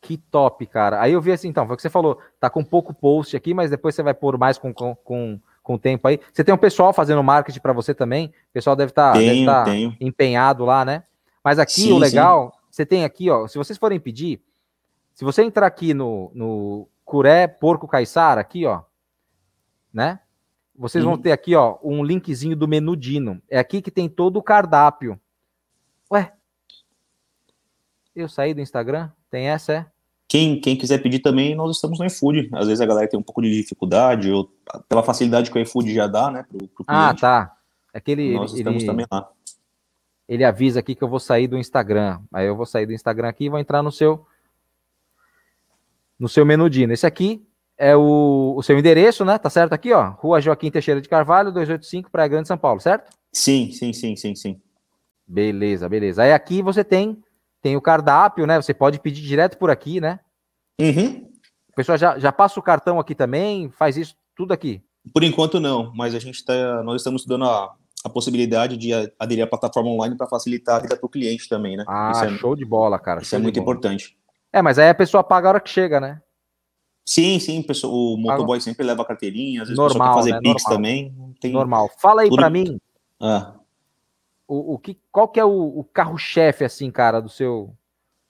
Que 0.03 0.17
top, 0.17 0.67
cara. 0.67 1.01
Aí 1.01 1.13
eu 1.13 1.21
vi 1.21 1.31
assim, 1.31 1.47
então, 1.47 1.65
foi 1.65 1.75
o 1.75 1.77
que 1.77 1.83
você 1.83 1.89
falou, 1.89 2.19
tá 2.41 2.51
com 2.51 2.65
pouco 2.65 2.93
post 2.93 3.37
aqui, 3.37 3.55
mas 3.55 3.71
depois 3.71 3.95
você 3.95 4.03
vai 4.03 4.13
pôr 4.13 4.37
mais 4.37 4.59
com, 4.59 4.75
com, 4.75 4.97
com, 4.97 5.41
com 5.63 5.75
o 5.75 5.79
tempo 5.79 6.09
aí. 6.09 6.19
Você 6.33 6.43
tem 6.43 6.53
um 6.53 6.59
pessoal 6.59 6.93
fazendo 6.93 7.23
marketing 7.23 7.61
para 7.61 7.73
você 7.73 7.95
também? 7.95 8.27
O 8.27 8.53
pessoal 8.53 8.75
deve 8.75 8.91
estar 8.91 9.13
tá, 9.13 9.65
tá 9.65 9.71
empenhado 10.01 10.65
lá, 10.65 10.85
né? 10.85 11.05
Mas 11.43 11.61
aqui 11.61 11.83
sim, 11.83 11.93
o 11.93 11.99
legal, 11.99 12.51
sim. 12.51 12.59
você 12.69 12.85
tem 12.85 13.05
aqui, 13.05 13.31
ó, 13.31 13.47
se 13.47 13.57
vocês 13.57 13.79
forem 13.79 14.01
pedir, 14.01 14.43
se 15.15 15.25
você 15.25 15.45
entrar 15.45 15.69
aqui 15.69 15.95
no, 15.95 16.33
no 16.35 16.89
Curé 17.05 17.47
Porco 17.47 17.87
Caiçara, 17.87 18.41
aqui, 18.41 18.67
ó, 18.67 18.83
né? 19.95 20.19
Vocês 20.75 21.05
vão 21.05 21.17
ter 21.17 21.31
aqui, 21.31 21.55
ó, 21.55 21.79
um 21.81 22.03
linkzinho 22.03 22.57
do 22.57 22.67
menu 22.67 22.97
Dino. 22.97 23.41
É 23.49 23.57
aqui 23.57 23.81
que 23.81 23.91
tem 23.91 24.09
todo 24.09 24.39
o 24.39 24.43
cardápio. 24.43 25.21
Ué? 26.11 26.33
Eu 28.17 28.29
saí 28.29 28.53
do 28.53 28.61
Instagram? 28.61 29.11
Tem 29.31 29.49
essa, 29.49 29.73
é? 29.73 29.92
Quem, 30.33 30.59
quem 30.59 30.75
quiser 30.75 30.97
pedir 31.03 31.19
também, 31.19 31.55
nós 31.55 31.77
estamos 31.77 31.99
no 31.99 32.07
iFood. 32.07 32.49
Às 32.55 32.67
vezes 32.67 32.81
a 32.81 32.87
galera 32.87 33.07
tem 33.07 33.21
um 33.21 33.23
pouco 33.23 33.43
de 33.43 33.51
dificuldade, 33.51 34.31
ou 34.31 34.51
pela 34.89 35.03
facilidade 35.03 35.51
que 35.51 35.59
o 35.59 35.61
iFood 35.61 35.93
já 35.93 36.07
dá, 36.07 36.31
né? 36.31 36.43
Pro, 36.49 36.67
pro 36.69 36.85
ah, 36.87 37.13
tá. 37.13 37.55
Aquele, 37.93 38.33
nós 38.33 38.55
estamos 38.55 38.83
ele, 38.83 38.91
também 38.91 39.07
lá. 39.13 39.29
Ele 40.27 40.43
avisa 40.43 40.81
aqui 40.81 40.95
que 40.95 41.05
eu 41.05 41.09
vou 41.09 41.21
sair 41.21 41.47
do 41.47 41.59
Instagram. 41.59 42.19
Aí 42.33 42.47
eu 42.47 42.57
vou 42.57 42.65
sair 42.65 42.87
do 42.87 42.95
Instagram 42.95 43.29
aqui 43.29 43.45
e 43.45 43.49
vou 43.51 43.59
entrar 43.59 43.83
no 43.83 43.93
seu 43.93 44.25
no 46.19 46.31
seu 46.31 46.47
menudino. 46.47 46.95
Esse 46.95 47.07
aqui 47.07 47.47
é 47.77 47.95
o, 47.95 48.55
o 48.57 48.63
seu 48.63 48.79
endereço, 48.79 49.27
né? 49.27 49.37
Tá 49.37 49.51
certo 49.51 49.75
aqui, 49.75 49.93
ó. 49.93 50.13
Rua 50.13 50.41
Joaquim 50.41 50.71
Teixeira 50.71 51.03
de 51.03 51.11
Carvalho, 51.11 51.53
285, 51.53 52.11
Praia 52.11 52.29
Grande, 52.29 52.49
São 52.49 52.57
Paulo, 52.57 52.81
certo? 52.81 53.15
Sim, 53.31 53.71
sim, 53.71 53.93
sim, 53.93 54.17
sim, 54.17 54.35
sim. 54.35 54.63
Beleza, 55.29 55.91
beleza. 55.91 56.23
Aí 56.23 56.33
aqui 56.33 56.63
você 56.63 56.83
tem 56.83 57.23
tem 57.63 57.77
o 57.77 57.81
cardápio, 57.81 58.47
né? 58.47 58.61
Você 58.61 58.75
pode 58.75 58.99
pedir 58.99 59.23
direto 59.23 59.57
por 59.57 59.71
aqui, 59.71 60.01
né? 60.01 60.19
Uhum. 60.81 61.29
O 61.71 61.75
pessoal 61.75 61.97
já, 61.97 62.19
já 62.19 62.33
passa 62.33 62.59
o 62.59 62.63
cartão 62.63 62.99
aqui 62.99 63.15
também, 63.15 63.71
faz 63.71 63.97
isso 63.97 64.15
tudo 64.37 64.53
aqui. 64.53 64.83
Por 65.15 65.23
enquanto 65.23 65.61
não, 65.61 65.93
mas 65.95 66.15
a 66.15 66.19
gente 66.19 66.45
tá, 66.45 66.83
nós 66.83 67.01
estamos 67.01 67.23
estudando 67.23 67.45
a, 67.45 67.73
a 68.05 68.11
possibilidade 68.11 68.77
de 68.77 68.93
aderir 69.19 69.45
à 69.45 69.47
plataforma 69.47 69.89
online 69.89 70.17
para 70.17 70.27
facilitar 70.27 70.77
a 70.77 70.81
vida 70.81 70.97
para 70.97 71.07
o 71.07 71.09
cliente 71.09 71.49
também, 71.49 71.77
né? 71.77 71.85
Ah, 71.89 72.13
é, 72.25 72.37
show 72.37 72.55
de 72.57 72.65
bola, 72.65 72.99
cara. 72.99 73.23
Isso 73.23 73.35
é 73.35 73.39
muito 73.39 73.59
importante. 73.59 74.17
É, 74.53 74.61
mas 74.61 74.79
aí 74.79 74.89
a 74.89 74.95
pessoa 74.95 75.25
paga 75.25 75.49
a 75.49 75.51
hora 75.53 75.61
que 75.61 75.71
chega, 75.71 76.01
né? 76.01 76.21
Sim, 77.05 77.39
sim, 77.41 77.65
o 77.85 78.17
motoboy 78.17 78.61
sempre 78.61 78.85
leva 78.85 79.03
a 79.03 79.05
carteirinha, 79.05 79.63
às 79.63 79.69
vezes 79.69 79.79
Normal, 79.79 80.13
a 80.13 80.17
pessoa 80.17 80.25
quer 80.25 80.33
fazer 80.33 80.47
né? 80.47 80.53
Pix 80.53 80.65
Normal. 80.65 80.77
também. 80.77 81.35
Tem... 81.41 81.53
Normal. 81.53 81.91
Fala 81.99 82.23
aí 82.23 82.31
para 82.31 82.51
mim. 82.51 82.79
Ah 83.21 83.55
o, 84.47 84.75
o 84.75 84.79
que, 84.79 84.99
qual 85.11 85.29
que 85.29 85.41
é 85.41 85.45
o, 85.45 85.79
o 85.81 85.85
carro-chefe, 85.85 86.65
assim, 86.65 86.91
cara, 86.91 87.21
do 87.21 87.29
seu, 87.29 87.75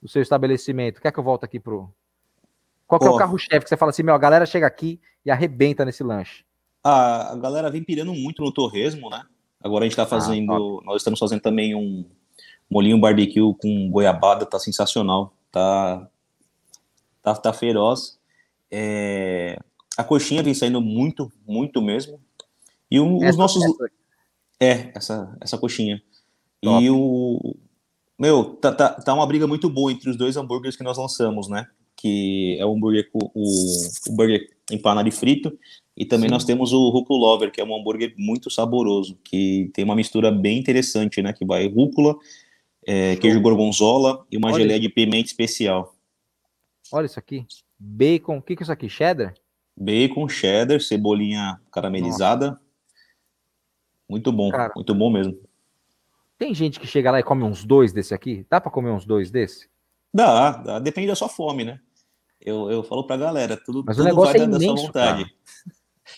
do 0.01 0.07
seu 0.07 0.21
estabelecimento? 0.21 1.01
Quer 1.01 1.11
que 1.11 1.19
eu 1.19 1.23
volte 1.23 1.45
aqui 1.45 1.59
pro. 1.59 1.93
Qual 2.87 2.99
que 2.99 3.07
é 3.07 3.09
o 3.09 3.17
carro-chefe 3.17 3.63
que 3.63 3.69
você 3.69 3.77
fala 3.77 3.89
assim, 3.89 4.03
meu, 4.03 4.13
a 4.13 4.19
galera 4.19 4.45
chega 4.45 4.67
aqui 4.67 4.99
e 5.25 5.31
arrebenta 5.31 5.83
nesse 5.83 6.03
lanche? 6.03 6.45
Ah, 6.83 7.31
a 7.31 7.35
galera 7.35 7.71
vem 7.71 7.83
pirando 7.83 8.13
muito 8.13 8.41
no 8.43 8.51
torresmo, 8.51 9.09
né? 9.09 9.23
Agora 9.63 9.85
a 9.85 9.87
gente 9.87 9.95
tá 9.95 10.03
ah, 10.03 10.07
fazendo. 10.07 10.79
Ah, 10.81 10.85
nós 10.85 10.97
estamos 10.97 11.19
fazendo 11.19 11.41
também 11.41 11.73
um 11.73 12.05
molinho 12.69 12.99
barbecue 12.99 13.55
com 13.59 13.89
goiabada, 13.89 14.45
tá 14.45 14.59
sensacional. 14.59 15.33
Tá. 15.51 16.07
Tá, 17.21 17.33
tá 17.35 17.53
feroz. 17.53 18.19
É, 18.69 19.57
a 19.95 20.03
coxinha 20.03 20.43
vem 20.43 20.53
saindo 20.53 20.81
muito, 20.81 21.31
muito 21.47 21.81
mesmo. 21.81 22.19
E 22.91 22.99
o, 22.99 23.17
os 23.17 23.37
nossos. 23.37 23.63
Essa... 23.63 24.02
É, 24.63 24.91
essa, 24.95 25.35
essa 25.41 25.57
coxinha. 25.57 26.01
Top. 26.61 26.83
E 26.83 26.89
o. 26.89 27.55
Meu, 28.17 28.55
tá, 28.55 28.71
tá, 28.71 28.89
tá 28.89 29.13
uma 29.13 29.25
briga 29.27 29.45
muito 29.45 29.69
boa 29.69 29.91
entre 29.91 30.09
os 30.09 30.15
dois 30.15 30.37
hambúrgueres 30.37 30.77
que 30.77 30.83
nós 30.83 30.97
lançamos, 30.97 31.49
né? 31.49 31.67
Que 31.97 32.57
é 32.59 32.65
o 32.65 32.73
hambúrguer, 32.73 33.09
o, 33.13 33.29
o 33.35 34.15
burger 34.15 34.47
empanado 34.71 35.09
e 35.09 35.11
frito. 35.11 35.57
E 35.95 36.05
também 36.05 36.29
Sim. 36.29 36.33
nós 36.33 36.45
temos 36.45 36.71
o 36.71 36.89
Rúcula 36.89 37.19
Lover, 37.19 37.51
que 37.51 37.59
é 37.59 37.63
um 37.63 37.75
hambúrguer 37.75 38.13
muito 38.17 38.49
saboroso, 38.49 39.17
que 39.23 39.69
tem 39.73 39.83
uma 39.83 39.95
mistura 39.95 40.31
bem 40.31 40.57
interessante, 40.57 41.21
né? 41.21 41.33
Que 41.33 41.45
vai 41.45 41.67
rúcula, 41.67 42.15
é, 42.85 43.15
queijo 43.17 43.41
gorgonzola 43.41 44.25
e 44.31 44.37
uma 44.37 44.47
Olha. 44.47 44.61
geleia 44.61 44.79
de 44.79 44.89
pimenta 44.89 45.27
especial. 45.27 45.93
Olha 46.91 47.05
isso 47.05 47.19
aqui. 47.19 47.45
Bacon. 47.77 48.37
O 48.37 48.41
que, 48.41 48.55
que 48.55 48.63
é 48.63 48.65
isso 48.65 48.71
aqui? 48.71 48.89
Cheddar? 48.89 49.33
Bacon, 49.75 50.29
cheddar, 50.29 50.79
cebolinha 50.79 51.59
caramelizada. 51.71 52.51
Nossa. 52.51 52.62
Muito 54.13 54.31
bom, 54.31 54.51
Cara, 54.51 54.71
muito 54.75 54.93
bom 54.93 55.09
mesmo. 55.09 55.35
Tem 56.37 56.53
gente 56.53 56.79
que 56.79 56.85
chega 56.85 57.09
lá 57.09 57.19
e 57.19 57.23
come 57.23 57.43
uns 57.43 57.65
dois 57.65 57.91
desse 57.91 58.13
aqui? 58.13 58.45
Dá 58.47 58.61
para 58.61 58.71
comer 58.71 58.91
uns 58.91 59.07
dois 59.07 59.31
desse? 59.31 59.67
Dá, 60.13 60.51
dá, 60.51 60.77
depende 60.77 61.07
da 61.07 61.15
sua 61.15 61.27
fome, 61.27 61.63
né? 61.63 61.79
Eu, 62.39 62.69
eu 62.69 62.83
falo 62.83 63.07
pra 63.07 63.17
galera, 63.17 63.57
tudo, 63.57 63.83
Mas 63.83 63.97
tudo 63.97 64.05
o 64.05 64.09
negócio 64.09 64.33
vai 64.33 64.41
é 64.41 64.43
imenso, 64.43 64.59
da 64.59 64.77
sua 64.77 64.85
vontade. 64.85 65.23
Cara. 65.23 65.35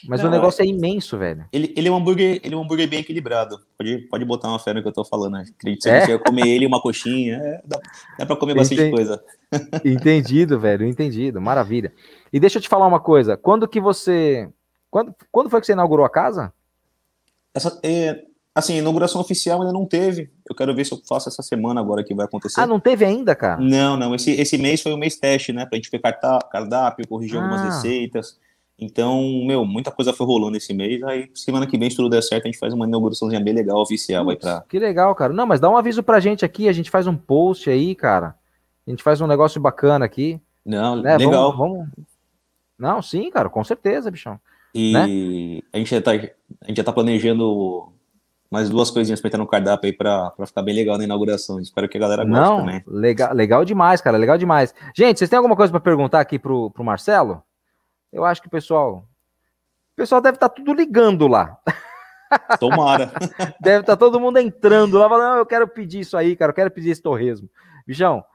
Mas 0.09 0.21
Não, 0.21 0.27
o 0.27 0.31
negócio 0.31 0.61
é, 0.61 0.65
é 0.65 0.69
imenso, 0.69 1.17
velho. 1.17 1.45
Ele, 1.53 1.73
ele, 1.77 1.87
é 1.87 1.91
um 1.91 1.95
hambúrguer, 1.95 2.41
ele 2.43 2.53
é 2.53 2.57
um 2.57 2.63
hambúrguer 2.63 2.89
bem 2.89 2.99
equilibrado. 2.99 3.57
Pode, 3.77 3.99
pode 4.09 4.25
botar 4.25 4.49
uma 4.49 4.59
fé 4.59 4.73
no 4.73 4.81
que 4.81 4.87
eu 4.89 4.91
tô 4.91 5.05
falando. 5.05 5.37
Acredito 5.37 5.83
que 5.83 5.89
é? 5.89 6.05
você 6.05 6.19
comer 6.19 6.47
ele 6.47 6.65
uma 6.65 6.81
coxinha. 6.81 7.37
É, 7.37 7.61
dá, 7.65 7.79
dá 8.19 8.25
pra 8.25 8.35
comer 8.35 8.55
bastante 8.55 8.81
Entendi. 8.81 8.93
coisa. 8.93 9.23
Entendido, 9.85 10.59
velho. 10.59 10.85
Entendido. 10.85 11.39
Maravilha. 11.39 11.93
E 12.33 12.41
deixa 12.41 12.57
eu 12.57 12.61
te 12.61 12.67
falar 12.67 12.87
uma 12.87 12.99
coisa. 12.99 13.37
Quando 13.37 13.69
que 13.69 13.79
você. 13.79 14.49
Quando, 14.91 15.15
quando 15.31 15.49
foi 15.49 15.61
que 15.61 15.67
você 15.67 15.73
inaugurou 15.73 16.05
a 16.05 16.09
casa? 16.09 16.51
Essa, 17.55 17.79
é, 17.81 18.25
assim, 18.53 18.77
inauguração 18.77 19.21
oficial 19.21 19.61
ainda 19.61 19.73
não 19.73 19.85
teve. 19.85 20.29
Eu 20.47 20.55
quero 20.55 20.75
ver 20.75 20.85
se 20.85 20.93
eu 20.93 21.01
faço 21.07 21.29
essa 21.29 21.41
semana 21.41 21.79
agora 21.79 22.03
que 22.03 22.13
vai 22.13 22.25
acontecer. 22.25 22.59
Ah, 22.59 22.67
não 22.67 22.79
teve 22.79 23.05
ainda, 23.05 23.33
cara? 23.33 23.61
Não, 23.61 23.95
não. 23.95 24.13
Esse, 24.13 24.31
esse 24.31 24.57
mês 24.57 24.81
foi 24.81 24.93
o 24.93 24.97
mês 24.97 25.15
teste, 25.15 25.53
né? 25.53 25.65
Pra 25.65 25.77
gente 25.77 25.89
ver 25.89 26.01
cardápio, 26.51 27.07
corrigir 27.07 27.37
ah. 27.39 27.43
algumas 27.43 27.61
receitas. 27.63 28.37
Então, 28.77 29.21
meu, 29.47 29.63
muita 29.65 29.89
coisa 29.89 30.11
foi 30.11 30.27
rolando 30.27 30.57
esse 30.57 30.73
mês. 30.73 31.01
Aí, 31.03 31.31
semana 31.33 31.65
que 31.65 31.77
vem, 31.77 31.89
se 31.89 31.95
tudo 31.95 32.09
der 32.09 32.21
certo, 32.21 32.43
a 32.43 32.47
gente 32.47 32.59
faz 32.59 32.73
uma 32.73 32.85
inauguraçãozinha 32.85 33.41
bem 33.41 33.53
legal, 33.53 33.81
oficial 33.81 34.29
aí 34.29 34.35
pra. 34.35 34.65
Que 34.67 34.77
legal, 34.77 35.15
cara. 35.15 35.31
Não, 35.31 35.45
mas 35.45 35.61
dá 35.61 35.69
um 35.69 35.77
aviso 35.77 36.03
pra 36.03 36.19
gente 36.19 36.43
aqui, 36.43 36.67
a 36.67 36.73
gente 36.73 36.91
faz 36.91 37.07
um 37.07 37.15
post 37.15 37.69
aí, 37.69 37.95
cara. 37.95 38.35
A 38.85 38.89
gente 38.89 39.01
faz 39.01 39.21
um 39.21 39.27
negócio 39.27 39.61
bacana 39.61 40.03
aqui. 40.03 40.39
Não, 40.65 40.97
né? 40.97 41.17
legal. 41.17 41.55
Vamos, 41.55 41.77
vamos... 41.77 41.89
Não, 42.77 43.01
sim, 43.01 43.31
cara, 43.31 43.49
com 43.49 43.63
certeza, 43.63 44.11
bichão. 44.11 44.39
E 44.75 44.91
né? 44.91 45.61
a, 45.71 45.77
gente 45.77 45.89
já 45.89 46.01
tá, 46.01 46.11
a 46.11 46.67
gente 46.67 46.75
já 46.75 46.83
tá 46.83 46.91
planejando 46.91 47.93
mais 48.51 48.69
duas 48.69 48.91
coisinhas 48.91 49.21
pra 49.21 49.29
entrar 49.29 49.39
no 49.39 49.47
cardápio 49.47 49.87
aí 49.87 49.93
pra, 49.93 50.31
pra 50.31 50.45
ficar 50.45 50.61
bem 50.61 50.75
legal 50.75 50.97
na 50.97 51.05
inauguração. 51.05 51.61
Espero 51.61 51.87
que 51.87 51.97
a 51.97 52.01
galera 52.01 52.25
goste 52.25 52.39
Não, 52.41 52.57
também. 52.57 52.83
Legal, 52.85 53.33
legal 53.33 53.63
demais, 53.63 54.01
cara, 54.01 54.17
legal 54.17 54.37
demais. 54.37 54.75
Gente, 54.93 55.17
vocês 55.17 55.29
têm 55.29 55.37
alguma 55.37 55.55
coisa 55.55 55.71
para 55.71 55.79
perguntar 55.79 56.19
aqui 56.19 56.37
pro, 56.37 56.69
pro 56.71 56.83
Marcelo? 56.83 57.41
Eu 58.11 58.25
acho 58.25 58.41
que 58.41 58.49
o 58.49 58.51
pessoal. 58.51 59.07
O 59.93 59.95
pessoal 59.95 60.19
deve 60.19 60.35
estar 60.35 60.49
tá 60.49 60.55
tudo 60.55 60.73
ligando 60.73 61.25
lá. 61.25 61.57
Tomara. 62.59 63.13
deve 63.61 63.79
estar 63.79 63.93
tá 63.93 63.97
todo 63.97 64.19
mundo 64.19 64.39
entrando 64.39 64.97
lá, 64.97 65.07
falando, 65.07 65.37
eu 65.37 65.45
quero 65.45 65.69
pedir 65.69 66.01
isso 66.01 66.17
aí, 66.17 66.35
cara, 66.35 66.49
eu 66.49 66.55
quero 66.55 66.69
pedir 66.69 66.89
esse 66.89 67.01
torresmo. 67.01 67.49
Bichão, 67.87 68.25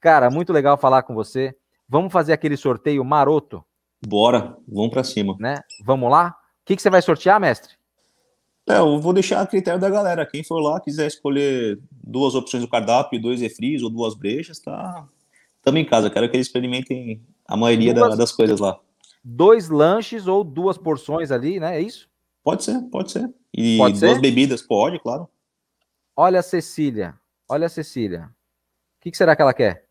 cara, 0.00 0.30
muito 0.30 0.50
legal 0.50 0.78
falar 0.78 1.02
com 1.02 1.14
você. 1.14 1.54
Vamos 1.86 2.10
fazer 2.10 2.32
aquele 2.32 2.56
sorteio 2.56 3.04
maroto? 3.04 3.62
Bora, 4.06 4.56
vamos 4.66 4.90
para 4.90 5.04
cima. 5.04 5.36
Né? 5.38 5.56
Vamos 5.84 6.10
lá? 6.10 6.36
O 6.62 6.64
que, 6.64 6.76
que 6.76 6.82
você 6.82 6.90
vai 6.90 7.02
sortear, 7.02 7.40
mestre? 7.40 7.74
É, 8.68 8.78
eu 8.78 9.00
vou 9.00 9.12
deixar 9.12 9.40
a 9.40 9.46
critério 9.46 9.80
da 9.80 9.90
galera. 9.90 10.26
Quem 10.26 10.44
for 10.44 10.60
lá, 10.60 10.80
quiser 10.80 11.06
escolher 11.06 11.78
duas 11.90 12.34
opções 12.34 12.62
do 12.62 12.68
cardápio, 12.68 13.20
dois 13.20 13.40
refris 13.40 13.82
ou 13.82 13.90
duas 13.90 14.14
brejas, 14.14 14.58
tá. 14.60 15.06
Estamos 15.56 15.80
em 15.80 15.84
casa. 15.84 16.10
Quero 16.10 16.30
que 16.30 16.36
eles 16.36 16.46
experimentem 16.46 17.20
a 17.46 17.56
maioria 17.56 17.92
duas... 17.92 18.16
das 18.16 18.32
coisas 18.32 18.60
lá 18.60 18.78
dois 19.22 19.68
lanches 19.68 20.26
ou 20.26 20.42
duas 20.42 20.78
porções 20.78 21.30
ali, 21.30 21.60
né? 21.60 21.76
É 21.76 21.80
isso? 21.80 22.08
Pode 22.42 22.64
ser, 22.64 22.80
pode 22.90 23.12
ser. 23.12 23.32
E 23.54 23.76
pode 23.76 24.00
duas 24.00 24.14
ser? 24.14 24.20
bebidas, 24.20 24.62
pode, 24.62 24.98
claro. 24.98 25.28
Olha 26.16 26.40
a 26.40 26.42
Cecília, 26.42 27.14
olha 27.48 27.66
a 27.66 27.70
Cecília. 27.70 28.30
O 28.98 29.02
que, 29.02 29.10
que 29.10 29.16
será 29.16 29.36
que 29.36 29.42
ela 29.42 29.54
quer? 29.54 29.86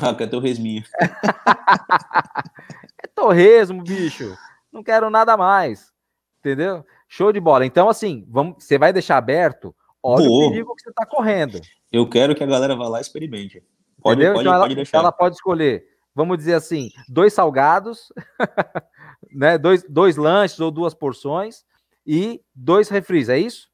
Ah, 0.00 0.14
quer 0.14 0.28
torresminho. 0.28 0.84
é 1.00 1.08
torresmo, 3.22 3.82
bicho. 3.82 4.36
Não 4.72 4.82
quero 4.82 5.10
nada 5.10 5.36
mais. 5.36 5.92
Entendeu? 6.40 6.84
Show 7.08 7.32
de 7.32 7.40
bola. 7.40 7.64
Então, 7.64 7.88
assim, 7.88 8.26
vamos, 8.28 8.64
você 8.64 8.78
vai 8.78 8.92
deixar 8.92 9.16
aberto. 9.16 9.74
Olha 10.02 10.26
Boa. 10.26 10.46
o 10.46 10.50
perigo 10.50 10.74
que 10.74 10.82
você 10.82 10.90
está 10.90 11.06
correndo. 11.06 11.60
Eu 11.90 12.08
quero 12.08 12.34
que 12.34 12.42
a 12.42 12.46
galera 12.46 12.74
vá 12.74 12.88
lá 12.88 12.98
e 12.98 13.02
experimente. 13.02 13.62
Pode, 14.00 14.20
Entendeu? 14.20 14.34
pode, 14.34 14.48
então 14.48 14.60
pode 14.60 14.72
ela, 14.72 14.74
deixar. 14.74 14.98
Ela 14.98 15.12
pode 15.12 15.36
escolher 15.36 15.92
vamos 16.14 16.38
dizer 16.38 16.54
assim, 16.54 16.90
dois 17.08 17.32
salgados, 17.32 18.12
né? 19.32 19.58
Dois, 19.58 19.84
dois 19.88 20.16
lanches 20.16 20.60
ou 20.60 20.70
duas 20.70 20.94
porções 20.94 21.64
e 22.06 22.40
dois 22.54 22.88
refris, 22.88 23.28
é 23.28 23.38
isso? 23.38 23.68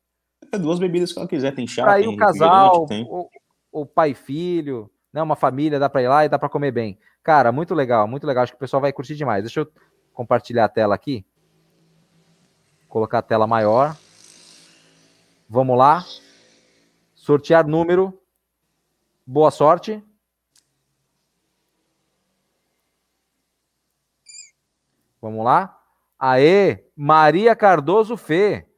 É 0.52 0.58
duas 0.58 0.78
bebidas 0.78 1.12
que 1.12 1.18
ela 1.18 1.28
quiser, 1.28 1.54
tem 1.54 1.66
chá, 1.66 1.84
Para 1.84 2.00
ir 2.00 2.08
o 2.08 2.16
casal, 2.16 2.86
o, 2.90 3.28
o, 3.72 3.86
pai 3.86 4.10
e 4.10 4.14
filho, 4.14 4.90
né? 5.18 5.22
Uma 5.22 5.36
família, 5.36 5.80
dá 5.80 5.88
para 5.88 6.02
ir 6.02 6.08
lá 6.08 6.24
e 6.24 6.28
dá 6.28 6.38
para 6.38 6.48
comer 6.48 6.70
bem. 6.70 6.98
Cara, 7.22 7.50
muito 7.50 7.74
legal, 7.74 8.06
muito 8.06 8.26
legal. 8.26 8.44
Acho 8.44 8.52
que 8.52 8.56
o 8.56 8.60
pessoal 8.60 8.80
vai 8.80 8.92
curtir 8.92 9.16
demais. 9.16 9.42
Deixa 9.42 9.60
eu 9.60 9.72
compartilhar 10.12 10.64
a 10.64 10.68
tela 10.68 10.94
aqui. 10.94 11.26
Colocar 12.88 13.18
a 13.18 13.22
tela 13.22 13.46
maior. 13.46 13.96
Vamos 15.48 15.76
lá. 15.76 16.04
Sortear 17.14 17.66
número. 17.66 18.18
Boa 19.26 19.50
sorte. 19.50 20.02
Vamos 25.20 25.44
lá? 25.44 25.80
Aê, 26.16 26.84
Maria 26.96 27.56
Cardoso 27.56 28.16
Fê. 28.16 28.68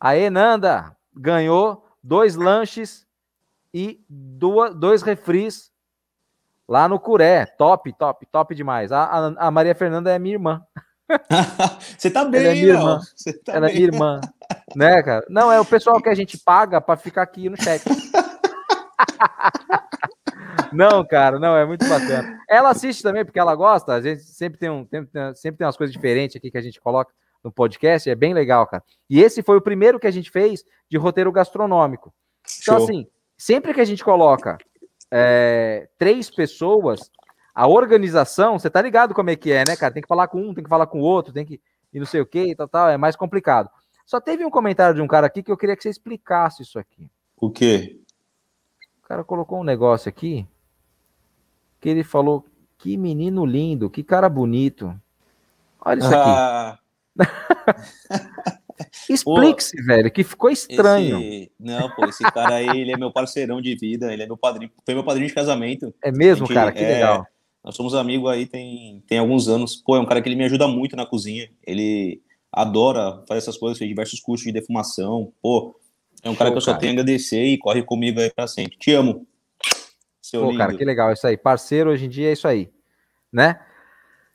Aê, 0.00 0.30
Nanda. 0.30 0.96
Ganhou 1.14 1.86
dois 2.02 2.34
lanches 2.34 3.05
e 3.78 4.02
duas, 4.08 4.74
dois 4.74 5.02
refris 5.02 5.70
lá 6.66 6.88
no 6.88 6.98
Curé. 6.98 7.44
Top, 7.44 7.92
top, 7.92 8.24
top 8.24 8.54
demais. 8.54 8.90
A, 8.90 9.04
a, 9.04 9.48
a 9.48 9.50
Maria 9.50 9.74
Fernanda 9.74 10.10
é 10.10 10.18
minha 10.18 10.36
irmã. 10.36 10.62
Você 11.98 12.10
tá 12.10 12.24
bem, 12.24 12.40
Ela 12.40 12.48
é 12.48 12.54
minha 12.54 12.66
irmã. 12.68 13.00
Tá 13.44 13.52
Ela 13.52 13.66
bem. 13.66 13.70
é 13.70 13.78
minha 13.78 13.88
irmã. 13.88 14.20
Né, 14.76 15.02
cara? 15.02 15.26
Não, 15.28 15.50
é 15.50 15.58
o 15.58 15.64
pessoal 15.64 16.00
que 16.00 16.08
a 16.08 16.14
gente 16.14 16.38
paga 16.38 16.80
para 16.80 16.96
ficar 16.96 17.22
aqui 17.22 17.48
no 17.48 17.60
chat. 17.60 17.82
Não, 20.72 21.06
cara, 21.06 21.38
não, 21.38 21.56
é 21.56 21.64
muito 21.64 21.88
bacana. 21.88 22.38
Ela 22.48 22.70
assiste 22.70 23.02
também, 23.02 23.24
porque 23.24 23.38
ela 23.38 23.54
gosta. 23.54 23.94
A 23.94 24.00
gente 24.00 24.22
sempre 24.22 24.58
tem, 24.58 24.68
um, 24.68 24.86
sempre 25.34 25.58
tem 25.58 25.66
umas 25.66 25.76
coisas 25.76 25.92
diferentes 25.92 26.36
aqui 26.36 26.50
que 26.50 26.58
a 26.58 26.60
gente 26.60 26.80
coloca 26.80 27.12
no 27.42 27.50
podcast, 27.50 28.10
é 28.10 28.14
bem 28.14 28.34
legal, 28.34 28.66
cara. 28.66 28.82
E 29.08 29.20
esse 29.20 29.42
foi 29.42 29.56
o 29.56 29.60
primeiro 29.60 29.98
que 29.98 30.06
a 30.06 30.10
gente 30.10 30.30
fez 30.30 30.64
de 30.90 30.98
roteiro 30.98 31.32
gastronômico. 31.32 32.12
Então, 32.60 32.76
Show. 32.76 32.84
assim, 32.84 33.06
sempre 33.36 33.74
que 33.74 33.80
a 33.80 33.84
gente 33.84 34.04
coloca 34.04 34.58
é, 35.10 35.88
três 35.98 36.30
pessoas, 36.30 37.10
a 37.54 37.66
organização, 37.66 38.58
você 38.58 38.68
tá 38.68 38.82
ligado 38.82 39.14
como 39.14 39.30
é 39.30 39.36
que 39.36 39.52
é, 39.52 39.64
né, 39.66 39.76
cara? 39.76 39.92
Tem 39.92 40.02
que 40.02 40.08
falar 40.08 40.28
com 40.28 40.40
um, 40.40 40.54
tem 40.54 40.64
que 40.64 40.70
falar 40.70 40.86
com 40.86 41.00
o 41.00 41.04
outro, 41.04 41.32
tem 41.32 41.44
que 41.44 41.60
e 41.92 41.98
não 41.98 42.06
sei 42.06 42.20
o 42.20 42.26
que 42.26 42.50
e 42.50 42.54
tal, 42.54 42.68
tal, 42.68 42.88
é 42.90 42.96
mais 42.96 43.16
complicado. 43.16 43.70
Só 44.04 44.20
teve 44.20 44.44
um 44.44 44.50
comentário 44.50 44.94
de 44.94 45.00
um 45.00 45.06
cara 45.06 45.26
aqui 45.26 45.42
que 45.42 45.50
eu 45.50 45.56
queria 45.56 45.74
que 45.74 45.82
você 45.82 45.88
explicasse 45.88 46.62
isso 46.62 46.78
aqui. 46.78 47.10
O 47.36 47.50
quê? 47.50 47.98
O 49.02 49.08
cara 49.08 49.24
colocou 49.24 49.58
um 49.58 49.64
negócio 49.64 50.08
aqui 50.08 50.46
que 51.80 51.88
ele 51.88 52.04
falou: 52.04 52.44
que 52.76 52.96
menino 52.96 53.46
lindo, 53.46 53.88
que 53.88 54.04
cara 54.04 54.28
bonito. 54.28 54.94
Olha 55.80 56.00
isso 56.00 56.14
aqui. 56.14 56.30
Ah. 56.30 56.78
Explique-se, 59.08 59.82
velho, 59.82 60.10
que 60.10 60.24
ficou 60.24 60.50
estranho. 60.50 61.18
Esse... 61.20 61.52
Não, 61.58 61.90
pô, 61.90 62.04
esse 62.06 62.22
cara 62.24 62.56
aí, 62.56 62.80
ele 62.80 62.92
é 62.92 62.96
meu 62.96 63.12
parceirão 63.12 63.60
de 63.60 63.74
vida, 63.74 64.12
ele 64.12 64.22
é 64.22 64.26
meu 64.26 64.36
padrinho, 64.36 64.70
foi 64.84 64.94
meu 64.94 65.04
padrinho 65.04 65.28
de 65.28 65.34
casamento. 65.34 65.94
É 66.02 66.10
mesmo, 66.10 66.46
gente, 66.46 66.54
cara? 66.54 66.72
Que 66.72 66.84
é... 66.84 66.94
legal. 66.94 67.26
Nós 67.64 67.74
somos 67.74 67.94
amigos 67.94 68.30
aí 68.30 68.46
tem, 68.46 69.02
tem 69.08 69.18
alguns 69.18 69.48
anos. 69.48 69.74
Pô, 69.74 69.96
é 69.96 70.00
um 70.00 70.06
cara 70.06 70.22
que 70.22 70.28
ele 70.28 70.36
me 70.36 70.44
ajuda 70.44 70.68
muito 70.68 70.94
na 70.94 71.04
cozinha. 71.04 71.50
Ele 71.66 72.22
adora 72.52 73.24
fazer 73.26 73.38
essas 73.38 73.56
coisas, 73.58 73.76
fez 73.76 73.88
diversos 73.88 74.20
cursos 74.20 74.46
de 74.46 74.52
defumação. 74.52 75.32
Pô, 75.42 75.76
é 76.22 76.30
um 76.30 76.34
cara 76.36 76.52
que 76.52 76.56
eu 76.56 76.60
só 76.60 76.74
tenho 76.74 76.92
a 76.92 76.94
agradecer 76.94 77.44
e 77.44 77.58
corre 77.58 77.82
comigo 77.82 78.20
aí 78.20 78.30
pra 78.32 78.46
sempre. 78.46 78.78
Te 78.78 78.92
amo. 78.92 79.26
Seu 80.22 80.42
Pô, 80.42 80.46
lindo. 80.46 80.58
cara, 80.58 80.76
que 80.76 80.84
legal 80.84 81.12
isso 81.12 81.26
aí. 81.26 81.36
Parceiro 81.36 81.90
hoje 81.90 82.06
em 82.06 82.08
dia 82.08 82.28
é 82.28 82.32
isso 82.32 82.46
aí, 82.46 82.70
né? 83.32 83.60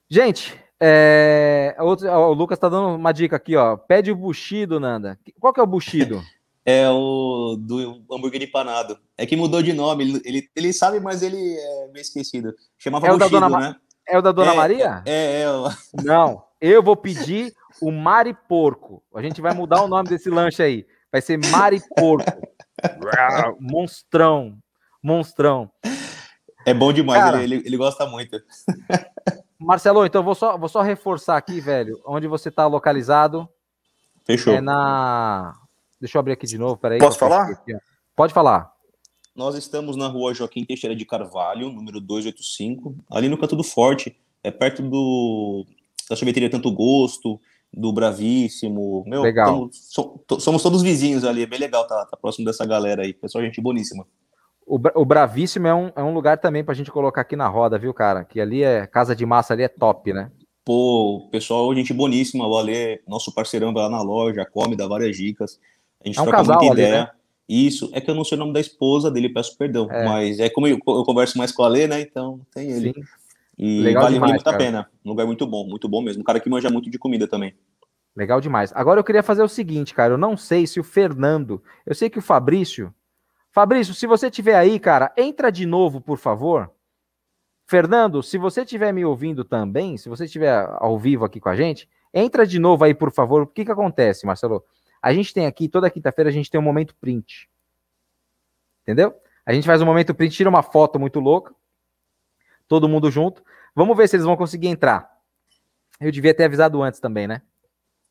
Gente, 0.10 0.54
é... 0.82 1.76
Outro, 1.80 2.10
o 2.10 2.34
Lucas 2.34 2.58
tá 2.58 2.68
dando 2.68 2.96
uma 2.96 3.12
dica 3.12 3.36
aqui, 3.36 3.56
ó. 3.56 3.78
Pede 3.78 4.12
o 4.12 4.16
buchido, 4.16 4.80
Nanda. 4.80 5.20
Qual 5.40 5.54
que 5.54 5.60
é 5.60 5.64
o 5.64 5.68
buchido? 5.68 6.22
É 6.64 6.88
o 6.88 7.58
do 7.60 8.04
hambúrguer 8.12 8.44
empanado. 8.44 8.96
É 9.18 9.26
que 9.26 9.36
mudou 9.36 9.64
de 9.64 9.74
nome. 9.74 10.04
Ele, 10.04 10.22
ele, 10.24 10.50
ele 10.56 10.72
sabe, 10.72 11.00
mas 11.00 11.24
ele 11.24 11.36
é 11.36 11.88
meio 11.88 12.04
esquecido. 12.04 12.54
Chamava 12.78 13.08
é 13.08 13.10
né? 13.10 13.16
É 14.08 14.16
o 14.16 14.22
da 14.22 14.32
Dona 14.32 14.54
é, 14.54 14.56
Maria? 14.56 15.02
É, 15.08 15.12
é. 15.12 15.42
é 15.42 15.50
o... 15.50 15.70
Não, 16.06 16.44
eu 16.62 16.84
vou 16.84 16.96
pedir 16.96 17.52
o 17.82 17.90
Mari 17.92 18.38
Porco. 18.48 19.02
A 19.16 19.24
gente 19.24 19.42
vai 19.42 19.56
mudar 19.56 19.82
o 19.82 19.88
nome 19.88 20.08
desse 20.08 20.30
lanche 20.30 20.62
aí. 20.62 20.86
Vai 21.12 21.20
ser 21.20 21.40
Mari 21.50 21.82
Porco. 21.98 22.48
Monstrão 23.60 24.62
monstrão. 25.02 25.72
É 26.66 26.74
bom 26.74 26.94
demais, 26.94 27.24
Cara, 27.24 27.42
ele, 27.42 27.56
ele, 27.56 27.68
ele, 27.68 27.78
gosta 27.78 28.06
muito. 28.06 28.38
Marcelo, 29.66 30.06
então 30.06 30.24
vou 30.24 30.36
só, 30.36 30.58
vou 30.58 30.68
só 30.68 30.82
reforçar 30.82 31.38
aqui, 31.38 31.62
velho, 31.62 32.02
onde 32.06 32.28
você 32.28 32.50
está 32.50 32.66
localizado. 32.68 33.48
Fechou. 34.26 34.54
É 34.54 34.62
na. 34.62 35.56
Deixa 36.00 36.18
eu 36.18 36.20
abrir 36.20 36.34
aqui 36.34 36.48
de 36.48 36.58
novo, 36.58 36.78
peraí. 36.78 37.00
Posso 37.00 37.20
falar? 37.20 37.50
Aqui, 37.52 37.74
Pode 38.16 38.34
falar. 38.34 38.72
Nós 39.36 39.56
estamos 39.56 39.96
na 39.96 40.08
rua 40.08 40.34
Joaquim 40.34 40.66
Teixeira 40.66 40.96
de 40.96 41.06
Carvalho, 41.06 41.72
número 41.72 42.02
285, 42.02 42.96
ali 43.10 43.30
no 43.30 43.38
Canto 43.38 43.56
do 43.56 43.64
Forte, 43.64 44.16
é 44.44 44.52
perto 44.52 44.82
do 44.82 45.66
da 46.10 46.16
sorveteria 46.16 46.50
Tanto 46.50 46.70
Gosto, 46.72 47.40
do 47.74 47.94
Bravíssimo. 47.94 49.04
Meu, 49.08 49.22
Legal. 49.22 49.70
tamo- 49.70 50.40
somos 50.42 50.62
todos 50.62 50.82
vizinhos 50.82 51.24
ali, 51.24 51.44
é 51.44 51.46
bem 51.46 51.60
legal 51.60 51.88
tá, 51.88 52.06
tá 52.06 52.18
próximo 52.18 52.46
dessa 52.46 52.66
galera 52.66 53.04
aí. 53.04 53.14
Pessoal, 53.14 53.44
gente 53.44 53.62
boníssima. 53.62 54.06
O, 54.72 54.80
o 55.02 55.04
Bravíssimo 55.04 55.68
é 55.68 55.76
um, 55.76 55.92
é 55.94 56.02
um 56.02 56.14
lugar 56.14 56.38
também 56.38 56.64
pra 56.64 56.74
gente 56.74 56.90
colocar 56.90 57.20
aqui 57.20 57.36
na 57.36 57.46
roda, 57.50 57.78
viu, 57.78 57.94
cara? 57.94 58.24
Que 58.24 58.40
ali 58.40 58.64
é 58.64 58.88
casa 58.88 59.14
de 59.14 59.26
massa, 59.26 59.52
ali 59.52 59.64
é 59.64 59.68
top, 59.68 60.14
né? 60.14 60.32
Pô, 60.64 61.28
pessoal, 61.30 61.76
gente 61.76 61.94
boníssima. 61.94 62.48
O 62.48 62.58
Ale, 62.58 63.02
nosso 63.06 63.34
parceirão, 63.34 63.74
vai 63.74 63.84
lá 63.84 63.90
na 63.90 64.02
loja, 64.02 64.46
come, 64.46 64.78
dá 64.78 64.88
várias 64.88 65.18
dicas. 65.18 65.60
A 66.02 66.08
gente 66.08 66.18
É 66.18 66.22
um 66.22 66.24
troca 66.24 66.38
casal 66.38 66.58
muita 66.60 66.72
ali, 66.72 66.84
ideia. 66.84 67.02
né? 67.02 67.12
Isso, 67.50 67.90
é 67.92 68.00
que 68.00 68.10
eu 68.10 68.16
não 68.16 68.24
sei 68.24 68.38
o 68.38 68.40
nome 68.40 68.54
da 68.54 68.62
esposa 68.62 69.12
dele, 69.12 69.28
peço 69.28 69.58
perdão. 69.58 69.90
É. 69.92 70.06
Mas 70.06 70.40
é 70.40 70.50
como 70.50 70.66
eu, 70.68 70.80
eu 70.88 71.04
converso 71.04 71.38
mais 71.38 71.52
com 71.52 71.64
o 71.64 71.66
Ale, 71.66 71.88
né? 71.88 72.00
Então 72.00 72.40
tem 72.54 72.72
ele. 72.72 72.94
Sim. 72.94 73.02
E 73.58 73.82
Legal 73.82 74.04
vale, 74.04 74.14
demais, 74.14 74.32
muito 74.32 74.48
a 74.48 74.54
pena. 74.58 74.90
Um 75.04 75.10
lugar 75.10 75.28
muito 75.28 75.46
bom, 75.46 75.68
muito 75.68 75.90
bom 75.90 76.02
mesmo. 76.02 76.22
Um 76.22 76.26
cara 76.26 76.40
que 76.40 76.50
manja 76.50 76.70
muito 76.70 76.90
de 76.90 76.98
comida 76.98 77.28
também. 77.28 77.54
Legal 78.16 78.40
demais. 78.40 78.72
Agora 78.74 79.02
eu 79.02 79.04
queria 79.04 79.22
fazer 79.22 79.44
o 79.44 79.50
seguinte, 79.50 79.94
cara. 79.94 80.14
Eu 80.14 80.18
não 80.18 80.38
sei 80.38 80.66
se 80.66 80.80
o 80.80 80.84
Fernando. 80.84 81.62
Eu 81.86 81.94
sei 81.94 82.10
que 82.10 82.20
o 82.20 82.22
Fabrício. 82.22 82.94
Fabrício, 83.52 83.94
se 83.94 84.08
você 84.08 84.28
estiver 84.28 84.56
aí, 84.56 84.80
cara, 84.80 85.14
entra 85.18 85.52
de 85.52 85.66
novo, 85.66 86.00
por 86.00 86.18
favor. 86.18 86.72
Fernando, 87.66 88.24
se 88.24 88.38
você 88.38 88.62
estiver 88.62 88.94
me 88.94 89.04
ouvindo 89.04 89.44
também, 89.44 89.98
se 89.98 90.10
você 90.10 90.26
estiver 90.26 90.68
ao 90.80 90.98
vivo 90.98 91.26
aqui 91.26 91.40
com 91.40 91.50
a 91.50 91.56
gente, 91.56 91.90
entra 92.14 92.46
de 92.46 92.60
novo 92.60 92.84
aí, 92.84 92.94
por 92.94 93.12
favor. 93.12 93.44
O 93.44 93.48
que, 93.48 93.66
que 93.66 93.72
acontece, 93.72 94.26
Marcelo? 94.26 94.64
A 95.02 95.14
gente 95.14 95.34
tem 95.34 95.46
aqui, 95.46 95.68
toda 95.68 95.90
quinta-feira, 95.90 96.30
a 96.30 96.34
gente 96.34 96.50
tem 96.50 96.60
um 96.60 96.64
momento 96.64 96.96
print. 96.96 97.50
Entendeu? 98.84 99.16
A 99.46 99.54
gente 99.54 99.66
faz 99.66 99.82
um 99.82 99.86
momento 99.86 100.14
print, 100.14 100.36
tira 100.36 100.50
uma 100.50 100.64
foto 100.64 101.00
muito 101.00 101.20
louca. 101.20 101.54
Todo 102.68 102.88
mundo 102.88 103.12
junto. 103.12 103.44
Vamos 103.76 103.98
ver 103.98 104.08
se 104.08 104.16
eles 104.16 104.26
vão 104.26 104.38
conseguir 104.38 104.68
entrar. 104.68 105.10
Eu 106.00 106.12
devia 106.12 106.34
ter 106.34 106.46
avisado 106.46 106.82
antes 106.82 107.00
também, 107.00 107.28
né? 107.28 107.42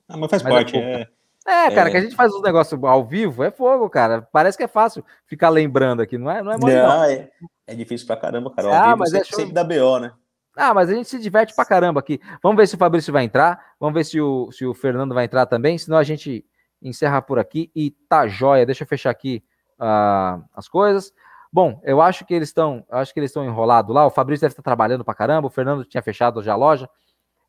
Ah, 0.09 0.17
mas 0.17 0.31
faz 0.31 0.43
Mas 0.43 0.53
é 0.53 0.57
parte. 0.57 0.77
É, 0.77 1.09
É, 1.47 1.71
cara, 1.71 1.89
É. 1.89 1.91
que 1.91 1.97
a 1.97 2.01
gente 2.01 2.15
faz 2.15 2.33
os 2.33 2.43
negócios 2.43 2.83
ao 2.85 3.05
vivo, 3.05 3.43
é 3.43 3.51
fogo, 3.51 3.89
cara. 3.89 4.23
Parece 4.31 4.59
que 4.59 4.65
é 4.65 4.69
fácil 4.69 5.05
ficar 5.27 5.49
lembrando 5.49 6.03
aqui, 6.03 6.19
não 6.19 6.31
é? 6.31 6.43
Não 6.43 6.53
é 6.53 6.59
mole, 6.59 6.75
não. 6.75 6.87
Não, 6.89 7.05
é, 7.05 7.31
é 7.67 7.75
difícil 7.75 8.07
pra 8.07 8.17
caramba, 8.17 8.51
cara. 8.51 8.69
Ao 8.69 8.75
Ah, 8.75 8.85
vivo 8.89 8.99
mas 8.99 9.13
é 9.13 9.17
sempre, 9.19 9.29
show. 9.31 9.39
sempre 9.39 9.55
dá 9.55 9.65
BO, 9.65 9.99
né? 10.01 10.13
Ah, 10.57 10.75
mas 10.75 10.91
a 10.91 10.95
gente 10.95 11.09
se 11.09 11.19
diverte 11.19 11.55
pra 11.55 11.65
caramba 11.65 12.01
aqui. 12.01 12.21
Vamos 12.43 12.57
ver 12.59 12.67
se 12.67 12.75
o 12.75 12.79
Fabrício 12.79 13.13
vai 13.13 13.25
entrar, 13.25 13.59
vamos 13.79 13.95
ver 13.95 14.05
se 14.05 14.21
o, 14.21 14.51
se 14.53 14.67
o 14.67 14.75
Fernando 14.75 15.15
vai 15.15 15.25
entrar 15.25 15.47
também, 15.47 15.79
senão 15.79 15.97
a 15.97 16.03
gente 16.03 16.45
encerra 16.83 17.23
por 17.23 17.39
aqui 17.39 17.71
e 17.75 17.91
tá 18.09 18.27
jóia. 18.29 18.67
Deixa 18.67 18.85
eu 18.85 18.89
fechar 18.89 19.11
aqui 19.11 19.43
ah, 19.79 20.41
as 20.55 20.69
coisas. 20.69 21.13
Bom, 21.53 21.81
eu 21.85 22.01
acho 22.03 22.25
que 22.27 22.35
eles 22.35 22.49
estão, 22.51 22.85
acho 22.91 23.15
que 23.15 23.19
eles 23.21 23.31
estão 23.31 23.45
enrolados 23.45 23.95
lá. 23.95 24.07
O 24.07 24.11
Fabrício 24.11 24.43
deve 24.43 24.53
estar 24.53 24.63
trabalhando 24.63 25.05
pra 25.05 25.15
caramba, 25.15 25.47
o 25.49 25.51
Fernando 25.51 25.85
tinha 25.85 26.03
fechado 26.03 26.43
já 26.43 26.53
a 26.53 26.57
loja. 26.57 26.89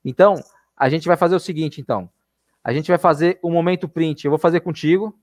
Então, 0.06 0.36
a 0.78 0.88
gente 0.90 1.08
vai 1.08 1.18
fazer 1.18 1.36
o 1.36 1.40
seguinte, 1.40 1.82
então. 1.82 2.10
A 2.64 2.74
gente 2.74 2.90
vai 2.90 2.98
fazer 2.98 3.40
o 3.42 3.50
momento 3.50 3.90
print. 3.90 4.26
Eu 4.26 4.32
vou 4.32 4.38
fazer 4.38 4.60
contigo, 4.62 5.18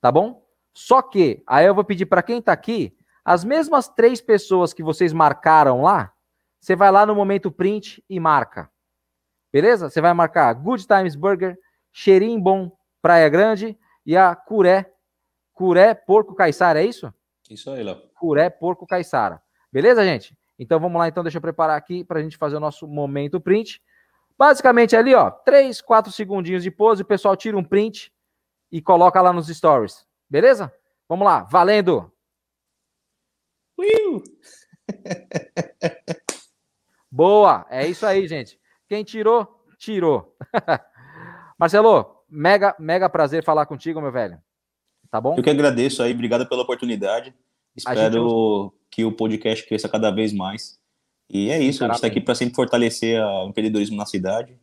tá 0.00 0.10
bom? 0.12 0.44
Só 0.72 1.00
que 1.00 1.42
aí 1.46 1.64
eu 1.66 1.74
vou 1.74 1.84
pedir 1.84 2.06
para 2.06 2.22
quem 2.22 2.42
tá 2.42 2.52
aqui, 2.52 2.96
as 3.24 3.44
mesmas 3.44 3.88
três 3.88 4.20
pessoas 4.20 4.72
que 4.72 4.82
vocês 4.82 5.12
marcaram 5.12 5.82
lá, 5.82 6.12
você 6.60 6.76
vai 6.76 6.92
lá 6.92 7.04
no 7.06 7.14
momento 7.14 7.50
print 7.50 8.04
e 8.08 8.20
marca. 8.20 8.70
Beleza? 9.52 9.88
Você 9.88 10.00
vai 10.00 10.12
marcar 10.12 10.52
Good 10.52 10.86
Times 10.86 11.16
Burger, 11.16 11.58
Cheirinho 11.92 12.40
Bom, 12.40 12.70
Praia 13.00 13.28
Grande 13.28 13.78
e 14.04 14.16
a 14.16 14.34
Curé. 14.36 14.92
Curé 15.52 15.94
Porco 15.94 16.34
Caiçara, 16.34 16.82
é 16.82 16.86
isso? 16.86 17.12
Isso 17.50 17.70
aí, 17.70 17.82
Léo. 17.82 18.02
Curé 18.14 18.50
Porco 18.50 18.86
Caiçara. 18.86 19.42
Beleza, 19.72 20.04
gente? 20.04 20.36
Então 20.58 20.78
vamos 20.78 20.98
lá, 20.98 21.08
então 21.08 21.22
deixa 21.22 21.38
eu 21.38 21.42
preparar 21.42 21.76
aqui 21.76 22.04
para 22.04 22.20
a 22.20 22.22
gente 22.22 22.36
fazer 22.36 22.56
o 22.56 22.60
nosso 22.60 22.86
momento 22.86 23.40
print. 23.40 23.82
Basicamente 24.38 24.94
ali, 24.94 25.14
ó, 25.14 25.30
3, 25.30 25.80
4 25.80 26.12
segundinhos 26.12 26.62
de 26.62 26.70
pose, 26.70 27.02
o 27.02 27.06
pessoal 27.06 27.36
tira 27.36 27.56
um 27.56 27.64
print 27.64 28.12
e 28.70 28.82
coloca 28.82 29.20
lá 29.22 29.32
nos 29.32 29.48
stories. 29.48 30.06
Beleza? 30.28 30.72
Vamos 31.08 31.24
lá, 31.24 31.44
valendo! 31.44 32.12
Uiu! 33.78 34.22
Boa! 37.10 37.66
É 37.70 37.86
isso 37.86 38.04
aí, 38.04 38.26
gente. 38.26 38.60
Quem 38.88 39.04
tirou, 39.04 39.64
tirou. 39.78 40.36
Marcelo, 41.58 42.24
mega, 42.28 42.74
mega 42.78 43.08
prazer 43.08 43.42
falar 43.42 43.66
contigo, 43.66 44.00
meu 44.00 44.12
velho. 44.12 44.38
Tá 45.10 45.20
bom? 45.20 45.36
Eu 45.36 45.42
que 45.42 45.50
agradeço 45.50 46.02
aí, 46.02 46.12
obrigado 46.12 46.46
pela 46.46 46.62
oportunidade. 46.62 47.34
Espero 47.74 48.72
que 48.90 49.04
o 49.04 49.12
podcast 49.12 49.66
cresça 49.66 49.88
cada 49.88 50.10
vez 50.10 50.32
mais. 50.32 50.78
E 51.28 51.50
é 51.50 51.60
isso, 51.60 51.82
a 51.84 51.88
gente 51.88 51.96
está 51.96 52.06
aqui 52.06 52.20
para 52.20 52.34
sempre 52.34 52.54
fortalecer 52.54 53.20
a- 53.20 53.44
o 53.44 53.48
empreendedorismo 53.48 53.96
na 53.96 54.06
cidade. 54.06 54.56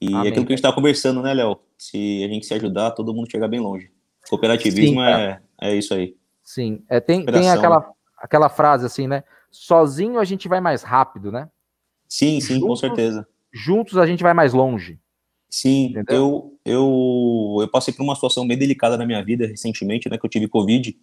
E 0.00 0.06
Amém. 0.14 0.28
aquilo 0.28 0.46
que 0.46 0.52
a 0.52 0.56
gente 0.56 0.58
estava 0.60 0.74
conversando, 0.74 1.22
né, 1.22 1.32
Léo? 1.34 1.58
Se 1.76 2.22
a 2.24 2.28
gente 2.28 2.46
se 2.46 2.54
ajudar, 2.54 2.90
todo 2.92 3.14
mundo 3.14 3.30
chega 3.30 3.48
bem 3.48 3.60
longe. 3.60 3.90
Cooperativismo 4.28 5.00
Sim, 5.00 5.06
é, 5.06 5.40
é 5.60 5.74
isso 5.74 5.94
aí. 5.94 6.14
Sim. 6.42 6.82
É, 6.88 7.00
tem 7.00 7.24
tem 7.24 7.50
aquela, 7.50 7.90
aquela 8.18 8.48
frase 8.48 8.84
assim, 8.86 9.06
né? 9.06 9.24
Sozinho 9.50 10.18
a 10.18 10.24
gente 10.24 10.48
vai 10.48 10.60
mais 10.60 10.82
rápido, 10.82 11.32
né? 11.32 11.48
Sim, 12.08 12.40
sim, 12.40 12.60
com 12.60 12.66
Juntos, 12.68 12.80
certeza. 12.80 13.26
Juntos 13.52 13.96
a 13.98 14.06
gente 14.06 14.22
vai 14.22 14.34
mais 14.34 14.52
longe. 14.52 14.98
Sim, 15.48 15.86
Entendeu? 15.86 16.14
eu, 16.16 16.58
eu, 16.64 17.56
eu 17.62 17.68
passei 17.68 17.92
por 17.92 18.02
uma 18.02 18.14
situação 18.14 18.46
bem 18.46 18.56
delicada 18.56 18.96
na 18.96 19.04
minha 19.04 19.24
vida 19.24 19.46
recentemente, 19.46 20.08
né, 20.08 20.16
que 20.16 20.24
eu 20.24 20.30
tive 20.30 20.46
Covid. 20.46 20.96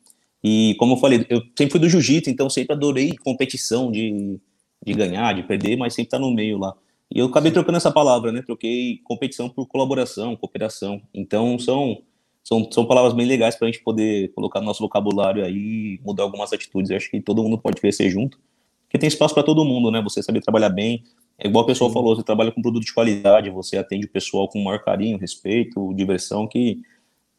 E 0.44 0.76
como 0.80 0.94
eu 0.94 0.98
falei, 0.98 1.26
eu 1.30 1.42
sempre 1.58 1.72
fui 1.72 1.80
do 1.80 1.90
jiu-jitsu, 1.90 2.30
então 2.30 2.50
sempre 2.50 2.74
adorei 2.74 3.16
competição 3.18 3.92
de, 3.92 4.40
de 4.88 4.94
ganhar, 4.94 5.34
de 5.34 5.44
perder, 5.44 5.78
mas 5.78 5.94
sempre 5.94 6.12
tá 6.12 6.18
no 6.18 6.32
meio 6.32 6.58
lá. 6.58 6.74
E 7.14 7.20
eu 7.20 7.28
acabei 7.28 7.52
trocando 7.52 7.78
essa 7.78 7.92
palavra, 7.92 8.32
né? 8.32 8.42
Troquei 8.42 9.00
competição 9.04 9.50
por 9.50 9.68
colaboração, 9.68 10.36
cooperação. 10.36 11.02
Então 11.14 11.60
são, 11.60 12.02
são, 12.44 12.70
são 12.72 12.86
palavras 12.86 13.14
bem 13.14 13.26
legais 13.26 13.56
para 13.56 13.68
a 13.68 13.72
gente 13.72 13.84
poder 13.84 14.32
colocar 14.34 14.60
no 14.60 14.66
nosso 14.66 14.82
vocabulário 14.82 15.44
aí 15.44 16.00
mudar 16.06 16.24
algumas 16.24 16.54
atitudes. 16.54 16.90
Eu 16.90 16.98
acho 16.98 17.12
que 17.12 17.22
todo 17.22 17.44
mundo 17.44 17.58
pode 17.58 17.80
crescer 17.80 18.10
junto, 18.10 18.40
porque 18.84 18.98
tem 18.98 19.08
espaço 19.08 19.34
para 19.34 19.44
todo 19.44 19.66
mundo, 19.66 19.92
né? 19.92 20.02
Você 20.02 20.24
saber 20.24 20.42
trabalhar 20.42 20.70
bem. 20.70 21.04
É 21.38 21.48
igual 21.48 21.64
o 21.64 21.68
pessoal 21.68 21.92
falou, 21.92 22.16
você 22.16 22.24
trabalha 22.24 22.52
com 22.52 22.62
produto 22.62 22.86
de 22.86 22.94
qualidade, 22.94 23.50
você 23.52 23.78
atende 23.78 24.08
o 24.08 24.10
pessoal 24.10 24.48
com 24.48 24.60
o 24.60 24.64
maior 24.64 24.84
carinho, 24.84 25.20
respeito, 25.20 25.94
diversão, 25.94 26.48
que 26.48 26.82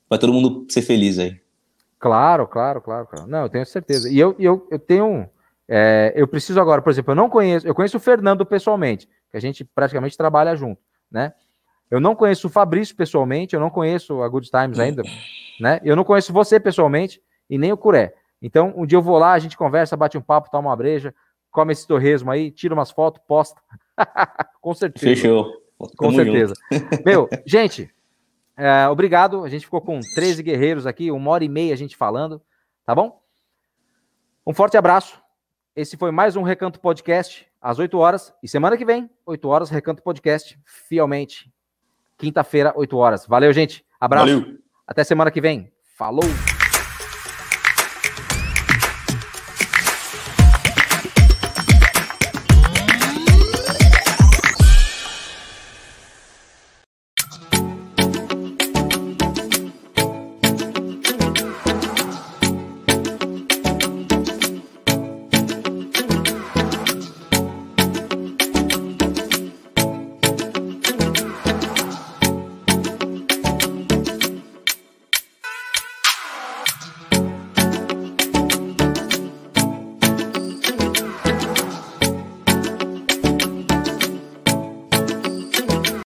vai 0.09 0.19
todo 0.19 0.33
mundo 0.33 0.67
ser 0.69 0.83
feliz 0.83 1.19
aí. 1.19 1.37
Claro, 1.99 2.47
claro, 2.47 2.81
claro, 2.81 3.07
claro. 3.07 3.27
Não, 3.27 3.43
eu 3.43 3.49
tenho 3.49 3.67
certeza. 3.67 4.09
E 4.09 4.19
eu, 4.19 4.37
eu, 4.39 4.67
eu 4.71 4.79
tenho. 4.79 5.29
É, 5.69 6.13
eu 6.17 6.27
preciso 6.27 6.59
agora, 6.61 6.81
por 6.81 6.91
exemplo, 6.91 7.13
eu 7.13 7.17
não 7.17 7.29
conheço. 7.29 7.67
Eu 7.67 7.75
conheço 7.75 7.99
o 7.99 8.01
Fernando 8.01 8.47
pessoalmente, 8.47 9.07
que 9.31 9.37
a 9.37 9.41
gente 9.41 9.65
praticamente 9.65 10.17
trabalha 10.17 10.57
junto, 10.57 10.81
né? 11.11 11.35
Eu 11.91 12.01
não 12.01 12.15
conheço 12.15 12.47
o 12.47 12.51
Fabrício 12.51 12.97
pessoalmente, 12.97 13.55
eu 13.55 13.61
não 13.61 13.71
conheço 13.71 14.23
a 14.23 14.29
Good 14.29 14.51
Times 14.51 14.79
ainda, 14.79 15.03
né? 15.61 15.81
Eu 15.85 15.95
não 15.95 16.05
conheço 16.05 16.33
você 16.33 16.59
pessoalmente 16.59 17.21
e 17.49 17.59
nem 17.59 17.73
o 17.73 17.77
Curé. 17.77 18.15
Então, 18.41 18.73
um 18.77 18.87
dia 18.87 18.97
eu 18.97 19.03
vou 19.03 19.19
lá, 19.19 19.33
a 19.33 19.39
gente 19.39 19.57
conversa, 19.57 19.97
bate 19.97 20.17
um 20.17 20.23
papo, 20.23 20.51
toma 20.51 20.71
uma 20.71 20.77
breja, 20.77 21.15
come 21.51 21.73
esse 21.73 21.87
torresmo 21.87 22.31
aí, 22.31 22.51
tira 22.51 22.75
umas 22.75 22.91
fotos, 22.91 23.21
posta. 23.27 23.61
Com 24.61 24.75
certeza. 24.75 25.07
Fechou. 25.07 25.53
Com 25.79 26.11
Tamo 26.11 26.15
certeza. 26.15 26.55
Meu, 27.05 27.29
gente, 27.47 27.91
é, 28.57 28.89
obrigado. 28.89 29.45
A 29.45 29.49
gente 29.49 29.65
ficou 29.65 29.81
com 29.81 30.01
13 30.01 30.43
guerreiros 30.43 30.87
aqui, 30.87 31.11
uma 31.11 31.31
hora 31.31 31.45
e 31.45 31.49
meia 31.49 31.73
a 31.73 31.77
gente 31.77 31.97
falando, 31.97 32.41
tá 32.85 32.95
bom? 32.95 33.21
Um 34.47 34.53
forte 34.53 34.77
abraço. 34.77 35.21
Esse 35.79 35.97
foi 35.97 36.11
mais 36.11 36.35
um 36.35 36.43
Recanto 36.43 36.81
Podcast, 36.81 37.47
às 37.63 37.79
8 37.79 37.97
horas. 37.99 38.35
E 38.43 38.49
semana 38.49 38.77
que 38.77 38.85
vem, 38.85 39.09
8 39.25 39.49
horas, 39.49 39.71
Recanto 39.71 40.03
Podcast, 40.03 40.59
fielmente. 40.65 41.49
Quinta-feira, 42.17 42.73
8 42.75 42.97
horas. 42.97 43.27
Valeu, 43.29 43.53
gente. 43.53 43.87
Abraço. 44.01 44.41
Valeu. 44.41 44.59
Até 44.85 45.05
semana 45.05 45.31
que 45.31 45.41
vem. 45.41 45.73
Falou! 45.97 46.58